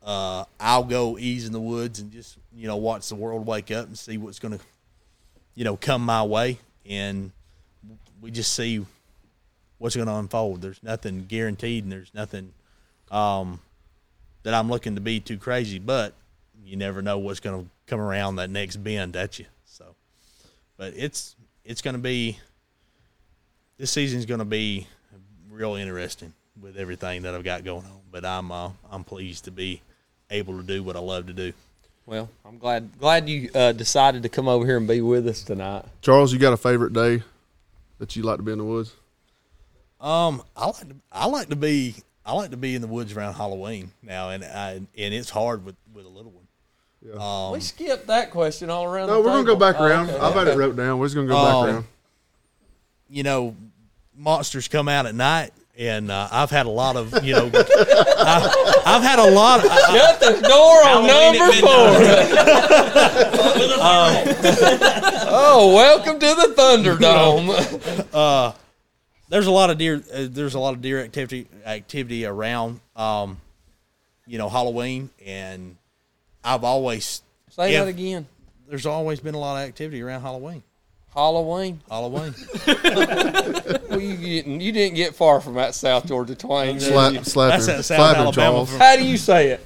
Uh, 0.03 0.43
I'll 0.59 0.83
go 0.83 1.17
ease 1.17 1.47
in 1.47 1.53
the 1.53 1.59
woods 1.59 1.99
and 1.99 2.11
just 2.11 2.37
you 2.55 2.67
know 2.67 2.77
watch 2.77 3.07
the 3.09 3.15
world 3.15 3.45
wake 3.45 3.71
up 3.71 3.87
and 3.87 3.97
see 3.97 4.17
what's 4.17 4.39
going 4.39 4.57
to, 4.57 4.63
you 5.55 5.63
know, 5.63 5.77
come 5.77 6.01
my 6.03 6.23
way, 6.23 6.59
and 6.85 7.31
we 8.21 8.31
just 8.31 8.53
see 8.53 8.85
what's 9.77 9.95
going 9.95 10.07
to 10.07 10.15
unfold. 10.15 10.61
There's 10.61 10.81
nothing 10.81 11.25
guaranteed, 11.27 11.83
and 11.83 11.91
there's 11.91 12.13
nothing 12.13 12.53
um, 13.11 13.59
that 14.43 14.53
I'm 14.53 14.69
looking 14.69 14.95
to 14.95 15.01
be 15.01 15.19
too 15.19 15.37
crazy, 15.37 15.79
but 15.79 16.13
you 16.63 16.77
never 16.77 17.01
know 17.01 17.17
what's 17.17 17.39
going 17.39 17.63
to 17.63 17.69
come 17.85 17.99
around 17.99 18.37
that 18.37 18.49
next 18.49 18.77
bend 18.77 19.15
at 19.15 19.39
you. 19.39 19.45
So, 19.65 19.95
but 20.77 20.93
it's 20.95 21.35
it's 21.63 21.81
going 21.81 21.95
to 21.95 22.01
be 22.01 22.37
this 23.77 23.91
season's 23.91 24.25
going 24.25 24.39
to 24.39 24.45
be 24.45 24.87
real 25.49 25.75
interesting 25.75 26.33
with 26.61 26.77
everything 26.77 27.23
that 27.23 27.35
I've 27.35 27.43
got 27.43 27.63
going 27.63 27.85
on. 27.85 27.99
But 28.11 28.25
I'm 28.25 28.51
uh, 28.51 28.71
I'm 28.91 29.03
pleased 29.03 29.45
to 29.45 29.51
be 29.51 29.81
able 30.29 30.57
to 30.57 30.63
do 30.63 30.83
what 30.83 30.95
I 30.95 30.99
love 30.99 31.27
to 31.27 31.33
do. 31.33 31.53
Well, 32.05 32.29
I'm 32.45 32.57
glad 32.57 32.97
glad 32.99 33.29
you 33.29 33.49
uh, 33.53 33.73
decided 33.73 34.23
to 34.23 34.29
come 34.29 34.47
over 34.47 34.65
here 34.65 34.77
and 34.77 34.87
be 34.87 35.01
with 35.01 35.27
us 35.27 35.43
tonight. 35.43 35.85
Charles, 36.01 36.33
you 36.33 36.39
got 36.39 36.53
a 36.53 36.57
favorite 36.57 36.93
day 36.93 37.21
that 37.99 38.15
you 38.15 38.23
like 38.23 38.37
to 38.37 38.43
be 38.43 38.51
in 38.51 38.57
the 38.57 38.63
woods? 38.63 38.93
Um, 39.99 40.43
I 40.55 40.67
like 40.67 40.89
to 40.89 40.95
I 41.11 41.25
like 41.27 41.49
to 41.49 41.55
be 41.55 41.95
I 42.25 42.33
like 42.33 42.51
to 42.51 42.57
be 42.57 42.75
in 42.75 42.81
the 42.81 42.87
woods 42.87 43.13
around 43.13 43.33
Halloween 43.33 43.91
now, 44.03 44.29
and 44.29 44.43
I, 44.43 44.71
and 44.73 44.87
it's 45.13 45.29
hard 45.29 45.65
with 45.65 45.75
with 45.93 46.05
a 46.05 46.09
little 46.09 46.31
one. 46.31 46.43
Um, 47.19 47.53
we 47.53 47.59
skipped 47.61 48.07
that 48.07 48.31
question 48.31 48.69
all 48.69 48.83
around. 48.83 49.07
No, 49.07 49.15
the 49.15 49.19
we're 49.21 49.25
gonna 49.35 49.43
go 49.43 49.53
table. 49.53 49.59
back 49.59 49.75
Oh, 49.79 49.85
around. 49.85 50.09
okay. 50.09 50.19
I've 50.19 50.33
had 50.33 50.47
it 50.47 50.57
wrote 50.57 50.75
down. 50.75 50.99
We're 50.99 51.05
just 51.05 51.15
gonna 51.15 51.27
go 51.27 51.37
Um, 51.37 51.65
back 51.65 51.73
around. 51.75 51.85
you 53.09 53.23
know, 53.23 53.55
monsters 54.15 54.67
come 54.67 54.87
out 54.89 55.05
at 55.05 55.15
night, 55.15 55.51
and 55.77 56.09
uh, 56.09 56.27
I've 56.31 56.49
had 56.49 56.65
a 56.65 56.69
lot 56.69 56.95
of 56.95 57.23
you 57.23 57.33
know, 57.33 57.51
I, 57.53 58.81
I've 58.85 59.03
had 59.03 59.19
a 59.19 59.29
lot. 59.31 59.63
Of, 59.63 59.69
I, 59.71 59.77
Shut 59.95 60.19
the 60.19 60.41
door 60.47 60.83
on 60.87 61.05
number 61.07 61.51
four. 61.53 61.69
oh, 65.29 65.73
welcome 65.75 66.19
to 66.19 66.25
the 66.25 66.53
Thunderdome. 66.57 67.47
there's 69.29 69.47
a 69.47 69.51
lot 69.51 69.69
of 69.69 69.77
deer. 69.77 70.01
Uh, 70.13 70.27
there's 70.29 70.55
a 70.55 70.59
lot 70.59 70.73
of 70.73 70.81
deer 70.81 71.01
activity 71.01 71.47
activity 71.65 72.25
around, 72.25 72.79
um, 72.95 73.39
you 74.25 74.37
know, 74.37 74.49
Halloween, 74.49 75.09
and 75.25 75.77
I've 76.43 76.63
always 76.63 77.21
Say 77.49 77.73
Yeah. 77.73 77.83
that 77.85 77.89
again. 77.89 78.27
there's 78.67 78.85
always 78.85 79.19
been 79.19 79.35
a 79.35 79.39
lot 79.39 79.61
of 79.61 79.67
activity 79.67 80.01
around 80.01 80.21
Halloween. 80.21 80.63
Halloween. 81.17 81.81
Halloween. 81.89 82.35
Well, 83.89 84.01
you 84.01 84.15
getting, 84.17 84.61
you 84.61 84.71
didn't 84.71 84.95
get 84.95 85.15
far 85.15 85.41
from 85.41 85.55
that 85.55 85.73
South 85.73 86.05
Georgia 86.05 86.35
twang. 86.35 86.73
did 86.73 86.83
you? 86.83 86.89
Slap, 86.89 87.25
slap 87.25 87.51
That's 87.53 87.67
him, 87.67 87.75
at 87.79 87.85
South 87.85 87.97
slap 87.97 88.15
him, 88.15 88.21
Alabama 88.23 88.51
Charles. 88.51 88.69
from- 88.69 88.79
How 88.79 88.95
do 88.97 89.03
you 89.07 89.17
say 89.17 89.49
it? 89.49 89.65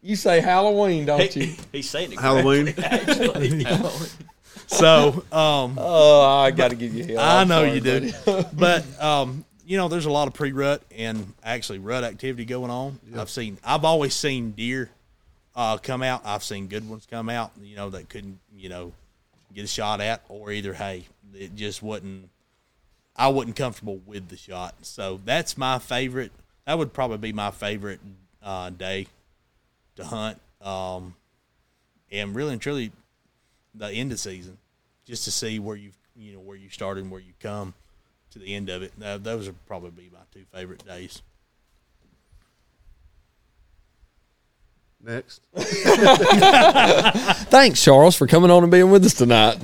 You 0.00 0.16
say 0.16 0.40
Halloween, 0.40 1.04
don't 1.04 1.34
you? 1.36 1.52
He's 1.72 1.90
saying 1.90 2.12
it. 2.12 2.18
Halloween. 2.20 2.72
correctly, 2.72 3.66
Actually. 3.66 4.06
so, 4.66 5.24
um, 5.32 5.76
Oh, 5.78 6.22
I 6.24 6.50
got 6.52 6.70
to 6.70 6.76
give 6.76 6.94
you 6.94 7.04
hell. 7.04 7.18
I 7.20 7.40
I'm 7.42 7.48
know 7.48 7.64
sorry, 7.64 7.74
you 7.74 7.80
do, 7.80 8.44
but 8.54 9.02
um, 9.02 9.44
you 9.66 9.76
know, 9.76 9.88
there's 9.88 10.06
a 10.06 10.10
lot 10.10 10.28
of 10.28 10.34
pre-rut 10.34 10.82
and 10.96 11.32
actually 11.42 11.80
rut 11.80 12.04
activity 12.04 12.44
going 12.46 12.70
on. 12.70 12.98
I've 13.16 13.30
seen, 13.30 13.58
I've 13.64 13.84
always 13.84 14.14
seen 14.14 14.52
deer 14.52 14.90
uh, 15.56 15.76
come 15.78 16.02
out. 16.02 16.22
I've 16.24 16.44
seen 16.44 16.68
good 16.68 16.88
ones 16.88 17.06
come 17.10 17.28
out. 17.28 17.50
You 17.62 17.76
know, 17.76 17.90
that 17.90 18.08
couldn't, 18.08 18.38
you 18.56 18.68
know, 18.68 18.92
get 19.54 19.64
a 19.64 19.68
shot 19.68 20.00
at, 20.00 20.24
or 20.28 20.50
either 20.50 20.74
hey, 20.74 21.04
it 21.34 21.54
just 21.54 21.82
wasn't. 21.82 22.30
I 23.16 23.28
wasn't 23.28 23.54
comfortable 23.54 24.00
with 24.04 24.28
the 24.28 24.36
shot, 24.36 24.74
so 24.82 25.20
that's 25.24 25.56
my 25.56 25.78
favorite. 25.78 26.32
That 26.66 26.78
would 26.78 26.92
probably 26.92 27.18
be 27.18 27.32
my 27.32 27.50
favorite 27.50 28.00
uh, 28.42 28.70
day 28.70 29.06
to 29.96 30.04
hunt. 30.04 30.40
Um, 30.60 31.14
and 32.10 32.34
really 32.34 32.54
and 32.54 32.60
truly, 32.60 32.90
the 33.74 33.88
end 33.88 34.12
of 34.12 34.18
season, 34.18 34.58
just 35.04 35.24
to 35.24 35.30
see 35.30 35.58
where 35.58 35.76
you've 35.76 35.96
you 36.16 36.32
know 36.32 36.40
where 36.40 36.56
you 36.56 36.68
started 36.68 37.02
and 37.02 37.10
where 37.10 37.20
you 37.20 37.32
come 37.40 37.74
to 38.30 38.38
the 38.38 38.54
end 38.54 38.68
of 38.68 38.82
it. 38.82 38.92
Uh, 39.02 39.18
those 39.18 39.46
would 39.46 39.66
probably 39.66 39.90
be 39.90 40.10
my 40.12 40.20
two 40.32 40.44
favorite 40.52 40.84
days. 40.84 41.22
Next. 45.04 45.42
Thanks, 47.50 47.82
Charles, 47.84 48.16
for 48.16 48.26
coming 48.26 48.50
on 48.50 48.62
and 48.62 48.72
being 48.72 48.90
with 48.90 49.04
us 49.04 49.12
tonight. 49.14 49.58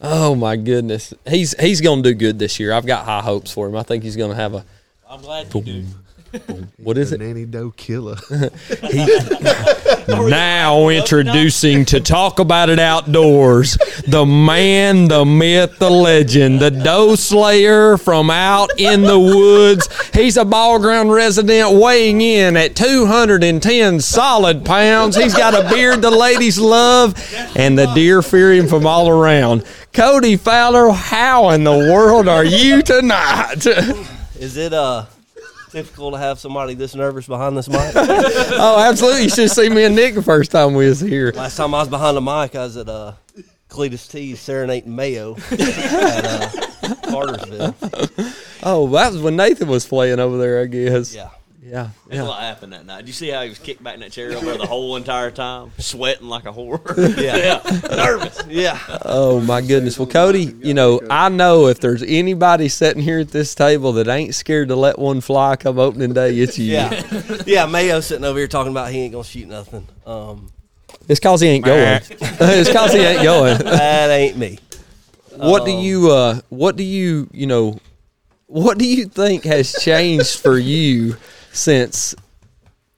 Oh 0.00 0.34
my 0.34 0.56
goodness, 0.56 1.14
he's 1.28 1.54
he's 1.60 1.80
going 1.80 2.02
to 2.02 2.10
do 2.10 2.14
good 2.14 2.38
this 2.38 2.58
year. 2.58 2.72
I've 2.72 2.86
got 2.86 3.04
high 3.04 3.20
hopes 3.20 3.52
for 3.52 3.68
him. 3.68 3.76
I 3.76 3.82
think 3.84 4.02
he's 4.02 4.16
going 4.16 4.30
to 4.30 4.36
have 4.36 4.54
a. 4.54 4.64
I'm 5.08 5.20
glad 5.20 5.54
you 5.54 5.62
do. 5.62 5.84
What 6.78 6.96
is 6.96 7.10
The 7.10 7.16
it? 7.16 7.20
nanny 7.20 7.44
doe 7.44 7.72
killer. 7.72 8.16
Now 10.08 10.88
introducing 10.88 11.84
to 11.86 12.00
talk 12.00 12.40
about 12.40 12.68
it 12.68 12.78
outdoors, 12.80 13.76
the 14.08 14.24
man, 14.26 15.06
the 15.06 15.24
myth, 15.24 15.78
the 15.78 15.90
legend, 15.90 16.58
the 16.58 16.70
doe 16.70 17.14
slayer 17.14 17.96
from 17.96 18.28
out 18.30 18.70
in 18.78 19.02
the 19.02 19.18
woods. 19.18 19.88
He's 20.12 20.36
a 20.36 20.44
Ball 20.44 20.80
Ground 20.80 21.12
resident 21.12 21.74
weighing 21.80 22.20
in 22.22 22.56
at 22.56 22.74
210 22.74 24.00
solid 24.00 24.64
pounds. 24.64 25.14
He's 25.16 25.34
got 25.34 25.54
a 25.54 25.68
beard 25.72 26.02
the 26.02 26.10
ladies 26.10 26.58
love, 26.58 27.14
and 27.56 27.78
the 27.78 27.86
deer 27.94 28.20
fear 28.22 28.52
him 28.52 28.66
from 28.66 28.86
all 28.86 29.08
around. 29.08 29.64
Cody 29.92 30.36
Fowler, 30.36 30.90
how 30.90 31.50
in 31.50 31.62
the 31.62 31.70
world 31.92 32.26
are 32.26 32.44
you 32.44 32.82
tonight? 32.82 33.64
Is 34.38 34.56
it 34.56 34.72
uh 34.72 35.04
typical 35.70 36.10
to 36.12 36.18
have 36.18 36.38
somebody 36.38 36.74
this 36.74 36.94
nervous 36.94 37.26
behind 37.26 37.56
this 37.56 37.68
mic? 37.68 37.80
oh, 37.94 38.84
absolutely. 38.86 39.24
You 39.24 39.28
should 39.30 39.50
see 39.50 39.68
me 39.68 39.84
and 39.84 39.94
Nick 39.94 40.14
the 40.14 40.22
first 40.22 40.50
time 40.50 40.74
we 40.74 40.86
was 40.86 41.00
here. 41.00 41.32
Last 41.32 41.56
time 41.56 41.74
I 41.74 41.80
was 41.80 41.88
behind 41.88 42.16
the 42.16 42.20
mic, 42.20 42.54
I 42.54 42.64
was 42.64 42.76
at 42.76 42.88
uh, 42.88 43.14
Cletus 43.68 44.10
T's 44.10 44.40
serenading 44.40 44.94
Mayo 44.94 45.36
at 45.50 46.24
uh, 46.24 46.94
Cartersville. 47.10 47.74
Oh, 48.62 48.86
that 48.88 49.12
was 49.12 49.22
when 49.22 49.36
Nathan 49.36 49.68
was 49.68 49.86
playing 49.86 50.20
over 50.20 50.36
there, 50.36 50.60
I 50.60 50.66
guess. 50.66 51.14
Yeah. 51.14 51.30
Yeah. 51.70 51.90
That's 52.08 52.16
yeah. 52.16 52.22
what 52.24 52.40
happened 52.40 52.72
that 52.72 52.84
night. 52.84 52.98
Did 53.02 53.08
you 53.08 53.12
see 53.12 53.28
how 53.28 53.42
he 53.44 53.48
was 53.48 53.60
kicked 53.60 53.80
back 53.80 53.94
in 53.94 54.00
that 54.00 54.10
chair 54.10 54.32
over 54.32 54.44
there 54.44 54.58
the 54.58 54.66
whole 54.66 54.96
entire 54.96 55.30
time, 55.30 55.70
sweating 55.78 56.28
like 56.28 56.44
a 56.44 56.52
whore? 56.52 56.80
Yeah. 57.20 57.36
yeah, 57.36 57.96
nervous. 57.96 58.42
Yeah. 58.48 58.78
Oh 59.04 59.40
my 59.40 59.60
goodness. 59.60 59.98
Well, 59.98 60.08
Cody, 60.08 60.54
you 60.62 60.74
know, 60.74 61.00
I 61.08 61.28
know 61.28 61.68
if 61.68 61.78
there's 61.78 62.02
anybody 62.02 62.68
sitting 62.68 63.02
here 63.02 63.20
at 63.20 63.28
this 63.28 63.54
table 63.54 63.92
that 63.94 64.08
ain't 64.08 64.34
scared 64.34 64.68
to 64.68 64.76
let 64.76 64.98
one 64.98 65.20
fly 65.20 65.56
come 65.56 65.78
opening 65.78 66.12
day, 66.12 66.36
it's 66.36 66.58
you. 66.58 66.72
Yeah. 66.72 67.02
Yeah, 67.46 67.66
Mayo 67.66 68.00
sitting 68.00 68.24
over 68.24 68.38
here 68.38 68.48
talking 68.48 68.70
about 68.70 68.90
he 68.90 69.00
ain't 69.00 69.12
going 69.12 69.24
to 69.24 69.30
shoot 69.30 69.48
nothing. 69.48 69.86
Um, 70.06 70.52
It's 71.08 71.20
cause 71.20 71.40
he 71.40 71.48
ain't 71.48 71.64
going. 71.64 72.00
it's 72.10 72.72
cause 72.72 72.92
he 72.92 73.00
ain't 73.00 73.22
going. 73.22 73.58
that 73.58 74.10
ain't 74.10 74.36
me. 74.36 74.58
What 75.36 75.64
do 75.64 75.72
you 75.72 76.10
uh 76.10 76.40
what 76.48 76.76
do 76.76 76.82
you, 76.82 77.28
you 77.32 77.46
know, 77.46 77.78
what 78.46 78.78
do 78.78 78.86
you 78.86 79.06
think 79.06 79.44
has 79.44 79.72
changed 79.72 80.40
for 80.40 80.58
you 80.58 81.16
since 81.52 82.14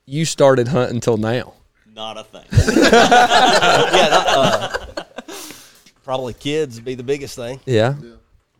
you 0.07 0.25
started 0.25 0.69
hunting 0.69 1.01
till 1.01 1.17
now? 1.17 1.55
Not 1.95 2.19
a 2.19 2.25
thing. 2.25 2.45
Yeah, 2.93 4.09
not, 4.11 4.27
uh, 4.29 5.05
probably 6.05 6.35
kids 6.35 6.77
would 6.77 6.85
be 6.85 6.95
the 6.95 7.03
biggest 7.03 7.37
thing. 7.37 7.61
Yeah. 7.65 7.95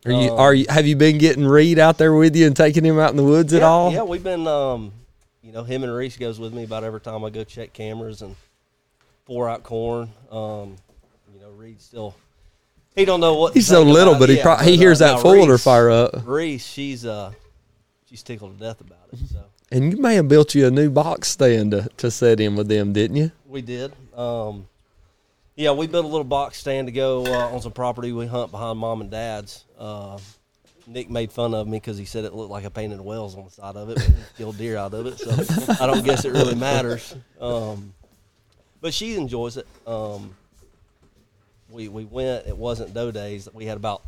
Are 0.05 0.11
you 0.13 0.33
are 0.33 0.55
you 0.55 0.67
have 0.69 0.87
you 0.87 0.97
been 0.97 1.19
getting 1.19 1.47
Reed 1.47 1.79
out 1.79 1.97
there 1.97 2.13
with 2.13 2.35
you 2.35 2.47
and 2.47 2.57
taking 2.57 2.85
him 2.85 2.99
out 2.99 3.11
in 3.11 3.17
the 3.17 3.23
woods 3.23 3.55
at 3.55 3.63
all? 3.63 3.93
Yeah, 3.93 4.03
we've 4.03 4.23
been, 4.23 4.49
um, 4.49 4.93
you 5.43 5.53
know, 5.53 5.63
him 5.63 5.85
and 5.85 5.95
Reese 5.95 6.17
goes 6.17 6.41
with 6.41 6.53
me 6.53 6.65
about 6.65 6.83
every 6.83 7.01
time 7.01 7.25
I 7.25 7.31
go 7.31 7.45
check 7.45 7.73
cameras 7.73 8.21
and 8.21 8.35
pour 9.27 9.49
out 9.49 9.63
corn. 9.63 10.11
Um, 10.31 10.77
you 11.33 11.41
know, 11.41 11.51
Reed 11.51 11.81
still, 11.81 12.17
he 12.97 13.05
don't 13.05 13.21
know 13.21 13.35
what. 13.35 13.55
He's 13.55 13.69
so 13.69 13.83
little, 13.83 14.15
but 14.15 14.29
it 14.29 14.31
he 14.31 14.37
yet, 14.39 14.43
pro- 14.45 14.57
he 14.57 14.73
but, 14.73 14.79
hears 14.81 15.01
uh, 15.01 15.07
that 15.07 15.13
now 15.17 15.23
folder 15.23 15.53
Reese- 15.53 15.63
fire 15.63 15.91
up. 15.91 16.27
Reese, 16.27 16.67
she's 16.67 17.07
uh, 17.07 17.33
she's 18.09 18.25
tickled 18.25 18.59
to 18.59 18.65
death 18.65 18.81
about 18.81 18.99
it. 19.13 19.21
So 19.31 19.45
And 19.73 19.91
you 19.91 20.03
may 20.03 20.17
have 20.17 20.29
built 20.29 20.55
you 20.55 20.67
a 20.67 20.71
new 20.71 20.91
box 20.91 21.29
stand 21.29 21.71
to, 21.71 21.89
to 21.97 22.11
set 22.11 22.41
in 22.41 22.57
with 22.57 22.69
them, 22.69 22.93
didn't 22.93 23.17
you? 23.17 23.33
we 23.47 23.63
did. 23.63 23.93
Um, 24.15 24.67
yeah, 25.57 25.73
we 25.73 25.87
built 25.87 26.05
a 26.05 26.09
little 26.09 26.25
box 26.25 26.59
stand 26.59 26.89
to 26.89 26.93
go 26.93 27.25
uh, 27.25 27.55
on 27.55 27.61
some 27.63 27.73
property 27.73 28.13
we 28.13 28.27
hunt 28.27 28.51
behind 28.51 28.79
mom 28.79 29.01
and 29.01 29.11
dad's. 29.11 29.65
Uh, 29.79 30.19
Nick 30.87 31.09
made 31.09 31.33
fun 31.33 31.55
of 31.55 31.67
me 31.67 31.79
because 31.79 31.97
he 31.97 32.05
said 32.05 32.25
it 32.25 32.35
looked 32.35 32.51
like 32.51 32.67
I 32.67 32.69
painted 32.69 33.01
wells 33.01 33.37
on 33.37 33.45
the 33.45 33.51
side 33.51 33.77
of 33.77 33.89
it, 33.89 33.97
but 33.97 34.15
killed 34.37 34.59
deer 34.59 34.77
out 34.77 34.93
of 34.93 35.07
it. 35.07 35.19
So 35.19 35.31
I 35.81 35.87
don't 35.87 36.05
guess 36.05 36.25
it 36.25 36.33
really 36.33 36.55
matters. 36.55 37.15
Um, 37.41 37.95
but 38.81 38.93
she 38.93 39.15
enjoys 39.15 39.57
it. 39.57 39.67
Um, 39.87 40.35
we 41.71 41.89
we 41.89 42.05
went. 42.05 42.47
It 42.47 42.57
wasn't 42.57 42.93
doe 42.93 43.11
days. 43.11 43.49
We 43.53 43.65
had 43.65 43.77
about 43.77 44.03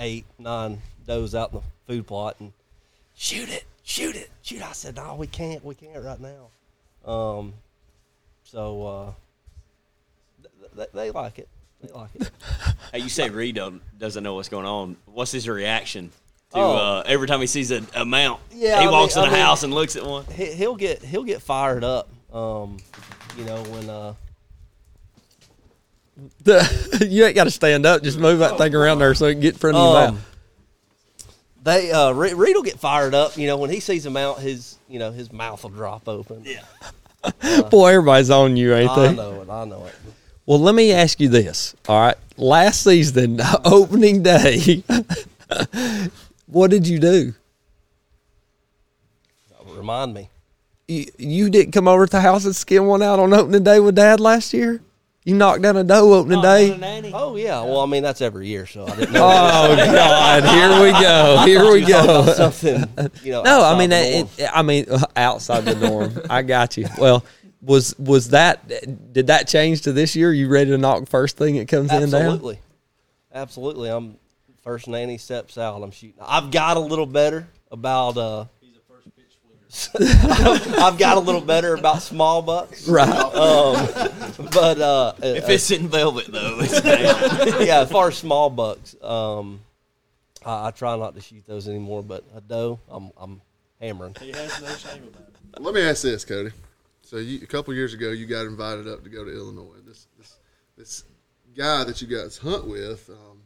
eight, 0.00 0.26
nine 0.38 0.82
does 1.06 1.34
out 1.34 1.52
in 1.52 1.60
the 1.60 1.64
food 1.86 2.06
plot, 2.06 2.36
and 2.40 2.52
shoot 3.14 3.48
it, 3.48 3.64
shoot 3.86 4.16
it, 4.16 4.28
shoot. 4.42 4.60
I 4.62 4.72
said, 4.72 4.96
no, 4.96 5.14
we 5.14 5.26
can't, 5.28 5.64
we 5.64 5.74
can't 5.76 6.02
right 6.04 6.18
now. 6.20 7.10
Um, 7.10 7.54
so 8.42 8.82
uh, 8.86 9.12
th- 10.42 10.74
th- 10.76 10.88
they 10.92 11.10
like 11.12 11.38
it. 11.38 11.48
They 11.80 11.92
like 11.92 12.10
it. 12.16 12.30
Hey, 12.92 13.00
you 13.00 13.08
say 13.08 13.28
Reed 13.30 13.54
don't, 13.56 13.80
doesn't 13.98 14.22
know 14.22 14.34
what's 14.34 14.48
going 14.48 14.64
on. 14.66 14.96
What's 15.06 15.32
his 15.32 15.48
reaction 15.48 16.10
to 16.52 16.58
Oh. 16.58 16.76
uh, 16.76 17.02
every 17.06 17.26
time 17.26 17.40
he 17.40 17.46
sees 17.46 17.70
a, 17.72 17.82
a 17.94 18.04
mount? 18.04 18.40
Yeah, 18.52 18.80
he 18.80 18.86
I 18.86 18.90
walks 18.90 19.16
mean- 19.16 19.24
in 19.24 19.28
I 19.28 19.30
the 19.32 19.36
mean- 19.38 19.44
house 19.46 19.62
and 19.62 19.72
looks 19.74 19.96
at 19.96 20.04
one. 20.04 20.24
he, 20.26 20.46
he'll 20.52 20.76
get 20.76 21.02
he'll 21.02 21.24
get 21.24 21.42
fired 21.42 21.84
up. 21.84 22.08
Um, 22.32 22.78
you 23.36 23.44
know 23.44 23.62
when 23.64 23.88
uh, 23.90 24.14
you 27.06 27.24
ain't 27.26 27.34
got 27.34 27.44
to 27.44 27.50
stand 27.50 27.84
up. 27.84 28.02
Just 28.02 28.18
move 28.18 28.38
that 28.38 28.56
thing 28.56 28.74
around 28.74 28.98
there 28.98 29.14
so 29.14 29.26
it 29.26 29.32
can 29.34 29.40
get 29.40 29.54
in 29.54 29.58
front 29.58 29.76
of 29.76 29.82
your 29.94 30.02
um, 30.08 30.14
mouth. 30.14 30.25
They 31.66 31.90
uh, 31.90 32.12
Re- 32.12 32.32
Reed 32.32 32.54
will 32.54 32.62
get 32.62 32.78
fired 32.78 33.12
up. 33.12 33.36
You 33.36 33.48
know 33.48 33.56
when 33.58 33.70
he 33.70 33.80
sees 33.80 34.06
a 34.06 34.16
out, 34.16 34.38
his 34.38 34.78
you 34.88 34.98
know 34.98 35.10
his 35.10 35.32
mouth 35.32 35.62
will 35.64 35.70
drop 35.70 36.08
open. 36.08 36.44
Yeah. 36.44 36.62
Boy, 37.70 37.88
everybody's 37.88 38.30
on 38.30 38.56
you, 38.56 38.72
ain't 38.72 38.90
I 38.90 39.00
they? 39.00 39.08
I 39.08 39.12
know 39.14 39.42
it. 39.42 39.50
I 39.50 39.64
know 39.64 39.84
it. 39.84 39.94
Well, 40.46 40.60
let 40.60 40.76
me 40.76 40.92
ask 40.92 41.18
you 41.18 41.28
this. 41.28 41.74
All 41.88 42.00
right. 42.00 42.14
Last 42.36 42.84
season, 42.84 43.40
opening 43.64 44.22
day, 44.22 44.84
what 46.46 46.70
did 46.70 46.86
you 46.86 47.00
do? 47.00 47.34
Remind 49.66 50.14
me. 50.14 50.30
You, 50.86 51.06
you 51.18 51.50
didn't 51.50 51.72
come 51.72 51.88
over 51.88 52.06
to 52.06 52.12
the 52.12 52.20
house 52.20 52.44
and 52.44 52.54
skin 52.54 52.86
one 52.86 53.02
out 53.02 53.18
on 53.18 53.34
opening 53.34 53.64
day 53.64 53.80
with 53.80 53.96
Dad 53.96 54.20
last 54.20 54.54
year? 54.54 54.80
You 55.26 55.34
knocked 55.34 55.60
down 55.60 55.76
a 55.76 55.82
doe 55.82 56.14
opening 56.14 56.40
day? 56.40 57.10
Oh 57.12 57.34
yeah. 57.34 57.60
Well, 57.62 57.80
I 57.80 57.86
mean 57.86 58.02
that's 58.04 58.20
every 58.22 58.46
year, 58.46 58.64
so 58.64 58.86
I 58.86 58.94
didn't 58.94 59.12
know. 59.12 59.24
Oh, 59.24 59.76
God. 59.76 60.44
Here 60.44 60.82
we 60.82 60.92
go. 60.92 61.42
Here 61.44 61.72
we 61.72 61.84
go. 61.84 62.32
something. 62.32 62.84
You 63.24 63.32
know. 63.32 63.42
No, 63.44 63.62
I 63.64 63.76
mean, 63.76 63.90
it, 63.90 64.28
it- 64.38 64.50
I 64.54 64.62
mean, 64.62 64.86
uh, 64.88 65.00
outside 65.16 65.64
the 65.64 65.74
norm. 65.74 66.16
I 66.30 66.42
got 66.42 66.76
you. 66.76 66.86
Well, 66.96 67.24
was 67.60 67.98
was 67.98 68.28
that? 68.30 68.68
Did 69.12 69.26
that 69.26 69.48
change 69.48 69.82
to 69.82 69.92
this 69.92 70.14
year? 70.14 70.32
You 70.32 70.46
ready 70.48 70.70
to 70.70 70.78
knock 70.78 71.08
first 71.08 71.36
thing 71.36 71.56
that 71.56 71.66
comes 71.66 71.92
in? 71.92 72.04
Absolutely. 72.04 72.60
Absolutely. 73.34 73.88
I'm 73.90 74.16
first 74.62 74.86
nanny 74.86 75.18
steps 75.18 75.58
out. 75.58 75.82
I'm 75.82 75.90
shooting. 75.90 76.14
I've 76.24 76.52
got 76.52 76.76
a 76.76 76.80
little 76.80 77.04
better 77.06 77.48
about 77.72 78.16
uh 78.16 78.44
I've 79.98 80.98
got 80.98 81.16
a 81.16 81.20
little 81.20 81.40
better 81.40 81.74
about 81.74 82.02
small 82.02 82.42
bucks. 82.42 82.88
Right. 82.88 83.08
Um 83.08 83.88
but 84.52 84.80
uh 84.80 85.12
If 85.22 85.48
it's 85.48 85.70
in 85.70 85.88
velvet, 85.88 86.26
though, 86.26 86.58
it's 86.60 86.84
yeah, 87.66 87.80
as 87.80 87.90
far 87.90 88.08
as 88.08 88.16
small 88.16 88.50
bucks, 88.50 88.96
um 89.02 89.60
I, 90.44 90.68
I 90.68 90.70
try 90.70 90.96
not 90.96 91.14
to 91.14 91.20
shoot 91.20 91.44
those 91.46 91.68
anymore, 91.68 92.02
but 92.02 92.24
a 92.34 92.40
doe, 92.40 92.78
I'm 92.88 93.10
I'm 93.16 93.40
hammering. 93.80 94.16
He 94.20 94.32
has 94.32 94.62
no 94.62 94.68
shame 94.68 95.04
about 95.04 95.28
it. 95.28 95.60
Let 95.62 95.74
me 95.74 95.82
ask 95.82 96.02
this, 96.02 96.24
Cody. 96.24 96.50
So 97.02 97.18
you, 97.18 97.40
a 97.42 97.46
couple 97.46 97.72
years 97.72 97.94
ago, 97.94 98.10
you 98.10 98.26
got 98.26 98.46
invited 98.46 98.88
up 98.88 99.04
to 99.04 99.10
go 99.10 99.24
to 99.24 99.30
Illinois. 99.30 99.78
This 99.86 100.06
this 100.18 100.36
this 100.76 101.04
guy 101.56 101.84
that 101.84 102.02
you 102.02 102.08
guys 102.08 102.36
hunt 102.36 102.66
with, 102.66 103.08
um, 103.10 103.40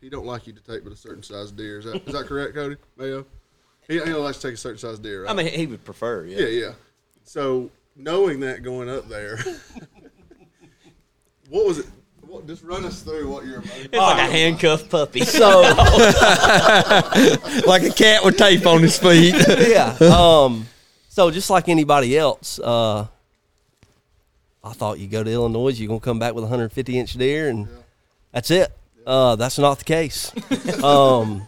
he 0.00 0.08
don't 0.08 0.26
like 0.26 0.46
you 0.46 0.52
to 0.52 0.60
take 0.60 0.84
but 0.84 0.92
a 0.92 0.96
certain 0.96 1.22
size 1.22 1.50
deer. 1.50 1.78
Is 1.78 1.86
that 1.86 2.06
is 2.06 2.12
that 2.12 2.26
correct, 2.26 2.54
Cody 2.54 2.76
Mayo? 2.96 3.26
He, 3.88 3.94
he 3.94 4.00
don't 4.00 4.32
to 4.32 4.40
take 4.40 4.54
a 4.54 4.56
certain 4.56 4.78
size 4.78 4.98
deer, 4.98 5.24
right? 5.24 5.30
I 5.30 5.34
mean, 5.34 5.46
he 5.46 5.66
would 5.66 5.84
prefer. 5.84 6.24
Yeah. 6.24 6.40
yeah, 6.40 6.48
yeah. 6.48 6.72
So 7.24 7.70
knowing 7.94 8.40
that 8.40 8.62
going 8.62 8.88
up 8.88 9.08
there, 9.08 9.36
what 11.48 11.66
was 11.66 11.78
it? 11.78 11.86
What, 12.26 12.46
just 12.48 12.64
run 12.64 12.84
us 12.84 13.02
through 13.02 13.30
what 13.30 13.46
you're. 13.46 13.60
It's 13.60 13.94
like 13.94 14.18
a 14.18 14.32
handcuffed 14.32 14.90
puppy. 14.90 15.20
So 15.24 15.60
like 17.66 17.84
a 17.84 17.92
cat 17.94 18.24
with 18.24 18.36
tape 18.36 18.66
on 18.66 18.82
his 18.82 18.98
feet. 18.98 19.36
yeah. 19.68 19.96
Um. 20.00 20.66
So 21.08 21.30
just 21.30 21.48
like 21.48 21.68
anybody 21.68 22.18
else, 22.18 22.58
uh, 22.58 23.06
I 24.64 24.72
thought 24.72 24.98
you 24.98 25.06
go 25.06 25.22
to 25.22 25.30
Illinois, 25.30 25.78
you're 25.78 25.88
gonna 25.88 26.00
come 26.00 26.18
back 26.18 26.34
with 26.34 26.42
a 26.42 26.48
150 26.48 26.98
inch 26.98 27.12
deer, 27.14 27.48
and 27.48 27.68
that's 28.32 28.50
it. 28.50 28.76
Uh, 29.06 29.36
that's 29.36 29.58
not 29.58 29.78
the 29.78 29.84
case. 29.84 30.32
um, 30.82 31.46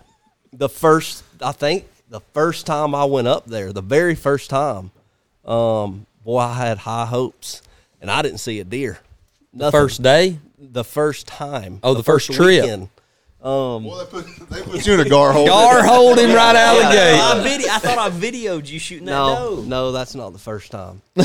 the 0.53 0.69
first, 0.69 1.25
I 1.43 1.53
think, 1.53 1.87
the 2.11 2.21
first 2.33 2.67
time 2.67 2.95
I 2.95 3.05
went 3.05 3.29
up 3.29 3.47
there, 3.47 3.73
the 3.73 3.83
very 3.83 4.15
first 4.15 4.51
time, 4.51 4.91
um, 5.45 6.07
boy, 6.25 6.39
I 6.39 6.55
had 6.55 6.79
high 6.79 7.07
hopes, 7.07 7.63
and 8.01 8.11
I 8.11 8.23
didn't 8.23 8.39
see 8.39 8.61
a 8.61 8.65
deer. 8.65 8.99
Nothing. 9.53 9.71
First 9.73 10.03
day. 10.03 10.39
the 10.59 10.85
first 10.85 11.27
time. 11.27 11.81
Oh, 11.83 11.95
the 11.95 12.03
first 12.03 12.33
trip. 12.33 12.63
weekend. 12.63 12.89
Um, 13.43 13.85
Well, 13.85 14.05
they 14.05 14.11
put 14.11 14.27
they 14.51 14.63
put 14.63 14.85
you 14.87 14.95
in 14.95 15.01
a 15.01 15.09
gar 15.09 15.33
hole. 15.33 15.47
Gar 15.47 15.85
hold 15.87 16.19
him 16.19 16.33
right 16.33 16.57
out 16.57 16.77
of 16.77 16.83
the 16.83 16.91
gate. 16.91 17.21
I, 17.21 17.43
video, 17.43 17.69
I 17.71 17.79
thought 17.79 17.99
I 17.99 18.11
videoed 18.11 18.69
you 18.69 18.79
shooting 18.81 19.07
that 19.07 19.13
no, 19.13 19.57
doe. 19.57 19.63
no, 19.63 19.93
that's 19.93 20.15
not 20.17 20.33
the 20.33 20.39
first 20.41 20.71
time. 20.73 21.01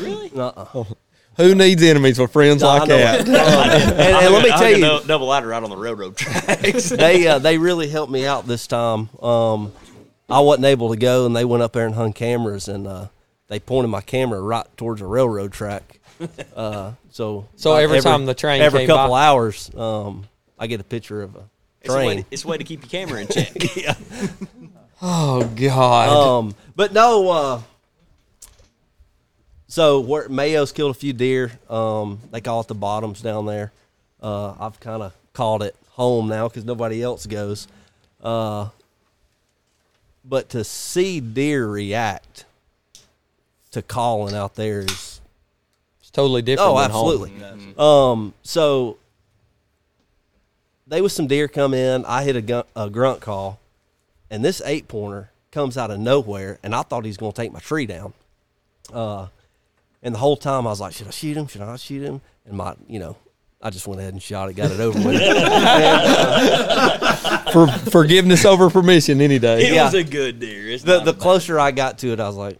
Really? 0.00 0.30
Uh-uh. 0.34 0.84
Who 1.36 1.54
needs 1.54 1.82
enemies 1.82 2.18
with 2.18 2.32
friends 2.32 2.62
No, 2.62 2.68
like 2.68 2.88
that? 2.88 3.20
Um, 3.28 3.34
and, 3.34 4.00
and 4.00 4.32
let 4.34 4.42
me 4.44 4.50
tell 4.50 4.70
you, 4.70 5.06
double 5.06 5.26
ladder 5.26 5.52
out 5.52 5.64
on 5.64 5.70
the 5.70 5.76
railroad 5.76 6.16
tracks. 6.16 6.88
they 6.90 7.26
uh, 7.26 7.38
they 7.40 7.58
really 7.58 7.88
helped 7.88 8.10
me 8.12 8.24
out 8.24 8.46
this 8.46 8.66
time. 8.66 9.08
Um, 9.20 9.72
I 10.28 10.40
wasn't 10.40 10.66
able 10.66 10.90
to 10.90 10.96
go, 10.96 11.24
and 11.26 11.36
they 11.36 11.44
went 11.44 11.62
up 11.62 11.72
there 11.72 11.86
and 11.86 11.94
hung 11.94 12.12
cameras, 12.12 12.66
and 12.68 12.86
uh, 12.86 13.06
they 13.48 13.60
pointed 13.60 13.88
my 13.88 14.00
camera 14.00 14.40
right 14.40 14.66
towards 14.76 15.00
a 15.00 15.06
railroad 15.06 15.52
track. 15.52 16.00
Uh, 16.56 16.92
so 17.10 17.46
So 17.56 17.72
about 17.72 17.82
every 17.82 18.00
time 18.00 18.24
the 18.24 18.32
train 18.32 18.62
every 18.62 18.80
came 18.80 18.86
couple 18.88 19.10
by- 19.14 19.26
hours, 19.26 19.70
um, 19.76 20.24
I 20.58 20.66
get 20.66 20.80
a 20.80 20.84
picture 20.84 21.20
of 21.22 21.36
a 21.36 21.42
It's 21.82 21.92
a, 21.92 21.96
way 21.98 22.04
train. 22.06 22.18
to, 22.22 22.28
it's 22.30 22.44
a 22.44 22.48
way 22.48 22.56
to 22.56 22.64
keep 22.64 22.80
your 22.80 22.88
camera 22.88 23.20
in 23.20 23.28
check. 23.28 23.52
Oh 25.02 25.44
God. 25.56 26.08
Um, 26.08 26.54
but 26.74 26.94
no. 26.94 27.30
Uh, 27.30 27.60
so 29.68 30.00
where 30.00 30.28
Mayo's 30.28 30.72
killed 30.72 30.92
a 30.92 30.98
few 30.98 31.12
deer. 31.12 31.52
Um, 31.68 32.18
they 32.30 32.40
call 32.40 32.60
it 32.60 32.68
the 32.68 32.74
bottoms 32.74 33.20
down 33.20 33.44
there. 33.46 33.72
Uh, 34.22 34.54
I've 34.58 34.80
kind 34.80 35.02
of 35.02 35.12
called 35.34 35.62
it 35.62 35.76
home 35.90 36.28
now 36.28 36.48
because 36.48 36.64
nobody 36.64 37.02
else 37.02 37.26
goes. 37.26 37.68
Uh, 38.22 38.68
but 40.28 40.48
to 40.50 40.64
see 40.64 41.20
deer 41.20 41.66
react 41.66 42.44
to 43.70 43.82
calling 43.82 44.34
out 44.34 44.54
there 44.54 44.80
is 44.80 45.20
it's 46.00 46.10
totally 46.10 46.42
different. 46.42 46.70
oh 46.70 46.80
than 46.80 46.90
home. 46.90 47.32
absolutely. 47.32 47.74
Um, 47.78 48.34
so 48.42 48.96
they 50.86 51.00
was 51.00 51.14
some 51.14 51.26
deer 51.26 51.48
come 51.48 51.74
in. 51.74 52.04
I 52.04 52.24
hit 52.24 52.36
a, 52.36 52.42
gun, 52.42 52.64
a 52.74 52.90
grunt 52.90 53.20
call, 53.20 53.60
and 54.30 54.44
this 54.44 54.62
eight 54.64 54.88
pointer 54.88 55.30
comes 55.52 55.76
out 55.76 55.90
of 55.90 55.98
nowhere, 55.98 56.58
and 56.62 56.74
I 56.74 56.82
thought 56.82 57.04
he's 57.04 57.16
going 57.16 57.32
to 57.32 57.42
take 57.42 57.52
my 57.52 57.60
tree 57.60 57.86
down. 57.86 58.12
Uh, 58.92 59.28
and 60.02 60.14
the 60.14 60.18
whole 60.18 60.36
time 60.36 60.66
I 60.66 60.70
was 60.70 60.80
like, 60.80 60.92
should 60.92 61.08
I 61.08 61.10
shoot 61.10 61.36
him? 61.36 61.46
Should 61.46 61.62
I 61.62 61.76
shoot 61.76 62.02
him? 62.02 62.20
And 62.44 62.56
my, 62.56 62.74
you 62.88 62.98
know, 62.98 63.16
I 63.60 63.70
just 63.70 63.86
went 63.86 64.00
ahead 64.00 64.12
and 64.12 64.22
shot 64.22 64.48
it, 64.48 64.54
got 64.54 64.70
it 64.70 64.80
over 64.80 64.98
with. 64.98 65.20
For 67.52 67.66
forgiveness 67.68 68.44
over 68.44 68.70
permission 68.70 69.20
any 69.20 69.38
day. 69.38 69.68
It 69.68 69.74
Yeah. 69.74 69.84
was 69.84 69.94
a 69.94 70.04
good 70.04 70.40
deer. 70.40 70.68
It's 70.70 70.82
the 70.82 70.96
not 70.98 71.04
the 71.04 71.10
a 71.10 71.14
bad- 71.14 71.22
closer 71.22 71.58
I 71.60 71.70
got 71.70 71.98
to 71.98 72.12
it, 72.12 72.20
I 72.20 72.26
was 72.26 72.36
like, 72.36 72.58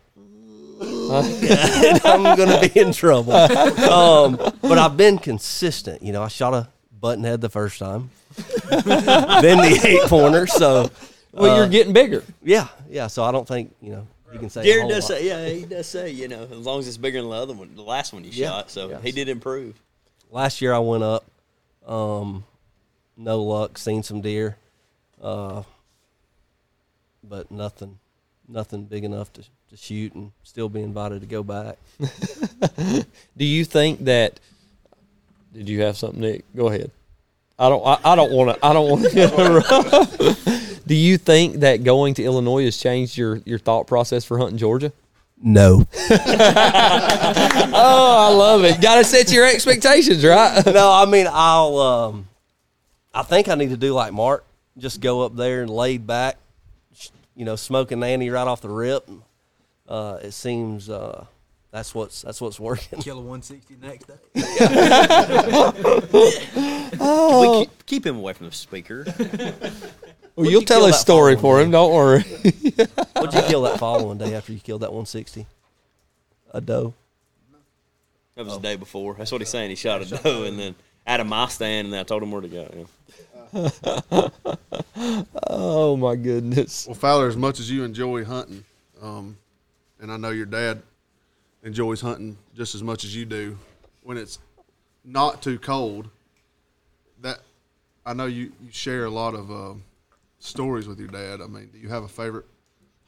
I'm 0.81 2.37
going 2.37 2.49
to 2.49 2.71
be 2.73 2.81
in 2.81 2.93
trouble. 2.93 3.33
Um, 3.33 4.37
but 4.63 4.79
I've 4.79 4.97
been 4.97 5.19
consistent. 5.19 6.03
You 6.03 6.13
know, 6.13 6.23
I 6.23 6.29
shot 6.29 6.55
a 6.55 6.69
button 7.01 7.25
head 7.25 7.41
the 7.41 7.49
first 7.49 7.79
time, 7.79 8.11
then 8.71 9.59
the 9.59 9.81
eight 9.85 10.09
pointer. 10.09 10.47
So, 10.47 10.91
Well, 11.33 11.53
uh, 11.53 11.57
you're 11.59 11.69
getting 11.69 11.93
bigger. 11.93 12.25
yeah, 12.43 12.69
yeah. 12.89 13.07
So 13.07 13.23
I 13.25 13.33
don't 13.33 13.47
think 13.47 13.75
you 13.81 13.91
know 13.93 14.07
you 14.33 14.39
can 14.39 14.51
say. 14.51 14.61
a 14.63 14.65
Jared 14.65 14.81
whole 14.83 14.91
does 14.91 15.11
lot. 15.11 15.19
say, 15.19 15.27
yeah, 15.29 15.49
he 15.49 15.65
does 15.65 15.87
say, 15.87 16.11
you 16.11 16.29
know, 16.29 16.43
as 16.43 16.67
long 16.67 16.79
as 16.81 16.89
it's 16.89 16.97
bigger 16.97 17.21
than 17.21 17.31
the 17.31 17.37
other 17.37 17.55
one, 17.55 17.75
the 17.75 17.83
last 17.83 18.13
one 18.13 18.25
you 18.25 18.31
Yeah. 18.33 18.49
shot. 18.49 18.71
So 18.71 18.89
Yes. 18.91 19.01
he 19.03 19.13
did 19.13 19.29
improve. 19.29 19.75
Last 20.31 20.61
year 20.61 20.73
I 20.75 20.79
went 20.81 21.05
up, 21.05 21.25
um, 21.87 22.45
no 23.17 23.43
luck. 23.43 23.79
Seen 23.79 24.03
some 24.03 24.21
deer, 24.21 24.57
uh, 25.21 25.63
but 27.23 27.51
nothing, 27.51 27.99
nothing 28.49 28.85
big 28.85 29.05
enough 29.05 29.33
to 29.35 29.43
to 29.71 29.77
shoot, 29.77 30.15
and 30.15 30.33
still 30.43 30.69
be 30.69 30.81
invited 30.81 31.21
to 31.21 31.27
go 31.27 31.43
back. 31.43 31.79
Do 33.37 33.45
you 33.45 33.65
think 33.65 34.05
that? 34.05 34.39
Did 35.53 35.69
you 35.69 35.83
have 35.83 35.97
something, 35.97 36.21
Nick? 36.21 36.45
Go 36.55 36.69
ahead. 36.69 36.91
I 37.59 37.69
don't. 37.69 37.85
I, 37.87 37.99
I 38.05 38.15
don't 38.15 38.33
want 38.33 38.57
to. 38.57 38.65
I 38.65 38.73
don't 38.73 38.89
want 38.91 39.11
to 39.11 39.23
interrupt. 39.23 40.87
Do 40.87 40.95
you 40.95 41.19
think 41.19 41.57
that 41.57 41.83
going 41.83 42.15
to 42.15 42.23
Illinois 42.23 42.65
has 42.65 42.77
changed 42.77 43.17
your 43.17 43.41
your 43.45 43.59
thought 43.59 43.87
process 43.87 44.25
for 44.25 44.39
hunting 44.39 44.59
Georgia? 44.59 44.93
No. 45.43 45.87
Oh, 47.79 48.17
I 48.19 48.33
love 48.33 48.65
it. 48.65 48.81
Got 48.81 48.97
to 48.97 49.05
set 49.05 49.31
your 49.31 49.45
expectations 49.47 50.25
right. 50.25 50.65
no, 50.67 50.91
I 50.91 51.05
mean 51.07 51.27
I'll. 51.31 51.79
Um, 51.79 52.29
I 53.13 53.23
think 53.23 53.49
I 53.49 53.55
need 53.55 53.71
to 53.71 53.77
do 53.77 53.93
like 53.95 54.13
Mark, 54.13 54.45
just 54.79 55.01
go 55.01 55.23
up 55.23 55.37
there 55.37 55.63
and 55.63 55.71
laid 55.71 56.07
back, 56.07 56.37
you 57.35 57.45
know, 57.45 57.57
smoking 57.57 58.03
Annie 58.03 58.31
right 58.31 58.47
off 58.47 58.61
the 58.61 58.69
rip. 58.69 59.09
Uh, 59.89 60.19
it 60.23 60.33
seems 60.33 60.91
uh, 60.91 61.25
that's 61.71 61.95
what's 61.95 62.23
that's 62.23 62.41
what's 62.41 62.59
working. 62.59 63.01
Kill 63.01 63.19
a 63.19 63.23
160 63.23 63.77
next 63.83 64.07
day. 64.07 64.15
We 66.87 67.65
keep, 67.65 67.87
keep 67.87 68.07
him 68.07 68.17
away 68.17 68.33
from 68.33 68.47
the 68.47 68.53
speaker. 68.53 69.05
Well, 70.37 70.51
you'll 70.51 70.61
you 70.61 70.67
tell 70.67 70.81
kill 70.81 70.87
his 70.89 70.99
story 70.99 71.35
following 71.35 71.41
for 71.41 71.61
him. 71.63 71.71
Don't 71.71 71.93
worry. 71.93 72.23
What'd 73.15 73.35
you 73.35 73.43
kill 73.49 73.63
that 73.63 73.79
following 73.79 74.19
day 74.19 74.35
after 74.35 74.53
you 74.53 74.61
killed 74.61 74.83
that 74.83 74.91
160? 74.91 75.47
A 76.53 76.61
doe. 76.61 76.93
That 78.35 78.45
was 78.45 78.55
the 78.55 78.61
day 78.61 78.77
before. 78.77 79.15
That's 79.15 79.33
what 79.33 79.41
he's 79.41 79.49
saying. 79.49 79.71
He 79.71 79.77
shot 79.77 80.03
a 80.03 80.05
doe 80.05 80.45
and 80.45 80.59
then 80.59 80.75
out 81.07 81.21
of 81.21 81.27
my 81.27 81.49
stand, 81.49 81.87
and 81.87 81.93
then 81.95 82.01
I 82.01 82.03
told 82.03 82.23
him 82.23 82.31
where 82.31 82.43
to 82.43 82.49
go. 82.49 82.71
Yeah. 82.77 83.36
oh 85.49 85.97
my 85.97 86.17
goodness. 86.17 86.87
Well, 86.87 86.95
Fowler, 86.95 87.29
as 87.29 87.37
much 87.37 87.61
as 87.61 87.71
you 87.71 87.85
enjoy 87.85 88.25
hunting, 88.25 88.65
um, 89.01 89.37
and 90.01 90.13
I 90.13 90.17
know 90.17 90.31
your 90.31 90.47
dad 90.47 90.83
enjoys 91.63 92.01
hunting 92.01 92.37
just 92.55 92.75
as 92.75 92.83
much 92.83 93.05
as 93.05 93.15
you 93.15 93.25
do, 93.25 93.59
when 94.03 94.17
it's 94.17 94.39
not 95.05 95.43
too 95.43 95.59
cold, 95.59 96.09
that 97.23 97.41
I 98.05 98.15
know 98.15 98.27
you, 98.27 98.53
you 98.63 98.71
share 98.71 99.05
a 99.05 99.11
lot 99.11 99.35
of 99.35 99.51
uh, 99.51 99.75
stories 100.39 100.87
with 100.87 100.99
your 100.99 101.09
dad. 101.09 101.41
I 101.41 101.47
mean, 101.47 101.71
do 101.73 101.79
you 101.79 101.89
have 101.89 102.05
a 102.05 102.09
favorite 102.09 102.47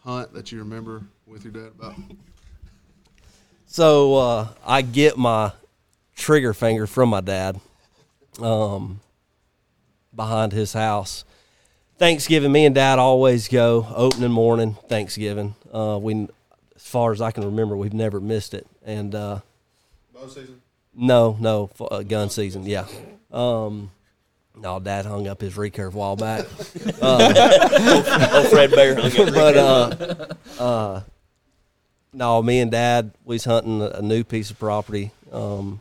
hunt 0.01 0.32
that 0.35 0.51
you 0.52 0.59
remember 0.59 1.02
with 1.27 1.44
your 1.44 1.52
dad 1.52 1.73
about? 1.78 1.94
So 3.66 4.15
uh, 4.15 4.48
I 4.66 4.82
get 4.82 5.19
my 5.19 5.52
trigger 6.16 6.55
finger 6.55 6.86
from 6.86 7.10
my 7.10 7.20
dad 7.20 7.60
um, 8.40 9.01
behind 10.14 10.52
his 10.52 10.72
house. 10.72 11.24
Thanksgiving, 11.98 12.52
me 12.52 12.64
and 12.64 12.74
Dad 12.74 12.98
always 12.98 13.48
go 13.48 13.86
opening 13.94 14.30
morning 14.30 14.76
Thanksgiving. 14.89 15.55
Uh, 15.72 15.98
we, 16.01 16.28
as 16.76 16.82
far 16.86 17.12
as 17.12 17.20
I 17.20 17.30
can 17.32 17.44
remember, 17.44 17.76
we've 17.76 17.93
never 17.93 18.20
missed 18.20 18.55
it. 18.55 18.66
And 18.85 19.14
uh, 19.14 19.40
Bow 20.14 20.28
season. 20.28 20.60
no, 20.94 21.36
no, 21.40 21.70
f- 21.74 21.89
uh, 21.90 22.02
gun 22.05 22.30
season, 22.30 22.64
yeah. 22.66 22.86
Um, 23.32 23.90
no, 24.56 24.78
Dad 24.80 25.06
hung 25.06 25.26
up 25.28 25.40
his 25.40 25.55
recurve 25.56 25.94
a 25.94 25.97
while 25.97 26.16
back. 26.16 26.47
Oh, 27.02 28.47
Fred 28.51 28.70
Bear 28.70 28.94
hung 28.97 29.28
up. 29.28 29.35
but 29.35 29.56
uh, 29.56 30.62
uh, 30.62 31.02
no, 32.12 32.43
me 32.43 32.60
and 32.60 32.70
Dad 32.70 33.12
we 33.24 33.35
was 33.35 33.44
hunting 33.44 33.82
a, 33.82 33.86
a 33.90 34.02
new 34.02 34.22
piece 34.24 34.51
of 34.51 34.59
property, 34.59 35.10
um, 35.32 35.80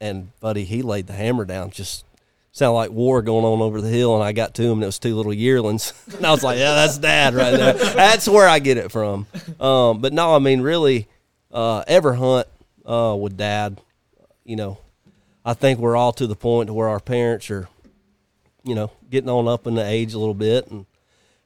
and 0.00 0.38
buddy, 0.40 0.64
he 0.64 0.82
laid 0.82 1.06
the 1.06 1.12
hammer 1.12 1.44
down. 1.44 1.70
Just 1.70 2.04
sounded 2.52 2.74
like 2.74 2.90
war 2.90 3.22
going 3.22 3.44
on 3.44 3.60
over 3.60 3.80
the 3.80 3.88
hill, 3.88 4.14
and 4.14 4.22
I 4.22 4.32
got 4.32 4.54
to 4.54 4.62
him, 4.62 4.72
and 4.74 4.82
it 4.84 4.86
was 4.86 4.98
two 4.98 5.16
little 5.16 5.34
yearlings, 5.34 5.92
and 6.16 6.24
I 6.24 6.30
was 6.30 6.42
like, 6.44 6.58
"Yeah, 6.58 6.74
that's 6.74 6.98
Dad 6.98 7.34
right 7.34 7.50
there." 7.50 7.72
that's 7.74 8.28
where 8.28 8.48
I 8.48 8.58
get 8.60 8.76
it 8.78 8.92
from. 8.92 9.26
Um, 9.58 10.00
but 10.00 10.12
no, 10.12 10.34
I 10.34 10.38
mean, 10.38 10.60
really, 10.60 11.08
uh, 11.50 11.82
ever 11.86 12.14
hunt 12.14 12.46
uh, 12.86 13.16
with 13.18 13.36
Dad, 13.36 13.80
you 14.44 14.56
know, 14.56 14.78
I 15.44 15.54
think 15.54 15.80
we're 15.80 15.96
all 15.96 16.12
to 16.14 16.26
the 16.26 16.36
point 16.36 16.68
to 16.68 16.74
where 16.74 16.88
our 16.88 17.00
parents 17.00 17.50
are 17.50 17.68
you 18.64 18.74
know, 18.76 18.92
getting 19.10 19.28
on 19.28 19.48
up 19.48 19.66
in 19.66 19.74
the 19.74 19.84
age 19.84 20.14
a 20.14 20.18
little 20.18 20.34
bit, 20.34 20.68
and 20.70 20.86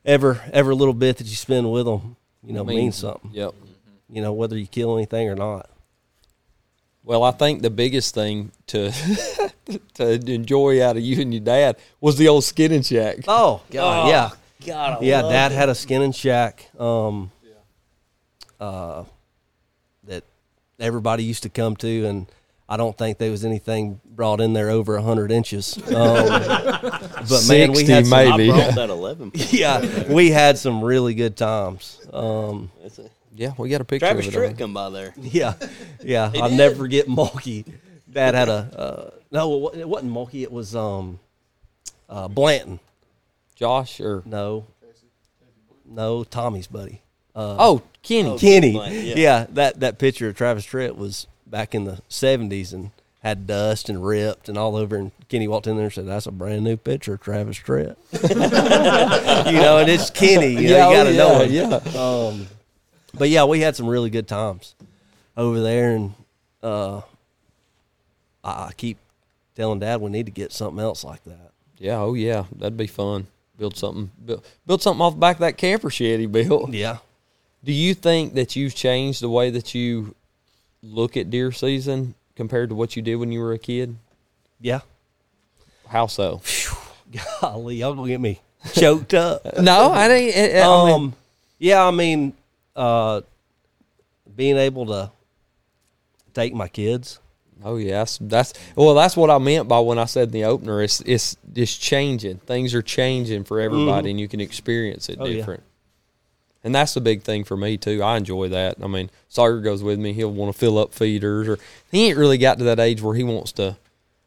ever 0.05 0.41
every 0.53 0.75
little 0.75 0.93
bit 0.95 1.17
that 1.19 1.27
you 1.27 1.35
spend 1.37 1.71
with 1.73 1.87
them, 1.87 2.17
you 2.45 2.53
know, 2.53 2.65
Means- 2.65 2.79
means 2.79 2.97
something. 2.97 3.31
Yep. 3.33 3.55
You 4.11 4.23
know, 4.23 4.33
whether 4.33 4.57
you 4.57 4.67
kill 4.67 4.97
anything 4.97 5.29
or 5.29 5.35
not. 5.35 5.69
Well, 7.03 7.23
I 7.23 7.31
think 7.31 7.63
the 7.63 7.71
biggest 7.71 8.15
thing 8.15 8.53
to 8.69 8.93
to 9.95 10.13
enjoy 10.33 10.83
out 10.83 10.97
of 10.97 11.03
you 11.03 11.21
and 11.21 11.33
your 11.35 11.43
dad 11.43 11.77
was 12.01 12.17
the 12.17 12.29
old 12.29 12.45
skin 12.45 12.73
and 12.73 12.85
shack. 12.87 13.19
Oh 13.29 13.63
God, 13.71 14.07
Oh, 14.07 14.09
yeah, 14.11 14.31
God, 14.67 14.99
I 15.03 15.05
yeah. 15.05 15.23
love 15.23 15.33
Dad 15.33 15.53
it. 15.53 15.55
had 15.57 15.69
a 15.69 15.75
skin 15.75 16.03
and 16.03 16.15
shack. 16.15 16.69
Um, 16.79 17.31
uh, 18.61 19.05
that 20.05 20.25
everybody 20.79 21.25
used 21.25 21.43
to 21.43 21.49
come 21.49 21.77
to, 21.77 22.07
and 22.07 22.27
I 22.69 22.77
don't 22.77 22.97
think 22.97 23.19
there 23.19 23.31
was 23.31 23.45
anything 23.45 24.01
brought 24.05 24.41
in 24.41 24.53
there 24.55 24.71
over 24.71 24.99
hundred 24.99 25.31
inches. 25.31 25.77
Um, 25.87 26.27
but 27.29 27.49
man, 27.49 27.71
we 27.73 27.85
60 27.85 27.93
had 27.93 28.07
some, 28.07 28.37
maybe. 28.37 28.53
I 28.53 28.71
that 28.73 28.89
eleven. 28.91 29.33
yeah, 29.35 30.11
we 30.13 30.31
had 30.31 30.59
some 30.59 30.83
really 30.85 31.15
good 31.15 31.37
times. 31.37 32.01
Um, 32.13 32.71
That's 32.83 32.99
it. 33.01 33.11
Yeah, 33.35 33.53
we 33.59 33.69
got 33.69 33.81
a 33.81 33.85
picture 33.85 34.07
Travis 34.07 34.29
of 34.29 34.35
it. 34.35 34.39
Tritt 34.39 34.51
on. 34.51 34.57
come 34.57 34.75
by 34.75 34.89
there. 34.91 35.13
yeah, 35.21 35.55
yeah. 36.03 36.31
I'll 36.37 36.49
did. 36.51 36.57
never 36.57 36.75
forget 36.77 37.07
Mulkey. 37.07 37.67
Dad 38.17 38.35
had 38.35 38.49
a 38.49 38.53
uh, 38.53 39.11
no, 39.31 39.69
it 39.69 39.87
wasn't 39.87 40.11
Mulkey. 40.11 40.43
It 40.43 40.51
was 40.51 40.75
um, 40.75 41.21
uh, 42.09 42.29
Blanton. 42.29 42.81
Josh 43.55 44.01
or 44.01 44.23
No, 44.25 44.67
no, 45.85 46.25
Tommy's 46.25 46.67
buddy. 46.67 47.03
Uh, 47.35 47.57
oh 47.59 47.83
Kenny. 48.03 48.39
Kenny. 48.39 48.73
Blanton, 48.73 49.05
yeah. 49.05 49.15
yeah. 49.17 49.47
that 49.51 49.81
that 49.81 49.99
picture 49.99 50.29
of 50.29 50.37
Travis 50.37 50.65
Tritt 50.65 50.97
was 50.97 51.27
back 51.47 51.75
in 51.75 51.85
the 51.85 52.01
seventies 52.09 52.73
and 52.73 52.91
had 53.23 53.47
dust 53.47 53.91
and 53.91 54.03
ripped 54.03 54.49
and 54.49 54.57
all 54.57 54.77
over. 54.77 54.97
And 54.97 55.13
Kenny 55.29 55.47
walked 55.47 55.67
in 55.67 55.77
there 55.77 55.85
and 55.85 55.93
said, 55.93 56.07
"That's 56.07 56.25
a 56.25 56.33
brand 56.33 56.65
new 56.65 56.79
picture 56.79 57.15
of 57.15 57.21
Travis 57.21 57.59
Tritt." 57.59 57.97
you 59.53 59.59
know, 59.61 59.77
and 59.77 59.91
it's 59.91 60.09
Kenny. 60.09 60.53
You, 60.53 60.71
know, 60.71 60.91
you 60.91 60.97
got 60.97 61.05
to 61.05 61.11
oh, 61.11 61.39
know 61.39 61.43
yeah, 61.43 61.81
him. 61.81 61.97
Um, 61.97 62.47
but 63.13 63.29
yeah, 63.29 63.45
we 63.45 63.61
had 63.61 63.77
some 63.77 63.87
really 63.87 64.09
good 64.09 64.27
times 64.27 64.75
over 65.37 65.61
there, 65.61 65.97
and 65.97 66.15
uh, 66.63 67.03
I, 68.47 68.67
I 68.69 68.73
keep 68.77 68.99
telling 69.55 69.81
Dad 69.81 70.01
we 70.01 70.11
need 70.11 70.27
to 70.27 70.33
get 70.33 70.53
something 70.53 70.83
else 70.83 71.05
like 71.05 71.23
that. 71.25 71.51
Yeah, 71.79 72.01
oh 72.01 72.15
yeah, 72.15 72.45
that'd 72.57 72.77
be 72.77 72.87
fun. 72.87 73.27
Build 73.59 73.77
something, 73.77 74.11
build, 74.25 74.45
build 74.67 74.83
something 74.83 75.01
off 75.01 75.15
the 75.15 75.19
back 75.21 75.37
of 75.37 75.41
that 75.41 75.57
camper 75.57 75.91
shed 75.91 76.21
he 76.21 76.27
built. 76.27 76.71
Yeah. 76.73 76.99
Do 77.65 77.73
you 77.73 77.95
think 77.95 78.35
that 78.35 78.55
you've 78.55 78.75
changed 78.75 79.21
the 79.23 79.29
way 79.29 79.51
that 79.51 79.75
you 79.75 80.15
look 80.83 81.17
at 81.17 81.31
deer 81.31 81.51
season 81.51 82.15
compared 82.37 82.69
to 82.69 82.75
what 82.77 82.95
you 82.95 83.03
did 83.03 83.17
when 83.17 83.33
you 83.33 83.41
were 83.41 83.53
a 83.55 83.59
kid? 83.59 83.97
Yeah. 84.61 84.81
How 85.89 86.07
so? 86.07 86.43
Golly, 87.41 87.77
y'all 87.77 87.95
gonna 87.95 88.09
get 88.09 88.21
me 88.21 88.41
choked 88.75 89.15
up. 89.15 89.59
no, 89.61 89.91
I 89.91 90.07
didn't. 90.09 90.57
I- 90.57 90.61
I 90.69 90.85
mean- 90.87 90.95
um, 90.95 91.15
yeah, 91.59 91.85
I 91.85 91.91
mean, 91.91 92.35
uh, 92.77 93.23
being 94.37 94.59
able 94.59 94.87
to 94.87 95.11
take 96.35 96.53
my 96.55 96.69
kids. 96.69 97.19
Oh 97.65 97.77
yeah, 97.77 97.99
that's, 98.01 98.19
that's 98.19 98.53
well. 98.75 98.95
That's 98.95 99.17
what 99.17 99.31
I 99.31 99.39
meant 99.39 99.67
by 99.67 99.81
when 99.81 99.99
I 99.99 100.05
said 100.05 100.29
in 100.29 100.33
the 100.33 100.45
opener. 100.45 100.83
It's 100.83 101.01
it's 101.01 101.37
it's 101.55 101.77
changing. 101.77 102.39
Things 102.39 102.75
are 102.75 102.83
changing 102.83 103.45
for 103.45 103.61
everybody, 103.61 104.11
and 104.11 104.21
you 104.21 104.29
can 104.29 104.41
experience 104.41 105.09
it 105.09 105.17
Oh, 105.21 105.25
yeah. 105.25 105.37
different. 105.37 105.63
And 106.63 106.75
that's 106.75 106.95
the 106.95 107.01
big 107.01 107.23
thing 107.23 107.45
for 107.45 107.57
me 107.57 107.77
too. 107.77 108.03
I 108.03 108.17
enjoy 108.17 108.49
that. 108.49 108.77
I 108.83 108.89
mean, 108.89 109.09
Sawyer 109.29 109.61
goes 109.61 109.83
with 109.83 109.99
me. 109.99 110.13
He'll 110.13 110.33
want 110.33 110.53
to 110.53 110.59
fill 110.59 110.79
up 110.79 110.93
feeders, 110.93 111.49
or 111.49 111.59
he 111.91 112.09
ain't 112.09 112.19
really 112.19 112.39
got 112.39 112.59
to 112.59 112.65
that 112.65 112.81
age 112.81 113.01
where 113.01 113.15
he 113.15 113.23
wants 113.25 113.53
to 113.53 113.77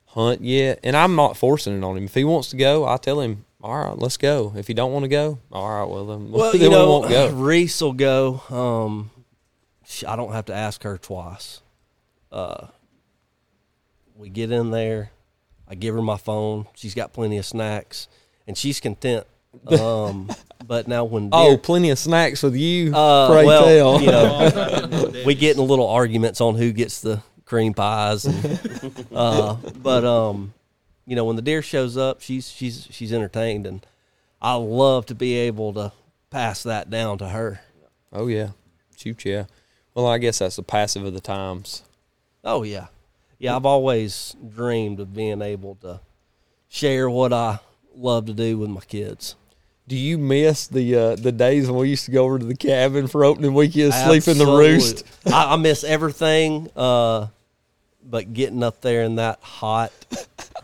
hunt 0.08 0.42
yet. 0.42 0.80
And 0.84 0.96
I'm 0.96 1.16
not 1.16 1.38
forcing 1.38 1.78
it 1.78 1.84
on 1.84 1.98
him. 1.98 2.06
If 2.06 2.14
he 2.16 2.24
wants 2.24 2.50
to 2.52 2.58
go, 2.58 2.88
I 2.88 2.98
tell 2.98 3.20
him, 3.20 3.46
all 3.62 3.78
right, 3.78 3.98
let's 3.98 4.16
go. 4.18 4.54
If 4.56 4.68
he 4.68 4.74
don't 4.74 4.94
want 4.94 5.04
to 5.04 5.10
go, 5.10 5.38
all 5.52 5.70
right, 5.70 5.84
well 5.90 6.06
then, 6.08 6.32
Well, 6.32 6.52
then 6.54 6.62
you 6.62 6.70
know, 6.70 6.86
we 6.86 6.90
won't 6.92 7.10
go. 7.10 7.30
Reese 7.34 7.82
will 7.82 7.94
go. 7.94 8.42
Um, 8.50 9.12
I 10.08 10.16
don't 10.16 10.32
have 10.32 10.46
to 10.46 10.54
ask 10.54 10.82
her 10.84 10.98
twice. 10.98 11.62
Uh, 12.32 12.68
we 14.20 14.30
get 14.30 14.52
in 14.52 14.70
there. 14.70 15.12
I 15.68 15.76
give 15.76 15.96
her 15.96 16.02
my 16.02 16.18
phone. 16.18 16.68
She's 16.76 16.94
got 16.94 17.14
plenty 17.14 17.38
of 17.38 17.46
snacks, 17.46 18.08
and 18.46 18.58
she's 18.58 18.80
content. 18.80 19.26
Um, 19.68 20.30
but 20.68 20.88
now 20.88 21.06
when 21.06 21.30
Oh, 21.32 21.58
plenty 21.58 21.90
of 21.90 21.98
snacks 21.98 22.44
with 22.44 22.56
you. 22.56 22.96
Uh, 22.96 23.28
pray 23.28 23.46
well, 23.46 23.66
tell. 23.66 24.00
you 24.00 24.12
know, 24.12 25.12
we 25.26 25.34
get 25.34 25.58
in 25.58 25.66
little 25.66 25.88
arguments 25.88 26.40
on 26.40 26.54
who 26.54 26.72
gets 26.72 27.02
the 27.02 27.24
cream 27.46 27.74
pies. 27.74 28.26
And, 28.26 29.08
uh, 29.12 29.56
but 29.82 30.06
um, 30.06 30.54
you 31.08 31.16
know, 31.16 31.26
when 31.26 31.36
the 31.36 31.42
deer 31.42 31.64
shows 31.64 31.98
up, 31.98 32.22
she's 32.22 32.48
she's 32.52 32.88
she's 32.92 33.12
entertained, 33.12 33.66
and 33.66 33.84
I 34.40 34.54
love 34.54 35.08
to 35.08 35.16
be 35.16 35.34
able 35.34 35.74
to 35.74 35.94
pass 36.30 36.62
that 36.62 36.92
down 36.92 37.18
to 37.18 37.30
her. 37.30 37.62
Oh 38.14 38.28
yeah, 38.28 38.50
shoot 38.96 39.26
yeah. 39.26 39.46
Well, 39.96 40.06
I 40.06 40.20
guess 40.20 40.38
that's 40.38 40.58
the 40.58 40.64
passive 40.64 41.04
of 41.04 41.16
the 41.16 41.22
times. 41.22 41.82
Oh 42.44 42.62
yeah, 42.62 42.88
yeah. 43.40 43.56
I've 43.56 43.66
always 43.66 44.36
dreamed 44.48 45.00
of 45.00 45.14
being 45.14 45.42
able 45.42 45.76
to 45.82 46.02
share 46.68 47.10
what 47.10 47.34
I 47.34 47.60
love 47.96 48.28
to 48.28 48.34
do 48.34 48.58
with 48.58 48.70
my 48.70 48.82
kids. 48.82 49.36
Do 49.88 49.98
you 49.98 50.20
miss 50.20 50.68
the 50.68 50.96
uh, 50.96 51.16
the 51.16 51.32
days 51.32 51.68
when 51.68 51.80
we 51.80 51.90
used 51.90 52.06
to 52.06 52.12
go 52.12 52.26
over 52.26 52.38
to 52.38 52.46
the 52.46 52.56
cabin 52.56 53.08
for 53.08 53.26
opening 53.26 53.56
weekend, 53.56 53.94
sleep 53.94 54.28
in 54.28 54.38
the 54.38 54.46
roost? 54.46 55.04
I, 55.26 55.54
I 55.54 55.56
miss 55.56 55.84
everything, 55.84 56.70
uh, 56.76 57.28
but 58.04 58.32
getting 58.32 58.62
up 58.62 58.82
there 58.82 59.02
in 59.02 59.16
that 59.16 59.40
hot 59.42 59.92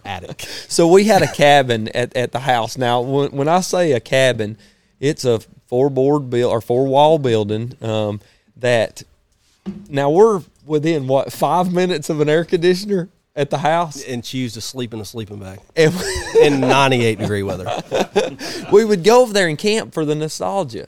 attic. 0.06 0.46
So 0.68 0.88
we 0.90 1.06
had 1.06 1.22
a 1.22 1.32
cabin 1.32 1.88
at, 1.96 2.16
at 2.18 2.34
the 2.34 2.40
house. 2.40 2.78
Now, 2.78 3.00
when, 3.00 3.32
when 3.32 3.48
I 3.48 3.62
say 3.62 3.94
a 3.94 4.02
cabin, 4.02 4.58
it's 5.00 5.24
a 5.24 5.40
four 5.68 5.90
board 5.90 6.30
build 6.30 6.52
or 6.52 6.60
four 6.60 6.86
wall 6.86 7.18
building 7.18 7.74
um, 7.82 8.20
that. 8.58 9.04
Now 9.90 10.10
we're 10.10 10.44
within 10.66 11.08
what 11.08 11.32
five 11.32 11.72
minutes 11.72 12.10
of 12.10 12.20
an 12.22 12.30
air 12.30 12.46
conditioner 12.46 13.10
at 13.36 13.50
the 13.50 13.58
house, 13.58 14.02
and 14.04 14.24
choose 14.24 14.54
to 14.54 14.62
sleep 14.62 14.94
in 14.94 15.02
a 15.02 15.06
sleeping 15.06 15.40
bag 15.40 15.60
and 15.76 15.94
in 16.42 16.62
98 16.62 17.20
degree 17.20 17.44
weather. 17.44 17.66
we 18.72 18.86
would 18.86 19.04
go 19.04 19.24
over 19.24 19.34
there 19.34 19.48
and 19.48 19.58
camp 19.58 19.94
for 19.94 20.06
the 20.06 20.16
nostalgia. 20.16 20.88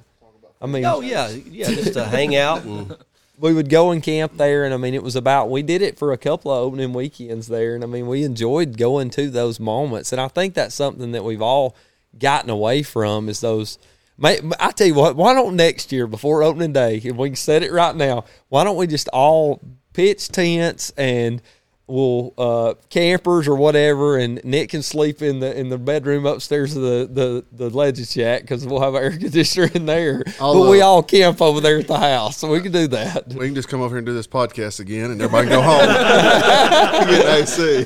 I 0.61 0.65
mean, 0.65 0.85
Oh 0.85 1.01
yeah, 1.01 1.27
yeah, 1.27 1.67
just 1.67 1.93
to 1.93 2.05
hang 2.05 2.35
out 2.35 2.63
and 2.63 2.95
we 3.39 3.53
would 3.53 3.69
go 3.69 3.91
and 3.91 4.01
camp 4.01 4.35
there 4.37 4.65
and 4.65 4.73
i 4.73 4.77
mean 4.77 4.93
it 4.93 5.03
was 5.03 5.15
about 5.15 5.49
we 5.49 5.61
did 5.61 5.81
it 5.81 5.97
for 5.97 6.11
a 6.11 6.17
couple 6.17 6.51
of 6.51 6.57
opening 6.59 6.93
weekends 6.93 7.47
there 7.47 7.75
and 7.75 7.83
i 7.83 7.87
mean 7.87 8.07
we 8.07 8.23
enjoyed 8.23 8.77
going 8.77 9.09
to 9.09 9.29
those 9.29 9.59
moments 9.59 10.11
and 10.11 10.19
i 10.19 10.27
think 10.27 10.53
that's 10.53 10.75
something 10.75 11.11
that 11.11 11.23
we've 11.23 11.41
all 11.41 11.75
gotten 12.17 12.49
away 12.49 12.81
from 12.81 13.29
is 13.29 13.41
those 13.41 13.77
may, 14.17 14.39
i 14.59 14.71
tell 14.71 14.87
you 14.87 14.93
what 14.93 15.15
why 15.15 15.33
don't 15.33 15.55
next 15.55 15.91
year 15.91 16.07
before 16.07 16.43
opening 16.43 16.73
day 16.73 16.97
if 16.97 17.15
we 17.15 17.29
can 17.29 17.35
set 17.35 17.63
it 17.63 17.71
right 17.71 17.95
now 17.95 18.25
why 18.49 18.63
don't 18.63 18.77
we 18.77 18.87
just 18.87 19.07
all 19.09 19.61
pitch 19.93 20.29
tents 20.29 20.91
and 20.97 21.41
we'll 21.87 22.33
uh, 22.37 22.73
campers 22.89 23.47
or 23.47 23.55
whatever, 23.55 24.17
and 24.17 24.43
Nick 24.43 24.69
can 24.69 24.83
sleep 24.83 25.21
in 25.21 25.39
the 25.39 25.57
in 25.57 25.69
the 25.69 25.77
bedroom 25.77 26.25
upstairs 26.25 26.75
of 26.75 26.81
the 26.83 27.09
the 27.11 27.45
the 27.65 27.75
legend 27.75 28.07
shack 28.07 28.41
because 28.41 28.65
we'll 28.65 28.81
have 28.81 28.95
an 28.95 29.03
air 29.03 29.11
conditioner 29.17 29.69
in 29.73 29.85
there. 29.85 30.23
I'll, 30.39 30.53
but 30.53 30.69
we 30.69 30.81
all 30.81 31.01
camp 31.01 31.41
over 31.41 31.61
there 31.61 31.79
at 31.79 31.87
the 31.87 31.97
house, 31.97 32.37
so 32.37 32.49
we 32.49 32.61
can 32.61 32.71
do 32.71 32.87
that. 32.89 33.27
We 33.29 33.47
can 33.47 33.55
just 33.55 33.69
come 33.69 33.81
over 33.81 33.89
here 33.89 33.97
and 33.99 34.05
do 34.05 34.13
this 34.13 34.27
podcast 34.27 34.79
again, 34.79 35.11
and 35.11 35.21
everybody 35.21 35.47
can 35.47 35.57
go 35.57 35.61
home. 35.61 35.87
Get 37.07 37.25
AC. 37.25 37.79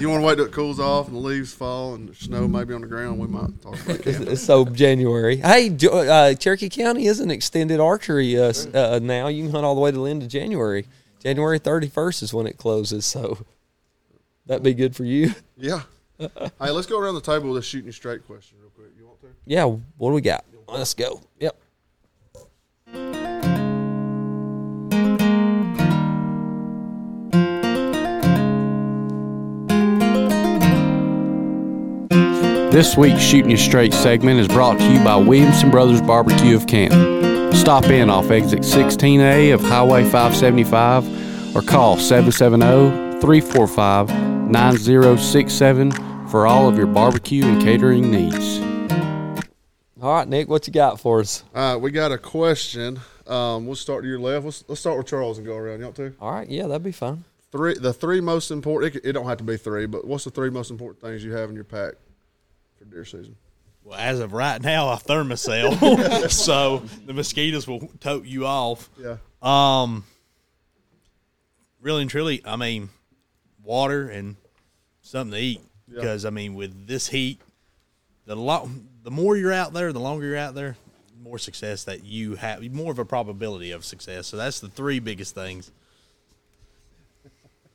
you 0.00 0.08
want 0.08 0.22
to 0.22 0.26
wait 0.26 0.36
till 0.36 0.46
it 0.46 0.52
cools 0.52 0.80
off 0.80 1.08
and 1.08 1.16
the 1.16 1.20
leaves 1.20 1.52
fall 1.52 1.94
and 1.94 2.08
the 2.08 2.14
snow 2.14 2.48
maybe 2.48 2.74
on 2.74 2.80
the 2.80 2.86
ground? 2.86 3.18
We 3.18 3.26
might 3.26 3.60
talk 3.60 3.80
about 3.84 4.02
camping. 4.02 4.36
so 4.36 4.64
January. 4.64 5.36
Hey, 5.36 5.76
uh, 5.90 6.34
Cherokee 6.34 6.68
County 6.68 7.06
is 7.06 7.20
an 7.20 7.30
extended 7.30 7.80
archery 7.80 8.38
uh, 8.38 8.52
uh, 8.74 9.00
now. 9.02 9.28
You 9.28 9.44
can 9.44 9.52
hunt 9.52 9.64
all 9.64 9.74
the 9.74 9.80
way 9.80 9.90
to 9.90 9.98
the 9.98 10.06
end 10.10 10.22
of 10.22 10.28
January. 10.28 10.86
January 11.20 11.58
thirty 11.58 11.88
first 11.88 12.22
is 12.22 12.34
when 12.34 12.46
it 12.46 12.56
closes. 12.58 13.06
So 13.06 13.38
that'd 14.46 14.62
be 14.62 14.74
good 14.74 14.96
for 14.96 15.04
you. 15.04 15.34
Yeah. 15.62 15.82
hey, 16.18 16.70
let's 16.70 16.86
go 16.86 16.98
around 16.98 17.16
the 17.16 17.20
table 17.20 17.50
with 17.50 17.58
a 17.58 17.62
shooting 17.62 17.92
straight 17.92 18.26
question 18.26 18.56
real 18.62 18.70
quick. 18.70 18.88
You 18.98 19.06
want 19.06 19.20
to? 19.20 19.26
Yeah. 19.44 19.64
What 19.64 20.10
do 20.10 20.14
we 20.14 20.22
got? 20.22 20.44
Let's 20.68 20.94
go. 20.94 21.20
Yep. 21.38 21.56
This 32.70 32.96
week's 32.96 33.20
Shooting 33.20 33.50
You 33.50 33.56
Straight 33.56 33.92
segment 33.92 34.38
is 34.38 34.46
brought 34.46 34.78
to 34.78 34.92
you 34.92 35.02
by 35.02 35.16
Williamson 35.16 35.70
Brothers 35.70 36.00
Barbecue 36.00 36.54
of 36.54 36.66
Canton. 36.68 37.29
Stop 37.52 37.84
in 37.86 38.08
off 38.10 38.30
exit 38.30 38.60
16A 38.60 39.52
of 39.54 39.60
Highway 39.60 40.02
575 40.04 41.56
or 41.56 41.62
call 41.62 41.96
770 41.98 43.20
345 43.20 44.10
9067 44.50 45.92
for 46.28 46.46
all 46.46 46.68
of 46.68 46.76
your 46.76 46.86
barbecue 46.86 47.44
and 47.44 47.60
catering 47.62 48.10
needs. 48.10 48.60
All 50.02 50.14
right, 50.14 50.26
Nick. 50.26 50.48
What 50.48 50.66
you 50.66 50.72
got 50.72 50.98
for 50.98 51.20
us? 51.20 51.44
All 51.54 51.74
right, 51.74 51.80
we 51.80 51.90
got 51.90 52.10
a 52.10 52.18
question. 52.18 52.98
Um, 53.26 53.66
we'll 53.66 53.76
start 53.76 54.02
to 54.02 54.08
your 54.08 54.18
left. 54.18 54.44
Let's, 54.44 54.64
let's 54.66 54.80
start 54.80 54.96
with 54.96 55.06
Charles 55.06 55.38
and 55.38 55.46
go 55.46 55.56
around. 55.56 55.78
You 55.78 55.84
want 55.84 55.96
to? 55.96 56.14
All 56.20 56.32
right. 56.32 56.48
Yeah, 56.48 56.66
that'd 56.66 56.82
be 56.82 56.92
fun. 56.92 57.24
Three, 57.52 57.74
the 57.74 57.92
three 57.92 58.20
most 58.20 58.50
important. 58.50 58.96
It, 58.96 59.10
it 59.10 59.12
don't 59.12 59.26
have 59.26 59.38
to 59.38 59.44
be 59.44 59.56
three, 59.56 59.86
but 59.86 60.06
what's 60.06 60.24
the 60.24 60.30
three 60.30 60.50
most 60.50 60.70
important 60.70 61.00
things 61.00 61.22
you 61.22 61.32
have 61.32 61.50
in 61.50 61.54
your 61.54 61.64
pack 61.64 61.94
for 62.78 62.84
deer 62.86 63.04
season? 63.04 63.36
Well, 63.90 63.98
as 63.98 64.20
of 64.20 64.32
right 64.32 64.62
now, 64.62 64.92
a 64.92 64.96
Thermacell, 64.98 66.30
so 66.30 66.84
the 67.06 67.12
mosquitoes 67.12 67.66
will 67.66 67.90
tote 67.98 68.24
you 68.24 68.46
off. 68.46 68.88
Yeah. 68.96 69.16
Um, 69.42 70.04
really 71.80 72.02
and 72.02 72.10
truly, 72.10 72.40
I 72.44 72.54
mean, 72.54 72.90
water 73.64 74.08
and 74.08 74.36
something 75.02 75.32
to 75.32 75.38
eat. 75.40 75.60
Because 75.92 76.24
I 76.24 76.30
mean, 76.30 76.54
with 76.54 76.86
this 76.86 77.08
heat, 77.08 77.40
the 78.26 78.36
lot, 78.36 78.68
the 79.02 79.10
more 79.10 79.36
you're 79.36 79.52
out 79.52 79.72
there, 79.72 79.92
the 79.92 79.98
longer 79.98 80.24
you're 80.24 80.36
out 80.36 80.54
there, 80.54 80.76
the 81.08 81.24
more 81.24 81.36
success 81.36 81.82
that 81.82 82.04
you 82.04 82.36
have, 82.36 82.62
more 82.72 82.92
of 82.92 83.00
a 83.00 83.04
probability 83.04 83.72
of 83.72 83.84
success. 83.84 84.28
So 84.28 84.36
that's 84.36 84.60
the 84.60 84.68
three 84.68 85.00
biggest 85.00 85.34
things. 85.34 85.72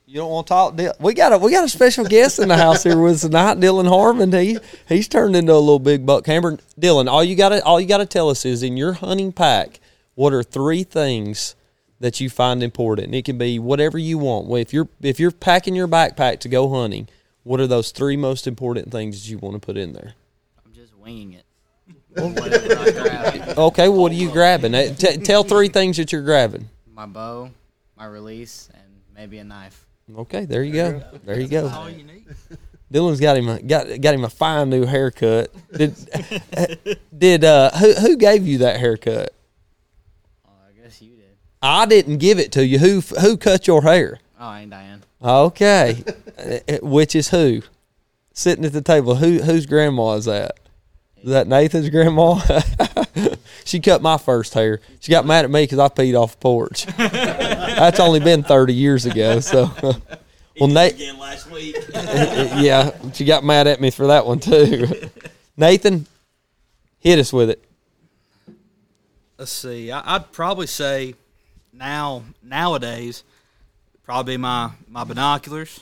You 0.07 0.15
don't 0.15 0.29
want 0.29 0.45
to 0.47 0.49
talk. 0.49 0.75
Dil- 0.75 0.93
We 0.99 1.13
got 1.15 1.33
a 1.33 1.37
we 1.37 1.51
got 1.51 1.63
a 1.63 1.69
special 1.69 2.05
guest 2.05 2.37
in 2.39 2.47
the 2.49 2.57
house 2.57 2.83
here 2.83 2.99
with 2.99 3.13
us 3.15 3.21
tonight, 3.21 3.57
Dylan 3.57 3.87
Harmon. 3.89 4.31
He 4.31 4.59
he's 4.87 5.07
turned 5.07 5.35
into 5.35 5.51
a 5.53 5.57
little 5.57 5.79
big 5.79 6.05
buck 6.05 6.25
hammer. 6.27 6.57
Dylan, 6.79 7.07
all 7.09 7.23
you 7.23 7.35
got 7.35 7.49
to 7.49 7.63
all 7.63 7.81
you 7.81 7.87
got 7.87 7.97
to 7.97 8.05
tell 8.05 8.29
us 8.29 8.45
is 8.45 8.61
in 8.61 8.77
your 8.77 8.93
hunting 8.93 9.31
pack, 9.31 9.79
what 10.13 10.31
are 10.31 10.43
three 10.43 10.83
things 10.83 11.55
that 11.99 12.19
you 12.21 12.29
find 12.29 12.61
important? 12.61 13.15
It 13.15 13.25
can 13.25 13.37
be 13.39 13.57
whatever 13.57 13.97
you 13.97 14.19
want. 14.19 14.45
Well, 14.47 14.61
If 14.61 14.73
you're 14.73 14.87
if 15.01 15.19
you're 15.19 15.31
packing 15.31 15.75
your 15.75 15.87
backpack 15.87 16.39
to 16.41 16.49
go 16.49 16.69
hunting, 16.69 17.07
what 17.43 17.59
are 17.59 17.67
those 17.67 17.89
three 17.91 18.15
most 18.15 18.45
important 18.45 18.91
things 18.91 19.23
that 19.23 19.29
you 19.31 19.39
want 19.39 19.55
to 19.55 19.59
put 19.59 19.75
in 19.75 19.93
there? 19.93 20.13
I'm 20.63 20.71
just 20.73 20.95
winging 20.95 21.33
it. 21.33 21.45
Whatever 22.15 22.77
I 22.77 22.91
grab. 22.91 23.57
Okay, 23.57 23.89
what 23.89 24.11
are 24.11 24.15
you 24.15 24.29
grabbing? 24.31 24.71
T- 24.95 25.17
tell 25.17 25.43
three 25.43 25.67
things 25.67 25.97
that 25.97 26.11
you're 26.11 26.21
grabbing. 26.21 26.69
My 26.93 27.05
bow, 27.07 27.49
my 27.97 28.05
release, 28.05 28.69
and 28.73 28.83
maybe 29.15 29.39
a 29.39 29.43
knife. 29.43 29.84
Okay, 30.13 30.45
there 30.45 30.63
you 30.63 30.73
go. 30.73 31.01
There 31.23 31.39
you 31.39 31.47
go. 31.47 31.69
Dylan's 32.93 33.19
got 33.19 33.37
him 33.37 33.49
a, 33.49 33.61
got 33.61 33.99
got 33.99 34.13
him 34.13 34.23
a 34.23 34.29
fine 34.29 34.69
new 34.69 34.85
haircut. 34.85 35.51
Did 35.73 35.95
did 37.17 37.43
uh 37.43 37.71
who 37.71 37.93
who 37.93 38.15
gave 38.15 38.45
you 38.45 38.59
that 38.59 38.79
haircut? 38.79 39.33
Oh, 40.47 40.51
I 40.67 40.81
guess 40.81 41.01
you 41.01 41.15
did. 41.15 41.35
I 41.61 41.87
didn't 41.87 42.19
give 42.19 42.37
it 42.37 42.51
to 42.53 42.65
you. 42.65 42.77
Who 42.77 43.01
who 43.19 43.37
cut 43.37 43.65
your 43.65 43.81
hair? 43.81 44.19
Oh, 44.39 44.53
ain't 44.53 44.69
Diane. 44.69 45.03
Okay, 45.23 46.03
Uh, 46.37 46.59
which 46.81 47.15
is 47.15 47.29
who? 47.29 47.61
Sitting 48.33 48.65
at 48.65 48.73
the 48.73 48.81
table. 48.81 49.15
Who 49.15 49.39
whose 49.39 49.65
grandma 49.65 50.13
is 50.13 50.25
that? 50.25 50.59
Is 51.23 51.31
that 51.31 51.47
Nathan's 51.47 51.89
grandma? 51.89 52.39
she 53.75 53.81
cut 53.81 54.01
my 54.01 54.17
first 54.17 54.53
hair. 54.53 54.79
She 55.01 55.11
got 55.11 55.25
mad 55.25 55.43
at 55.43 55.51
me 55.51 55.63
because 55.63 55.79
I 55.79 55.89
peed 55.89 56.17
off 56.17 56.31
the 56.31 56.37
porch. 56.37 56.85
That's 56.97 57.99
only 57.99 58.21
been 58.21 58.41
thirty 58.41 58.73
years 58.73 59.05
ago. 59.05 59.41
So, 59.41 59.69
well, 60.59 60.69
Nate. 60.69 60.93
Again 60.93 61.19
last 61.19 61.51
week. 61.51 61.75
yeah, 61.93 62.91
she 63.11 63.25
got 63.25 63.43
mad 63.43 63.67
at 63.67 63.81
me 63.81 63.91
for 63.91 64.07
that 64.07 64.25
one 64.25 64.39
too. 64.39 64.87
Nathan, 65.57 66.07
hit 66.99 67.19
us 67.19 67.33
with 67.33 67.49
it. 67.49 67.61
Let's 69.37 69.51
see. 69.51 69.91
I, 69.91 70.15
I'd 70.15 70.31
probably 70.31 70.67
say 70.67 71.15
now 71.73 72.23
nowadays 72.41 73.25
probably 74.03 74.37
my 74.37 74.71
my 74.87 75.03
binoculars, 75.03 75.81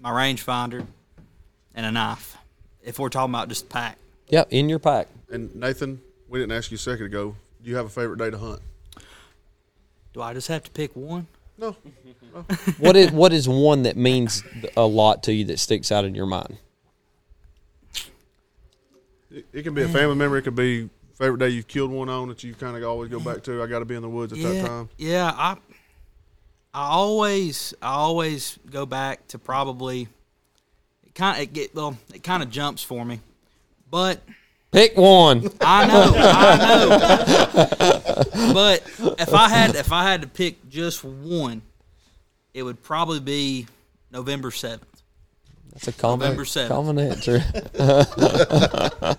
my 0.00 0.10
rangefinder, 0.10 0.84
and 1.72 1.86
a 1.86 1.92
knife. 1.92 2.36
If 2.82 2.98
we're 2.98 3.10
talking 3.10 3.32
about 3.32 3.48
just 3.48 3.68
pack. 3.68 3.96
Yep, 4.28 4.48
in 4.50 4.68
your 4.68 4.80
pack. 4.80 5.06
And 5.30 5.54
Nathan, 5.54 6.00
we 6.28 6.38
didn't 6.38 6.52
ask 6.52 6.70
you 6.70 6.76
a 6.76 6.78
second 6.78 7.06
ago. 7.06 7.36
Do 7.62 7.70
you 7.70 7.76
have 7.76 7.86
a 7.86 7.90
favorite 7.90 8.18
day 8.18 8.30
to 8.30 8.38
hunt? 8.38 8.60
Do 10.12 10.22
I 10.22 10.32
just 10.34 10.48
have 10.48 10.64
to 10.64 10.70
pick 10.70 10.94
one? 10.94 11.26
No. 11.58 11.76
What 12.78 12.96
is 12.96 13.10
what 13.12 13.32
is 13.32 13.48
one 13.48 13.84
that 13.84 13.96
means 13.96 14.42
a 14.76 14.84
lot 14.84 15.22
to 15.22 15.32
you 15.32 15.46
that 15.46 15.58
sticks 15.58 15.90
out 15.90 16.04
in 16.04 16.14
your 16.14 16.26
mind? 16.26 16.58
It, 19.30 19.46
it 19.54 19.62
can 19.62 19.72
be 19.72 19.82
a 19.82 19.88
family 19.88 20.16
member. 20.16 20.36
It 20.36 20.42
could 20.42 20.54
be 20.54 20.90
favorite 21.14 21.38
day 21.38 21.48
you've 21.48 21.66
killed 21.66 21.90
one 21.90 22.10
on 22.10 22.28
that 22.28 22.44
you 22.44 22.54
kind 22.54 22.76
of 22.76 22.84
always 22.84 23.10
go 23.10 23.20
back 23.20 23.42
to. 23.44 23.62
I 23.62 23.66
got 23.66 23.78
to 23.78 23.86
be 23.86 23.94
in 23.94 24.02
the 24.02 24.08
woods 24.08 24.34
at 24.34 24.38
yeah, 24.38 24.52
that 24.52 24.66
time. 24.66 24.88
Yeah, 24.98 25.32
I 25.34 25.56
I 26.74 26.88
always 26.88 27.72
I 27.80 27.92
always 27.92 28.58
go 28.70 28.84
back 28.84 29.26
to 29.28 29.38
probably 29.38 30.08
it 31.06 31.14
kind 31.14 31.36
of 31.36 31.42
it 31.42 31.52
get 31.54 31.74
well 31.74 31.96
it 32.12 32.22
kind 32.22 32.42
of 32.42 32.50
jumps 32.50 32.82
for 32.82 33.02
me, 33.04 33.20
but 33.90 34.20
Pick 34.72 34.96
one. 34.96 35.48
I 35.60 35.86
know 35.86 36.12
I 36.16 36.56
know. 36.68 38.52
but 38.52 38.82
if 39.18 39.32
I 39.32 39.48
had 39.48 39.74
if 39.76 39.92
I 39.92 40.02
had 40.02 40.22
to 40.22 40.28
pick 40.28 40.68
just 40.68 41.02
one, 41.04 41.62
it 42.52 42.62
would 42.62 42.82
probably 42.82 43.20
be 43.20 43.66
November 44.10 44.50
seventh. 44.50 44.96
That's 45.72 45.88
a 45.88 45.92
common 45.92 46.20
November 46.20 46.44
7th. 46.44 46.68
common 46.68 46.98
answer. 46.98 47.44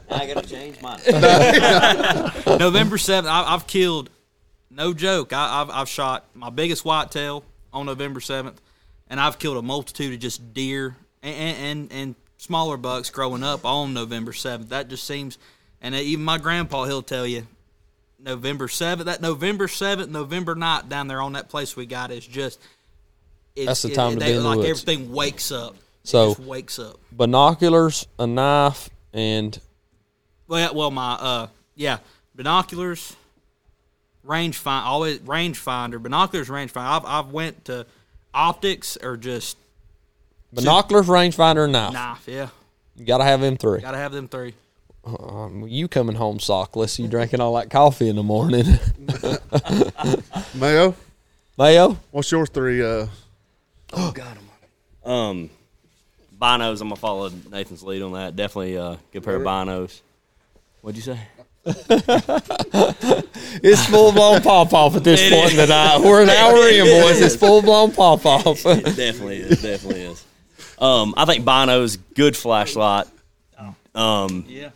I 0.10 0.34
gotta 0.34 0.48
change 0.48 0.82
mine. 0.82 1.00
November 2.60 2.98
seventh. 2.98 3.32
I've 3.32 3.68
killed, 3.68 4.10
no 4.72 4.92
joke. 4.96 5.34
I, 5.34 5.62
I've 5.62 5.70
I've 5.70 5.90
shot 5.90 6.26
my 6.34 6.50
biggest 6.50 6.84
whitetail 6.84 7.44
on 7.72 7.86
November 7.86 8.20
seventh, 8.20 8.60
and 9.08 9.20
I've 9.20 9.38
killed 9.38 9.58
a 9.58 9.62
multitude 9.62 10.16
of 10.16 10.20
just 10.20 10.56
deer 10.56 10.96
and 11.22 11.58
and, 11.58 11.92
and 11.92 12.16
smaller 12.38 12.78
bucks 12.78 13.10
growing 13.10 13.44
up 13.44 13.66
on 13.66 13.94
November 13.94 14.34
seventh. 14.34 14.70
That 14.70 14.88
just 14.90 15.04
seems, 15.06 15.38
and 15.82 15.94
even 15.96 16.24
my 16.26 16.38
grandpa 16.38 16.86
he'll 16.86 17.02
tell 17.02 17.26
you, 17.28 17.46
November 18.20 18.68
seventh. 18.68 19.06
That 19.08 19.22
November 19.22 19.68
seventh, 19.68 20.10
November 20.10 20.56
night 20.56 20.90
down 20.90 21.08
there 21.08 21.22
on 21.22 21.34
that 21.34 21.50
place 21.50 21.76
we 21.76 21.86
got 21.86 22.12
is 22.12 22.26
just. 22.26 22.60
It's, 23.56 23.66
That's 23.66 23.82
the 23.82 23.92
it- 23.92 23.96
time 23.96 24.14
to 24.14 24.20
they- 24.20 24.28
be 24.28 24.38
in 24.38 24.44
the 24.44 24.48
like 24.50 24.58
woods. 24.60 24.70
everything 24.82 25.12
wakes 25.12 25.52
up. 25.52 25.76
So- 26.04 26.24
it 26.32 26.36
just 26.36 26.40
wakes 26.48 26.80
up. 26.80 27.00
Binoculars, 27.12 28.06
a 28.20 28.28
knife, 28.28 28.90
and 29.14 29.60
Well, 30.48 30.60
yeah, 30.60 30.72
well, 30.72 30.92
my 30.92 31.14
uh, 31.14 31.48
yeah, 31.76 31.98
binoculars, 32.36 33.16
range 34.24 34.58
find 34.58 34.86
always 34.86 35.20
range 35.22 35.58
finder, 35.58 36.00
binoculars, 36.00 36.50
range 36.50 36.72
finder. 36.72 36.92
I've 37.08 37.26
I've 37.26 37.32
went 37.34 37.66
to 37.66 37.86
optics 38.34 38.98
or 39.02 39.18
just 39.18 39.58
binoculars, 40.54 41.08
rangefinder, 41.08 41.64
and 41.66 41.74
knife. 41.74 41.94
knife. 41.94 42.24
Yeah, 42.28 42.50
You 42.96 43.06
got 43.06 43.18
to 43.20 43.24
have 43.24 43.42
them 43.42 43.58
three. 43.58 43.80
gotta 43.82 43.98
have 43.98 44.12
them 44.12 44.28
three. 44.28 44.54
Um, 45.06 45.66
you 45.68 45.88
coming 45.88 46.16
home 46.18 46.38
sockless? 46.40 47.00
You 47.00 47.08
drinking 47.08 47.40
all 47.40 47.54
that 47.56 47.70
coffee 47.70 48.10
in 48.10 48.16
the 48.18 48.24
morning? 48.24 48.66
Mayo, 50.56 50.96
Mayo, 51.58 51.98
what's 52.12 52.30
your 52.32 52.46
three? 52.46 52.84
Uh, 52.84 53.08
Um, 55.06 55.50
binos. 56.38 56.82
I'm 56.82 56.90
gonna 56.90 56.96
follow 56.98 57.30
Nathan's 57.50 57.84
lead 57.84 58.02
on 58.02 58.12
that. 58.14 58.36
Definitely 58.36 58.78
uh, 58.78 58.98
good 59.14 59.24
pair 59.24 59.36
of 59.38 59.44
binos. 59.44 60.02
What'd 60.82 60.98
you 60.98 61.14
say? 61.14 61.20
it's 63.64 63.86
full 63.88 64.12
blown 64.12 64.42
pop 64.42 64.74
off 64.74 64.96
at 64.96 65.04
this 65.04 65.22
It 65.22 65.32
point 65.34 65.46
is. 65.48 65.52
in 65.52 65.58
the 65.58 65.68
night. 65.68 66.00
We're 66.02 66.24
an 66.24 66.30
hour 66.30 66.56
It 66.68 66.76
in, 66.76 66.86
boys. 67.04 67.22
It's 67.26 67.36
full 67.36 67.62
blown 67.62 67.92
pop 67.92 68.26
off. 68.26 68.66
It 68.66 68.84
definitely 68.96 69.38
is. 69.38 69.62
Definitely 69.62 70.02
is. 70.02 70.24
Um, 70.80 71.14
I 71.18 71.26
think 71.26 71.44
binos 71.46 71.98
good 72.16 72.36
flashlight. 72.38 73.08
Um, 73.96 74.46
Yeah. 74.48 74.70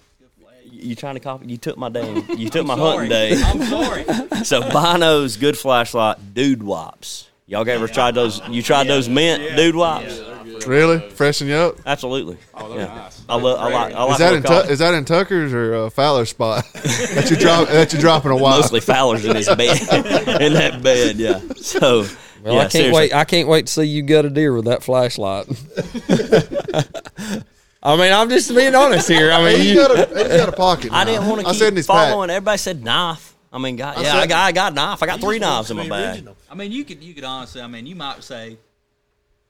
you 0.72 0.96
trying 0.96 1.14
to 1.14 1.20
copy? 1.20 1.46
You 1.48 1.58
took 1.58 1.78
my 1.78 1.90
day. 1.90 2.24
You 2.36 2.50
took 2.50 2.66
my 2.66 2.76
sorry. 2.76 3.08
hunting 3.08 3.10
day. 3.10 3.42
I'm 3.44 3.64
sorry. 3.64 4.06
So 4.44 4.62
binos, 4.62 5.40
good 5.40 5.56
flashlight, 5.58 6.34
dude 6.34 6.64
wipes. 6.64 7.30
Y'all 7.46 7.68
ever 7.70 7.88
tried 7.88 8.16
those? 8.16 8.42
You 8.50 8.64
tried 8.64 8.88
those 8.88 9.08
mint 9.08 9.56
dude 9.56 9.76
wipes? 9.76 10.20
really 10.66 11.00
freshen 11.12 11.48
you 11.48 11.56
up? 11.56 11.78
Absolutely. 11.86 12.38
Oh, 12.54 12.74
they're 12.74 12.88
nice. 12.88 13.22
I, 13.28 13.36
love. 13.36 13.60
I 13.60 13.70
like. 13.70 13.94
I 13.94 14.04
like 14.04 14.12
Is 14.14 14.18
that 14.20 14.34
in 14.34 14.44
tu- 14.44 14.72
is 14.72 14.80
that 14.80 14.94
in 14.94 15.06
Tucker's 15.06 15.54
or 15.54 15.76
uh, 15.76 15.90
Fowler's 15.90 16.30
spot 16.30 16.66
that 16.74 17.28
you 17.30 17.36
drop 17.36 17.68
that 17.68 17.94
you 17.94 18.00
dropping 18.00 18.32
a 18.32 18.36
while? 18.36 18.58
Mostly 18.60 18.80
Fowler's 18.80 19.26
in 19.26 19.36
his 19.36 19.48
bed. 19.48 19.58
in 20.42 20.54
that 20.54 20.82
bed, 20.82 21.18
yeah. 21.18 21.40
So, 21.58 22.06
Well, 22.44 22.54
yeah, 22.54 22.60
I 22.60 22.64
can't 22.64 22.72
seriously. 22.72 22.94
wait. 23.02 23.14
I 23.14 23.24
can't 23.26 23.48
wait 23.48 23.68
to 23.68 23.74
see 23.74 23.84
you 23.84 24.02
gut 24.04 24.26
a 24.26 24.30
deer 24.30 24.54
with 24.54 24.66
that 24.66 24.84
flashlight. 24.84 25.48
I 27.84 27.96
mean, 27.96 28.14
I'm 28.14 28.30
just 28.30 28.54
being 28.54 28.76
honest 28.76 29.08
here. 29.08 29.32
I 29.32 29.44
mean, 29.44 29.60
he's 29.60 29.72
you, 29.72 29.76
got 29.76 29.92
a 29.92 30.18
he's 30.18 30.38
got 30.38 30.50
a 30.50 30.52
pocket. 30.52 30.92
I 30.92 31.04
now. 31.04 31.12
didn't 31.12 31.28
want 31.30 31.42
to 31.42 31.48
I 31.48 31.52
keep 31.52 31.60
said 31.60 31.68
in 31.70 31.76
his 31.78 31.88
pack. 31.88 32.10
following. 32.12 32.30
Everybody 32.30 32.58
said 32.58 32.84
knife. 32.84 33.36
I 33.54 33.58
mean, 33.58 33.76
God, 33.76 33.98
I 33.98 34.02
yeah, 34.04 34.12
said- 34.14 34.20
I 34.22 34.28
got, 34.28 34.46
I 34.46 34.52
got 34.52 34.74
knife. 34.74 35.04
I 35.04 35.06
got 35.08 35.20
three 35.20 35.40
knives 35.40 35.72
in 35.72 35.78
my 35.78 35.90
bag. 35.90 36.28
I 36.50 36.56
mean, 36.56 36.72
you 36.72 36.86
could 36.86 37.04
you 37.04 37.14
could 37.14 37.24
honestly. 37.24 37.62
I 37.62 37.68
mean, 37.68 37.86
you 37.86 37.96
might 37.96 38.24
say 38.24 38.58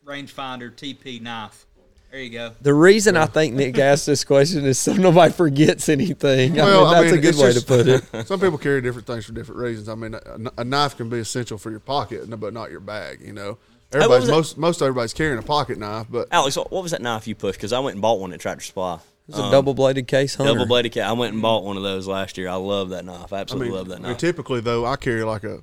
rangefinder 0.05 0.71
TP 0.73 1.21
knife. 1.21 1.65
There 2.11 2.19
you 2.21 2.29
go. 2.29 2.51
the 2.61 2.73
reason 2.73 3.15
I 3.15 3.25
think 3.25 3.55
Nick 3.55 3.77
asked 3.77 4.05
this 4.05 4.23
question 4.25 4.65
is 4.65 4.77
so 4.77 4.93
nobody 4.93 5.31
forgets 5.43 5.87
anything. 5.87 6.59
I 6.59 6.63
Well, 6.65 6.85
mean, 6.85 6.87
I 6.93 7.01
that's 7.01 7.11
mean, 7.11 7.19
a 7.19 7.21
good 7.21 7.35
way 7.35 7.53
just- 7.53 7.67
to 7.67 7.73
put 7.73 7.87
it. 7.87 8.27
Some 8.27 8.39
people 8.39 8.57
carry 8.57 8.81
different 8.81 9.07
things 9.07 9.25
for 9.25 9.31
different 9.31 9.61
reasons. 9.61 9.87
I 9.87 9.95
mean, 9.95 10.15
a, 10.15 10.51
a 10.57 10.63
knife 10.65 10.97
can 10.97 11.07
be 11.09 11.19
essential 11.19 11.57
for 11.57 11.71
your 11.71 11.79
pocket, 11.79 12.29
but 12.39 12.53
not 12.53 12.69
your 12.69 12.81
bag. 12.81 13.21
You 13.21 13.31
know, 13.33 13.57
everybody's 13.93 14.21
was 14.23 14.29
it? 14.29 14.31
most 14.33 14.57
most 14.57 14.81
everybody's 14.81 15.13
carrying 15.13 15.39
a 15.39 15.41
pocket 15.43 15.77
knife, 15.77 16.07
but 16.09 16.27
Alex, 16.31 16.57
what 16.57 16.69
what 16.71 16.83
was 16.83 16.91
that 16.91 17.01
knife 17.01 17.27
you 17.27 17.35
pushed? 17.35 17.57
Because 17.59 17.71
I 17.71 17.79
went 17.79 17.95
and 17.95 18.01
bought 18.01 18.19
one 18.19 18.33
at 18.33 18.39
Tractor 18.41 18.63
Supply. 18.65 18.99
It's 19.29 19.37
a 19.37 19.43
um, 19.43 19.51
double 19.51 19.73
bladed 19.73 20.07
case 20.07 20.35
hunter. 20.35 20.51
Double 20.51 20.65
bladed 20.65 20.91
cat. 20.91 21.07
I 21.07 21.13
went 21.13 21.31
and 21.31 21.41
bought 21.41 21.63
one 21.63 21.77
of 21.77 21.83
those 21.83 22.07
last 22.07 22.37
year. 22.37 22.49
I 22.49 22.55
love 22.55 22.89
that 22.89 23.05
knife. 23.05 23.31
I 23.31 23.37
I 23.37 23.39
absolutely 23.41 23.69
mean, 23.69 23.77
love 23.77 23.87
that 23.87 23.93
I 23.95 23.99
mean, 23.99 24.07
knife. 24.09 24.17
typically 24.17 24.59
though, 24.59 24.85
I 24.85 24.97
carry 24.97 25.23
like 25.23 25.45
a, 25.45 25.61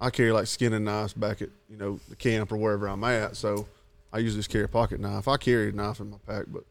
I 0.00 0.10
carry 0.10 0.30
like 0.30 0.46
skinning 0.46 0.84
knives 0.84 1.12
back 1.14 1.42
at 1.42 1.48
you 1.68 1.76
know 1.76 1.98
the 2.08 2.14
camp 2.14 2.52
or 2.52 2.56
wherever 2.56 2.86
I'm 2.86 3.02
at. 3.02 3.34
So 3.36 3.66
I 4.12 4.18
usually 4.18 4.38
just 4.40 4.50
carry 4.50 4.64
a 4.64 4.68
pocket 4.68 5.00
knife. 5.00 5.28
I 5.28 5.36
carry 5.36 5.68
a 5.68 5.72
knife 5.72 6.00
in 6.00 6.10
my 6.10 6.16
pack, 6.26 6.46
but 6.48 6.64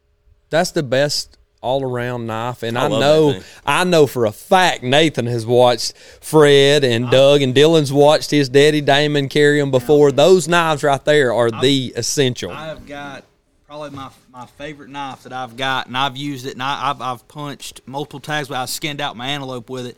That's 0.49 0.71
the 0.71 0.83
best 0.83 1.37
all 1.61 1.83
around 1.83 2.27
knife, 2.27 2.61
and 2.63 2.77
I 2.77 2.85
I, 2.85 2.87
know. 2.87 3.41
I 3.65 3.83
know 3.83 4.05
for 4.07 4.25
a 4.25 4.31
fact 4.31 4.83
Nathan 4.83 5.25
has 5.25 5.45
watched 5.45 5.97
Fred 6.21 6.83
and 6.83 7.09
Doug 7.09 7.41
and 7.41 7.53
Dylan's 7.53 7.91
watched 7.91 8.29
his 8.31 8.47
daddy 8.47 8.79
Damon 8.79 9.27
carry 9.27 9.59
them 9.59 9.71
before. 9.71 10.11
Those 10.11 10.47
knives 10.47 10.83
right 10.83 11.03
there 11.03 11.33
are 11.33 11.49
the 11.49 11.93
essential. 11.95 12.51
I 12.51 12.67
have 12.67 12.85
got 12.85 13.23
probably 13.65 13.89
my 13.89 14.09
my 14.31 14.45
favorite 14.45 14.89
knife 14.89 15.23
that 15.23 15.33
I've 15.33 15.57
got, 15.57 15.87
and 15.87 15.97
I've 15.97 16.15
used 16.15 16.45
it, 16.45 16.53
and 16.53 16.63
I, 16.63 16.91
I've 16.91 17.01
I've 17.01 17.27
punched 17.27 17.81
multiple 17.87 18.19
tags, 18.19 18.47
but 18.47 18.57
I 18.57 18.65
skinned 18.65 19.01
out 19.01 19.17
my 19.17 19.27
antelope 19.27 19.69
with 19.69 19.87
it, 19.87 19.97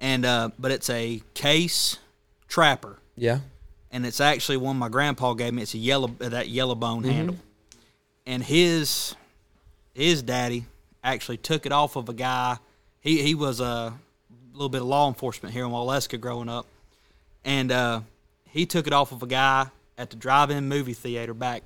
and 0.00 0.24
uh, 0.24 0.50
but 0.58 0.72
it's 0.72 0.88
a 0.88 1.22
case 1.34 1.98
trapper, 2.48 2.98
yeah, 3.16 3.40
and 3.96 4.04
it's 4.04 4.20
actually 4.20 4.58
one 4.58 4.76
my 4.76 4.90
grandpa 4.90 5.32
gave 5.32 5.54
me. 5.54 5.62
It's 5.62 5.72
a 5.72 5.78
yellow 5.78 6.14
uh, 6.20 6.28
that 6.28 6.50
yellow 6.50 6.74
bone 6.74 7.02
handle, 7.02 7.36
and 8.26 8.42
his 8.42 9.16
his 9.94 10.20
daddy 10.20 10.66
actually 11.02 11.38
took 11.38 11.64
it 11.64 11.72
off 11.72 11.96
of 11.96 12.10
a 12.10 12.12
guy. 12.12 12.58
He 13.00 13.22
he 13.22 13.34
was 13.34 13.58
a 13.58 13.94
little 14.52 14.68
bit 14.68 14.82
of 14.82 14.86
law 14.86 15.08
enforcement 15.08 15.54
here 15.54 15.64
in 15.64 15.70
Waleska 15.70 16.20
growing 16.20 16.50
up, 16.50 16.66
and 17.42 17.72
uh, 17.72 18.00
he 18.50 18.66
took 18.66 18.86
it 18.86 18.92
off 18.92 19.12
of 19.12 19.22
a 19.22 19.26
guy 19.26 19.68
at 19.96 20.10
the 20.10 20.16
drive-in 20.16 20.68
movie 20.68 20.92
theater 20.92 21.32
back 21.32 21.62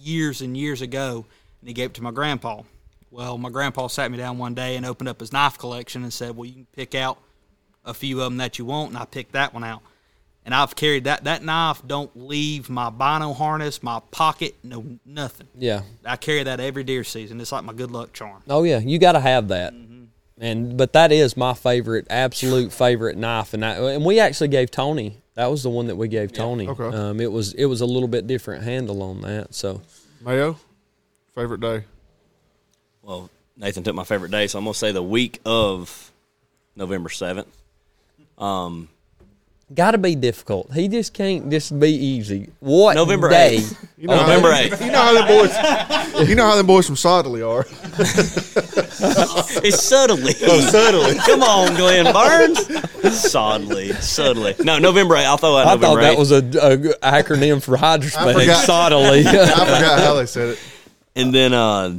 years 0.00 0.40
and 0.40 0.56
years 0.56 0.80
ago, 0.80 1.26
and 1.60 1.68
he 1.68 1.74
gave 1.74 1.90
it 1.90 1.94
to 1.94 2.02
my 2.02 2.12
grandpa. 2.12 2.62
Well, 3.10 3.36
my 3.36 3.50
grandpa 3.50 3.88
sat 3.88 4.10
me 4.10 4.16
down 4.16 4.38
one 4.38 4.54
day 4.54 4.76
and 4.76 4.86
opened 4.86 5.10
up 5.10 5.20
his 5.20 5.34
knife 5.34 5.58
collection 5.58 6.02
and 6.02 6.14
said, 6.14 6.34
"Well, 6.34 6.46
you 6.46 6.54
can 6.54 6.66
pick 6.72 6.94
out 6.94 7.18
a 7.84 7.92
few 7.92 8.22
of 8.22 8.24
them 8.24 8.38
that 8.38 8.58
you 8.58 8.64
want," 8.64 8.92
and 8.92 8.98
I 8.98 9.04
picked 9.04 9.32
that 9.32 9.52
one 9.52 9.64
out. 9.64 9.82
And 10.44 10.54
I've 10.54 10.76
carried 10.76 11.04
that 11.04 11.24
that 11.24 11.42
knife. 11.42 11.80
Don't 11.86 12.10
leave 12.14 12.68
my 12.68 12.90
bino 12.90 13.32
harness, 13.32 13.82
my 13.82 14.00
pocket, 14.10 14.54
no 14.62 14.98
nothing. 15.06 15.48
yeah. 15.56 15.82
I 16.04 16.16
carry 16.16 16.42
that 16.42 16.60
every 16.60 16.84
deer 16.84 17.02
season. 17.04 17.40
It's 17.40 17.50
like 17.50 17.64
my 17.64 17.72
good 17.72 17.90
luck 17.90 18.12
charm. 18.12 18.42
Oh 18.48 18.62
yeah, 18.62 18.78
you 18.78 18.98
got 18.98 19.12
to 19.12 19.20
have 19.20 19.48
that. 19.48 19.72
And 20.36 20.76
but 20.76 20.92
that 20.94 21.12
is 21.12 21.36
my 21.36 21.54
favorite, 21.54 22.06
absolute 22.10 22.72
favorite 22.72 23.16
knife, 23.16 23.54
and 23.54 23.64
I, 23.64 23.74
and 23.92 24.04
we 24.04 24.18
actually 24.20 24.48
gave 24.48 24.70
Tony. 24.70 25.22
That 25.34 25.46
was 25.46 25.62
the 25.62 25.70
one 25.70 25.86
that 25.86 25.96
we 25.96 26.08
gave 26.08 26.32
Tony. 26.32 26.68
Okay. 26.68 26.94
Um, 26.96 27.20
it 27.20 27.30
was 27.32 27.54
it 27.54 27.64
was 27.66 27.80
a 27.80 27.86
little 27.86 28.08
bit 28.08 28.26
different 28.26 28.64
handle 28.64 29.02
on 29.02 29.20
that. 29.22 29.54
So 29.54 29.80
Mayo, 30.20 30.58
favorite 31.34 31.60
day. 31.60 31.84
Well, 33.02 33.30
Nathan 33.56 33.84
took 33.84 33.94
my 33.94 34.04
favorite 34.04 34.30
day, 34.32 34.46
so 34.48 34.58
I'm 34.58 34.64
gonna 34.64 34.74
say 34.74 34.90
the 34.92 35.02
week 35.02 35.40
of 35.46 36.10
November 36.76 37.08
seventh. 37.08 37.56
Um, 38.36 38.88
got 39.72 39.92
to 39.92 39.98
be 39.98 40.14
difficult. 40.14 40.72
He 40.72 40.88
just 40.88 41.14
can't 41.14 41.50
just 41.50 41.78
be 41.78 41.90
easy. 41.90 42.50
What 42.60 42.94
November 42.94 43.30
day? 43.30 43.58
8th. 43.58 43.88
You 43.96 44.08
know 44.08 44.16
November 44.16 44.52
how, 44.52 44.62
8th. 44.62 44.84
You 44.84 44.92
know 44.92 45.02
how 45.02 45.12
them 45.14 45.26
boys. 45.26 46.28
You 46.28 46.34
know 46.34 46.44
how 46.44 46.56
them 46.56 46.66
boys 46.66 46.86
from 46.86 46.96
Sodley 46.96 47.46
are. 47.48 47.64
it's 49.64 49.82
subtly. 49.82 50.34
Oh, 50.42 50.60
subtly. 50.60 51.16
Come 51.20 51.42
on, 51.42 51.74
Glenn 51.76 52.12
Burns. 52.12 52.58
Sodly, 53.32 53.94
subtly. 54.02 54.54
No, 54.62 54.78
November 54.78 55.14
8th. 55.14 55.24
I'll 55.24 55.36
throw 55.38 55.56
out 55.56 55.66
I 55.66 55.74
November 55.74 55.86
thought 55.86 56.00
that 56.02 56.14
8th. 56.14 56.18
was 56.18 56.32
a, 56.32 56.36
a 56.36 57.22
acronym 57.22 57.62
for 57.62 57.76
hydrospag. 57.76 58.34
forgot. 58.34 58.68
Sottily. 58.68 59.24
I 59.26 59.32
forgot 59.32 60.00
how 60.00 60.14
they 60.14 60.26
said 60.26 60.50
it. 60.50 60.58
And 61.16 61.34
then 61.34 61.52
uh, 61.54 61.94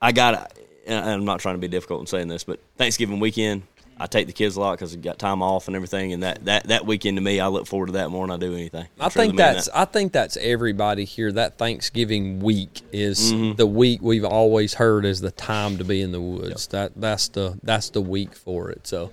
I 0.00 0.12
got, 0.12 0.52
and 0.86 1.04
I'm 1.04 1.24
not 1.24 1.40
trying 1.40 1.54
to 1.54 1.60
be 1.60 1.68
difficult 1.68 2.00
in 2.00 2.06
saying 2.06 2.28
this, 2.28 2.44
but 2.44 2.60
Thanksgiving 2.76 3.20
weekend, 3.20 3.62
I 3.98 4.06
take 4.06 4.26
the 4.26 4.32
kids 4.32 4.56
a 4.56 4.60
lot 4.60 4.72
because 4.72 4.92
I 4.94 4.96
got 4.98 5.18
time 5.18 5.40
off 5.42 5.66
and 5.68 5.76
everything. 5.76 6.12
And 6.12 6.22
that, 6.24 6.44
that, 6.46 6.64
that 6.68 6.84
weekend 6.86 7.16
to 7.16 7.20
me, 7.22 7.38
I 7.40 7.46
look 7.46 7.66
forward 7.66 7.86
to 7.86 7.92
that 7.92 8.10
more 8.10 8.26
than 8.26 8.34
I 8.34 8.38
do 8.38 8.52
anything. 8.54 8.86
I 8.98 9.08
truly 9.08 9.28
think 9.28 9.38
that's 9.38 9.66
that. 9.66 9.76
I 9.78 9.84
think 9.84 10.12
that's 10.12 10.36
everybody 10.36 11.04
here. 11.04 11.30
That 11.30 11.58
Thanksgiving 11.58 12.40
week 12.40 12.80
is 12.92 13.32
Mm-hmm. 13.32 13.54
the 13.56 13.66
week 13.66 14.00
we've 14.02 14.24
always 14.24 14.74
heard 14.74 15.04
is 15.04 15.20
the 15.20 15.30
time 15.30 15.78
to 15.78 15.84
be 15.84 16.00
in 16.02 16.10
the 16.12 16.20
woods. 16.20 16.66
That 16.68 16.92
that's 16.96 17.28
the 17.28 17.58
that's 17.62 17.90
the 17.90 18.00
week 18.00 18.34
for 18.34 18.70
it. 18.70 18.86
So 18.86 19.12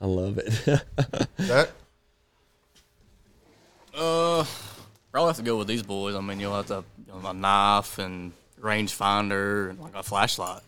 I 0.00 0.06
love 0.06 0.38
it. 0.38 0.52
That 1.36 1.70
Uh, 3.96 4.44
probably 5.12 5.28
have 5.28 5.36
to 5.36 5.42
go 5.42 5.56
with 5.56 5.68
these 5.68 5.82
boys. 5.82 6.14
I 6.14 6.20
mean, 6.20 6.40
you'll 6.40 6.54
have 6.56 6.66
to 6.66 6.82
you 7.06 7.20
know, 7.22 7.28
a 7.28 7.34
knife 7.34 7.98
and 7.98 8.32
rangefinder 8.60 9.70
and 9.70 9.78
like 9.80 9.94
a 9.94 10.02
flashlight. 10.02 10.62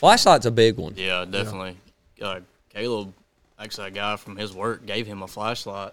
Flashlight's 0.00 0.44
a 0.46 0.50
big 0.50 0.76
one. 0.76 0.94
Yeah, 0.96 1.24
definitely. 1.24 1.76
Uh, 2.20 2.40
Caleb, 2.74 3.12
actually, 3.58 3.88
a 3.88 3.90
guy 3.90 4.16
from 4.16 4.36
his 4.36 4.52
work 4.52 4.84
gave 4.84 5.06
him 5.06 5.22
a 5.22 5.28
flashlight, 5.28 5.92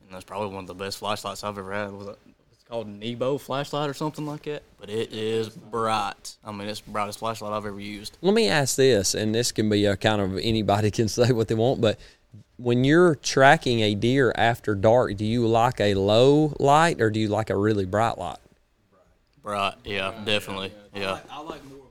and 0.00 0.14
that's 0.14 0.24
probably 0.24 0.54
one 0.54 0.64
of 0.64 0.68
the 0.68 0.74
best 0.74 0.98
flashlights 0.98 1.42
I've 1.42 1.58
ever 1.58 1.72
had. 1.72 1.92
Was 1.92 2.08
it? 2.08 2.18
It's 2.52 2.64
called 2.64 2.86
Nebo 2.86 3.38
flashlight 3.38 3.90
or 3.90 3.94
something 3.94 4.24
like 4.24 4.44
that, 4.44 4.62
but 4.78 4.88
it 4.88 5.12
is 5.12 5.48
bright. 5.48 6.36
I 6.44 6.52
mean, 6.52 6.68
it's 6.68 6.80
the 6.80 6.90
brightest 6.90 7.18
flashlight 7.18 7.52
I've 7.52 7.66
ever 7.66 7.80
used. 7.80 8.16
Let 8.20 8.34
me 8.34 8.48
ask 8.48 8.76
this, 8.76 9.14
and 9.14 9.34
this 9.34 9.50
can 9.50 9.68
be 9.68 9.84
a 9.86 9.96
kind 9.96 10.20
of 10.20 10.38
anybody 10.38 10.90
can 10.92 11.08
say 11.08 11.32
what 11.32 11.48
they 11.48 11.54
want, 11.54 11.80
but 11.80 11.98
when 12.56 12.84
you're 12.84 13.16
tracking 13.16 13.80
a 13.80 13.94
deer 13.94 14.32
after 14.36 14.74
dark, 14.74 15.16
do 15.16 15.24
you 15.24 15.46
like 15.48 15.80
a 15.80 15.94
low 15.94 16.54
light 16.60 17.00
or 17.00 17.10
do 17.10 17.18
you 17.18 17.28
like 17.28 17.50
a 17.50 17.56
really 17.56 17.84
bright 17.84 18.18
light? 18.18 18.38
Bright, 19.42 19.74
yeah, 19.84 20.14
definitely, 20.24 20.72
yeah. 20.94 21.18
I 21.28 21.40
like 21.40 21.64
more 21.64 21.78
of 21.78 21.81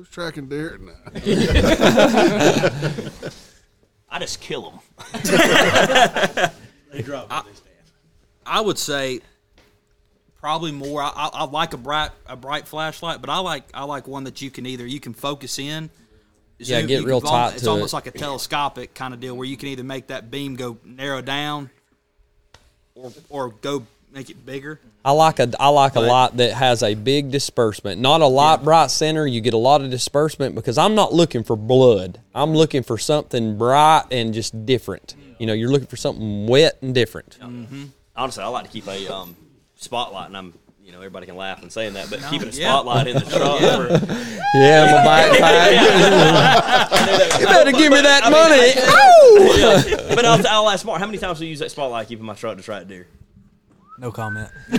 who's 0.00 0.08
tracking 0.08 0.48
deer? 0.48 0.78
Nah. 0.80 0.92
I 4.08 4.18
just 4.18 4.40
kill 4.40 4.70
them. 4.70 4.80
They 6.90 7.02
drop 7.02 7.28
what 7.30 7.44
they 7.44 7.52
stand. 7.52 7.66
I 8.46 8.62
would 8.62 8.78
say 8.78 9.20
probably 10.40 10.72
more. 10.72 11.02
I, 11.02 11.10
I, 11.14 11.30
I 11.34 11.44
like 11.44 11.74
a 11.74 11.76
bright 11.76 12.12
a 12.26 12.34
bright 12.34 12.66
flashlight, 12.66 13.20
but 13.20 13.28
I 13.28 13.40
like 13.40 13.64
I 13.74 13.84
like 13.84 14.08
one 14.08 14.24
that 14.24 14.40
you 14.40 14.50
can 14.50 14.64
either 14.64 14.86
you 14.86 15.00
can 15.00 15.12
focus 15.12 15.58
in. 15.58 15.90
Yeah, 16.58 16.80
get 16.80 17.04
real 17.04 17.20
can 17.20 17.28
al- 17.28 17.32
tight 17.50 17.54
It's 17.56 17.64
to 17.64 17.70
almost 17.70 17.92
it. 17.92 17.96
like 17.96 18.06
a 18.06 18.10
telescopic 18.10 18.94
kind 18.94 19.12
of 19.12 19.20
deal 19.20 19.36
where 19.36 19.46
you 19.46 19.58
can 19.58 19.68
either 19.68 19.84
make 19.84 20.06
that 20.06 20.30
beam 20.30 20.56
go 20.56 20.78
narrow 20.82 21.20
down, 21.20 21.68
or 22.94 23.12
or 23.28 23.50
go 23.50 23.86
make 24.10 24.30
it 24.30 24.46
bigger. 24.46 24.80
I 25.04 25.12
like 25.12 25.38
a 25.38 25.50
I 25.58 25.68
like 25.68 25.92
a 25.92 26.00
But- 26.00 26.08
light 26.08 26.36
that 26.36 26.52
has 26.52 26.82
a 26.82 26.94
big 26.94 27.30
disbursement, 27.30 28.00
not 28.00 28.20
a 28.20 28.26
light 28.26 28.62
bright 28.62 28.90
center. 28.90 29.26
You 29.26 29.40
get 29.40 29.54
a 29.54 29.58
lot 29.58 29.80
of 29.82 29.90
disbursement 29.90 30.54
because 30.54 30.76
I'm 30.76 30.94
not 30.94 31.14
looking 31.14 31.42
for 31.42 31.56
blood. 31.56 32.20
I'm 32.34 32.52
looking 32.54 32.82
for 32.82 32.98
something 32.98 33.56
bright 33.56 34.04
and 34.10 34.34
just 34.34 34.66
different. 34.66 35.14
You 35.38 35.46
know, 35.46 35.54
you're 35.54 35.70
looking 35.70 35.86
for 35.86 35.96
something 35.96 36.46
wet 36.46 36.76
and 36.82 36.94
different. 36.94 37.38
Honestly, 38.14 38.44
I 38.44 38.48
like 38.48 38.66
to 38.66 38.70
keep 38.70 38.86
a 38.88 39.08
um, 39.08 39.34
spotlight, 39.76 40.26
and 40.26 40.36
I'm, 40.36 40.52
you 40.84 40.92
know, 40.92 40.98
everybody 40.98 41.24
can 41.24 41.36
laugh 41.36 41.62
and 41.62 41.72
saying 41.72 41.94
that, 41.94 42.10
but 42.10 42.20
keeping 42.28 42.48
a 42.48 42.50
yeah. 42.50 42.68
spotlight 42.68 43.06
in 43.06 43.14
the 43.14 43.20
truck. 43.24 43.58
for- 43.58 43.88
Yeah, 44.58 45.02
my 45.02 45.22
backpack. 45.38 45.70
you 47.40 47.46
better 47.46 47.72
give 47.72 47.90
me 47.90 48.02
that 48.02 48.30
money. 48.30 48.74
Yeah. 49.98 50.14
But 50.14 50.26
I'll, 50.26 50.46
I'll 50.46 50.68
ask 50.70 50.84
Mark, 50.84 51.00
how 51.00 51.06
many 51.06 51.16
times 51.16 51.38
do 51.38 51.46
you 51.46 51.50
use 51.50 51.60
that 51.60 51.70
spotlight 51.70 52.08
keeping 52.08 52.26
my 52.26 52.34
truck 52.34 52.58
to 52.58 52.62
track 52.62 52.86
deer? 52.86 53.06
No 54.00 54.10
comment. 54.10 54.50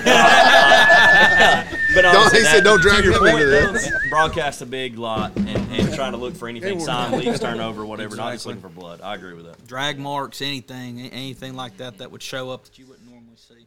But 1.94 2.04
Don't- 2.04 2.16
honestly, 2.16 2.40
he 2.40 2.46
said 2.46 2.64
don't 2.64 2.82
drag 2.82 3.04
to 3.04 3.10
your 3.12 3.20
him 3.28 3.34
into 3.36 3.46
this. 3.48 3.90
Vince, 3.90 4.10
Broadcast 4.10 4.62
a 4.62 4.66
big 4.66 4.98
lot 4.98 5.36
and, 5.36 5.50
and 5.50 5.94
trying 5.94 6.14
to 6.14 6.18
look 6.18 6.36
for 6.36 6.48
anything, 6.48 6.80
sign, 6.80 7.12
leaks, 7.12 7.40
turnover, 7.42 7.86
whatever. 7.86 8.16
Not 8.16 8.32
just 8.32 8.46
looking 8.46 8.62
for 8.62 8.70
blood. 8.70 9.02
I 9.02 9.16
agree 9.16 9.34
with 9.34 9.46
that. 9.46 9.68
Drag 9.68 10.00
marks, 10.00 10.42
anything, 10.42 11.02
a- 11.02 11.10
anything 11.10 11.54
like 11.54 11.76
that 11.78 11.98
that 11.98 12.10
would 12.10 12.24
show 12.24 12.50
up 12.50 12.64
that 12.64 12.80
you 12.80 12.86
wouldn't 12.86 13.10
normally 13.10 13.36
see. 13.36 13.66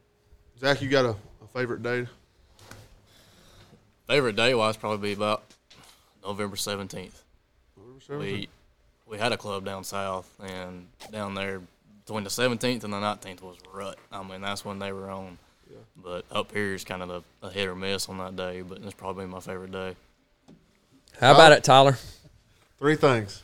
Zach, 0.58 0.80
you 0.80 0.88
got 0.88 1.04
a, 1.04 1.10
a 1.10 1.46
favorite 1.52 1.82
day? 1.82 2.06
Favorite 4.06 4.36
day 4.36 4.54
wise 4.54 4.78
probably 4.78 5.10
be 5.10 5.12
about 5.14 5.42
November 6.24 6.56
seventeenth. 6.56 7.22
We 8.08 8.48
we 9.06 9.18
had 9.18 9.32
a 9.32 9.36
club 9.36 9.66
down 9.66 9.84
south, 9.84 10.30
and 10.42 10.86
down 11.12 11.34
there 11.34 11.60
between 12.06 12.24
the 12.24 12.30
seventeenth 12.30 12.84
and 12.84 12.92
the 12.92 13.00
nineteenth 13.00 13.42
was 13.42 13.58
rut. 13.74 13.98
I 14.10 14.22
mean, 14.22 14.40
that's 14.40 14.64
when 14.64 14.78
they 14.78 14.92
were 14.92 15.10
on. 15.10 15.36
But 15.96 16.24
up 16.30 16.52
here 16.52 16.74
is 16.74 16.84
kind 16.84 17.02
of 17.02 17.10
a, 17.10 17.22
a 17.46 17.50
hit 17.50 17.66
or 17.68 17.74
miss 17.74 18.08
on 18.08 18.18
that 18.18 18.36
day. 18.36 18.62
But 18.62 18.78
it's 18.82 18.94
probably 18.94 19.26
my 19.26 19.40
favorite 19.40 19.72
day. 19.72 19.96
How 21.20 21.32
about 21.32 21.52
it, 21.52 21.64
Tyler? 21.64 21.98
Three 22.78 22.96
things. 22.96 23.42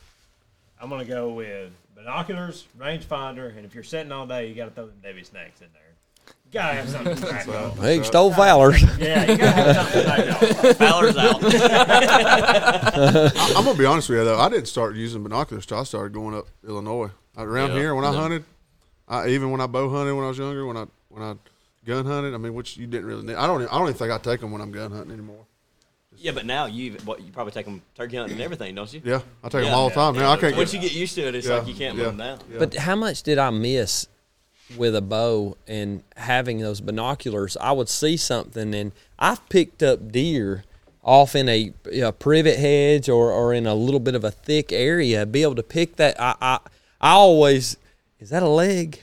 I'm 0.80 0.88
gonna 0.90 1.04
go 1.04 1.30
with 1.30 1.72
binoculars, 1.94 2.66
rangefinder, 2.78 3.56
and 3.56 3.64
if 3.64 3.74
you're 3.74 3.84
sitting 3.84 4.12
all 4.12 4.26
day, 4.26 4.48
you 4.48 4.54
got 4.54 4.66
to 4.66 4.70
throw 4.72 4.86
them 4.86 4.96
Debbie 5.02 5.24
snakes 5.24 5.60
in 5.60 5.68
there. 5.72 5.82
You 6.26 6.32
gotta 6.52 6.74
have 6.74 6.88
something 6.88 7.14
to 7.16 7.22
track 7.22 7.48
on. 7.48 7.76
Hey, 7.76 8.02
stole 8.02 8.32
Fowler's. 8.32 8.82
Yeah, 8.98 9.30
you 9.30 9.36
gotta 9.36 9.52
have 9.52 9.76
something 9.76 10.00
to 10.00 10.04
track 10.04 10.64
on. 10.64 10.74
Fowler's 10.74 11.16
out. 11.16 11.40
I, 11.44 13.52
I'm 13.56 13.64
gonna 13.64 13.78
be 13.78 13.84
honest 13.84 14.08
with 14.08 14.18
you 14.18 14.24
though. 14.24 14.38
I 14.38 14.48
didn't 14.48 14.66
start 14.66 14.94
using 14.96 15.22
binoculars 15.22 15.66
till 15.66 15.78
I 15.78 15.84
started 15.84 16.12
going 16.12 16.34
up 16.34 16.46
Illinois. 16.66 17.10
Uh, 17.38 17.44
Around 17.46 17.70
Yeah. 17.70 17.78
here, 17.78 17.94
when 17.94 18.04
I 18.04 18.12
Yeah. 18.12 18.20
hunted, 18.20 18.44
I, 19.08 19.28
even 19.28 19.50
when 19.50 19.60
I 19.60 19.66
bow 19.66 19.88
hunted 19.90 20.14
when 20.14 20.24
I 20.24 20.28
was 20.28 20.38
younger, 20.38 20.66
when 20.66 20.76
I 20.76 20.86
when 21.08 21.22
I 21.22 21.34
gun 21.84 22.04
hunting. 22.06 22.34
I 22.34 22.38
mean, 22.38 22.54
which 22.54 22.76
you 22.76 22.86
didn't 22.86 23.06
really. 23.06 23.22
Need. 23.24 23.36
I 23.36 23.46
don't. 23.46 23.62
even- 23.62 23.72
I 23.74 23.78
don't 23.78 23.88
even 23.88 23.94
think 23.98 24.12
I 24.12 24.18
take 24.18 24.40
them 24.40 24.52
when 24.52 24.60
I'm 24.60 24.70
gun 24.72 24.90
hunting 24.92 25.12
anymore. 25.12 25.44
Yeah, 26.16 26.32
but 26.32 26.44
now 26.44 26.66
you 26.66 26.96
what 27.04 27.22
you 27.22 27.32
probably 27.32 27.52
take 27.52 27.64
them 27.64 27.80
turkey 27.94 28.16
hunting 28.16 28.34
and 28.34 28.42
everything, 28.42 28.74
don't 28.74 28.92
you? 28.92 29.00
Yeah, 29.04 29.20
I 29.42 29.48
take 29.48 29.62
them 29.62 29.64
Yeah. 29.64 29.74
all 29.74 29.88
the 29.88 29.94
time. 29.94 30.14
Now 30.16 30.32
I 30.32 30.36
can't. 30.36 30.54
Once 30.56 30.72
Get, 30.72 30.82
you 30.82 30.88
get 30.88 30.96
used 30.96 31.14
to 31.14 31.22
it, 31.22 31.34
it's 31.34 31.46
Yeah, 31.46 31.58
like 31.58 31.68
you 31.68 31.74
can't 31.74 31.96
yeah, 31.96 32.04
put 32.04 32.08
them 32.10 32.16
down. 32.18 32.38
yeah. 32.52 32.58
But 32.58 32.74
how 32.74 32.94
much 32.96 33.22
did 33.22 33.38
I 33.38 33.48
miss 33.50 34.06
with 34.76 34.94
a 34.94 35.00
bow 35.00 35.56
and 35.66 36.02
having 36.16 36.58
those 36.58 36.80
binoculars? 36.82 37.56
I 37.58 37.72
would 37.72 37.88
see 37.88 38.18
something, 38.18 38.74
and 38.74 38.92
I've 39.18 39.48
picked 39.48 39.82
up 39.82 40.12
deer 40.12 40.64
off 41.02 41.34
in 41.34 41.48
a, 41.48 41.72
a 42.02 42.12
privet 42.12 42.58
hedge 42.58 43.08
or, 43.08 43.32
or 43.32 43.54
in 43.54 43.66
a 43.66 43.74
little 43.74 44.00
bit 44.00 44.14
of 44.14 44.22
a 44.22 44.30
thick 44.30 44.70
area, 44.72 45.24
be 45.24 45.42
able 45.42 45.54
to 45.54 45.62
pick 45.62 45.96
that. 45.96 46.20
I, 46.20 46.34
I, 46.42 46.58
I 47.00 47.10
always, 47.12 47.78
is 48.18 48.28
that 48.28 48.42
a 48.42 48.48
leg? 48.48 49.00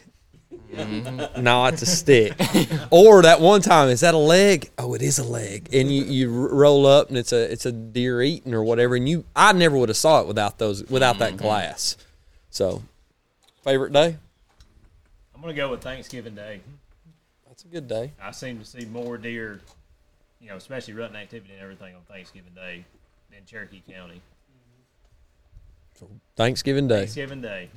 No, 1.37 1.65
it's 1.65 1.81
a 1.81 1.85
stick. 1.85 2.33
or 2.91 3.21
that 3.21 3.39
one 3.39 3.61
time, 3.61 3.89
is 3.89 4.01
that 4.01 4.13
a 4.13 4.17
leg? 4.17 4.69
Oh, 4.77 4.93
it 4.93 5.01
is 5.01 5.19
a 5.19 5.23
leg. 5.23 5.69
And 5.73 5.91
you, 5.91 6.03
you 6.03 6.29
roll 6.29 6.85
up 6.85 7.09
and 7.09 7.17
it's 7.17 7.31
a 7.31 7.51
it's 7.51 7.65
a 7.65 7.71
deer 7.71 8.21
eating 8.21 8.53
or 8.53 8.63
whatever. 8.63 8.95
And 8.95 9.07
you, 9.07 9.25
I 9.35 9.53
never 9.53 9.77
would 9.77 9.89
have 9.89 9.97
saw 9.97 10.21
it 10.21 10.27
without 10.27 10.57
those 10.57 10.83
without 10.89 11.19
that 11.19 11.33
mm-hmm. 11.33 11.43
glass. 11.43 11.97
So, 12.49 12.83
favorite 13.63 13.93
day? 13.93 14.17
I'm 15.33 15.41
gonna 15.41 15.53
go 15.53 15.69
with 15.69 15.81
Thanksgiving 15.81 16.35
Day. 16.35 16.61
That's 17.47 17.63
a 17.63 17.67
good 17.67 17.87
day. 17.87 18.11
I 18.21 18.31
seem 18.31 18.59
to 18.59 18.65
see 18.65 18.85
more 18.85 19.17
deer, 19.17 19.61
you 20.41 20.49
know, 20.49 20.55
especially 20.55 20.93
rutting 20.93 21.15
activity 21.15 21.53
and 21.53 21.61
everything 21.61 21.95
on 21.95 22.01
Thanksgiving 22.01 22.53
Day 22.53 22.85
than 23.31 23.45
Cherokee 23.45 23.81
County. 23.89 24.21
So 25.99 26.07
Thanksgiving 26.35 26.87
Day. 26.87 26.99
Thanksgiving 26.99 27.41
Day. 27.41 27.69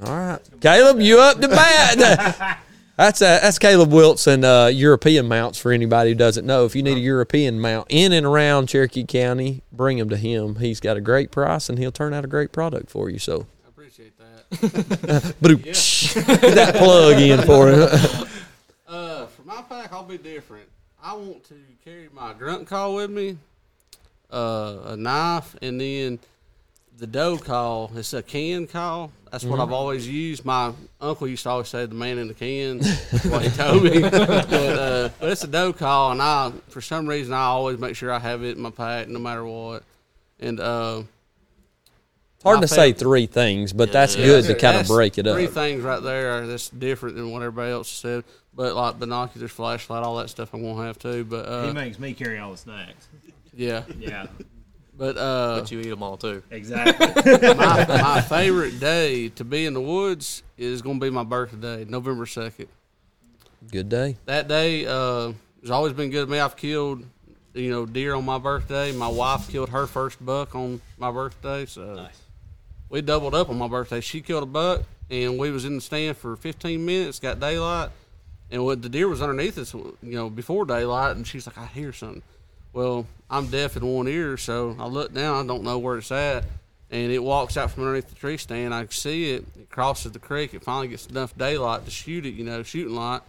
All 0.00 0.16
right, 0.16 0.40
Caleb, 0.60 1.00
you 1.00 1.20
up 1.20 1.40
to 1.40 1.48
bat? 1.48 2.58
that's 2.96 3.22
uh, 3.22 3.38
that's 3.42 3.58
Caleb 3.58 3.92
Wilson, 3.92 4.44
uh, 4.44 4.66
European 4.66 5.28
mounts. 5.28 5.58
For 5.58 5.72
anybody 5.72 6.10
who 6.10 6.14
doesn't 6.16 6.46
know, 6.46 6.64
if 6.64 6.74
you 6.74 6.82
need 6.82 6.96
a 6.96 7.00
European 7.00 7.60
mount 7.60 7.86
in 7.88 8.12
and 8.12 8.26
around 8.26 8.68
Cherokee 8.68 9.04
County, 9.04 9.62
bring 9.72 9.98
them 9.98 10.08
to 10.08 10.16
him. 10.16 10.56
He's 10.56 10.80
got 10.80 10.96
a 10.96 11.00
great 11.00 11.30
price, 11.30 11.68
and 11.68 11.78
he'll 11.78 11.92
turn 11.92 12.14
out 12.14 12.24
a 12.24 12.28
great 12.28 12.52
product 12.52 12.90
for 12.90 13.10
you. 13.10 13.18
So, 13.18 13.46
I 13.64 13.68
appreciate 13.68 14.14
that. 14.18 15.34
Boom. 15.40 15.56
get 15.58 16.54
that 16.54 16.74
plug 16.76 17.20
in 17.20 17.42
for 17.42 17.68
him. 17.70 18.28
Uh, 18.88 19.24
for 19.24 19.42
my 19.44 19.62
pack, 19.62 19.90
I'll 19.90 20.04
be 20.04 20.18
different. 20.18 20.68
I 21.02 21.14
want 21.14 21.44
to 21.44 21.54
carry 21.82 22.10
my 22.12 22.34
grunt 22.34 22.66
call 22.66 22.96
with 22.96 23.10
me, 23.10 23.38
uh, 24.30 24.80
a 24.84 24.96
knife, 24.98 25.56
and 25.62 25.80
then 25.80 26.18
the 27.02 27.08
doe 27.08 27.36
call. 27.36 27.90
It's 27.96 28.12
a 28.12 28.22
can 28.22 28.68
call. 28.68 29.10
That's 29.32 29.42
what 29.44 29.58
Mhm. 29.58 29.62
I've 29.64 29.72
always 29.72 30.06
used. 30.06 30.44
My 30.44 30.72
uncle 31.00 31.26
used 31.26 31.42
to 31.42 31.50
always 31.50 31.66
say, 31.66 31.84
"The 31.84 31.96
man 31.96 32.16
in 32.16 32.28
the 32.28 32.34
can." 32.34 32.78
That's 32.78 33.24
what 33.24 33.42
he 33.42 33.48
told 33.50 33.82
me. 33.82 33.98
but, 34.02 34.22
uh, 34.52 35.08
but 35.18 35.28
it's 35.30 35.42
a 35.42 35.48
doe 35.48 35.72
call, 35.72 36.12
and 36.12 36.22
I, 36.22 36.52
for 36.68 36.80
some 36.80 37.08
reason, 37.08 37.34
I 37.34 37.42
always 37.46 37.78
make 37.80 37.96
sure 37.96 38.12
I 38.12 38.20
have 38.20 38.44
it 38.44 38.56
in 38.56 38.62
my 38.62 38.70
pack, 38.70 39.08
no 39.08 39.18
matter 39.18 39.44
what. 39.44 39.82
And 40.38 40.60
uh, 40.60 41.02
Hard 42.44 42.56
my 42.58 42.60
to 42.60 42.68
say 42.68 42.92
three 42.92 43.26
things, 43.26 43.72
but 43.72 43.90
that's 43.90 44.14
Yeah, 44.14 44.24
good 44.26 44.44
to 44.44 44.54
kind 44.54 44.76
of 44.76 44.86
break 44.86 45.18
it 45.18 45.26
up. 45.26 45.34
Three 45.34 45.48
things 45.48 45.82
right 45.82 46.00
there 46.02 46.46
that's 46.46 46.68
different 46.68 47.16
than 47.16 47.32
what 47.32 47.42
everybody 47.42 47.72
else 47.72 47.88
said. 47.88 48.22
But 48.54 48.76
like 48.76 49.00
binoculars, 49.00 49.50
flashlight, 49.50 50.04
all 50.04 50.18
that 50.18 50.30
stuff, 50.30 50.54
I'm 50.54 50.62
gonna 50.62 50.86
have 50.86 51.00
too. 51.00 51.24
But 51.24 51.46
uh, 51.48 51.66
he 51.66 51.72
makes 51.72 51.98
me 51.98 52.14
carry 52.14 52.38
all 52.38 52.52
the 52.52 52.58
snacks. 52.58 53.08
yeah, 53.56 53.82
Yeah. 53.98 54.26
But 54.96 55.16
uh, 55.16 55.60
But 55.60 55.70
you 55.70 55.80
eat 55.80 55.88
them 55.88 56.02
all 56.02 56.16
too. 56.16 56.42
Exactly. 56.50 57.06
my, 57.54 57.86
my 57.86 58.20
favorite 58.20 58.78
day 58.78 59.30
to 59.30 59.44
be 59.44 59.64
in 59.64 59.74
the 59.74 59.80
woods 59.80 60.42
is 60.58 60.82
gonna 60.82 60.98
be 60.98 61.10
my 61.10 61.24
birthday, 61.24 61.84
November 61.84 62.26
second. 62.26 62.68
Good 63.70 63.88
day. 63.88 64.16
That 64.26 64.48
day 64.48 64.86
uh, 64.86 65.32
has 65.60 65.70
always 65.70 65.92
been 65.92 66.10
good 66.10 66.26
to 66.26 66.30
me. 66.30 66.40
I've 66.40 66.56
killed, 66.56 67.04
you 67.54 67.70
know, 67.70 67.86
deer 67.86 68.14
on 68.14 68.24
my 68.24 68.38
birthday. 68.38 68.92
My 68.92 69.08
wife 69.08 69.48
killed 69.48 69.70
her 69.70 69.86
first 69.86 70.24
buck 70.24 70.54
on 70.54 70.80
my 70.98 71.10
birthday, 71.10 71.64
so 71.66 71.94
nice. 71.94 72.20
we 72.90 73.00
doubled 73.00 73.34
up 73.34 73.48
on 73.48 73.56
my 73.56 73.68
birthday. 73.68 74.00
She 74.00 74.20
killed 74.20 74.42
a 74.42 74.46
buck, 74.46 74.82
and 75.10 75.38
we 75.38 75.50
was 75.50 75.64
in 75.64 75.76
the 75.76 75.80
stand 75.80 76.16
for 76.16 76.36
15 76.36 76.84
minutes. 76.84 77.18
Got 77.18 77.40
daylight, 77.40 77.90
and 78.50 78.64
what 78.64 78.82
the 78.82 78.88
deer 78.88 79.08
was 79.08 79.22
underneath 79.22 79.56
us, 79.56 79.72
you 79.72 79.96
know, 80.02 80.28
before 80.28 80.66
daylight, 80.66 81.16
and 81.16 81.26
she's 81.26 81.46
like, 81.46 81.56
"I 81.56 81.66
hear 81.66 81.92
something." 81.92 82.22
Well, 82.72 83.06
I'm 83.28 83.46
deaf 83.46 83.76
in 83.76 83.86
one 83.86 84.08
ear, 84.08 84.36
so 84.36 84.76
I 84.78 84.86
look 84.86 85.12
down. 85.12 85.44
I 85.44 85.46
don't 85.46 85.62
know 85.62 85.78
where 85.78 85.98
it's 85.98 86.10
at, 86.10 86.44
and 86.90 87.12
it 87.12 87.22
walks 87.22 87.56
out 87.56 87.70
from 87.70 87.84
underneath 87.84 88.08
the 88.08 88.14
tree 88.14 88.38
stand. 88.38 88.74
I 88.74 88.86
see 88.86 89.32
it. 89.32 89.44
It 89.58 89.70
crosses 89.70 90.12
the 90.12 90.18
creek. 90.18 90.54
It 90.54 90.62
finally 90.62 90.88
gets 90.88 91.06
enough 91.06 91.36
daylight 91.36 91.84
to 91.84 91.90
shoot 91.90 92.24
it. 92.24 92.34
You 92.34 92.44
know, 92.44 92.62
shooting 92.62 92.94
light 92.94 93.20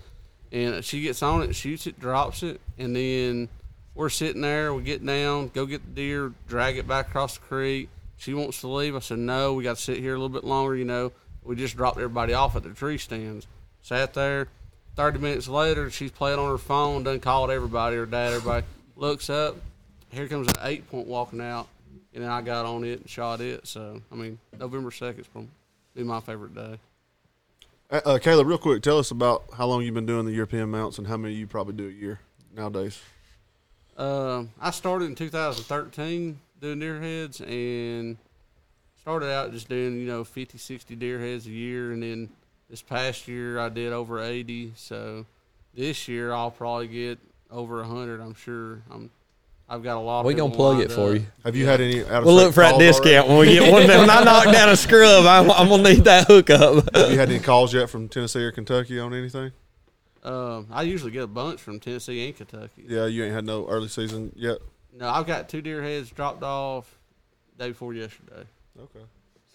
and 0.54 0.86
she 0.86 1.02
gets 1.02 1.24
on 1.24 1.42
it, 1.42 1.56
shoots 1.56 1.88
it, 1.88 2.00
drops 2.00 2.44
it, 2.44 2.62
and 2.78 2.96
then 2.96 3.50
we're 3.96 4.10
sitting 4.10 4.42
there. 4.42 4.74
We 4.74 4.84
get 4.84 5.04
down, 5.06 5.50
go 5.50 5.66
get 5.66 5.84
the 5.84 5.92
deer, 5.92 6.32
drag 6.48 6.78
it 6.78 6.88
back 6.88 7.10
across 7.10 7.38
the 7.38 7.44
creek. 7.46 7.90
She 8.18 8.34
wants 8.34 8.62
to 8.62 8.68
leave. 8.68 8.96
I 8.96 9.00
said 9.00 9.18
no. 9.18 9.54
We 9.54 9.64
got 9.64 9.78
to 9.78 9.82
sit 9.82 9.98
here 9.98 10.14
a 10.14 10.18
little 10.18 10.30
bit 10.30 10.44
longer. 10.44 10.76
You 10.76 10.86
know, 10.86 11.12
we 11.44 11.56
just 11.56 11.76
dropped 11.76 11.98
everybody 11.98 12.34
off 12.34 12.56
at 12.56 12.64
the 12.64 12.70
tree 12.70 12.98
stands. 12.98 13.48
Sat 13.82 14.14
there. 14.14 14.48
Thirty 14.96 15.18
minutes 15.18 15.48
later, 15.48 15.90
she's 15.90 16.12
playing 16.12 16.38
on 16.40 16.50
her 16.50 16.60
phone. 16.60 17.04
Done 17.04 17.20
called 17.20 17.50
everybody. 17.50 17.96
Her 17.96 18.06
dad. 18.06 18.34
Everybody 18.34 18.66
looks 18.96 19.30
up. 19.30 19.58
Here 20.10 20.28
comes 20.28 20.48
an 20.48 20.56
eight 20.64 20.90
point 20.90 21.08
walking 21.08 21.42
out, 21.42 21.68
and 22.14 22.24
then 22.24 22.30
I 22.30 22.42
got 22.42 22.66
on 22.66 22.84
it 22.84 23.00
and 23.00 23.10
shot 23.10 23.42
it. 23.42 23.68
So 23.68 24.02
I 24.12 24.16
mean, 24.16 24.40
November 24.60 24.92
second 24.92 25.22
is 25.22 25.48
be 25.96 26.04
my 26.04 26.20
favorite 26.20 26.56
day. 26.56 26.80
Uh, 27.90 28.02
uh, 28.06 28.20
Caleb, 28.20 28.48
real 28.48 28.58
quick, 28.58 28.82
tell 28.82 28.98
us 28.98 29.12
about 29.12 29.44
how 29.56 29.68
long 29.68 29.84
you've 29.84 29.94
been 29.94 30.06
doing 30.06 30.26
the 30.26 30.32
European 30.32 30.70
mounts 30.70 30.98
and 30.98 31.08
how 31.08 31.18
many 31.18 31.34
you 31.36 31.46
probably 31.46 31.74
do 31.74 31.88
a 31.88 31.92
year 31.92 32.20
nowadays. 32.56 33.00
Um, 33.98 34.50
I 34.60 34.72
started 34.72 35.06
in 35.06 35.16
2013 35.16 36.40
doing 36.60 36.80
deer 36.80 37.00
heads 37.00 37.42
and 37.42 38.18
started 39.00 39.32
out 39.32 39.52
just 39.52 39.70
doing, 39.70 40.00
you 40.00 40.08
know, 40.08 40.24
50, 40.24 40.58
60 40.58 40.96
deer 40.96 41.20
heads 41.20 41.46
a 41.46 41.52
year. 41.52 41.92
And 41.92 42.02
then 42.02 42.30
this 42.70 42.82
past 42.82 43.28
year 43.28 43.60
I 43.60 43.70
did 43.70 43.94
over 43.94 44.20
80. 44.20 44.74
So 44.76 45.26
this 45.76 46.08
year 46.08 46.34
I'll 46.34 46.52
probably 46.52 46.88
get 46.88 47.20
over 47.54 47.80
a 47.82 47.88
100, 47.88 48.20
I'm 48.20 48.34
sure. 48.36 48.82
I'm, 48.92 49.10
I've 49.70 49.82
got 49.84 49.98
a 49.98 50.00
lot 50.00 50.26
We 50.26 50.34
people 50.34 50.48
gonna 50.50 50.58
plug 50.58 50.78
lined 50.80 50.92
it 50.92 50.94
for 50.94 51.10
up. 51.12 51.16
you. 51.16 51.26
Have 51.46 51.56
you 51.56 51.66
had 51.66 51.80
any? 51.82 52.02
Out 52.02 52.12
of 52.12 52.26
We'll 52.26 52.36
look 52.36 52.54
for 52.54 52.60
that 52.62 52.72
calls 52.72 52.82
already? 52.82 52.92
discount 52.92 53.28
when 53.30 53.38
we 53.40 53.54
get 53.54 53.72
one. 53.72 53.88
When 53.88 54.10
I 54.10 54.24
knock 54.26 54.46
down 54.46 54.70
a 54.70 54.76
scrub, 54.76 55.26
I'm, 55.26 55.50
I'm 55.52 55.70
gonna 55.70 55.84
need 55.94 56.04
that 56.04 56.28
hookup. 56.28 56.94
Have 56.96 57.12
you 57.12 57.18
had 57.18 57.30
any 57.30 57.40
calls 57.40 57.74
yet 57.74 57.90
from 57.90 58.10
Tennessee 58.10 58.44
or 58.44 58.52
Kentucky 58.52 59.00
on 59.00 59.14
anything? 59.14 59.52
Um, 60.24 60.68
I 60.72 60.84
usually 60.84 61.12
get 61.12 61.24
a 61.24 61.28
bunch 61.28 61.60
from 61.62 61.80
Tennessee 61.80 62.26
and 62.26 62.36
Kentucky. 62.36 62.86
Yeah, 62.88 63.06
you 63.08 63.24
ain't 63.24 63.34
had 63.34 63.46
no 63.46 63.68
early 63.68 63.88
season 63.88 64.32
yet. 64.36 64.58
No, 64.96 65.10
I've 65.10 65.26
got 65.28 65.50
two 65.50 65.62
deer 65.62 65.82
heads 65.82 66.10
dropped 66.12 66.44
off 66.44 66.94
day 67.58 67.70
before 67.70 67.94
yesterday. 67.94 68.44
Okay. 68.80 69.06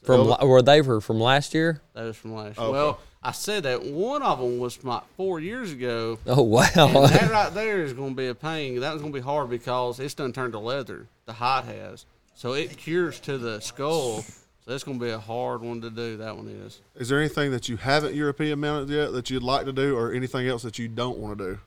From 0.02 0.26
la- 0.26 0.44
were 0.44 0.62
they 0.62 0.80
were 0.80 1.00
from 1.00 1.20
last 1.20 1.54
year? 1.54 1.80
That 1.94 2.04
was 2.04 2.16
from 2.16 2.34
last. 2.34 2.58
Okay. 2.58 2.70
Well, 2.70 2.98
I 3.22 3.32
said 3.32 3.64
that 3.64 3.84
one 3.84 4.22
of 4.22 4.38
them 4.38 4.58
was 4.58 4.82
my 4.84 5.02
four 5.16 5.40
years 5.40 5.72
ago. 5.72 6.18
Oh 6.26 6.42
wow! 6.42 6.68
And 6.76 7.12
that 7.12 7.30
right 7.30 7.52
there 7.52 7.82
is 7.82 7.92
going 7.92 8.10
to 8.10 8.16
be 8.16 8.28
a 8.28 8.34
pain. 8.34 8.80
That 8.80 8.92
was 8.92 9.02
going 9.02 9.12
to 9.12 9.18
be 9.18 9.24
hard 9.24 9.50
because 9.50 9.98
it's 9.98 10.14
done 10.14 10.32
turned 10.32 10.52
to 10.52 10.60
leather. 10.60 11.08
The 11.26 11.32
hide 11.32 11.64
has, 11.64 12.06
so 12.34 12.52
it 12.52 12.76
cures 12.76 13.18
to 13.20 13.36
the 13.36 13.60
skull. 13.60 14.22
So 14.22 14.70
that's 14.70 14.84
going 14.84 15.00
to 15.00 15.04
be 15.04 15.10
a 15.10 15.18
hard 15.18 15.62
one 15.62 15.80
to 15.80 15.90
do. 15.90 16.16
That 16.18 16.36
one 16.36 16.46
is. 16.46 16.80
Is 16.94 17.08
there 17.08 17.18
anything 17.18 17.50
that 17.50 17.68
you 17.68 17.76
haven't 17.76 18.14
European 18.14 18.60
mounted 18.60 18.90
yet 18.90 19.12
that 19.12 19.30
you'd 19.30 19.42
like 19.42 19.66
to 19.66 19.72
do, 19.72 19.96
or 19.96 20.12
anything 20.12 20.46
else 20.46 20.62
that 20.62 20.78
you 20.78 20.86
don't 20.86 21.18
want 21.18 21.38
to 21.38 21.44
do? 21.54 21.60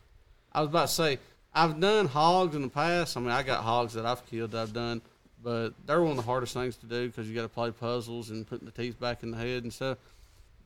I 0.53 0.61
was 0.61 0.69
about 0.69 0.87
to 0.87 0.93
say 0.93 1.19
I've 1.53 1.79
done 1.81 2.07
hogs 2.07 2.55
in 2.55 2.61
the 2.61 2.69
past. 2.69 3.17
I 3.17 3.19
mean, 3.19 3.29
I 3.29 3.43
got 3.43 3.63
hogs 3.63 3.93
that 3.95 4.05
I've 4.05 4.25
killed. 4.25 4.51
That 4.51 4.61
I've 4.61 4.73
done, 4.73 5.01
but 5.43 5.71
they're 5.85 6.01
one 6.01 6.11
of 6.11 6.17
the 6.17 6.23
hardest 6.23 6.53
things 6.53 6.77
to 6.77 6.85
do 6.85 7.07
because 7.07 7.27
you 7.27 7.35
got 7.35 7.41
to 7.41 7.49
play 7.49 7.71
puzzles 7.71 8.29
and 8.29 8.47
putting 8.47 8.65
the 8.65 8.71
teeth 8.71 8.97
back 9.01 9.21
in 9.21 9.31
the 9.31 9.37
head 9.37 9.63
and 9.63 9.73
stuff. 9.73 9.97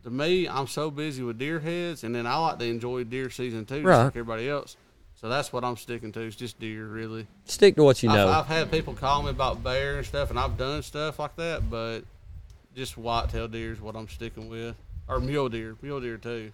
To 0.05 0.11
me, 0.11 0.47
I'm 0.47 0.67
so 0.67 0.91
busy 0.91 1.23
with 1.23 1.39
deer 1.39 1.59
heads, 1.59 2.03
and 2.03 2.13
then 2.13 2.27
I 2.27 2.37
like 2.37 2.59
to 2.59 2.65
enjoy 2.65 3.03
deer 3.05 3.29
season 3.31 3.65
too, 3.65 3.77
just 3.77 3.85
Right. 3.85 4.03
like 4.03 4.15
everybody 4.15 4.47
else. 4.47 4.77
So 5.19 5.29
that's 5.29 5.51
what 5.51 5.63
I'm 5.63 5.77
sticking 5.77 6.11
to. 6.11 6.21
Is 6.21 6.35
just 6.35 6.59
deer, 6.59 6.85
really. 6.85 7.25
Stick 7.45 7.75
to 7.77 7.83
what 7.83 8.03
you 8.03 8.09
I've, 8.11 8.15
know. 8.15 8.29
I've 8.29 8.45
had 8.45 8.69
people 8.69 8.93
call 8.93 9.23
me 9.23 9.31
about 9.31 9.63
bear 9.63 9.97
and 9.97 10.05
stuff, 10.05 10.29
and 10.29 10.39
I've 10.39 10.57
done 10.57 10.83
stuff 10.83 11.17
like 11.17 11.35
that, 11.37 11.69
but 11.71 12.01
just 12.75 12.97
whitetail 12.99 13.47
deer 13.47 13.71
is 13.71 13.81
what 13.81 13.95
I'm 13.95 14.07
sticking 14.07 14.47
with, 14.47 14.75
or 15.07 15.19
mule 15.19 15.49
deer, 15.49 15.75
mule 15.81 15.99
deer 15.99 16.17
too. 16.17 16.51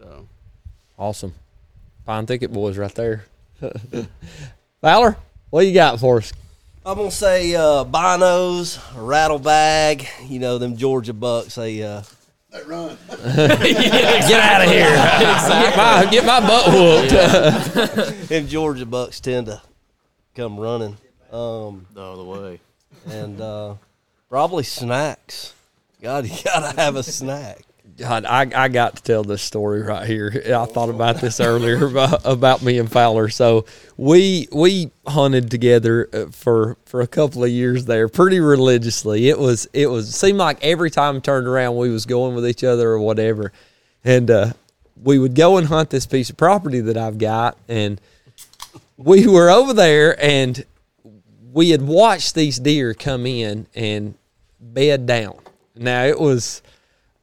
So 0.00 0.26
Awesome. 0.98 1.34
Pine 2.04 2.26
Thicket 2.26 2.52
boys 2.52 2.76
right 2.78 2.92
there. 2.96 3.26
Fowler, 4.80 5.16
what 5.50 5.66
you 5.66 5.72
got 5.74 6.00
for 6.00 6.18
us? 6.18 6.32
I'm 6.84 6.96
gonna 6.96 7.10
say 7.12 7.54
uh, 7.54 7.84
binos, 7.84 8.80
rattle 8.96 9.38
bag. 9.38 10.08
You 10.26 10.38
know 10.40 10.58
them 10.58 10.76
Georgia 10.76 11.12
bucks. 11.12 11.54
They 11.56 11.82
uh, 11.82 12.02
they 12.50 12.62
run. 12.62 12.96
Get 13.08 14.40
out 14.40 14.62
of 14.62 14.70
here. 14.70 14.88
Get 14.88 15.76
my 15.76 16.08
get 16.10 16.24
my 16.24 16.40
butt 16.40 16.72
whooped. 16.72 18.28
them 18.28 18.46
Georgia 18.46 18.86
bucks 18.86 19.20
tend 19.20 19.46
to 19.46 19.62
come 20.34 20.58
running. 20.58 20.96
Um, 21.30 21.86
the 21.92 22.02
other 22.02 22.24
way. 22.24 22.60
And 23.06 23.40
uh, 23.40 23.74
probably 24.28 24.64
snacks. 24.64 25.54
God, 26.00 26.26
you 26.26 26.36
gotta 26.44 26.80
have 26.80 26.96
a 26.96 27.02
snack. 27.02 27.62
God, 27.98 28.24
I, 28.24 28.48
I 28.54 28.68
got 28.68 28.96
to 28.96 29.02
tell 29.02 29.24
this 29.24 29.42
story 29.42 29.82
right 29.82 30.06
here. 30.06 30.30
I 30.46 30.66
thought 30.66 30.88
about 30.88 31.20
this 31.20 31.40
earlier 31.40 31.86
about, 32.24 32.62
me 32.62 32.78
and 32.78 32.90
Fowler. 32.90 33.28
So 33.28 33.66
we 33.96 34.46
we 34.52 34.92
hunted 35.06 35.50
together 35.50 36.08
uh, 36.12 36.26
for 36.30 36.76
for 36.84 37.00
a 37.00 37.08
couple 37.08 37.42
of 37.42 37.50
years 37.50 37.86
there, 37.86 38.08
pretty 38.08 38.38
religiously. 38.38 39.28
It 39.28 39.38
was 39.38 39.68
it 39.72 39.88
was 39.88 40.14
seemed 40.14 40.38
like 40.38 40.64
every 40.64 40.90
time 40.90 41.16
we 41.16 41.20
turned 41.20 41.48
around, 41.48 41.76
we 41.76 41.90
was 41.90 42.06
going 42.06 42.36
with 42.36 42.46
each 42.46 42.62
other 42.62 42.88
or 42.88 43.00
whatever, 43.00 43.52
and 44.04 44.30
uh, 44.30 44.52
we 45.02 45.18
would 45.18 45.34
go 45.34 45.56
and 45.56 45.66
hunt 45.66 45.90
this 45.90 46.06
piece 46.06 46.30
of 46.30 46.36
property 46.36 46.80
that 46.80 46.96
I've 46.96 47.18
got, 47.18 47.58
and 47.66 48.00
we 48.96 49.26
were 49.26 49.50
over 49.50 49.72
there 49.72 50.22
and 50.22 50.64
we 51.52 51.70
had 51.70 51.82
watched 51.82 52.34
these 52.34 52.58
deer 52.58 52.94
come 52.94 53.26
in 53.26 53.66
and 53.74 54.14
bed 54.60 55.06
down. 55.06 55.38
Now 55.74 56.04
it 56.04 56.20
was 56.20 56.62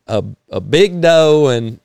a 0.07 0.23
a 0.49 0.61
big 0.61 1.02
doe 1.02 1.48
and 1.48 1.80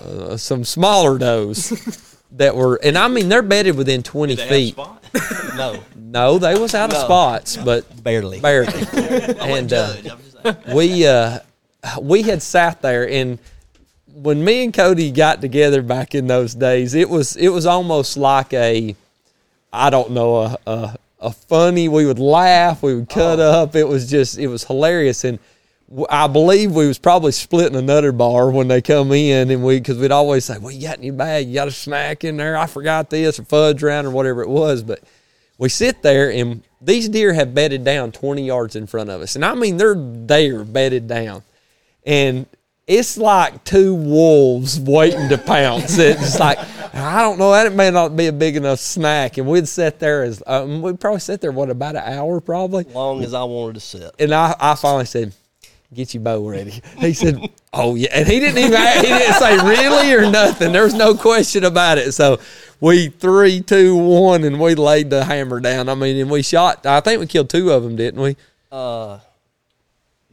uh, 0.00 0.36
some 0.36 0.64
smaller 0.64 1.18
does 1.18 2.16
that 2.32 2.56
were, 2.56 2.76
and 2.82 2.96
I 2.98 3.08
mean 3.08 3.28
they're 3.28 3.42
bedded 3.42 3.76
within 3.76 4.02
twenty 4.02 4.36
feet. 4.36 4.76
No, 5.56 5.82
No, 5.96 6.38
they 6.38 6.58
was 6.58 6.74
out 6.74 6.90
of 6.90 6.98
No. 6.98 7.04
spots, 7.04 7.56
but 7.56 8.02
barely. 8.02 8.38
barely. 8.40 8.86
and 9.40 9.72
uh, 9.72 9.94
we 10.74 11.06
uh, 11.06 11.38
we 12.00 12.22
had 12.22 12.42
sat 12.42 12.82
there, 12.82 13.08
and 13.08 13.38
when 14.14 14.44
me 14.44 14.64
and 14.64 14.74
Cody 14.74 15.10
got 15.10 15.40
together 15.40 15.80
back 15.80 16.14
in 16.14 16.26
those 16.26 16.54
days, 16.54 16.92
it 16.92 17.08
was 17.08 17.36
it 17.36 17.48
was 17.48 17.64
almost 17.64 18.18
like 18.18 18.52
a 18.52 18.94
I 19.72 19.88
don't 19.88 20.10
know 20.10 20.36
a 20.36 20.58
a, 20.66 20.96
a 21.20 21.30
funny. 21.32 21.88
We 21.88 22.04
would 22.04 22.18
laugh, 22.18 22.82
we 22.82 22.94
would 22.94 23.08
cut 23.08 23.40
up. 23.40 23.74
It 23.74 23.84
was 23.88 24.10
just 24.10 24.36
it 24.38 24.48
was 24.48 24.64
hilarious, 24.64 25.24
and 25.24 25.38
w- 25.38 25.46
I 26.10 26.26
believe 26.26 26.72
we 26.72 26.88
was 26.88 26.98
probably 26.98 27.30
splitting 27.30 27.76
another 27.76 28.10
bar 28.10 28.50
when 28.50 28.66
they 28.66 28.82
come 28.82 29.12
in, 29.12 29.50
and 29.50 29.62
we 29.62 29.78
because 29.78 29.98
we'd 29.98 30.10
always 30.10 30.44
say, 30.44 30.58
"Well, 30.58 30.72
you 30.72 30.88
got 30.88 30.98
any 30.98 31.12
bag? 31.12 31.46
You 31.46 31.54
got 31.54 31.68
a 31.68 31.72
snack 31.72 32.24
in 32.24 32.36
there? 32.36 32.56
I 32.56 32.66
forgot 32.66 33.08
this 33.08 33.38
or 33.38 33.44
fudge 33.44 33.82
round 33.82 34.06
or 34.06 34.10
whatever 34.10 34.42
it 34.42 34.48
was." 34.48 34.82
But 34.82 35.00
we 35.58 35.68
sit 35.68 36.02
there, 36.02 36.30
and 36.30 36.62
these 36.80 37.08
deer 37.08 37.32
have 37.34 37.54
bedded 37.54 37.84
down 37.84 38.10
twenty 38.10 38.44
yards 38.44 38.74
in 38.74 38.88
front 38.88 39.10
of 39.10 39.20
us, 39.20 39.36
and 39.36 39.44
I 39.44 39.54
mean 39.54 39.76
they're 39.76 39.94
there 39.96 40.64
bedded 40.64 41.06
down, 41.06 41.44
and 42.04 42.46
it's 42.88 43.16
like 43.16 43.62
two 43.62 43.94
wolves 43.94 44.80
waiting 44.80 45.28
to 45.28 45.38
pounce. 45.38 45.98
It's 45.98 46.40
like 46.40 46.58
I 46.94 47.22
don't 47.22 47.38
know 47.38 47.52
that 47.52 47.66
it 47.66 47.74
may 47.74 47.92
not 47.92 48.16
be 48.16 48.26
a 48.26 48.32
big 48.32 48.56
enough 48.56 48.80
snack, 48.80 49.38
and 49.38 49.46
we'd 49.46 49.68
sit 49.68 50.00
there 50.00 50.24
as 50.24 50.42
um, 50.48 50.82
we'd 50.82 50.98
probably 50.98 51.20
sit 51.20 51.40
there 51.40 51.52
what 51.52 51.70
about 51.70 51.94
an 51.94 52.02
hour 52.04 52.40
probably. 52.40 52.84
Long 52.84 53.22
as 53.22 53.34
I 53.34 53.44
wanted 53.44 53.74
to 53.74 53.80
sit. 53.80 54.14
And 54.18 54.34
I, 54.34 54.54
I 54.58 54.74
finally 54.74 55.04
said, 55.04 55.32
"Get 55.96 56.14
your 56.14 56.22
bow 56.22 56.46
ready." 56.46 56.80
He 56.98 57.12
said, 57.14 57.40
"Oh 57.72 57.94
yeah," 57.96 58.08
and 58.12 58.28
he 58.28 58.38
didn't 58.38 58.58
even 58.58 58.80
he 58.80 59.02
didn't 59.02 59.34
say 59.34 59.56
really 59.56 60.12
or 60.14 60.30
nothing. 60.30 60.70
There 60.72 60.84
was 60.84 60.94
no 60.94 61.14
question 61.16 61.64
about 61.64 61.98
it. 61.98 62.12
So 62.12 62.38
we 62.80 63.08
three, 63.08 63.60
two, 63.62 63.96
one, 63.96 64.44
and 64.44 64.60
we 64.60 64.74
laid 64.76 65.10
the 65.10 65.24
hammer 65.24 65.58
down. 65.60 65.88
I 65.88 65.94
mean, 65.94 66.16
and 66.18 66.30
we 66.30 66.42
shot. 66.42 66.86
I 66.86 67.00
think 67.00 67.18
we 67.20 67.26
killed 67.26 67.50
two 67.50 67.72
of 67.72 67.82
them, 67.82 67.96
didn't 67.96 68.20
we? 68.20 68.36
Uh, 68.70 69.18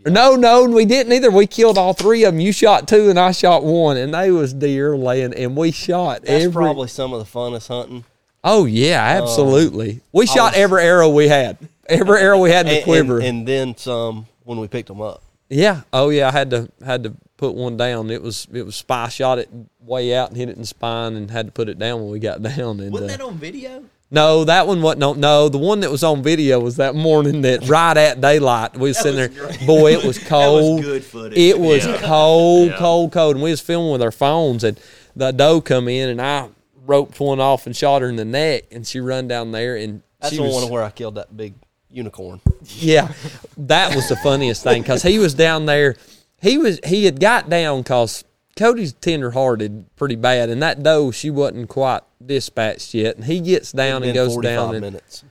No, 0.06 0.36
no, 0.36 0.66
we 0.66 0.84
didn't 0.86 1.14
either. 1.14 1.32
We 1.32 1.48
killed 1.48 1.78
all 1.78 1.94
three 1.94 2.26
of 2.26 2.34
them. 2.34 2.42
You 2.42 2.52
shot 2.52 2.88
two, 2.90 3.10
and 3.10 3.18
I 3.18 3.32
shot 3.32 3.64
one, 3.64 3.96
and 3.96 4.14
they 4.14 4.32
was 4.32 4.54
deer 4.54 4.98
laying, 4.98 5.34
and 5.34 5.56
we 5.56 5.72
shot 5.72 6.24
that's 6.26 6.44
every. 6.44 6.62
probably 6.62 6.90
some 6.90 7.14
of 7.14 7.20
the 7.20 7.26
funnest 7.40 7.70
hunting. 7.70 8.04
oh 8.44 8.66
yeah, 8.66 9.02
absolutely. 9.22 10.02
we 10.12 10.26
shot 10.26 10.52
was- 10.52 10.60
every 10.60 10.84
arrow 10.84 11.08
we 11.10 11.30
had. 11.30 11.58
Every 11.88 12.20
arrow 12.20 12.40
we 12.40 12.50
had 12.52 12.66
in 12.66 12.72
the 12.74 12.76
And, 12.80 12.84
quiver. 12.84 13.18
and, 13.20 13.26
and 13.28 13.48
then 13.48 13.78
some 13.78 14.26
when 14.44 14.60
we 14.60 14.68
picked 14.68 14.90
them 14.90 15.00
up. 15.02 15.23
Yeah. 15.54 15.82
Oh 15.92 16.10
yeah. 16.10 16.28
I 16.28 16.32
had 16.32 16.50
to 16.52 16.70
had 16.86 17.04
to 17.04 17.14
put 17.38 17.56
one 17.56 17.78
down. 17.78 18.10
It 18.10 18.22
was 18.22 18.48
it 18.54 18.66
was 18.66 18.76
spy 18.76 19.10
shot 19.10 19.40
it 19.40 19.50
way 19.82 20.16
out 20.16 20.30
and 20.30 20.38
hit 20.38 20.50
it 20.50 20.56
in 20.56 20.62
the 20.62 20.68
spine 20.68 21.16
and 21.16 21.30
had 21.30 21.46
to 21.48 21.52
put 21.52 21.70
it 21.70 21.78
down 21.80 22.02
when 22.02 22.10
we 22.12 22.20
got 22.20 22.42
down. 22.44 22.80
And 22.80 22.92
Wasn't 22.92 23.12
uh, 23.12 23.18
that 23.18 23.22
on 23.24 23.36
video? 23.38 23.84
no, 24.12 24.44
that 24.46 24.68
one 24.68 24.82
wasn't. 24.82 25.04
On, 25.04 25.20
no, 25.20 25.50
the 25.50 25.58
one 25.58 25.80
that 25.82 25.90
was 25.92 26.04
on 26.04 26.22
video 26.24 26.60
was 26.60 26.78
that 26.78 26.94
morning 26.96 27.42
that 27.42 27.68
right 27.68 27.98
at 27.98 28.22
daylight 28.22 28.76
we 28.78 28.90
was 28.90 28.98
sitting 29.00 29.16
there. 29.16 29.48
Boy, 29.66 29.94
it 29.94 30.04
was 30.06 30.20
cold. 30.20 30.82
good 30.84 31.04
footage. 31.04 31.38
It 31.38 31.60
was 31.60 31.86
Yeah. 31.86 31.98
cold, 32.02 32.70
Yeah. 32.70 32.78
cold, 32.78 33.12
cold. 33.12 33.36
And 33.36 33.44
we 33.44 33.50
was 33.52 33.60
filming 33.62 33.92
with 33.92 34.02
our 34.04 34.12
phones, 34.12 34.64
and 34.64 34.80
the 35.16 35.32
doe 35.32 35.62
come 35.62 35.88
in, 35.88 36.10
and 36.10 36.22
I 36.22 36.50
roped 36.86 37.20
one 37.20 37.40
off 37.40 37.66
and 37.66 37.76
shot 37.76 38.02
her 38.04 38.10
in 38.10 38.16
the 38.18 38.26
neck, 38.26 38.66
and 38.72 38.86
she 38.86 39.00
run 39.00 39.28
down 39.28 39.52
there, 39.52 39.76
and 39.76 40.04
That's 40.20 40.32
she 40.34 40.38
the 40.38 40.44
was, 40.44 40.62
one 40.64 40.70
where 40.72 40.84
I 40.84 40.90
killed 40.92 41.16
that 41.16 41.36
big 41.36 41.56
unicorn. 41.94 42.42
yeah, 42.64 43.14
that 43.58 43.96
was 43.96 44.10
the 44.10 44.16
funniest 44.18 44.64
thing 44.64 44.82
because 44.82 45.04
he 45.04 45.20
was 45.20 45.34
down 45.34 45.66
there. 45.66 45.96
He 46.42 46.58
was 46.58 46.80
he 46.86 47.06
had 47.06 47.20
got 47.20 47.50
down 47.50 47.82
because 47.84 48.24
Cody's 48.56 48.94
tender 48.94 49.32
hearted 49.32 49.86
pretty 49.96 50.16
bad, 50.16 50.50
and 50.50 50.62
that 50.62 50.84
doe 50.84 51.12
she 51.12 51.30
wasn't 51.30 51.70
quite 51.70 52.02
dispatched 52.26 52.94
yet, 52.94 53.16
and 53.16 53.26
he 53.26 53.40
gets 53.40 53.72
down 53.72 54.04
and 54.04 54.14
goes 54.14 54.34
45 54.34 54.56
down 54.56 54.76
and 54.76 54.82
minutes. 54.82 55.24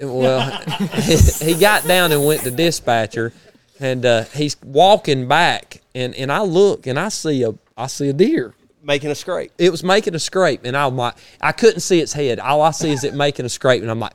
well, 0.00 0.50
he 1.42 1.54
got 1.54 1.86
down 1.86 2.12
and 2.12 2.24
went 2.24 2.42
to 2.42 2.50
dispatcher, 2.50 3.32
and 3.80 4.04
uh, 4.06 4.24
he's 4.34 4.56
walking 4.62 5.26
back, 5.26 5.80
and, 5.94 6.14
and 6.14 6.30
I 6.30 6.42
look 6.42 6.86
and 6.86 6.98
I 6.98 7.08
see 7.08 7.42
a 7.42 7.54
I 7.76 7.86
see 7.86 8.08
a 8.08 8.12
deer. 8.12 8.54
Making 8.88 9.10
a 9.10 9.14
scrape. 9.14 9.52
It 9.58 9.68
was 9.70 9.84
making 9.84 10.14
a 10.14 10.18
scrape, 10.18 10.62
and 10.64 10.74
I'm 10.74 10.96
like, 10.96 11.14
I 11.42 11.52
couldn't 11.52 11.80
see 11.80 12.00
its 12.00 12.14
head. 12.14 12.40
All 12.40 12.62
I 12.62 12.70
see 12.70 12.90
is 12.90 13.04
it 13.04 13.12
making 13.12 13.44
a 13.44 13.50
scrape, 13.50 13.82
and 13.82 13.90
I'm 13.90 14.00
like, 14.00 14.14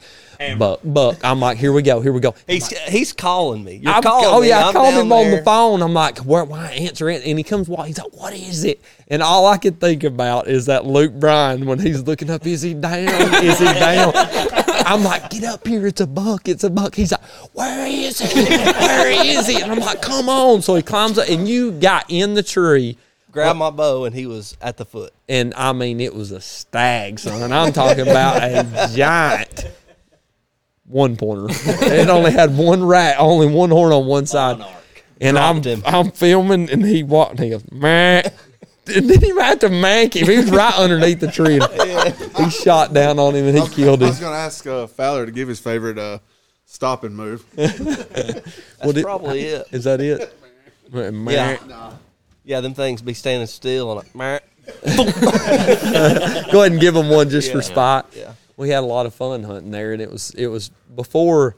buck, 0.57 0.79
buck. 0.83 1.17
I'm 1.23 1.39
like, 1.39 1.59
here 1.59 1.71
we 1.71 1.83
go, 1.83 2.01
here 2.01 2.11
we 2.11 2.19
go. 2.19 2.33
He's 2.47 2.67
he's 2.89 3.13
calling 3.13 3.63
me. 3.63 3.75
You're 3.75 3.93
I'm- 3.93 4.01
calling 4.01 4.25
oh 4.29 4.41
me. 4.41 4.47
yeah, 4.49 4.63
I 4.65 4.67
I'm 4.69 4.73
called 4.73 4.95
down 4.95 5.05
him 5.05 5.11
on 5.11 5.29
the 5.29 5.43
phone. 5.43 5.83
I'm 5.83 5.93
like, 5.93 6.17
where? 6.25 6.43
Why 6.43 6.71
answer 6.71 7.07
it? 7.07 7.23
And 7.23 7.37
he 7.37 7.43
comes 7.43 7.69
walking. 7.69 7.85
He's 7.93 7.99
like, 7.99 8.13
what 8.17 8.33
is 8.33 8.63
it? 8.63 8.81
And 9.09 9.21
all 9.21 9.45
I 9.45 9.57
could 9.59 9.79
think 9.79 10.03
about 10.03 10.47
is 10.47 10.65
that 10.65 10.85
Luke 10.87 11.13
Bryan 11.13 11.67
when 11.67 11.77
he's 11.77 12.01
looking 12.01 12.31
up. 12.31 12.43
Is 12.47 12.63
he 12.63 12.73
down? 12.73 13.07
Is 13.45 13.59
he 13.59 13.65
down? 13.65 14.11
I'm 14.87 15.03
like, 15.03 15.29
get 15.29 15.43
up 15.43 15.67
here. 15.67 15.85
It's 15.85 16.01
a 16.01 16.07
buck. 16.07 16.49
It's 16.49 16.63
a 16.63 16.71
buck. 16.71 16.95
He's 16.95 17.11
like, 17.11 17.23
where 17.53 17.85
is 17.85 18.19
he? 18.19 18.43
Where 18.43 19.11
is 19.23 19.45
he? 19.45 19.61
And 19.61 19.71
I'm 19.71 19.79
like, 19.79 20.01
come 20.01 20.29
on. 20.29 20.63
So 20.63 20.73
he 20.73 20.81
climbs 20.81 21.19
up, 21.19 21.29
and 21.29 21.47
you 21.47 21.73
got 21.73 22.05
in 22.09 22.33
the 22.33 22.41
tree. 22.41 22.97
Grabbed 23.33 23.59
my 23.59 23.69
bow 23.71 24.05
and 24.05 24.15
he 24.15 24.25
was 24.27 24.55
at 24.61 24.77
the 24.77 24.85
foot. 24.85 25.11
And 25.27 25.53
I 25.55 25.73
mean, 25.73 25.99
it 25.99 26.13
was 26.15 26.31
a 26.31 26.39
stag, 26.39 27.19
son. 27.19 27.41
And 27.41 27.53
I'm 27.53 27.73
talking 27.73 28.07
about 28.07 28.41
a 28.41 28.89
giant 28.95 29.65
one 30.85 31.15
pointer. 31.17 31.47
it 31.51 32.09
only 32.09 32.31
had 32.31 32.55
one 32.57 32.83
rat, 32.83 33.15
only 33.19 33.47
one 33.47 33.69
horn 33.71 33.91
on 33.91 34.05
one 34.05 34.25
side. 34.25 34.63
And 35.19 35.37
I'm 35.37 35.63
him. 35.63 35.81
I'm 35.85 36.11
filming, 36.11 36.69
and 36.69 36.83
he 36.85 37.01
walked, 37.03 37.31
and 37.31 37.39
he 37.39 37.49
goes, 37.51 37.63
man. 37.71 38.29
And 38.93 39.09
then 39.09 39.21
he 39.21 39.29
had 39.29 39.61
to 39.61 39.69
mank 39.69 40.13
him. 40.15 40.27
He 40.27 40.35
was 40.37 40.51
right 40.51 40.73
underneath 40.75 41.19
the 41.21 41.31
tree. 41.31 41.59
And 42.35 42.45
he 42.45 42.49
shot 42.49 42.93
down 42.93 43.17
on 43.19 43.33
him, 43.33 43.45
and 43.47 43.57
he 43.57 43.67
killed 43.69 44.01
I 44.01 44.05
him. 44.07 44.09
was 44.09 44.19
going 44.19 44.33
to 44.33 44.37
ask 44.37 44.67
uh, 44.67 44.87
Fowler 44.87 45.25
to 45.25 45.31
give 45.31 45.47
his 45.47 45.59
favorite 45.59 45.97
uh, 45.97 46.19
stopping 46.65 47.13
move. 47.15 47.45
That's 47.55 48.45
What 48.81 48.97
it- 48.97 49.03
probably 49.03 49.41
it. 49.41 49.67
Is 49.71 49.85
that 49.85 50.01
it? 50.01 50.35
Man. 50.91 51.25
Yeah. 51.69 51.93
Yeah, 52.45 52.59
them 52.61 52.73
things 52.73 53.01
be 53.01 53.13
standing 53.13 53.47
still 53.47 53.91
and 53.99 54.09
like. 54.15 54.43
Go 54.85 56.59
ahead 56.61 56.71
and 56.71 56.79
give 56.81 56.93
them 56.93 57.09
one 57.09 57.29
just 57.29 57.51
for 57.51 57.57
Yeah. 57.57 57.63
spot. 57.63 58.13
Yeah. 58.15 58.33
We 58.57 58.69
had 58.69 58.79
a 58.83 58.85
lot 58.85 59.05
of 59.05 59.13
fun 59.13 59.43
hunting 59.43 59.71
there, 59.71 59.93
and 59.93 60.01
it 60.01 60.11
was 60.11 60.31
it 60.31 60.47
was 60.47 60.69
before. 60.95 61.55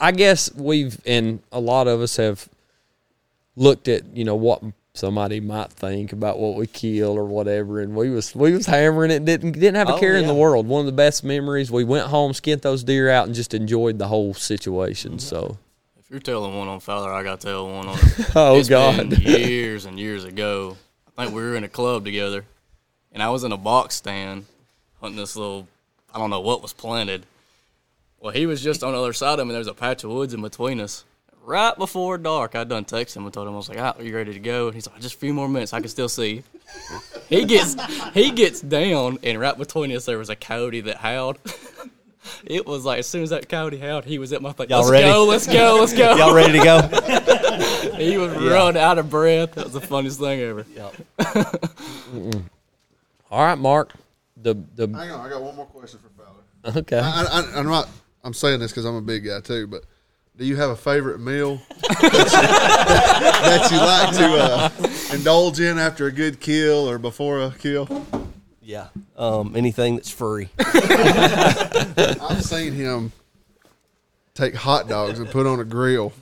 I 0.00 0.12
guess 0.12 0.52
we've 0.54 1.00
and 1.06 1.40
a 1.52 1.60
lot 1.60 1.88
of 1.88 2.00
us 2.00 2.16
have 2.16 2.48
looked 3.56 3.88
at 3.88 4.16
you 4.16 4.24
know 4.24 4.34
what 4.36 4.62
somebody 4.94 5.40
might 5.40 5.70
think 5.72 6.12
about 6.12 6.38
what 6.38 6.56
we 6.56 6.66
kill 6.66 7.10
or 7.16 7.24
whatever, 7.24 7.80
and 7.80 7.94
we 7.96 8.10
was 8.10 8.34
we 8.34 8.52
was 8.52 8.66
hammering 8.66 9.10
it. 9.10 9.24
Didn't 9.24 9.52
didn't 9.52 9.76
have 9.76 9.88
a 9.88 9.94
Oh, 9.94 9.98
care 9.98 10.16
in 10.16 10.26
the 10.26 10.34
world. 10.34 10.66
One 10.68 10.80
of 10.80 10.86
the 10.86 10.92
best 10.92 11.24
memories. 11.24 11.70
We 11.70 11.84
went 11.84 12.08
home, 12.08 12.34
skinned 12.34 12.62
those 12.62 12.84
deer 12.84 13.08
out, 13.10 13.26
and 13.26 13.34
just 13.34 13.54
enjoyed 13.54 13.98
the 13.98 14.08
whole 14.08 14.34
situation. 14.34 15.12
Mm-hmm. 15.12 15.18
So, 15.20 15.56
If 16.06 16.12
you're 16.12 16.20
telling 16.20 16.56
one 16.56 16.68
on 16.68 16.78
Fowler, 16.78 17.12
I 17.12 17.24
got 17.24 17.40
to 17.40 17.46
tell 17.48 17.68
one 17.68 17.88
on. 17.88 17.98
oh 18.36 18.56
It's 18.60 18.68
God, 18.68 19.18
years 19.18 19.86
and 19.86 19.98
years 19.98 20.22
ago. 20.22 20.76
I 21.18 21.24
think 21.24 21.34
we 21.34 21.42
were 21.42 21.56
in 21.56 21.64
a 21.64 21.68
club 21.68 22.04
together, 22.04 22.44
and 23.10 23.20
I 23.20 23.30
was 23.30 23.42
in 23.42 23.50
a 23.50 23.56
box 23.56 23.96
stand 23.96 24.46
hunting 25.00 25.18
this 25.18 25.34
little. 25.34 25.66
I 26.14 26.18
don't 26.18 26.30
know 26.30 26.40
what 26.40 26.62
was 26.62 26.72
planted. 26.72 27.26
Well, 28.20 28.32
he 28.32 28.46
was 28.46 28.62
just 28.62 28.84
on 28.84 28.92
the 28.92 29.00
other 29.00 29.12
side 29.12 29.40
of 29.40 29.48
me. 29.48 29.52
There's 29.52 29.66
a 29.66 29.74
patch 29.74 30.04
of 30.04 30.10
woods 30.10 30.32
in 30.32 30.42
between 30.42 30.78
us. 30.78 31.02
Right 31.42 31.76
before 31.76 32.18
dark, 32.18 32.54
I 32.54 32.62
done 32.62 32.84
texted 32.84 33.16
him 33.16 33.24
and 33.24 33.34
told 33.34 33.48
him 33.48 33.54
I 33.54 33.56
was 33.56 33.68
like, 33.68 33.80
"Ah, 33.80 33.96
are 33.98 34.04
you 34.04 34.14
ready 34.14 34.32
to 34.32 34.38
go?" 34.38 34.66
And 34.66 34.76
he's 34.76 34.86
like, 34.86 35.00
"Just 35.00 35.16
a 35.16 35.18
few 35.18 35.34
more 35.34 35.48
minutes. 35.48 35.72
I 35.72 35.80
can 35.80 35.88
still 35.88 36.08
see." 36.08 36.44
he 37.28 37.44
gets 37.44 37.74
he 38.14 38.30
gets 38.30 38.60
down, 38.60 39.18
and 39.24 39.40
right 39.40 39.58
between 39.58 39.90
us 39.90 40.04
there 40.04 40.18
was 40.18 40.30
a 40.30 40.36
coyote 40.36 40.82
that 40.82 40.98
howled. 40.98 41.40
It 42.44 42.66
was 42.66 42.84
like 42.84 42.98
as 43.00 43.06
soon 43.08 43.22
as 43.22 43.30
that 43.30 43.48
coyote 43.48 43.78
howled, 43.78 44.04
he 44.04 44.18
was 44.18 44.32
at 44.32 44.42
my 44.42 44.52
face. 44.52 44.68
Y'all 44.68 44.80
let's 44.80 44.90
ready? 44.90 45.06
go, 45.06 45.24
let's 45.24 45.46
go, 45.46 45.76
let's 45.80 45.92
go. 45.92 46.16
Y'all 46.16 46.34
ready 46.34 46.58
to 46.58 46.64
go? 46.64 46.88
He 47.96 48.18
was 48.18 48.30
running 48.34 48.80
out 48.80 48.98
of 48.98 49.08
breath. 49.08 49.54
That 49.54 49.64
was 49.64 49.72
the 49.72 49.80
funniest 49.80 50.20
thing 50.20 50.40
ever. 50.40 50.66
all 53.30 53.44
right, 53.44 53.56
Mark. 53.56 53.94
The 54.36 54.54
the 54.74 54.86
Hang 54.86 55.10
on, 55.10 55.26
I 55.26 55.30
got 55.30 55.42
one 55.42 55.56
more 55.56 55.64
question 55.66 55.98
for 55.98 56.10
Fowler. 56.22 56.78
okay. 56.80 56.98
I, 56.98 57.22
I, 57.22 57.58
I'm 57.58 57.66
not. 57.66 57.88
I'm 58.22 58.34
saying 58.34 58.60
this 58.60 58.70
because 58.70 58.84
I'm 58.84 58.96
a 58.96 59.00
big 59.00 59.24
guy 59.24 59.40
too, 59.40 59.66
but 59.66 59.84
do 60.36 60.44
you 60.44 60.56
have 60.56 60.70
a 60.70 60.76
favorite 60.76 61.20
meal 61.20 61.56
that 62.00 63.68
you 63.70 63.78
like 63.78 64.14
to 64.16 64.26
uh, 64.36 65.14
indulge 65.14 65.60
in 65.60 65.78
after 65.78 66.06
a 66.06 66.12
good 66.12 66.40
kill 66.40 66.90
or 66.90 66.98
before 66.98 67.40
a 67.40 67.50
kill? 67.58 67.86
Yeah. 68.66 68.88
Um, 69.16 69.54
anything 69.54 69.94
that's 69.94 70.10
free. 70.10 70.48
I've 70.58 72.42
seen 72.42 72.72
him 72.72 73.12
take 74.34 74.56
hot 74.56 74.88
dogs 74.88 75.20
and 75.20 75.30
put 75.30 75.46
on 75.46 75.60
a 75.60 75.64
grill, 75.64 76.12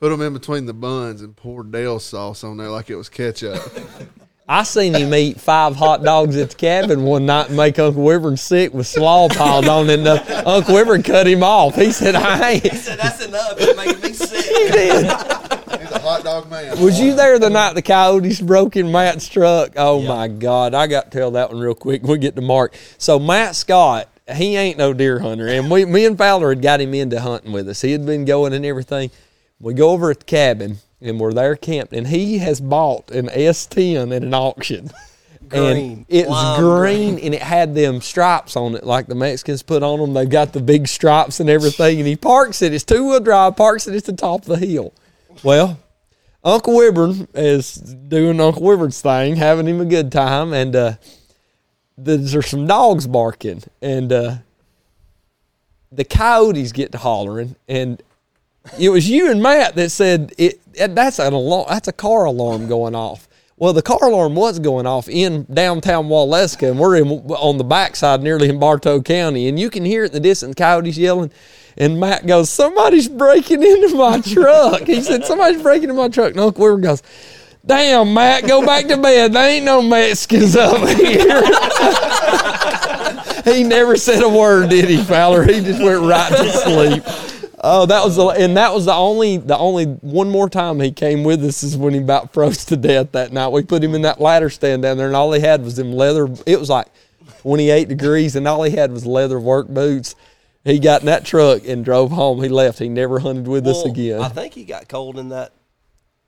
put 0.00 0.08
them 0.08 0.22
in 0.22 0.32
between 0.32 0.64
the 0.64 0.72
buns, 0.72 1.20
and 1.20 1.36
pour 1.36 1.62
Dale 1.62 1.98
sauce 1.98 2.42
on 2.44 2.56
there 2.56 2.70
like 2.70 2.88
it 2.88 2.96
was 2.96 3.10
ketchup. 3.10 3.60
I 4.48 4.62
seen 4.62 4.94
him 4.94 5.12
eat 5.12 5.38
five 5.38 5.76
hot 5.76 6.02
dogs 6.02 6.34
at 6.38 6.50
the 6.50 6.56
cabin 6.56 7.02
one 7.02 7.26
night 7.26 7.48
and 7.48 7.58
make 7.58 7.78
Uncle 7.78 8.02
Wyvern 8.02 8.38
sick 8.38 8.72
with 8.72 8.86
slaw 8.86 9.28
piled 9.28 9.68
on 9.68 9.90
it. 9.90 9.98
And 9.98 10.08
uh, 10.08 10.44
Uncle 10.46 10.72
Wyvern 10.76 11.02
cut 11.02 11.26
him 11.26 11.42
off. 11.42 11.74
He 11.74 11.92
said, 11.92 12.14
"I 12.14 12.52
ain't." 12.52 12.62
He 12.62 12.76
said 12.76 12.98
that's 12.98 13.22
enough. 13.22 13.54
It's 13.58 13.76
making 13.76 14.00
me 14.00 14.12
sick. 14.14 14.44
He 14.56 14.72
did. 14.72 15.10
He's 15.70 15.90
a 15.90 15.98
hot 15.98 16.24
dog 16.24 16.50
man. 16.50 16.80
Was 16.80 17.00
you 17.00 17.14
there 17.14 17.38
the 17.38 17.50
night 17.50 17.74
the 17.74 17.82
coyotes 17.82 18.40
broke 18.40 18.76
in 18.76 18.90
Matt's 18.92 19.28
truck? 19.28 19.72
Oh 19.76 20.00
my 20.02 20.28
God! 20.28 20.74
I 20.74 20.86
got 20.86 21.10
to 21.10 21.18
tell 21.18 21.30
that 21.32 21.50
one 21.50 21.60
real 21.60 21.74
quick. 21.74 22.02
We 22.02 22.18
get 22.18 22.36
to 22.36 22.42
Mark. 22.42 22.74
So 22.98 23.18
Matt 23.18 23.56
Scott, 23.56 24.08
he 24.34 24.56
ain't 24.56 24.78
no 24.78 24.92
deer 24.92 25.18
hunter, 25.18 25.48
and 25.48 25.70
we, 25.70 25.84
me 25.84 26.04
and 26.04 26.16
Fowler 26.16 26.50
had 26.50 26.62
got 26.62 26.80
him 26.80 26.94
into 26.94 27.20
hunting 27.20 27.52
with 27.52 27.68
us. 27.68 27.82
He 27.82 27.92
had 27.92 28.06
been 28.06 28.24
going 28.24 28.52
and 28.52 28.64
everything. 28.64 29.10
We 29.60 29.74
go 29.74 29.90
over 29.90 30.10
at 30.10 30.20
the 30.20 30.24
cabin, 30.24 30.78
and 31.00 31.18
we're 31.18 31.32
there 31.32 31.56
camped, 31.56 31.92
and 31.92 32.06
he 32.06 32.38
has 32.38 32.60
bought 32.60 33.10
an 33.10 33.28
S10 33.28 34.14
at 34.14 34.22
an 34.22 34.34
auction. 34.34 34.90
Green. 35.48 35.62
And 35.62 36.06
it's 36.08 36.28
Lime 36.28 36.60
green, 36.60 37.18
and 37.18 37.34
it 37.34 37.42
had 37.42 37.74
them 37.74 38.00
stripes 38.00 38.56
on 38.56 38.74
it, 38.74 38.84
like 38.84 39.06
the 39.06 39.14
Mexicans 39.14 39.62
put 39.62 39.82
on 39.82 40.00
them. 40.00 40.12
They've 40.12 40.28
got 40.28 40.52
the 40.52 40.60
big 40.60 40.88
stripes 40.88 41.38
and 41.38 41.48
everything. 41.48 41.98
And 41.98 42.06
he 42.06 42.16
parks 42.16 42.62
it. 42.62 42.74
It's 42.74 42.84
two 42.84 43.08
wheel 43.08 43.20
drive. 43.20 43.56
Parks 43.56 43.86
it 43.86 43.94
at 43.94 44.04
the 44.04 44.12
top 44.12 44.42
of 44.42 44.46
the 44.46 44.66
hill. 44.66 44.92
Well, 45.42 45.78
Uncle 46.42 46.74
Wyvern 46.74 47.28
is 47.34 47.74
doing 47.74 48.40
Uncle 48.40 48.62
Wyvern's 48.62 49.00
thing, 49.00 49.36
having 49.36 49.66
him 49.66 49.80
a 49.80 49.84
good 49.84 50.10
time, 50.12 50.52
and 50.52 50.74
uh, 50.74 50.92
there's 51.98 52.32
there's 52.32 52.46
some 52.46 52.66
dogs 52.66 53.06
barking, 53.06 53.62
and 53.82 54.12
uh, 54.12 54.36
the 55.92 56.04
coyotes 56.04 56.72
get 56.72 56.92
to 56.92 56.98
hollering, 56.98 57.56
and 57.68 58.02
it 58.78 58.90
was 58.90 59.08
you 59.08 59.30
and 59.30 59.42
Matt 59.42 59.74
that 59.74 59.90
said 59.90 60.32
it. 60.38 60.60
That's 60.74 61.18
an 61.18 61.32
alarm. 61.32 61.66
That's 61.68 61.88
a 61.88 61.92
car 61.92 62.24
alarm 62.24 62.68
going 62.68 62.94
off. 62.94 63.28
Well, 63.58 63.72
the 63.72 63.82
car 63.82 63.98
alarm 64.02 64.34
was 64.34 64.58
going 64.58 64.86
off 64.86 65.08
in 65.08 65.44
downtown 65.44 66.08
Waleska, 66.08 66.70
and 66.70 66.78
we're 66.78 66.96
in, 66.96 67.08
on 67.08 67.56
the 67.56 67.64
backside, 67.64 68.22
nearly 68.22 68.50
in 68.50 68.58
Bartow 68.58 69.00
County, 69.00 69.48
and 69.48 69.58
you 69.58 69.70
can 69.70 69.84
hear 69.84 70.04
it 70.04 70.08
in 70.08 70.12
the 70.12 70.20
distance. 70.20 70.54
Coyotes 70.54 70.98
yelling, 70.98 71.30
and 71.76 72.00
Matt 72.00 72.26
goes, 72.26 72.50
"Somebody's 72.50 73.08
breaking 73.08 73.62
into 73.62 73.96
my 73.96 74.20
truck." 74.32 74.82
He 74.82 75.02
said, 75.02 75.24
"Somebody's 75.24 75.62
breaking 75.62 75.90
into 75.90 76.00
my 76.00 76.08
truck." 76.08 76.32
And 76.32 76.40
Uncle 76.40 76.64
Wyvern 76.64 76.80
goes, 76.80 77.02
"Damn, 77.64 78.14
Matt, 78.14 78.46
go 78.46 78.64
back 78.64 78.86
to 78.86 78.96
bed. 78.96 79.32
There 79.32 79.48
ain't 79.48 79.64
no 79.64 79.82
Mexicans 79.82 80.56
up 80.56 80.86
here." 80.88 81.42
he 83.54 83.62
never 83.62 83.96
said 83.96 84.22
a 84.22 84.28
word, 84.28 84.70
did 84.70 84.88
he, 84.88 85.02
Fowler? 85.02 85.44
He 85.44 85.60
just 85.60 85.82
went 85.82 86.02
right 86.02 86.30
to 86.30 86.50
sleep. 86.50 87.02
Oh, 87.68 87.86
that 87.86 88.04
was 88.04 88.16
the 88.16 88.26
and 88.26 88.56
that 88.56 88.72
was 88.72 88.84
the 88.84 88.92
only 88.92 89.38
the 89.38 89.56
only 89.56 89.86
one 89.86 90.30
more 90.30 90.48
time 90.48 90.78
he 90.78 90.92
came 90.92 91.24
with 91.24 91.42
us 91.44 91.62
is 91.62 91.76
when 91.76 91.94
he 91.94 92.00
about 92.00 92.32
froze 92.32 92.64
to 92.66 92.76
death 92.76 93.12
that 93.12 93.32
night. 93.32 93.48
We 93.48 93.62
put 93.62 93.82
him 93.82 93.94
in 93.94 94.02
that 94.02 94.20
ladder 94.20 94.50
stand 94.50 94.82
down 94.82 94.98
there, 94.98 95.06
and 95.06 95.16
all 95.16 95.32
he 95.32 95.40
had 95.40 95.62
was 95.62 95.76
them 95.76 95.92
leather. 95.92 96.28
It 96.46 96.60
was 96.60 96.70
like 96.70 96.86
twenty 97.40 97.70
eight 97.70 97.88
degrees, 97.88 98.36
and 98.36 98.46
all 98.46 98.62
he 98.62 98.76
had 98.76 98.92
was 98.92 99.06
leather 99.06 99.40
work 99.40 99.68
boots. 99.68 100.14
He 100.66 100.78
got 100.80 101.00
in 101.02 101.06
that 101.06 101.24
truck 101.24 101.62
and 101.66 101.84
drove 101.84 102.10
home. 102.10 102.42
He 102.42 102.48
left. 102.48 102.78
He 102.80 102.88
never 102.88 103.20
hunted 103.20 103.46
with 103.48 103.66
us 103.66 103.84
again. 103.84 104.20
I 104.20 104.28
think 104.28 104.52
he 104.52 104.64
got 104.64 104.88
cold 104.88 105.16
in 105.16 105.28
that 105.28 105.52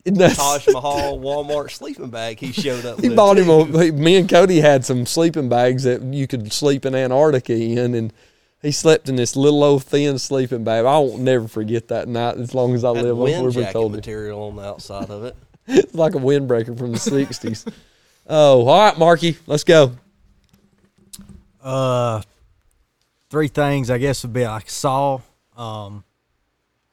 Isn't 0.04 0.18
that- 0.18 0.36
Taj 0.36 0.66
Mahal 0.68 1.18
Walmart 1.18 1.70
sleeping 1.72 2.08
bag 2.08 2.38
he 2.38 2.52
showed 2.52 2.84
up 2.86 3.00
He 3.02 3.08
with. 3.08 3.16
bought 3.16 3.36
him 3.36 3.50
a. 3.50 3.64
Me 3.92 4.16
and 4.16 4.28
Cody 4.28 4.60
had 4.60 4.84
some 4.84 5.06
sleeping 5.06 5.48
bags 5.48 5.82
that 5.82 6.02
you 6.02 6.26
could 6.28 6.52
sleep 6.52 6.86
in 6.86 6.94
Antarctica 6.94 7.52
in, 7.52 7.94
and 7.96 8.12
he 8.62 8.70
slept 8.70 9.08
in 9.08 9.16
this 9.16 9.34
little 9.34 9.62
old 9.64 9.82
thin 9.82 10.18
sleeping 10.20 10.62
bag. 10.62 10.84
I 10.86 10.98
won't 10.98 11.20
never 11.22 11.48
forget 11.48 11.88
that 11.88 12.06
night 12.08 12.36
as 12.38 12.54
long 12.54 12.74
as 12.74 12.84
I 12.84 12.94
Had 12.94 13.04
live. 13.06 13.16
wind 13.16 13.52
jacket 13.52 13.72
told 13.72 13.90
material 13.92 14.42
on 14.44 14.54
the 14.56 14.62
outside 14.62 15.10
of 15.10 15.24
it. 15.24 15.36
It's 15.70 15.94
like 15.94 16.14
a 16.14 16.18
windbreaker 16.18 16.78
from 16.78 16.92
the 16.92 16.98
'60s. 16.98 17.70
Oh, 18.26 18.66
all 18.66 18.80
right, 18.86 18.96
Marky, 18.98 19.36
let's 19.46 19.64
go. 19.64 19.92
Uh, 21.62 22.22
three 23.30 23.48
things 23.48 23.90
I 23.90 23.98
guess 23.98 24.22
would 24.22 24.32
be 24.32 24.46
like 24.46 24.66
a 24.66 24.70
saw. 24.70 25.20
Um, 25.56 26.04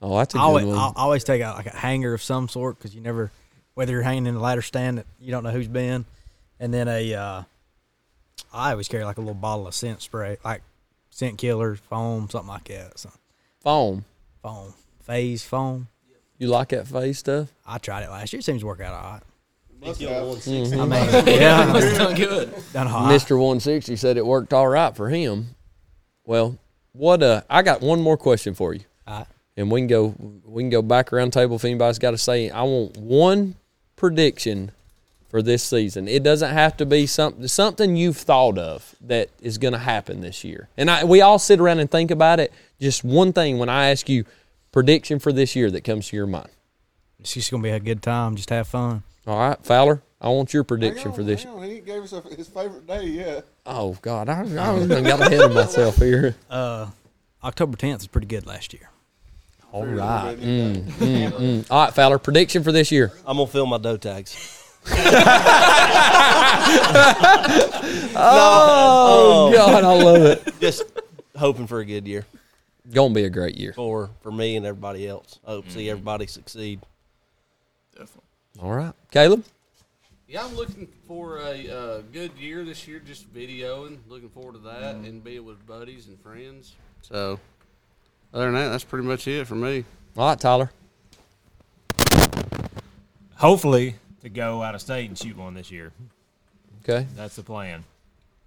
Oh, 0.01 0.17
that's 0.17 0.35
a 0.35 0.37
I 0.37 0.41
good 0.41 0.45
always, 0.45 0.65
one. 0.65 0.77
I 0.77 0.91
always 0.97 1.23
take 1.23 1.41
out 1.41 1.55
like 1.55 1.65
a 1.67 1.75
hanger 1.75 2.13
of 2.13 2.21
some 2.21 2.47
sort 2.49 2.77
because 2.77 2.93
you 2.93 3.01
never, 3.01 3.31
whether 3.73 3.91
you're 3.93 4.01
hanging 4.03 4.27
in 4.27 4.35
a 4.35 4.39
ladder 4.39 4.61
stand, 4.61 4.99
that 4.99 5.05
you 5.19 5.31
don't 5.31 5.43
know 5.43 5.49
who's 5.51 5.69
been, 5.69 6.05
and 6.59 6.71
then 6.73 6.87
a, 6.87 7.13
uh, 7.15 7.43
I 8.53 8.71
always 8.71 8.87
carry 8.87 9.03
like 9.03 9.17
a 9.17 9.21
little 9.21 9.33
bottle 9.33 9.67
of 9.67 9.73
scent 9.73 10.01
spray, 10.01 10.37
like 10.43 10.61
scent 11.09 11.37
killer, 11.39 11.75
foam, 11.75 12.29
something 12.29 12.49
like 12.49 12.65
that. 12.65 12.99
So, 12.99 13.09
Foam. 13.61 14.05
foam, 14.43 14.73
phase 15.01 15.43
foam. 15.43 15.87
You 16.37 16.47
like 16.47 16.69
that 16.69 16.87
phase 16.87 17.17
stuff? 17.19 17.47
I 17.65 17.77
tried 17.79 18.03
it 18.03 18.09
last 18.11 18.31
year. 18.33 18.41
It 18.41 18.43
seems 18.43 18.59
to 18.61 18.67
work 18.67 18.81
out 18.81 18.93
all 18.93 19.11
right. 19.13 19.21
Must 19.81 20.01
have. 20.01 20.79
I 20.79 20.85
mean, 20.85 21.27
yeah, 21.39 21.73
It's 21.77 21.97
done 21.97 22.15
good. 22.15 22.53
done 22.73 22.87
hot. 22.87 23.09
Mister 23.09 23.37
160 23.37 23.95
said 23.95 24.17
it 24.17 24.25
worked 24.25 24.53
all 24.53 24.67
right 24.67 24.95
for 24.95 25.09
him. 25.09 25.54
Well, 26.25 26.57
what? 26.93 27.21
Uh, 27.23 27.41
I 27.49 27.61
got 27.61 27.81
one 27.81 28.01
more 28.01 28.17
question 28.17 28.53
for 28.53 28.73
you, 28.73 28.81
All 29.07 29.19
right. 29.19 29.27
and 29.57 29.69
we 29.71 29.81
can 29.81 29.87
go. 29.87 30.15
We 30.45 30.63
can 30.63 30.69
go 30.69 30.81
back 30.81 31.11
around 31.13 31.33
the 31.33 31.39
table 31.39 31.55
if 31.57 31.65
anybody's 31.65 31.99
got 31.99 32.11
to 32.11 32.17
say. 32.17 32.49
I 32.49 32.63
want 32.63 32.97
one 32.97 33.55
prediction 33.95 34.71
for 35.29 35.41
this 35.41 35.63
season. 35.63 36.07
It 36.07 36.23
doesn't 36.23 36.53
have 36.53 36.77
to 36.77 36.85
be 36.85 37.05
something 37.07 37.47
something 37.47 37.95
you've 37.95 38.17
thought 38.17 38.57
of 38.57 38.95
that 39.01 39.29
is 39.41 39.57
going 39.57 39.73
to 39.73 39.79
happen 39.79 40.21
this 40.21 40.43
year. 40.43 40.69
And 40.77 40.89
I, 40.89 41.03
we 41.03 41.21
all 41.21 41.39
sit 41.39 41.59
around 41.59 41.79
and 41.79 41.89
think 41.89 42.11
about 42.11 42.39
it. 42.39 42.53
Just 42.79 43.03
one 43.03 43.33
thing 43.33 43.57
when 43.57 43.69
I 43.69 43.89
ask 43.91 44.07
you 44.09 44.25
prediction 44.71 45.19
for 45.19 45.31
this 45.31 45.55
year 45.55 45.71
that 45.71 45.83
comes 45.83 46.09
to 46.09 46.15
your 46.15 46.27
mind. 46.27 46.49
It's 47.19 47.33
just 47.33 47.49
gonna 47.49 47.63
be 47.63 47.69
a 47.69 47.79
good 47.79 48.03
time. 48.03 48.35
Just 48.35 48.49
have 48.49 48.67
fun. 48.67 49.01
All 49.25 49.37
right, 49.39 49.57
Fowler. 49.63 50.01
I 50.21 50.29
want 50.29 50.53
your 50.53 50.63
prediction 50.63 51.09
on, 51.09 51.13
for 51.15 51.23
this. 51.23 51.43
hang 51.43 51.53
on. 51.53 51.63
He 51.63 51.79
gave 51.79 52.03
us 52.03 52.13
a, 52.13 52.21
his 52.21 52.47
favorite 52.47 52.85
day 52.85 53.05
yet. 53.05 53.45
Oh 53.65 53.97
God, 54.01 54.29
I, 54.29 54.41
I 54.41 54.85
done 54.85 55.03
got 55.03 55.21
ahead 55.21 55.41
of 55.41 55.53
myself 55.53 55.97
here. 55.97 56.35
Uh, 56.49 56.87
October 57.43 57.77
10th 57.77 57.97
was 57.97 58.07
pretty 58.07 58.27
good 58.27 58.45
last 58.45 58.73
year. 58.73 58.89
All 59.71 59.85
right. 59.85 60.37
Mm, 60.39 60.83
mm, 60.83 61.31
mm. 61.31 61.71
All 61.71 61.85
right, 61.85 61.93
Fowler. 61.93 62.19
Prediction 62.19 62.63
for 62.63 62.71
this 62.71 62.91
year. 62.91 63.11
I'm 63.25 63.37
gonna 63.37 63.47
fill 63.47 63.65
my 63.65 63.77
doe 63.77 63.97
tags. 63.97 64.61
Oh, 68.17 69.51
God, 69.53 69.83
I 69.83 70.03
love 70.03 70.21
it. 70.23 70.53
Just 70.59 70.83
hoping 71.35 71.67
for 71.67 71.79
a 71.79 71.85
good 71.85 72.07
year 72.07 72.25
Gonna 72.93 73.13
be 73.13 73.23
a 73.23 73.29
great 73.29 73.57
year. 73.57 73.73
for 73.73 74.09
for 74.21 74.31
me 74.31 74.55
and 74.55 74.65
everybody 74.65 75.07
else. 75.07 75.39
I 75.45 75.51
hope 75.51 75.65
to 75.65 75.71
see 75.71 75.89
everybody 75.89 76.27
succeed. 76.27 76.81
Definitely. 77.91 78.21
All 78.61 78.73
right, 78.73 78.93
Caleb. 79.11 79.43
Yeah, 80.27 80.43
I'm 80.43 80.55
looking 80.55 80.87
for 81.07 81.37
a 81.37 81.69
uh, 81.69 82.01
good 82.11 82.31
year 82.39 82.63
this 82.65 82.87
year, 82.87 82.99
just 82.99 83.31
videoing. 83.33 83.99
Looking 84.07 84.29
forward 84.29 84.53
to 84.53 84.59
that 84.59 84.95
and 84.95 85.23
being 85.23 85.45
with 85.45 85.65
buddies 85.67 86.07
and 86.07 86.19
friends. 86.19 86.73
So, 87.03 87.39
other 88.33 88.45
than 88.45 88.55
that, 88.55 88.69
that's 88.69 88.83
pretty 88.83 89.07
much 89.07 89.27
it 89.27 89.45
for 89.45 89.55
me. 89.55 89.85
All 90.17 90.29
right, 90.29 90.39
Tyler. 90.39 90.71
Hopefully 93.35 93.95
to 94.23 94.29
go 94.29 94.63
out 94.63 94.73
of 94.73 94.81
state 94.81 95.07
and 95.09 95.17
shoot 95.17 95.37
one 95.37 95.53
this 95.53 95.69
year. 95.69 95.91
Okay. 96.83 97.05
That's 97.15 97.35
the 97.35 97.43
plan. 97.43 97.83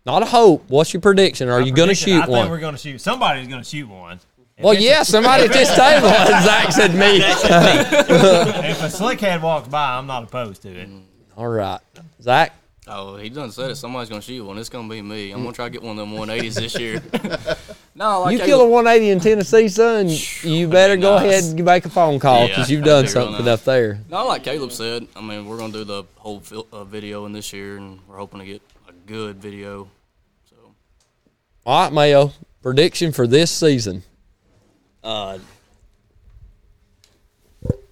Not 0.05 0.23
a 0.23 0.27
hope. 0.27 0.65
What's 0.69 0.93
your 0.93 1.01
prediction? 1.01 1.49
Are 1.49 1.61
My 1.61 1.67
you 1.67 1.73
gonna 1.73 1.95
shoot 1.95 2.23
I 2.23 2.27
think 2.27 2.49
we're 2.49 2.59
going 2.59 2.75
to 2.75 2.81
shoot. 2.81 3.01
Somebody's 3.01 3.47
going 3.47 3.63
to 3.63 3.69
shoot 3.69 3.89
one. 3.89 4.19
If 4.57 4.65
Well, 4.65 4.73
it's 4.73 4.83
a- 4.83 4.85
yeah, 4.85 5.03
somebody 5.03 5.45
at 5.45 5.53
this 5.53 5.69
table. 5.69 6.09
Zach 6.43 6.73
said 6.73 6.95
me. 6.95 7.19
if 7.19 8.83
a 8.83 8.87
slickhead 8.87 9.43
walks 9.43 9.69
by, 9.69 9.97
I'm 9.97 10.07
not 10.07 10.25
opposed 10.25 10.63
to 10.63 10.71
it. 10.71 10.89
All 11.39 11.47
right, 11.47 11.79
Zach. 12.21 12.53
Oh, 12.89 13.17
he 13.17 13.29
done 13.29 13.53
said 13.53 13.71
it. 13.71 13.77
Somebody's 13.77 14.09
gonna 14.09 14.21
shoot 14.21 14.43
one. 14.45 14.59
It's 14.59 14.69
gonna 14.69 14.89
be 14.89 15.01
me. 15.01 15.31
I'm 15.31 15.43
gonna 15.43 15.53
try 15.55 15.67
to 15.67 15.71
get 15.71 15.83
one 15.85 15.97
of 15.97 16.09
them 16.09 16.19
180s 16.19 16.55
this 16.55 16.77
year. 16.81 17.01
no, 17.95 18.23
like 18.23 18.37
you 18.37 18.43
I- 18.43 18.47
kill 18.47 18.61
a 18.63 18.69
180 18.69 19.11
in 19.13 19.21
Tennessee, 19.21 19.69
son. 19.69 20.09
You 20.43 20.67
better 20.67 20.97
go 20.97 21.15
nice. 21.17 21.25
ahead 21.27 21.45
and 21.45 21.65
make 21.65 21.85
a 21.85 21.91
phone 21.91 22.19
call 22.19 22.41
Yeah, 22.41 22.47
because 22.49 22.69
you've 22.73 22.83
done 22.85 23.07
something 23.07 23.45
nice. 23.45 23.55
up 23.61 23.65
there. 23.65 24.01
No, 24.11 24.27
like 24.27 24.43
Caleb 24.43 24.73
said, 24.73 25.07
I 25.15 25.21
mean, 25.21 25.47
we're 25.47 25.59
gonna 25.59 25.73
do 25.73 25.85
the 25.85 26.03
whole 26.17 26.41
fil- 26.41 26.67
uh, 26.73 26.83
video 26.83 27.25
in 27.27 27.33
this 27.33 27.53
year, 27.53 27.77
and 27.77 28.01
we're 28.09 28.17
hoping 28.17 28.41
to 28.41 28.47
get 28.47 28.63
a 28.89 28.93
good 29.07 29.37
video. 29.41 29.89
So 30.51 30.57
All 31.67 31.85
right, 31.85 31.93
Mayo. 31.93 32.33
Prediction 32.63 33.13
for 33.13 33.29
this 33.29 33.53
season. 33.53 34.03
Uh, 35.05 35.39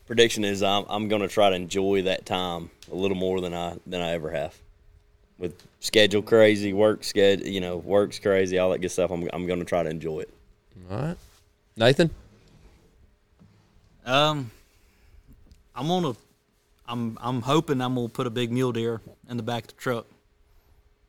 prediction 0.06 0.44
is 0.44 0.62
I'm 0.62 0.84
I'm 0.88 1.08
going 1.08 1.22
to 1.22 1.28
try 1.28 1.50
to 1.50 1.56
enjoy 1.56 2.02
that 2.02 2.26
time 2.26 2.70
a 2.90 2.94
little 2.94 3.16
more 3.16 3.40
than 3.40 3.54
I 3.54 3.76
than 3.86 4.00
I 4.00 4.12
ever 4.12 4.30
have. 4.30 4.54
With 5.38 5.54
schedule 5.80 6.22
crazy, 6.22 6.72
work 6.72 7.04
schedule, 7.04 7.46
you 7.46 7.60
know, 7.60 7.76
work's 7.76 8.18
crazy, 8.18 8.58
all 8.58 8.70
that 8.70 8.80
good 8.80 8.90
stuff. 8.90 9.10
I'm 9.10 9.28
I'm 9.32 9.46
going 9.46 9.58
to 9.58 9.64
try 9.66 9.82
to 9.82 9.90
enjoy 9.90 10.20
it. 10.20 10.30
All 10.90 10.96
right, 10.98 11.16
Nathan. 11.76 12.10
Um, 14.04 14.50
I'm 15.74 15.88
gonna, 15.88 16.14
I'm 16.86 17.18
I'm 17.20 17.42
hoping 17.42 17.80
I'm 17.80 17.94
gonna 17.96 18.08
put 18.08 18.26
a 18.26 18.30
big 18.30 18.52
mule 18.52 18.72
deer 18.72 19.00
in 19.28 19.36
the 19.36 19.42
back 19.42 19.64
of 19.64 19.68
the 19.68 19.74
truck. 19.74 20.06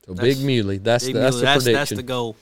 So 0.06 0.14
That's- 0.14 0.38
big 0.38 0.46
muley. 0.46 0.78
That's 0.78 1.06
Big 1.06 1.14
the, 1.14 1.20
that's 1.20 1.36
mule- 1.36 1.40
the 1.42 1.46
that's, 1.46 1.64
prediction. 1.64 1.74
that's 1.80 1.90
the 1.92 2.04
goal. 2.04 2.36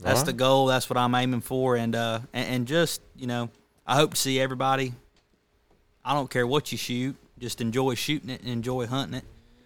That's 0.00 0.20
Alright. 0.20 0.26
the 0.26 0.32
goal. 0.32 0.66
That's 0.66 0.88
what 0.90 0.96
I'm 0.96 1.14
aiming 1.14 1.42
for, 1.42 1.76
and 1.76 1.94
uh, 1.94 2.20
and, 2.32 2.48
and 2.54 2.66
just 2.66 3.02
you 3.16 3.26
know, 3.26 3.50
I 3.86 3.96
hope 3.96 4.12
to 4.14 4.16
see 4.16 4.40
everybody. 4.40 4.94
I 6.04 6.14
don't 6.14 6.30
care 6.30 6.46
what 6.46 6.72
you 6.72 6.78
shoot, 6.78 7.16
just 7.38 7.60
enjoy 7.60 7.94
shooting 7.94 8.30
it 8.30 8.40
and 8.40 8.50
enjoy 8.50 8.86
hunting 8.86 9.18
it. 9.18 9.24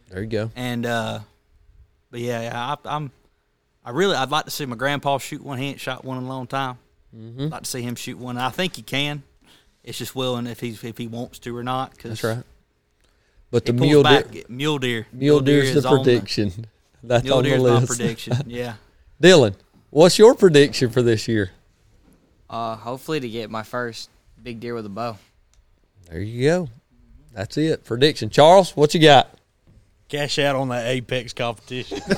There 0.09 0.23
you 0.23 0.29
go. 0.29 0.51
And 0.55 0.87
uh, 0.87 1.21
but 2.11 2.21
yeah, 2.21 2.43
yeah 2.43 2.77
I, 2.85 2.97
I'm 2.97 3.11
I 3.85 3.91
really 3.91 4.17
I'd 4.17 4.31
like 4.31 4.45
to 4.47 4.51
see 4.51 4.67
my 4.67 4.77
grandpa 4.77 5.19
shoot 5.19 5.43
one. 5.43 5.59
He 5.59 5.67
ain't 5.67 5.81
shot 5.81 6.05
one 6.05 6.19
in 6.19 6.25
a 6.25 6.29
long 6.29 6.47
time. 6.47 6.79
Mm-hmm. 7.17 7.43
I'd 7.43 7.51
like 7.51 7.63
to 7.63 7.71
see 7.71 7.83
him 7.83 7.95
shoot 7.95 8.19
one. 8.19 8.37
I 8.37 8.51
think 8.51 8.77
he 8.77 8.83
can. 8.83 9.23
It's 9.85 9.99
just 9.99 10.15
willing 10.17 10.47
if 10.47 10.61
he's 10.61 10.83
if 10.83 10.99
he 10.99 11.07
wants 11.07 11.39
to 11.41 11.57
or 11.57 11.63
not. 11.63 11.97
Cause 11.97 12.21
That's 12.21 12.25
right. 12.25 12.45
But 13.51 13.65
the 13.65 13.73
he 13.73 13.79
mule 13.79 14.03
deer, 14.03 14.23
back, 14.23 14.51
mule 14.51 14.79
deer, 14.79 15.07
mule 15.13 15.41
deer's 15.41 15.77
is 15.77 15.85
the 15.85 15.89
on 15.89 16.03
prediction. 16.03 16.67
That's 17.03 17.23
mule 17.23 17.37
on 17.37 17.45
the 17.45 17.51
deer's 17.51 17.63
my 17.63 17.69
list. 17.69 17.87
prediction. 17.87 18.37
Yeah. 18.47 18.75
Dylan, 19.23 19.55
what's 19.91 20.19
your 20.19 20.35
prediction 20.35 20.91
for 20.91 21.03
this 21.03 21.29
year? 21.29 21.53
Uh, 22.51 22.75
hopefully 22.77 23.21
to 23.21 23.29
get 23.29 23.51
my 23.51 23.63
first 23.63 24.11
big 24.43 24.61
deer 24.61 24.75
with 24.75 24.87
a 24.87 24.91
bow. 24.91 25.17
There 26.11 26.21
you 26.21 26.49
go. 26.49 26.69
That's 27.33 27.57
it. 27.57 27.85
Prediction. 27.85 28.31
Charles, 28.31 28.77
what 28.77 28.95
you 28.95 29.01
got? 29.01 29.31
Cash 30.09 30.39
out 30.39 30.55
on 30.57 30.69
that 30.69 30.87
Apex 30.87 31.33
competition. 31.33 31.99
Good 32.09 32.17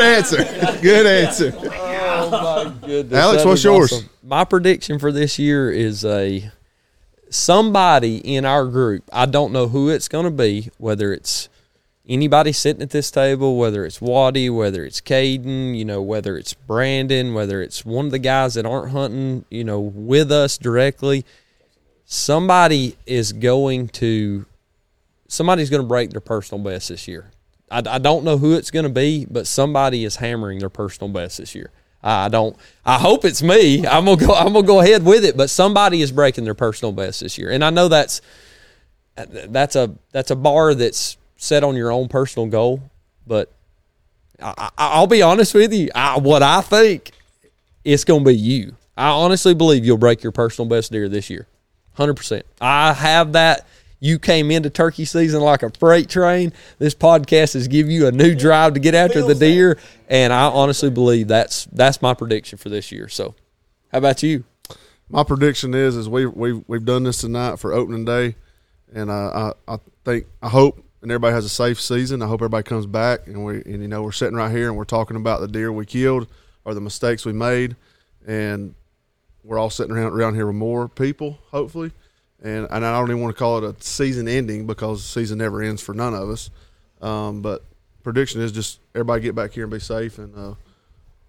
answer. 0.00 0.44
Good 0.80 1.06
answer. 1.06 1.52
Oh 1.56 2.30
my 2.30 2.86
goodness. 2.86 3.18
Alex, 3.18 3.42
That 3.42 3.48
what's 3.48 3.60
is 3.60 3.64
yours? 3.64 3.92
awesome. 3.92 4.08
My 4.22 4.44
prediction 4.44 4.98
for 5.00 5.10
this 5.10 5.38
year 5.40 5.70
is 5.72 6.04
a 6.04 6.50
somebody 7.30 8.18
in 8.18 8.44
our 8.44 8.66
group. 8.66 9.02
I 9.12 9.26
don't 9.26 9.52
know 9.52 9.68
who 9.68 9.88
it's 9.88 10.06
going 10.08 10.24
to 10.26 10.30
be, 10.30 10.70
whether 10.78 11.12
it's 11.12 11.48
anybody 12.08 12.52
sitting 12.52 12.82
at 12.82 12.90
this 12.90 13.10
table, 13.10 13.56
whether 13.56 13.84
it's 13.84 14.00
Waddy, 14.00 14.50
whether 14.50 14.84
it's 14.84 15.00
Caden, 15.00 15.76
you 15.76 15.84
know, 15.84 16.00
whether 16.02 16.36
it's 16.36 16.54
Brandon, 16.54 17.34
whether 17.34 17.60
it's 17.62 17.84
one 17.84 18.06
of 18.06 18.10
the 18.12 18.18
guys 18.18 18.54
that 18.54 18.66
aren't 18.66 18.92
hunting, 18.92 19.44
you 19.50 19.64
know, 19.64 19.80
with 19.80 20.30
us 20.30 20.58
directly. 20.58 21.24
Somebody 22.12 22.98
is 23.06 23.32
going 23.32 23.88
to 23.88 24.44
somebody's 25.28 25.70
going 25.70 25.80
to 25.80 25.88
break 25.88 26.10
their 26.10 26.20
personal 26.20 26.62
best 26.62 26.90
this 26.90 27.08
year. 27.08 27.30
I, 27.70 27.82
I 27.86 27.98
don't 27.98 28.22
know 28.22 28.36
who 28.36 28.54
it's 28.54 28.70
going 28.70 28.82
to 28.82 28.90
be, 28.90 29.24
but 29.30 29.46
somebody 29.46 30.04
is 30.04 30.16
hammering 30.16 30.58
their 30.58 30.68
personal 30.68 31.10
best 31.10 31.38
this 31.38 31.54
year. 31.54 31.70
I 32.02 32.28
don't. 32.28 32.54
I 32.84 32.98
hope 32.98 33.24
it's 33.24 33.42
me. 33.42 33.86
I'm 33.86 34.04
gonna 34.04 34.16
go. 34.18 34.34
I'm 34.34 34.52
gonna 34.52 34.66
go 34.66 34.80
ahead 34.80 35.06
with 35.06 35.24
it. 35.24 35.38
But 35.38 35.48
somebody 35.48 36.02
is 36.02 36.12
breaking 36.12 36.44
their 36.44 36.52
personal 36.52 36.92
best 36.92 37.20
this 37.20 37.38
year, 37.38 37.50
and 37.50 37.64
I 37.64 37.70
know 37.70 37.88
that's 37.88 38.20
that's 39.16 39.74
a 39.74 39.94
that's 40.10 40.30
a 40.30 40.36
bar 40.36 40.74
that's 40.74 41.16
set 41.36 41.64
on 41.64 41.76
your 41.76 41.92
own 41.92 42.08
personal 42.08 42.48
goal. 42.48 42.82
But 43.26 43.52
I, 44.38 44.52
I, 44.58 44.70
I'll 44.76 45.06
be 45.06 45.22
honest 45.22 45.54
with 45.54 45.72
you. 45.72 45.88
I, 45.94 46.18
what 46.18 46.42
I 46.42 46.60
think 46.60 47.12
it's 47.84 48.04
gonna 48.04 48.24
be 48.24 48.34
you. 48.34 48.76
I 48.96 49.10
honestly 49.10 49.54
believe 49.54 49.86
you'll 49.86 49.96
break 49.96 50.24
your 50.24 50.32
personal 50.32 50.68
best 50.68 50.90
deer 50.90 51.08
this 51.08 51.30
year. 51.30 51.46
Hundred 51.94 52.14
percent. 52.14 52.46
I 52.60 52.92
have 52.92 53.32
that. 53.32 53.66
You 54.00 54.18
came 54.18 54.50
into 54.50 54.68
turkey 54.68 55.04
season 55.04 55.42
like 55.42 55.62
a 55.62 55.70
freight 55.70 56.08
train. 56.08 56.52
This 56.78 56.94
podcast 56.94 57.54
has 57.54 57.68
give 57.68 57.88
you 57.88 58.08
a 58.08 58.12
new 58.12 58.34
drive 58.34 58.74
to 58.74 58.80
get 58.80 58.94
after 58.96 59.22
the 59.22 59.34
deer, 59.34 59.78
and 60.08 60.32
I 60.32 60.46
honestly 60.46 60.90
believe 60.90 61.28
that's 61.28 61.66
that's 61.66 62.02
my 62.02 62.12
prediction 62.12 62.58
for 62.58 62.68
this 62.68 62.90
year. 62.90 63.08
So, 63.08 63.36
how 63.92 63.98
about 63.98 64.22
you? 64.22 64.44
My 65.08 65.22
prediction 65.22 65.74
is 65.74 65.94
is 65.94 66.08
we 66.08 66.26
we 66.26 66.54
we've 66.66 66.84
done 66.84 67.04
this 67.04 67.20
tonight 67.20 67.60
for 67.60 67.72
opening 67.72 68.04
day, 68.04 68.34
and 68.92 69.08
uh, 69.08 69.52
I 69.68 69.74
I 69.74 69.78
think 70.04 70.26
I 70.42 70.48
hope 70.48 70.82
and 71.02 71.10
everybody 71.10 71.34
has 71.34 71.44
a 71.44 71.48
safe 71.48 71.80
season. 71.80 72.22
I 72.22 72.26
hope 72.26 72.40
everybody 72.40 72.62
comes 72.62 72.86
back 72.86 73.26
and 73.26 73.44
we 73.44 73.56
and 73.56 73.82
you 73.82 73.88
know 73.88 74.02
we're 74.02 74.12
sitting 74.12 74.36
right 74.36 74.50
here 74.50 74.68
and 74.68 74.76
we're 74.76 74.84
talking 74.84 75.16
about 75.16 75.40
the 75.40 75.48
deer 75.48 75.70
we 75.72 75.84
killed 75.84 76.28
or 76.64 76.74
the 76.74 76.80
mistakes 76.80 77.26
we 77.26 77.32
made, 77.32 77.76
and 78.26 78.74
we're 79.44 79.58
all 79.58 79.70
sitting 79.70 79.94
around 79.94 80.12
around 80.12 80.34
here 80.34 80.46
with 80.46 80.56
more 80.56 80.88
people 80.88 81.38
hopefully, 81.50 81.92
and 82.42 82.66
and 82.70 82.84
I 82.84 82.98
don't 82.98 83.10
even 83.10 83.22
want 83.22 83.34
to 83.34 83.38
call 83.38 83.58
it 83.58 83.64
a 83.64 83.82
season 83.82 84.28
ending 84.28 84.66
because 84.66 85.02
the 85.02 85.08
season 85.08 85.38
never 85.38 85.62
ends 85.62 85.82
for 85.82 85.94
none 85.94 86.14
of 86.14 86.28
us, 86.30 86.50
um, 87.00 87.42
but 87.42 87.64
prediction 88.02 88.40
is 88.40 88.52
just 88.52 88.80
everybody 88.94 89.22
get 89.22 89.34
back 89.34 89.52
here 89.52 89.64
and 89.64 89.72
be 89.72 89.80
safe 89.80 90.18
and 90.18 90.36
uh, 90.36 90.54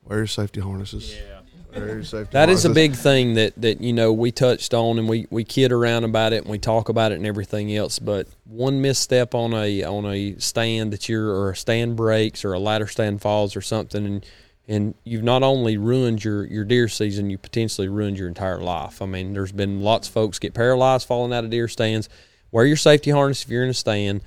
wear 0.03 0.19
your 0.19 0.27
safety 0.27 0.59
harnesses. 0.59 1.15
Yeah. 1.15 1.39
Wear 1.75 1.95
your 1.95 2.03
safety 2.03 2.33
That 2.33 2.49
is 2.49 2.65
a 2.65 2.69
big 2.69 2.93
thing 2.93 3.33
that 3.33 3.53
that 3.57 3.81
you 3.81 3.93
know 3.93 4.13
we 4.13 4.31
touched 4.31 4.73
on 4.75 4.99
and 4.99 5.09
we 5.09 5.25
we 5.31 5.43
kid 5.43 5.71
around 5.71 6.03
about 6.03 6.33
it 6.33 6.43
and 6.43 6.51
we 6.51 6.59
talk 6.59 6.89
about 6.89 7.11
it 7.11 7.15
and 7.15 7.25
everything 7.25 7.75
else. 7.75 7.97
But 7.97 8.27
one 8.45 8.81
misstep 8.81 9.33
on 9.33 9.53
a 9.53 9.83
on 9.83 10.05
a 10.05 10.35
stand 10.37 10.93
that 10.93 11.09
you're 11.09 11.27
or 11.27 11.51
a 11.51 11.55
stand 11.55 11.95
breaks 11.95 12.45
or 12.45 12.53
a 12.53 12.59
ladder 12.59 12.87
stand 12.87 13.21
falls 13.21 13.55
or 13.55 13.61
something 13.61 14.05
and 14.05 14.25
and 14.67 14.95
you've 15.03 15.23
not 15.23 15.43
only 15.43 15.77
ruined 15.77 16.23
your 16.23 16.45
your 16.45 16.63
deer 16.63 16.87
season, 16.87 17.29
you 17.29 17.37
potentially 17.37 17.87
ruined 17.87 18.17
your 18.17 18.27
entire 18.27 18.59
life. 18.59 19.01
I 19.01 19.05
mean, 19.05 19.33
there's 19.33 19.51
been 19.51 19.81
lots 19.81 20.07
of 20.07 20.13
folks 20.13 20.39
get 20.39 20.53
paralyzed 20.53 21.07
falling 21.07 21.33
out 21.33 21.43
of 21.43 21.49
deer 21.49 21.67
stands. 21.67 22.09
Wear 22.51 22.65
your 22.65 22.77
safety 22.77 23.11
harness 23.11 23.43
if 23.43 23.49
you're 23.49 23.63
in 23.63 23.69
a 23.69 23.73
stand. 23.73 24.21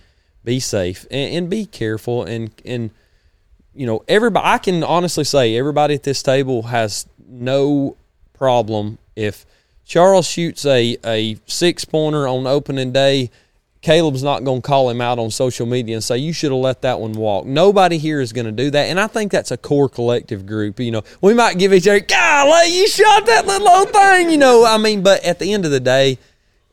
Be 0.44 0.60
safe 0.60 1.06
and, 1.10 1.34
and 1.34 1.50
be 1.50 1.66
careful 1.66 2.22
and 2.24 2.50
and 2.64 2.90
you 3.76 3.86
know, 3.86 4.02
everybody, 4.08 4.46
I 4.46 4.58
can 4.58 4.82
honestly 4.82 5.24
say 5.24 5.54
everybody 5.56 5.94
at 5.94 6.02
this 6.02 6.22
table 6.22 6.62
has 6.64 7.06
no 7.28 7.96
problem 8.32 8.98
if 9.14 9.44
Charles 9.84 10.26
shoots 10.26 10.64
a, 10.64 10.96
a 11.04 11.36
six 11.46 11.84
pointer 11.84 12.26
on 12.26 12.46
opening 12.46 12.92
day. 12.92 13.30
Caleb's 13.86 14.24
not 14.24 14.42
going 14.42 14.62
to 14.62 14.66
call 14.66 14.90
him 14.90 15.00
out 15.00 15.20
on 15.20 15.30
social 15.30 15.64
media 15.64 15.94
and 15.94 16.02
say, 16.02 16.18
you 16.18 16.32
should 16.32 16.50
have 16.50 16.58
let 16.58 16.82
that 16.82 16.98
one 16.98 17.12
walk. 17.12 17.46
Nobody 17.46 17.98
here 17.98 18.20
is 18.20 18.32
going 18.32 18.46
to 18.46 18.50
do 18.50 18.68
that. 18.72 18.86
And 18.86 18.98
I 18.98 19.06
think 19.06 19.30
that's 19.30 19.52
a 19.52 19.56
core 19.56 19.88
collective 19.88 20.44
group. 20.44 20.80
You 20.80 20.90
know, 20.90 21.02
we 21.20 21.34
might 21.34 21.56
give 21.56 21.72
each 21.72 21.86
other, 21.86 22.00
golly, 22.00 22.76
you 22.76 22.88
shot 22.88 23.26
that 23.26 23.46
little 23.46 23.68
old 23.68 23.90
thing. 23.90 24.28
You 24.28 24.38
know, 24.38 24.64
I 24.66 24.76
mean, 24.76 25.04
but 25.04 25.22
at 25.24 25.38
the 25.38 25.52
end 25.52 25.64
of 25.64 25.70
the 25.70 25.78
day, 25.78 26.18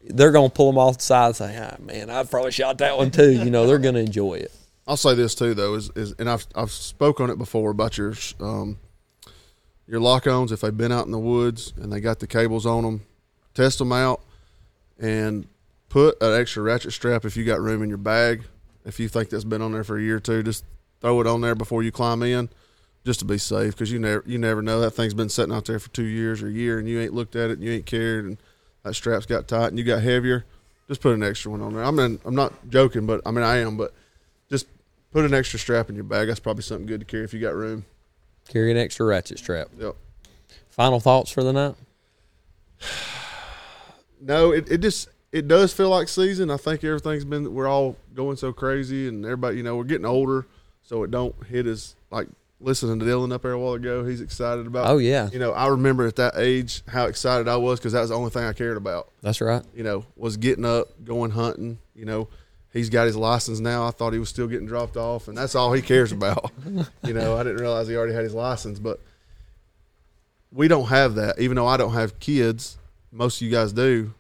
they're 0.03 0.31
going 0.31 0.49
to 0.49 0.55
pull 0.55 0.71
them 0.71 0.79
off 0.79 0.97
the 0.97 1.03
side 1.03 1.27
and 1.27 1.35
say, 1.35 1.55
ah, 1.61 1.75
man, 1.79 2.09
I 2.09 2.23
probably 2.23 2.51
shot 2.51 2.79
that 2.79 2.97
one 2.97 3.11
too. 3.11 3.31
You 3.31 3.51
know, 3.51 3.67
they're 3.67 3.77
going 3.77 3.93
to 3.93 4.01
enjoy 4.01 4.39
it. 4.39 4.51
I'll 4.87 4.97
say 4.97 5.13
this 5.13 5.35
too, 5.35 5.53
though, 5.53 5.75
is, 5.75 5.91
is 5.95 6.15
and 6.17 6.27
I've 6.27 6.47
I've 6.55 6.71
spoke 6.71 7.21
on 7.21 7.29
it 7.29 7.37
before 7.37 7.69
about 7.69 7.95
your 7.95 8.15
um, 8.39 8.79
your 9.85 9.99
lock-ons. 9.99 10.51
If 10.51 10.61
they've 10.61 10.75
been 10.75 10.91
out 10.91 11.05
in 11.05 11.11
the 11.11 11.19
woods 11.19 11.73
and 11.77 11.93
they 11.93 11.99
got 11.99 12.17
the 12.19 12.27
cables 12.27 12.65
on 12.65 12.83
them, 12.83 13.01
test 13.53 13.77
them 13.77 13.91
out, 13.91 14.19
and 14.97 15.45
put 15.93 16.19
an 16.23 16.33
extra 16.33 16.63
ratchet 16.63 16.91
strap 16.91 17.23
if 17.23 17.37
you 17.37 17.45
got 17.45 17.61
room 17.61 17.83
in 17.83 17.87
your 17.87 17.99
bag. 17.99 18.41
If 18.83 18.99
you 18.99 19.07
think 19.07 19.29
that's 19.29 19.43
been 19.43 19.61
on 19.61 19.73
there 19.73 19.83
for 19.83 19.99
a 19.99 20.01
year 20.01 20.15
or 20.15 20.19
two, 20.19 20.41
just 20.41 20.65
throw 21.01 21.21
it 21.21 21.27
on 21.27 21.41
there 21.41 21.53
before 21.53 21.83
you 21.83 21.91
climb 21.91 22.23
in, 22.23 22.49
just 23.05 23.19
to 23.19 23.25
be 23.25 23.37
safe, 23.37 23.75
because 23.75 23.91
you 23.91 23.99
never 23.99 24.23
you 24.25 24.39
never 24.39 24.63
know 24.63 24.81
that 24.81 24.91
thing's 24.91 25.13
been 25.13 25.29
sitting 25.29 25.53
out 25.53 25.65
there 25.65 25.77
for 25.77 25.91
two 25.91 26.03
years 26.03 26.41
or 26.41 26.47
a 26.47 26.51
year, 26.51 26.79
and 26.79 26.89
you 26.89 26.99
ain't 26.99 27.13
looked 27.13 27.35
at 27.35 27.51
it, 27.51 27.59
and 27.59 27.63
you 27.63 27.71
ain't 27.71 27.85
cared, 27.85 28.25
and 28.25 28.37
that 28.81 28.95
strap's 28.95 29.27
got 29.27 29.47
tight, 29.47 29.67
and 29.67 29.77
you 29.77 29.85
got 29.85 30.01
heavier. 30.01 30.45
Just 30.87 30.99
put 30.99 31.13
an 31.13 31.21
extra 31.21 31.51
one 31.51 31.61
on 31.61 31.75
there. 31.75 31.83
I 31.83 31.91
mean, 31.91 32.19
I'm 32.25 32.35
not 32.35 32.53
joking, 32.69 33.05
but 33.05 33.21
I 33.23 33.29
mean 33.29 33.43
I 33.43 33.57
am, 33.57 33.77
but 33.77 33.93
just 34.49 34.65
put 35.11 35.25
an 35.25 35.33
extra 35.35 35.59
strap 35.59 35.89
in 35.89 35.95
your 35.95 36.05
bag. 36.05 36.27
That's 36.27 36.39
probably 36.39 36.63
something 36.63 36.87
good 36.87 37.01
to 37.01 37.05
carry 37.05 37.23
if 37.23 37.35
you 37.35 37.39
got 37.39 37.53
room. 37.53 37.85
Carry 38.49 38.71
an 38.71 38.77
extra 38.77 39.05
ratchet 39.05 39.37
strap. 39.37 39.67
Yep. 39.77 39.95
Final 40.69 40.99
thoughts 40.99 41.29
for 41.29 41.43
the 41.43 41.53
night? 41.53 41.75
No, 44.25 44.53
it, 44.53 44.71
it 44.71 44.77
just 44.77 45.09
it 45.33 45.47
does 45.47 45.73
feel 45.73 45.89
like 45.89 46.07
season. 46.07 46.51
I 46.51 46.57
think 46.57 46.83
everything's 46.83 47.25
been 47.25 47.53
we're 47.53 47.67
all 47.67 47.97
going 48.13 48.37
so 48.37 48.53
crazy 48.53 49.07
and 49.07 49.25
everybody 49.25 49.57
you 49.57 49.63
know, 49.63 49.75
we're 49.75 49.83
getting 49.83 50.05
older, 50.05 50.45
so 50.83 51.03
it 51.03 51.09
don't 51.11 51.35
hit 51.47 51.65
as 51.65 51.95
like 52.11 52.27
listening 52.59 52.99
to 52.99 53.05
Dylan 53.05 53.33
up 53.33 53.41
there 53.41 53.51
a 53.51 53.59
while 53.59 53.73
ago. 53.73 54.05
He's 54.05 54.21
excited 54.21 54.67
about 54.67 54.87
Oh, 54.87 54.99
yeah. 54.99 55.29
You 55.33 55.39
know, 55.39 55.51
I 55.51 55.67
remember 55.67 56.05
at 56.05 56.15
that 56.17 56.35
age 56.37 56.83
how 56.87 57.07
excited 57.07 57.47
I 57.47 57.57
was 57.57 57.79
because 57.79 57.93
that 57.93 58.01
was 58.01 58.09
the 58.11 58.15
only 58.15 58.29
thing 58.29 58.43
I 58.43 58.53
cared 58.53 58.77
about. 58.77 59.09
That's 59.21 59.41
right. 59.41 59.63
You 59.73 59.83
know, 59.83 60.05
was 60.15 60.37
getting 60.37 60.65
up, 60.65 61.03
going 61.03 61.31
hunting, 61.31 61.79
you 61.95 62.05
know. 62.05 62.29
He's 62.71 62.89
got 62.89 63.05
his 63.05 63.15
license 63.15 63.59
now. 63.59 63.87
I 63.87 63.91
thought 63.91 64.13
he 64.13 64.19
was 64.19 64.29
still 64.29 64.47
getting 64.47 64.65
dropped 64.65 64.97
off, 64.97 65.27
and 65.27 65.37
that's 65.37 65.53
all 65.53 65.73
he 65.73 65.81
cares 65.81 66.11
about. 66.11 66.51
you 67.03 67.13
know, 67.13 67.37
I 67.37 67.43
didn't 67.43 67.59
realize 67.59 67.87
he 67.87 67.95
already 67.95 68.13
had 68.13 68.23
his 68.23 68.33
license, 68.33 68.79
but 68.79 68.99
we 70.51 70.67
don't 70.67 70.87
have 70.87 71.15
that. 71.15 71.39
Even 71.39 71.55
though 71.55 71.67
I 71.67 71.77
don't 71.77 71.93
have 71.93 72.19
kids, 72.19 72.77
most 73.11 73.37
of 73.37 73.45
you 73.45 73.51
guys 73.51 73.73
do. 73.73 74.13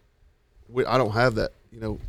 We, 0.73 0.85
I 0.85 0.97
don't 0.97 1.11
have 1.11 1.35
that. 1.35 1.51
You 1.71 1.79
know, 1.79 1.99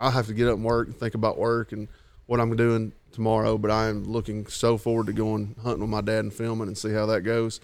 I 0.00 0.10
have 0.10 0.26
to 0.28 0.34
get 0.34 0.48
up 0.48 0.54
and 0.54 0.64
work 0.64 0.86
and 0.88 0.96
think 0.96 1.14
about 1.14 1.36
work 1.38 1.72
and 1.72 1.88
what 2.26 2.40
I'm 2.40 2.54
doing 2.56 2.92
tomorrow. 3.12 3.58
But 3.58 3.70
I 3.70 3.88
am 3.88 4.04
looking 4.04 4.46
so 4.46 4.78
forward 4.78 5.06
to 5.06 5.12
going 5.12 5.56
hunting 5.62 5.80
with 5.80 5.90
my 5.90 6.00
dad 6.00 6.20
and 6.20 6.32
filming 6.32 6.68
and 6.68 6.78
see 6.78 6.92
how 6.92 7.06
that 7.06 7.22
goes. 7.22 7.60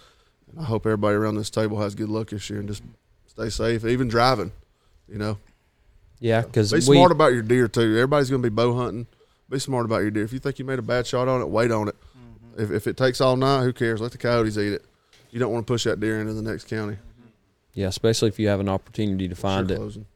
And 0.50 0.60
I 0.60 0.64
hope 0.64 0.84
everybody 0.86 1.16
around 1.16 1.36
this 1.36 1.50
table 1.50 1.80
has 1.80 1.94
good 1.94 2.08
luck 2.08 2.30
this 2.30 2.48
year 2.50 2.58
and 2.58 2.68
just 2.68 2.82
stay 3.26 3.48
safe, 3.48 3.84
even 3.84 4.08
driving. 4.08 4.52
You 5.08 5.18
know. 5.18 5.38
Yeah, 6.20 6.42
because 6.42 6.72
Be 6.72 6.76
we 6.78 6.80
smart 6.96 7.12
about 7.12 7.32
your 7.32 7.42
deer 7.42 7.68
too. 7.68 7.94
Everybody's 7.94 8.28
going 8.28 8.42
to 8.42 8.50
be 8.50 8.54
bow 8.54 8.74
hunting. 8.76 9.06
Be 9.48 9.58
smart 9.60 9.84
about 9.86 9.98
your 9.98 10.10
deer. 10.10 10.24
If 10.24 10.32
you 10.32 10.40
think 10.40 10.58
you 10.58 10.64
made 10.64 10.78
a 10.80 10.82
bad 10.82 11.06
shot 11.06 11.28
on 11.28 11.40
it, 11.40 11.48
wait 11.48 11.70
on 11.70 11.88
it. 11.88 11.94
Mm-hmm. 12.18 12.60
If, 12.62 12.70
if 12.72 12.86
it 12.88 12.96
takes 12.96 13.20
all 13.20 13.36
night, 13.36 13.62
who 13.62 13.72
cares? 13.72 14.00
Let 14.00 14.10
the 14.12 14.18
coyotes 14.18 14.58
eat 14.58 14.72
it. 14.72 14.84
You 15.30 15.38
don't 15.38 15.52
want 15.52 15.66
to 15.66 15.72
push 15.72 15.84
that 15.84 16.00
deer 16.00 16.20
into 16.20 16.32
the 16.34 16.42
next 16.42 16.66
county. 16.68 16.96
yeah, 17.72 17.86
especially 17.86 18.28
if 18.28 18.38
you 18.38 18.48
have 18.48 18.60
an 18.60 18.68
opportunity 18.68 19.28
to 19.28 19.34
find 19.36 19.68
Sure 19.68 19.76
it. 19.76 19.78
closing. 19.78 20.06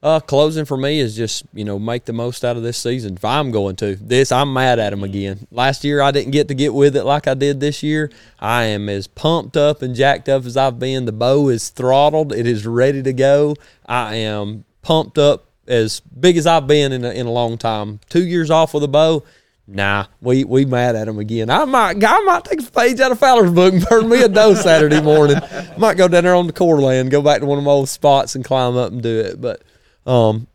Uh, 0.00 0.20
closing 0.20 0.64
for 0.64 0.76
me 0.76 1.00
is 1.00 1.16
just 1.16 1.42
you 1.52 1.64
know 1.64 1.76
make 1.76 2.04
the 2.04 2.12
most 2.12 2.44
out 2.44 2.56
of 2.56 2.62
this 2.62 2.78
season. 2.78 3.14
If 3.16 3.24
I'm 3.24 3.50
going 3.50 3.74
to 3.76 3.96
this, 3.96 4.30
I'm 4.30 4.52
mad 4.52 4.78
at 4.78 4.92
him 4.92 5.02
again. 5.02 5.48
Last 5.50 5.82
year 5.82 6.00
I 6.00 6.12
didn't 6.12 6.30
get 6.30 6.46
to 6.48 6.54
get 6.54 6.72
with 6.72 6.94
it 6.94 7.02
like 7.02 7.26
I 7.26 7.34
did 7.34 7.58
this 7.58 7.82
year. 7.82 8.10
I 8.38 8.64
am 8.64 8.88
as 8.88 9.08
pumped 9.08 9.56
up 9.56 9.82
and 9.82 9.96
jacked 9.96 10.28
up 10.28 10.44
as 10.44 10.56
I've 10.56 10.78
been. 10.78 11.04
The 11.04 11.12
bow 11.12 11.48
is 11.48 11.70
throttled. 11.70 12.32
It 12.32 12.46
is 12.46 12.64
ready 12.64 13.02
to 13.02 13.12
go. 13.12 13.56
I 13.86 14.14
am 14.16 14.64
pumped 14.82 15.18
up 15.18 15.46
as 15.66 15.98
big 16.00 16.36
as 16.36 16.46
I've 16.46 16.68
been 16.68 16.92
in 16.92 17.04
a, 17.04 17.10
in 17.10 17.26
a 17.26 17.32
long 17.32 17.58
time. 17.58 17.98
Two 18.08 18.24
years 18.24 18.50
off 18.52 18.74
with 18.74 18.84
a 18.84 18.88
bow. 18.88 19.24
Nah, 19.66 20.06
we 20.22 20.44
we 20.44 20.64
mad 20.64 20.94
at 20.94 21.08
him 21.08 21.18
again. 21.18 21.50
I 21.50 21.64
might 21.64 22.02
I 22.02 22.20
might 22.20 22.44
take 22.44 22.60
a 22.62 22.70
page 22.70 23.00
out 23.00 23.10
of 23.10 23.18
Fowler's 23.18 23.52
book 23.52 23.74
and 23.74 23.84
burn 23.86 24.08
me 24.08 24.22
a 24.22 24.28
doe 24.28 24.54
Saturday 24.54 25.02
morning. 25.02 25.38
Might 25.76 25.96
go 25.96 26.06
down 26.06 26.22
there 26.22 26.36
on 26.36 26.46
the 26.46 26.52
core 26.52 26.80
land, 26.80 27.10
go 27.10 27.20
back 27.20 27.40
to 27.40 27.46
one 27.46 27.58
of 27.58 27.64
my 27.64 27.72
old 27.72 27.88
spots 27.88 28.34
and 28.34 28.44
climb 28.44 28.76
up 28.76 28.92
and 28.92 29.02
do 29.02 29.18
it. 29.18 29.40
But 29.40 29.62
um, 30.08 30.46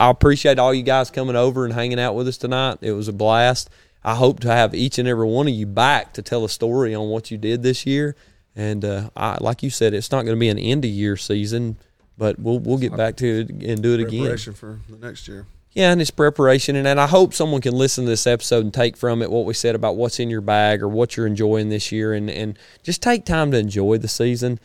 I 0.00 0.10
appreciate 0.10 0.58
all 0.58 0.74
you 0.74 0.82
guys 0.82 1.10
coming 1.10 1.36
over 1.36 1.64
and 1.64 1.74
hanging 1.74 2.00
out 2.00 2.14
with 2.14 2.26
us 2.26 2.38
tonight. 2.38 2.78
It 2.80 2.92
was 2.92 3.08
a 3.08 3.12
blast. 3.12 3.70
I 4.02 4.16
hope 4.16 4.40
to 4.40 4.48
have 4.48 4.74
each 4.74 4.98
and 4.98 5.06
every 5.06 5.26
one 5.26 5.46
of 5.46 5.54
you 5.54 5.66
back 5.66 6.14
to 6.14 6.22
tell 6.22 6.44
a 6.44 6.48
story 6.48 6.94
on 6.94 7.08
what 7.08 7.30
you 7.30 7.38
did 7.38 7.62
this 7.62 7.86
year. 7.86 8.16
And 8.56 8.84
uh, 8.84 9.10
I, 9.16 9.38
like 9.40 9.62
you 9.62 9.70
said, 9.70 9.94
it's 9.94 10.10
not 10.10 10.24
going 10.24 10.36
to 10.36 10.40
be 10.40 10.48
an 10.48 10.58
end 10.58 10.84
of 10.84 10.90
year 10.90 11.16
season, 11.16 11.76
but 12.18 12.38
we'll 12.38 12.58
we'll 12.58 12.78
get 12.78 12.96
back 12.96 13.16
to 13.16 13.40
it 13.40 13.50
and 13.50 13.82
do 13.82 13.94
it 13.94 14.00
again. 14.00 14.22
Preparation 14.22 14.54
for 14.54 14.80
the 14.88 14.96
next 14.96 15.28
year. 15.28 15.46
Yeah, 15.72 15.90
and 15.90 16.02
it's 16.02 16.10
preparation, 16.10 16.76
and, 16.76 16.86
and 16.86 17.00
I 17.00 17.06
hope 17.06 17.32
someone 17.32 17.62
can 17.62 17.72
listen 17.72 18.04
to 18.04 18.10
this 18.10 18.26
episode 18.26 18.62
and 18.64 18.74
take 18.74 18.94
from 18.94 19.22
it 19.22 19.30
what 19.30 19.46
we 19.46 19.54
said 19.54 19.74
about 19.74 19.96
what's 19.96 20.20
in 20.20 20.28
your 20.28 20.42
bag 20.42 20.82
or 20.82 20.88
what 20.88 21.16
you're 21.16 21.26
enjoying 21.26 21.70
this 21.70 21.90
year, 21.90 22.12
and 22.12 22.28
and 22.28 22.58
just 22.82 23.02
take 23.02 23.24
time 23.24 23.50
to 23.52 23.58
enjoy 23.58 23.98
the 23.98 24.08
season 24.08 24.58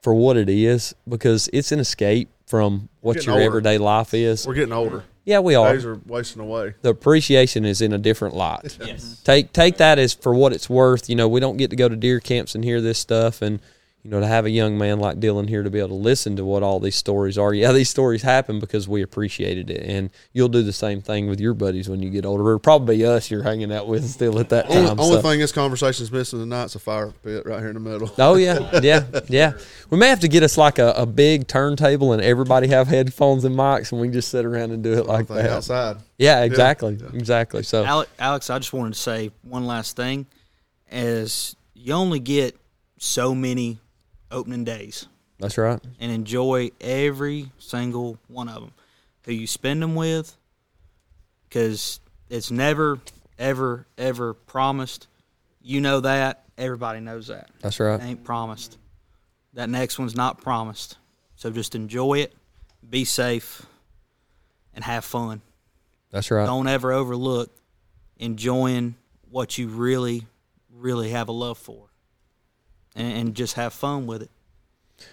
for 0.00 0.14
what 0.14 0.36
it 0.36 0.48
is 0.48 0.94
because 1.08 1.48
it's 1.52 1.72
an 1.72 1.80
escape 1.80 2.28
from 2.52 2.90
what 3.00 3.24
your 3.24 3.36
older. 3.36 3.46
everyday 3.46 3.78
life 3.78 4.12
is. 4.12 4.46
We're 4.46 4.52
getting 4.52 4.74
older. 4.74 5.04
Yeah, 5.24 5.38
we 5.38 5.54
are. 5.54 5.72
Days 5.72 5.86
are 5.86 5.98
wasting 6.04 6.42
away. 6.42 6.74
The 6.82 6.90
appreciation 6.90 7.64
is 7.64 7.80
in 7.80 7.94
a 7.94 7.98
different 7.98 8.36
light. 8.36 8.76
Yes. 8.86 9.22
Take 9.24 9.54
take 9.54 9.78
that 9.78 9.98
as 9.98 10.12
for 10.12 10.34
what 10.34 10.52
it's 10.52 10.68
worth. 10.68 11.08
You 11.08 11.16
know, 11.16 11.28
we 11.28 11.40
don't 11.40 11.56
get 11.56 11.70
to 11.70 11.76
go 11.76 11.88
to 11.88 11.96
deer 11.96 12.20
camps 12.20 12.54
and 12.54 12.62
hear 12.62 12.82
this 12.82 12.98
stuff, 12.98 13.40
and 13.40 13.58
you 14.04 14.10
know, 14.10 14.18
to 14.18 14.26
have 14.26 14.46
a 14.46 14.50
young 14.50 14.76
man 14.76 14.98
like 14.98 15.20
Dylan 15.20 15.48
here 15.48 15.62
to 15.62 15.70
be 15.70 15.78
able 15.78 15.90
to 15.90 15.94
listen 15.94 16.34
to 16.34 16.44
what 16.44 16.64
all 16.64 16.80
these 16.80 16.96
stories 16.96 17.38
are. 17.38 17.54
Yeah, 17.54 17.70
these 17.70 17.88
stories 17.88 18.22
happen 18.22 18.58
because 18.58 18.88
we 18.88 19.00
appreciated 19.00 19.70
it, 19.70 19.84
and 19.88 20.10
you'll 20.32 20.48
do 20.48 20.62
the 20.64 20.72
same 20.72 21.00
thing 21.00 21.28
with 21.28 21.38
your 21.38 21.54
buddies 21.54 21.88
when 21.88 22.02
you 22.02 22.10
get 22.10 22.26
older. 22.26 22.42
It'll 22.48 22.58
probably 22.58 22.96
be 22.96 23.06
us 23.06 23.30
you're 23.30 23.44
hanging 23.44 23.72
out 23.72 23.86
with 23.86 24.04
still 24.10 24.40
at 24.40 24.48
that 24.48 24.68
Only, 24.68 24.88
time. 24.88 24.98
only 24.98 25.16
so- 25.16 25.22
thing 25.22 25.38
this 25.38 25.52
conversation's 25.52 26.10
missing 26.10 26.40
tonight's 26.40 26.74
a 26.74 26.80
fire 26.80 27.12
pit 27.22 27.46
right 27.46 27.60
here 27.60 27.68
in 27.68 27.74
the 27.74 27.80
middle. 27.80 28.12
Oh 28.18 28.34
yeah, 28.34 28.80
yeah, 28.82 29.04
yeah. 29.28 29.52
We 29.90 29.98
may 29.98 30.08
have 30.08 30.20
to 30.20 30.28
get 30.28 30.42
us 30.42 30.58
like 30.58 30.80
a, 30.80 30.92
a 30.94 31.06
big 31.06 31.46
turntable 31.46 32.12
and 32.12 32.20
everybody 32.22 32.66
have 32.68 32.88
headphones 32.88 33.44
and 33.44 33.54
mics, 33.54 33.92
and 33.92 34.00
we 34.00 34.08
can 34.08 34.14
just 34.14 34.30
sit 34.30 34.44
around 34.44 34.72
and 34.72 34.82
do 34.82 34.94
it 34.94 35.06
like 35.06 35.28
that. 35.28 35.48
outside. 35.48 35.98
Yeah, 36.18 36.42
exactly, 36.42 36.98
exactly. 37.14 37.62
So 37.62 37.84
Alex, 37.84 38.10
Alex, 38.18 38.50
I 38.50 38.58
just 38.58 38.72
wanted 38.72 38.94
to 38.94 38.98
say 39.00 39.30
one 39.42 39.64
last 39.64 39.94
thing: 39.94 40.26
is 40.90 41.54
you 41.74 41.92
only 41.94 42.18
get 42.18 42.56
so 42.98 43.34
many 43.34 43.78
opening 44.32 44.64
days, 44.64 45.06
that's 45.38 45.56
right. 45.58 45.78
and 46.00 46.10
enjoy 46.10 46.70
every 46.80 47.52
single 47.58 48.18
one 48.28 48.48
of 48.48 48.62
them. 48.62 48.72
Who 49.24 49.32
you 49.32 49.46
spend 49.46 49.80
them 49.82 49.94
with, 49.94 50.36
because 51.48 52.00
it's 52.28 52.50
never, 52.50 52.98
ever, 53.38 53.86
ever 53.96 54.34
promised. 54.34 55.06
You 55.60 55.80
know 55.80 56.00
that. 56.00 56.44
Everybody 56.58 57.00
knows 57.00 57.28
that. 57.28 57.50
That's 57.60 57.78
right. 57.78 58.00
It 58.00 58.04
ain't 58.04 58.24
promised. 58.24 58.78
That 59.54 59.68
next 59.68 59.98
one's 59.98 60.16
not 60.16 60.40
promised. 60.40 60.96
So 61.36 61.50
just 61.50 61.74
enjoy 61.74 62.20
it, 62.20 62.32
be 62.88 63.04
safe, 63.04 63.66
and 64.74 64.84
have 64.84 65.04
fun. 65.04 65.42
That's 66.10 66.30
right. 66.30 66.46
Don't 66.46 66.68
ever 66.68 66.92
overlook 66.92 67.50
enjoying 68.16 68.94
what 69.30 69.56
you 69.58 69.68
really, 69.68 70.26
really 70.70 71.10
have 71.10 71.28
a 71.28 71.32
love 71.32 71.58
for, 71.58 71.88
and, 72.94 73.12
and 73.12 73.34
just 73.34 73.54
have 73.54 73.72
fun 73.72 74.06
with 74.06 74.22
it. 74.22 74.30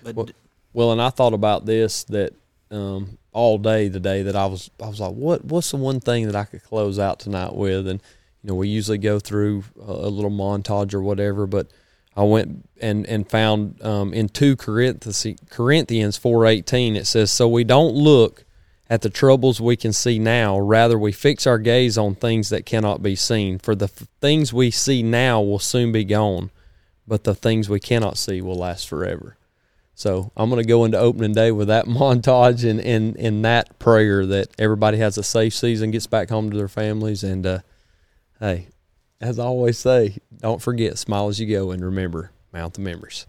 But 0.03 0.15
Well, 0.15 0.29
well, 0.73 0.91
and 0.91 1.01
I 1.01 1.09
thought 1.09 1.33
about 1.33 1.65
this 1.65 2.03
that 2.05 2.33
um, 2.71 3.17
all 3.31 3.57
day 3.57 3.89
today 3.89 4.23
that 4.23 4.35
I 4.35 4.45
was 4.45 4.69
I 4.81 4.87
was 4.87 4.99
like, 4.99 5.13
what 5.13 5.45
what's 5.45 5.71
the 5.71 5.77
one 5.77 5.99
thing 5.99 6.27
that 6.27 6.35
I 6.35 6.45
could 6.45 6.63
close 6.63 6.99
out 6.99 7.19
tonight 7.19 7.55
with? 7.55 7.87
And 7.87 8.01
you 8.43 8.49
know, 8.49 8.55
we 8.55 8.67
usually 8.67 8.97
go 8.97 9.19
through 9.19 9.63
a, 9.81 9.91
a 9.91 10.09
little 10.09 10.31
montage 10.31 10.93
or 10.93 11.01
whatever, 11.01 11.47
but 11.47 11.67
I 12.15 12.23
went 12.23 12.67
and 12.81 13.05
and 13.07 13.29
found 13.29 13.81
um, 13.83 14.13
in 14.13 14.29
two 14.29 14.55
Corinthians 14.55 15.25
Corinthians 15.49 16.17
four 16.17 16.45
eighteen 16.45 16.95
it 16.95 17.07
says, 17.07 17.31
so 17.31 17.47
we 17.47 17.63
don't 17.63 17.95
look 17.95 18.45
at 18.89 19.01
the 19.01 19.09
troubles 19.09 19.61
we 19.61 19.75
can 19.75 19.93
see 19.93 20.17
now, 20.17 20.59
rather 20.59 20.97
we 20.97 21.11
fix 21.11 21.45
our 21.45 21.59
gaze 21.59 21.97
on 21.97 22.15
things 22.15 22.49
that 22.49 22.65
cannot 22.65 23.03
be 23.03 23.15
seen. 23.15 23.59
For 23.59 23.75
the 23.75 23.85
f- 23.85 24.07
things 24.19 24.51
we 24.51 24.71
see 24.71 25.03
now 25.03 25.39
will 25.41 25.59
soon 25.59 25.91
be 25.91 26.03
gone, 26.03 26.49
but 27.09 27.25
the 27.25 27.35
things 27.35 27.67
we 27.67 27.79
cannot 27.79 28.17
see 28.17 28.39
will 28.39 28.55
last 28.55 28.87
forever. 28.87 29.35
So 29.95 30.31
I'm 30.37 30.49
going 30.49 30.61
to 30.61 30.67
go 30.67 30.85
into 30.85 30.97
opening 30.97 31.33
day 31.33 31.51
with 31.51 31.67
that 31.67 31.85
montage 31.87 32.69
and 32.69 32.79
in 32.79 33.15
in 33.15 33.41
that 33.41 33.79
prayer 33.79 34.25
that 34.27 34.49
everybody 34.57 34.99
has 34.99 35.17
a 35.17 35.23
safe 35.23 35.53
season, 35.53 35.91
gets 35.91 36.07
back 36.07 36.29
home 36.29 36.49
to 36.51 36.57
their 36.57 36.69
families, 36.69 37.23
and 37.23 37.45
uh, 37.45 37.59
hey, 38.39 38.67
as 39.19 39.39
I 39.39 39.43
always 39.43 39.77
say, 39.77 40.17
don't 40.37 40.61
forget, 40.61 40.97
smile 40.97 41.27
as 41.27 41.39
you 41.39 41.47
go, 41.53 41.71
and 41.71 41.83
remember, 41.83 42.31
mount 42.53 42.75
the 42.75 42.81
members. 42.81 43.25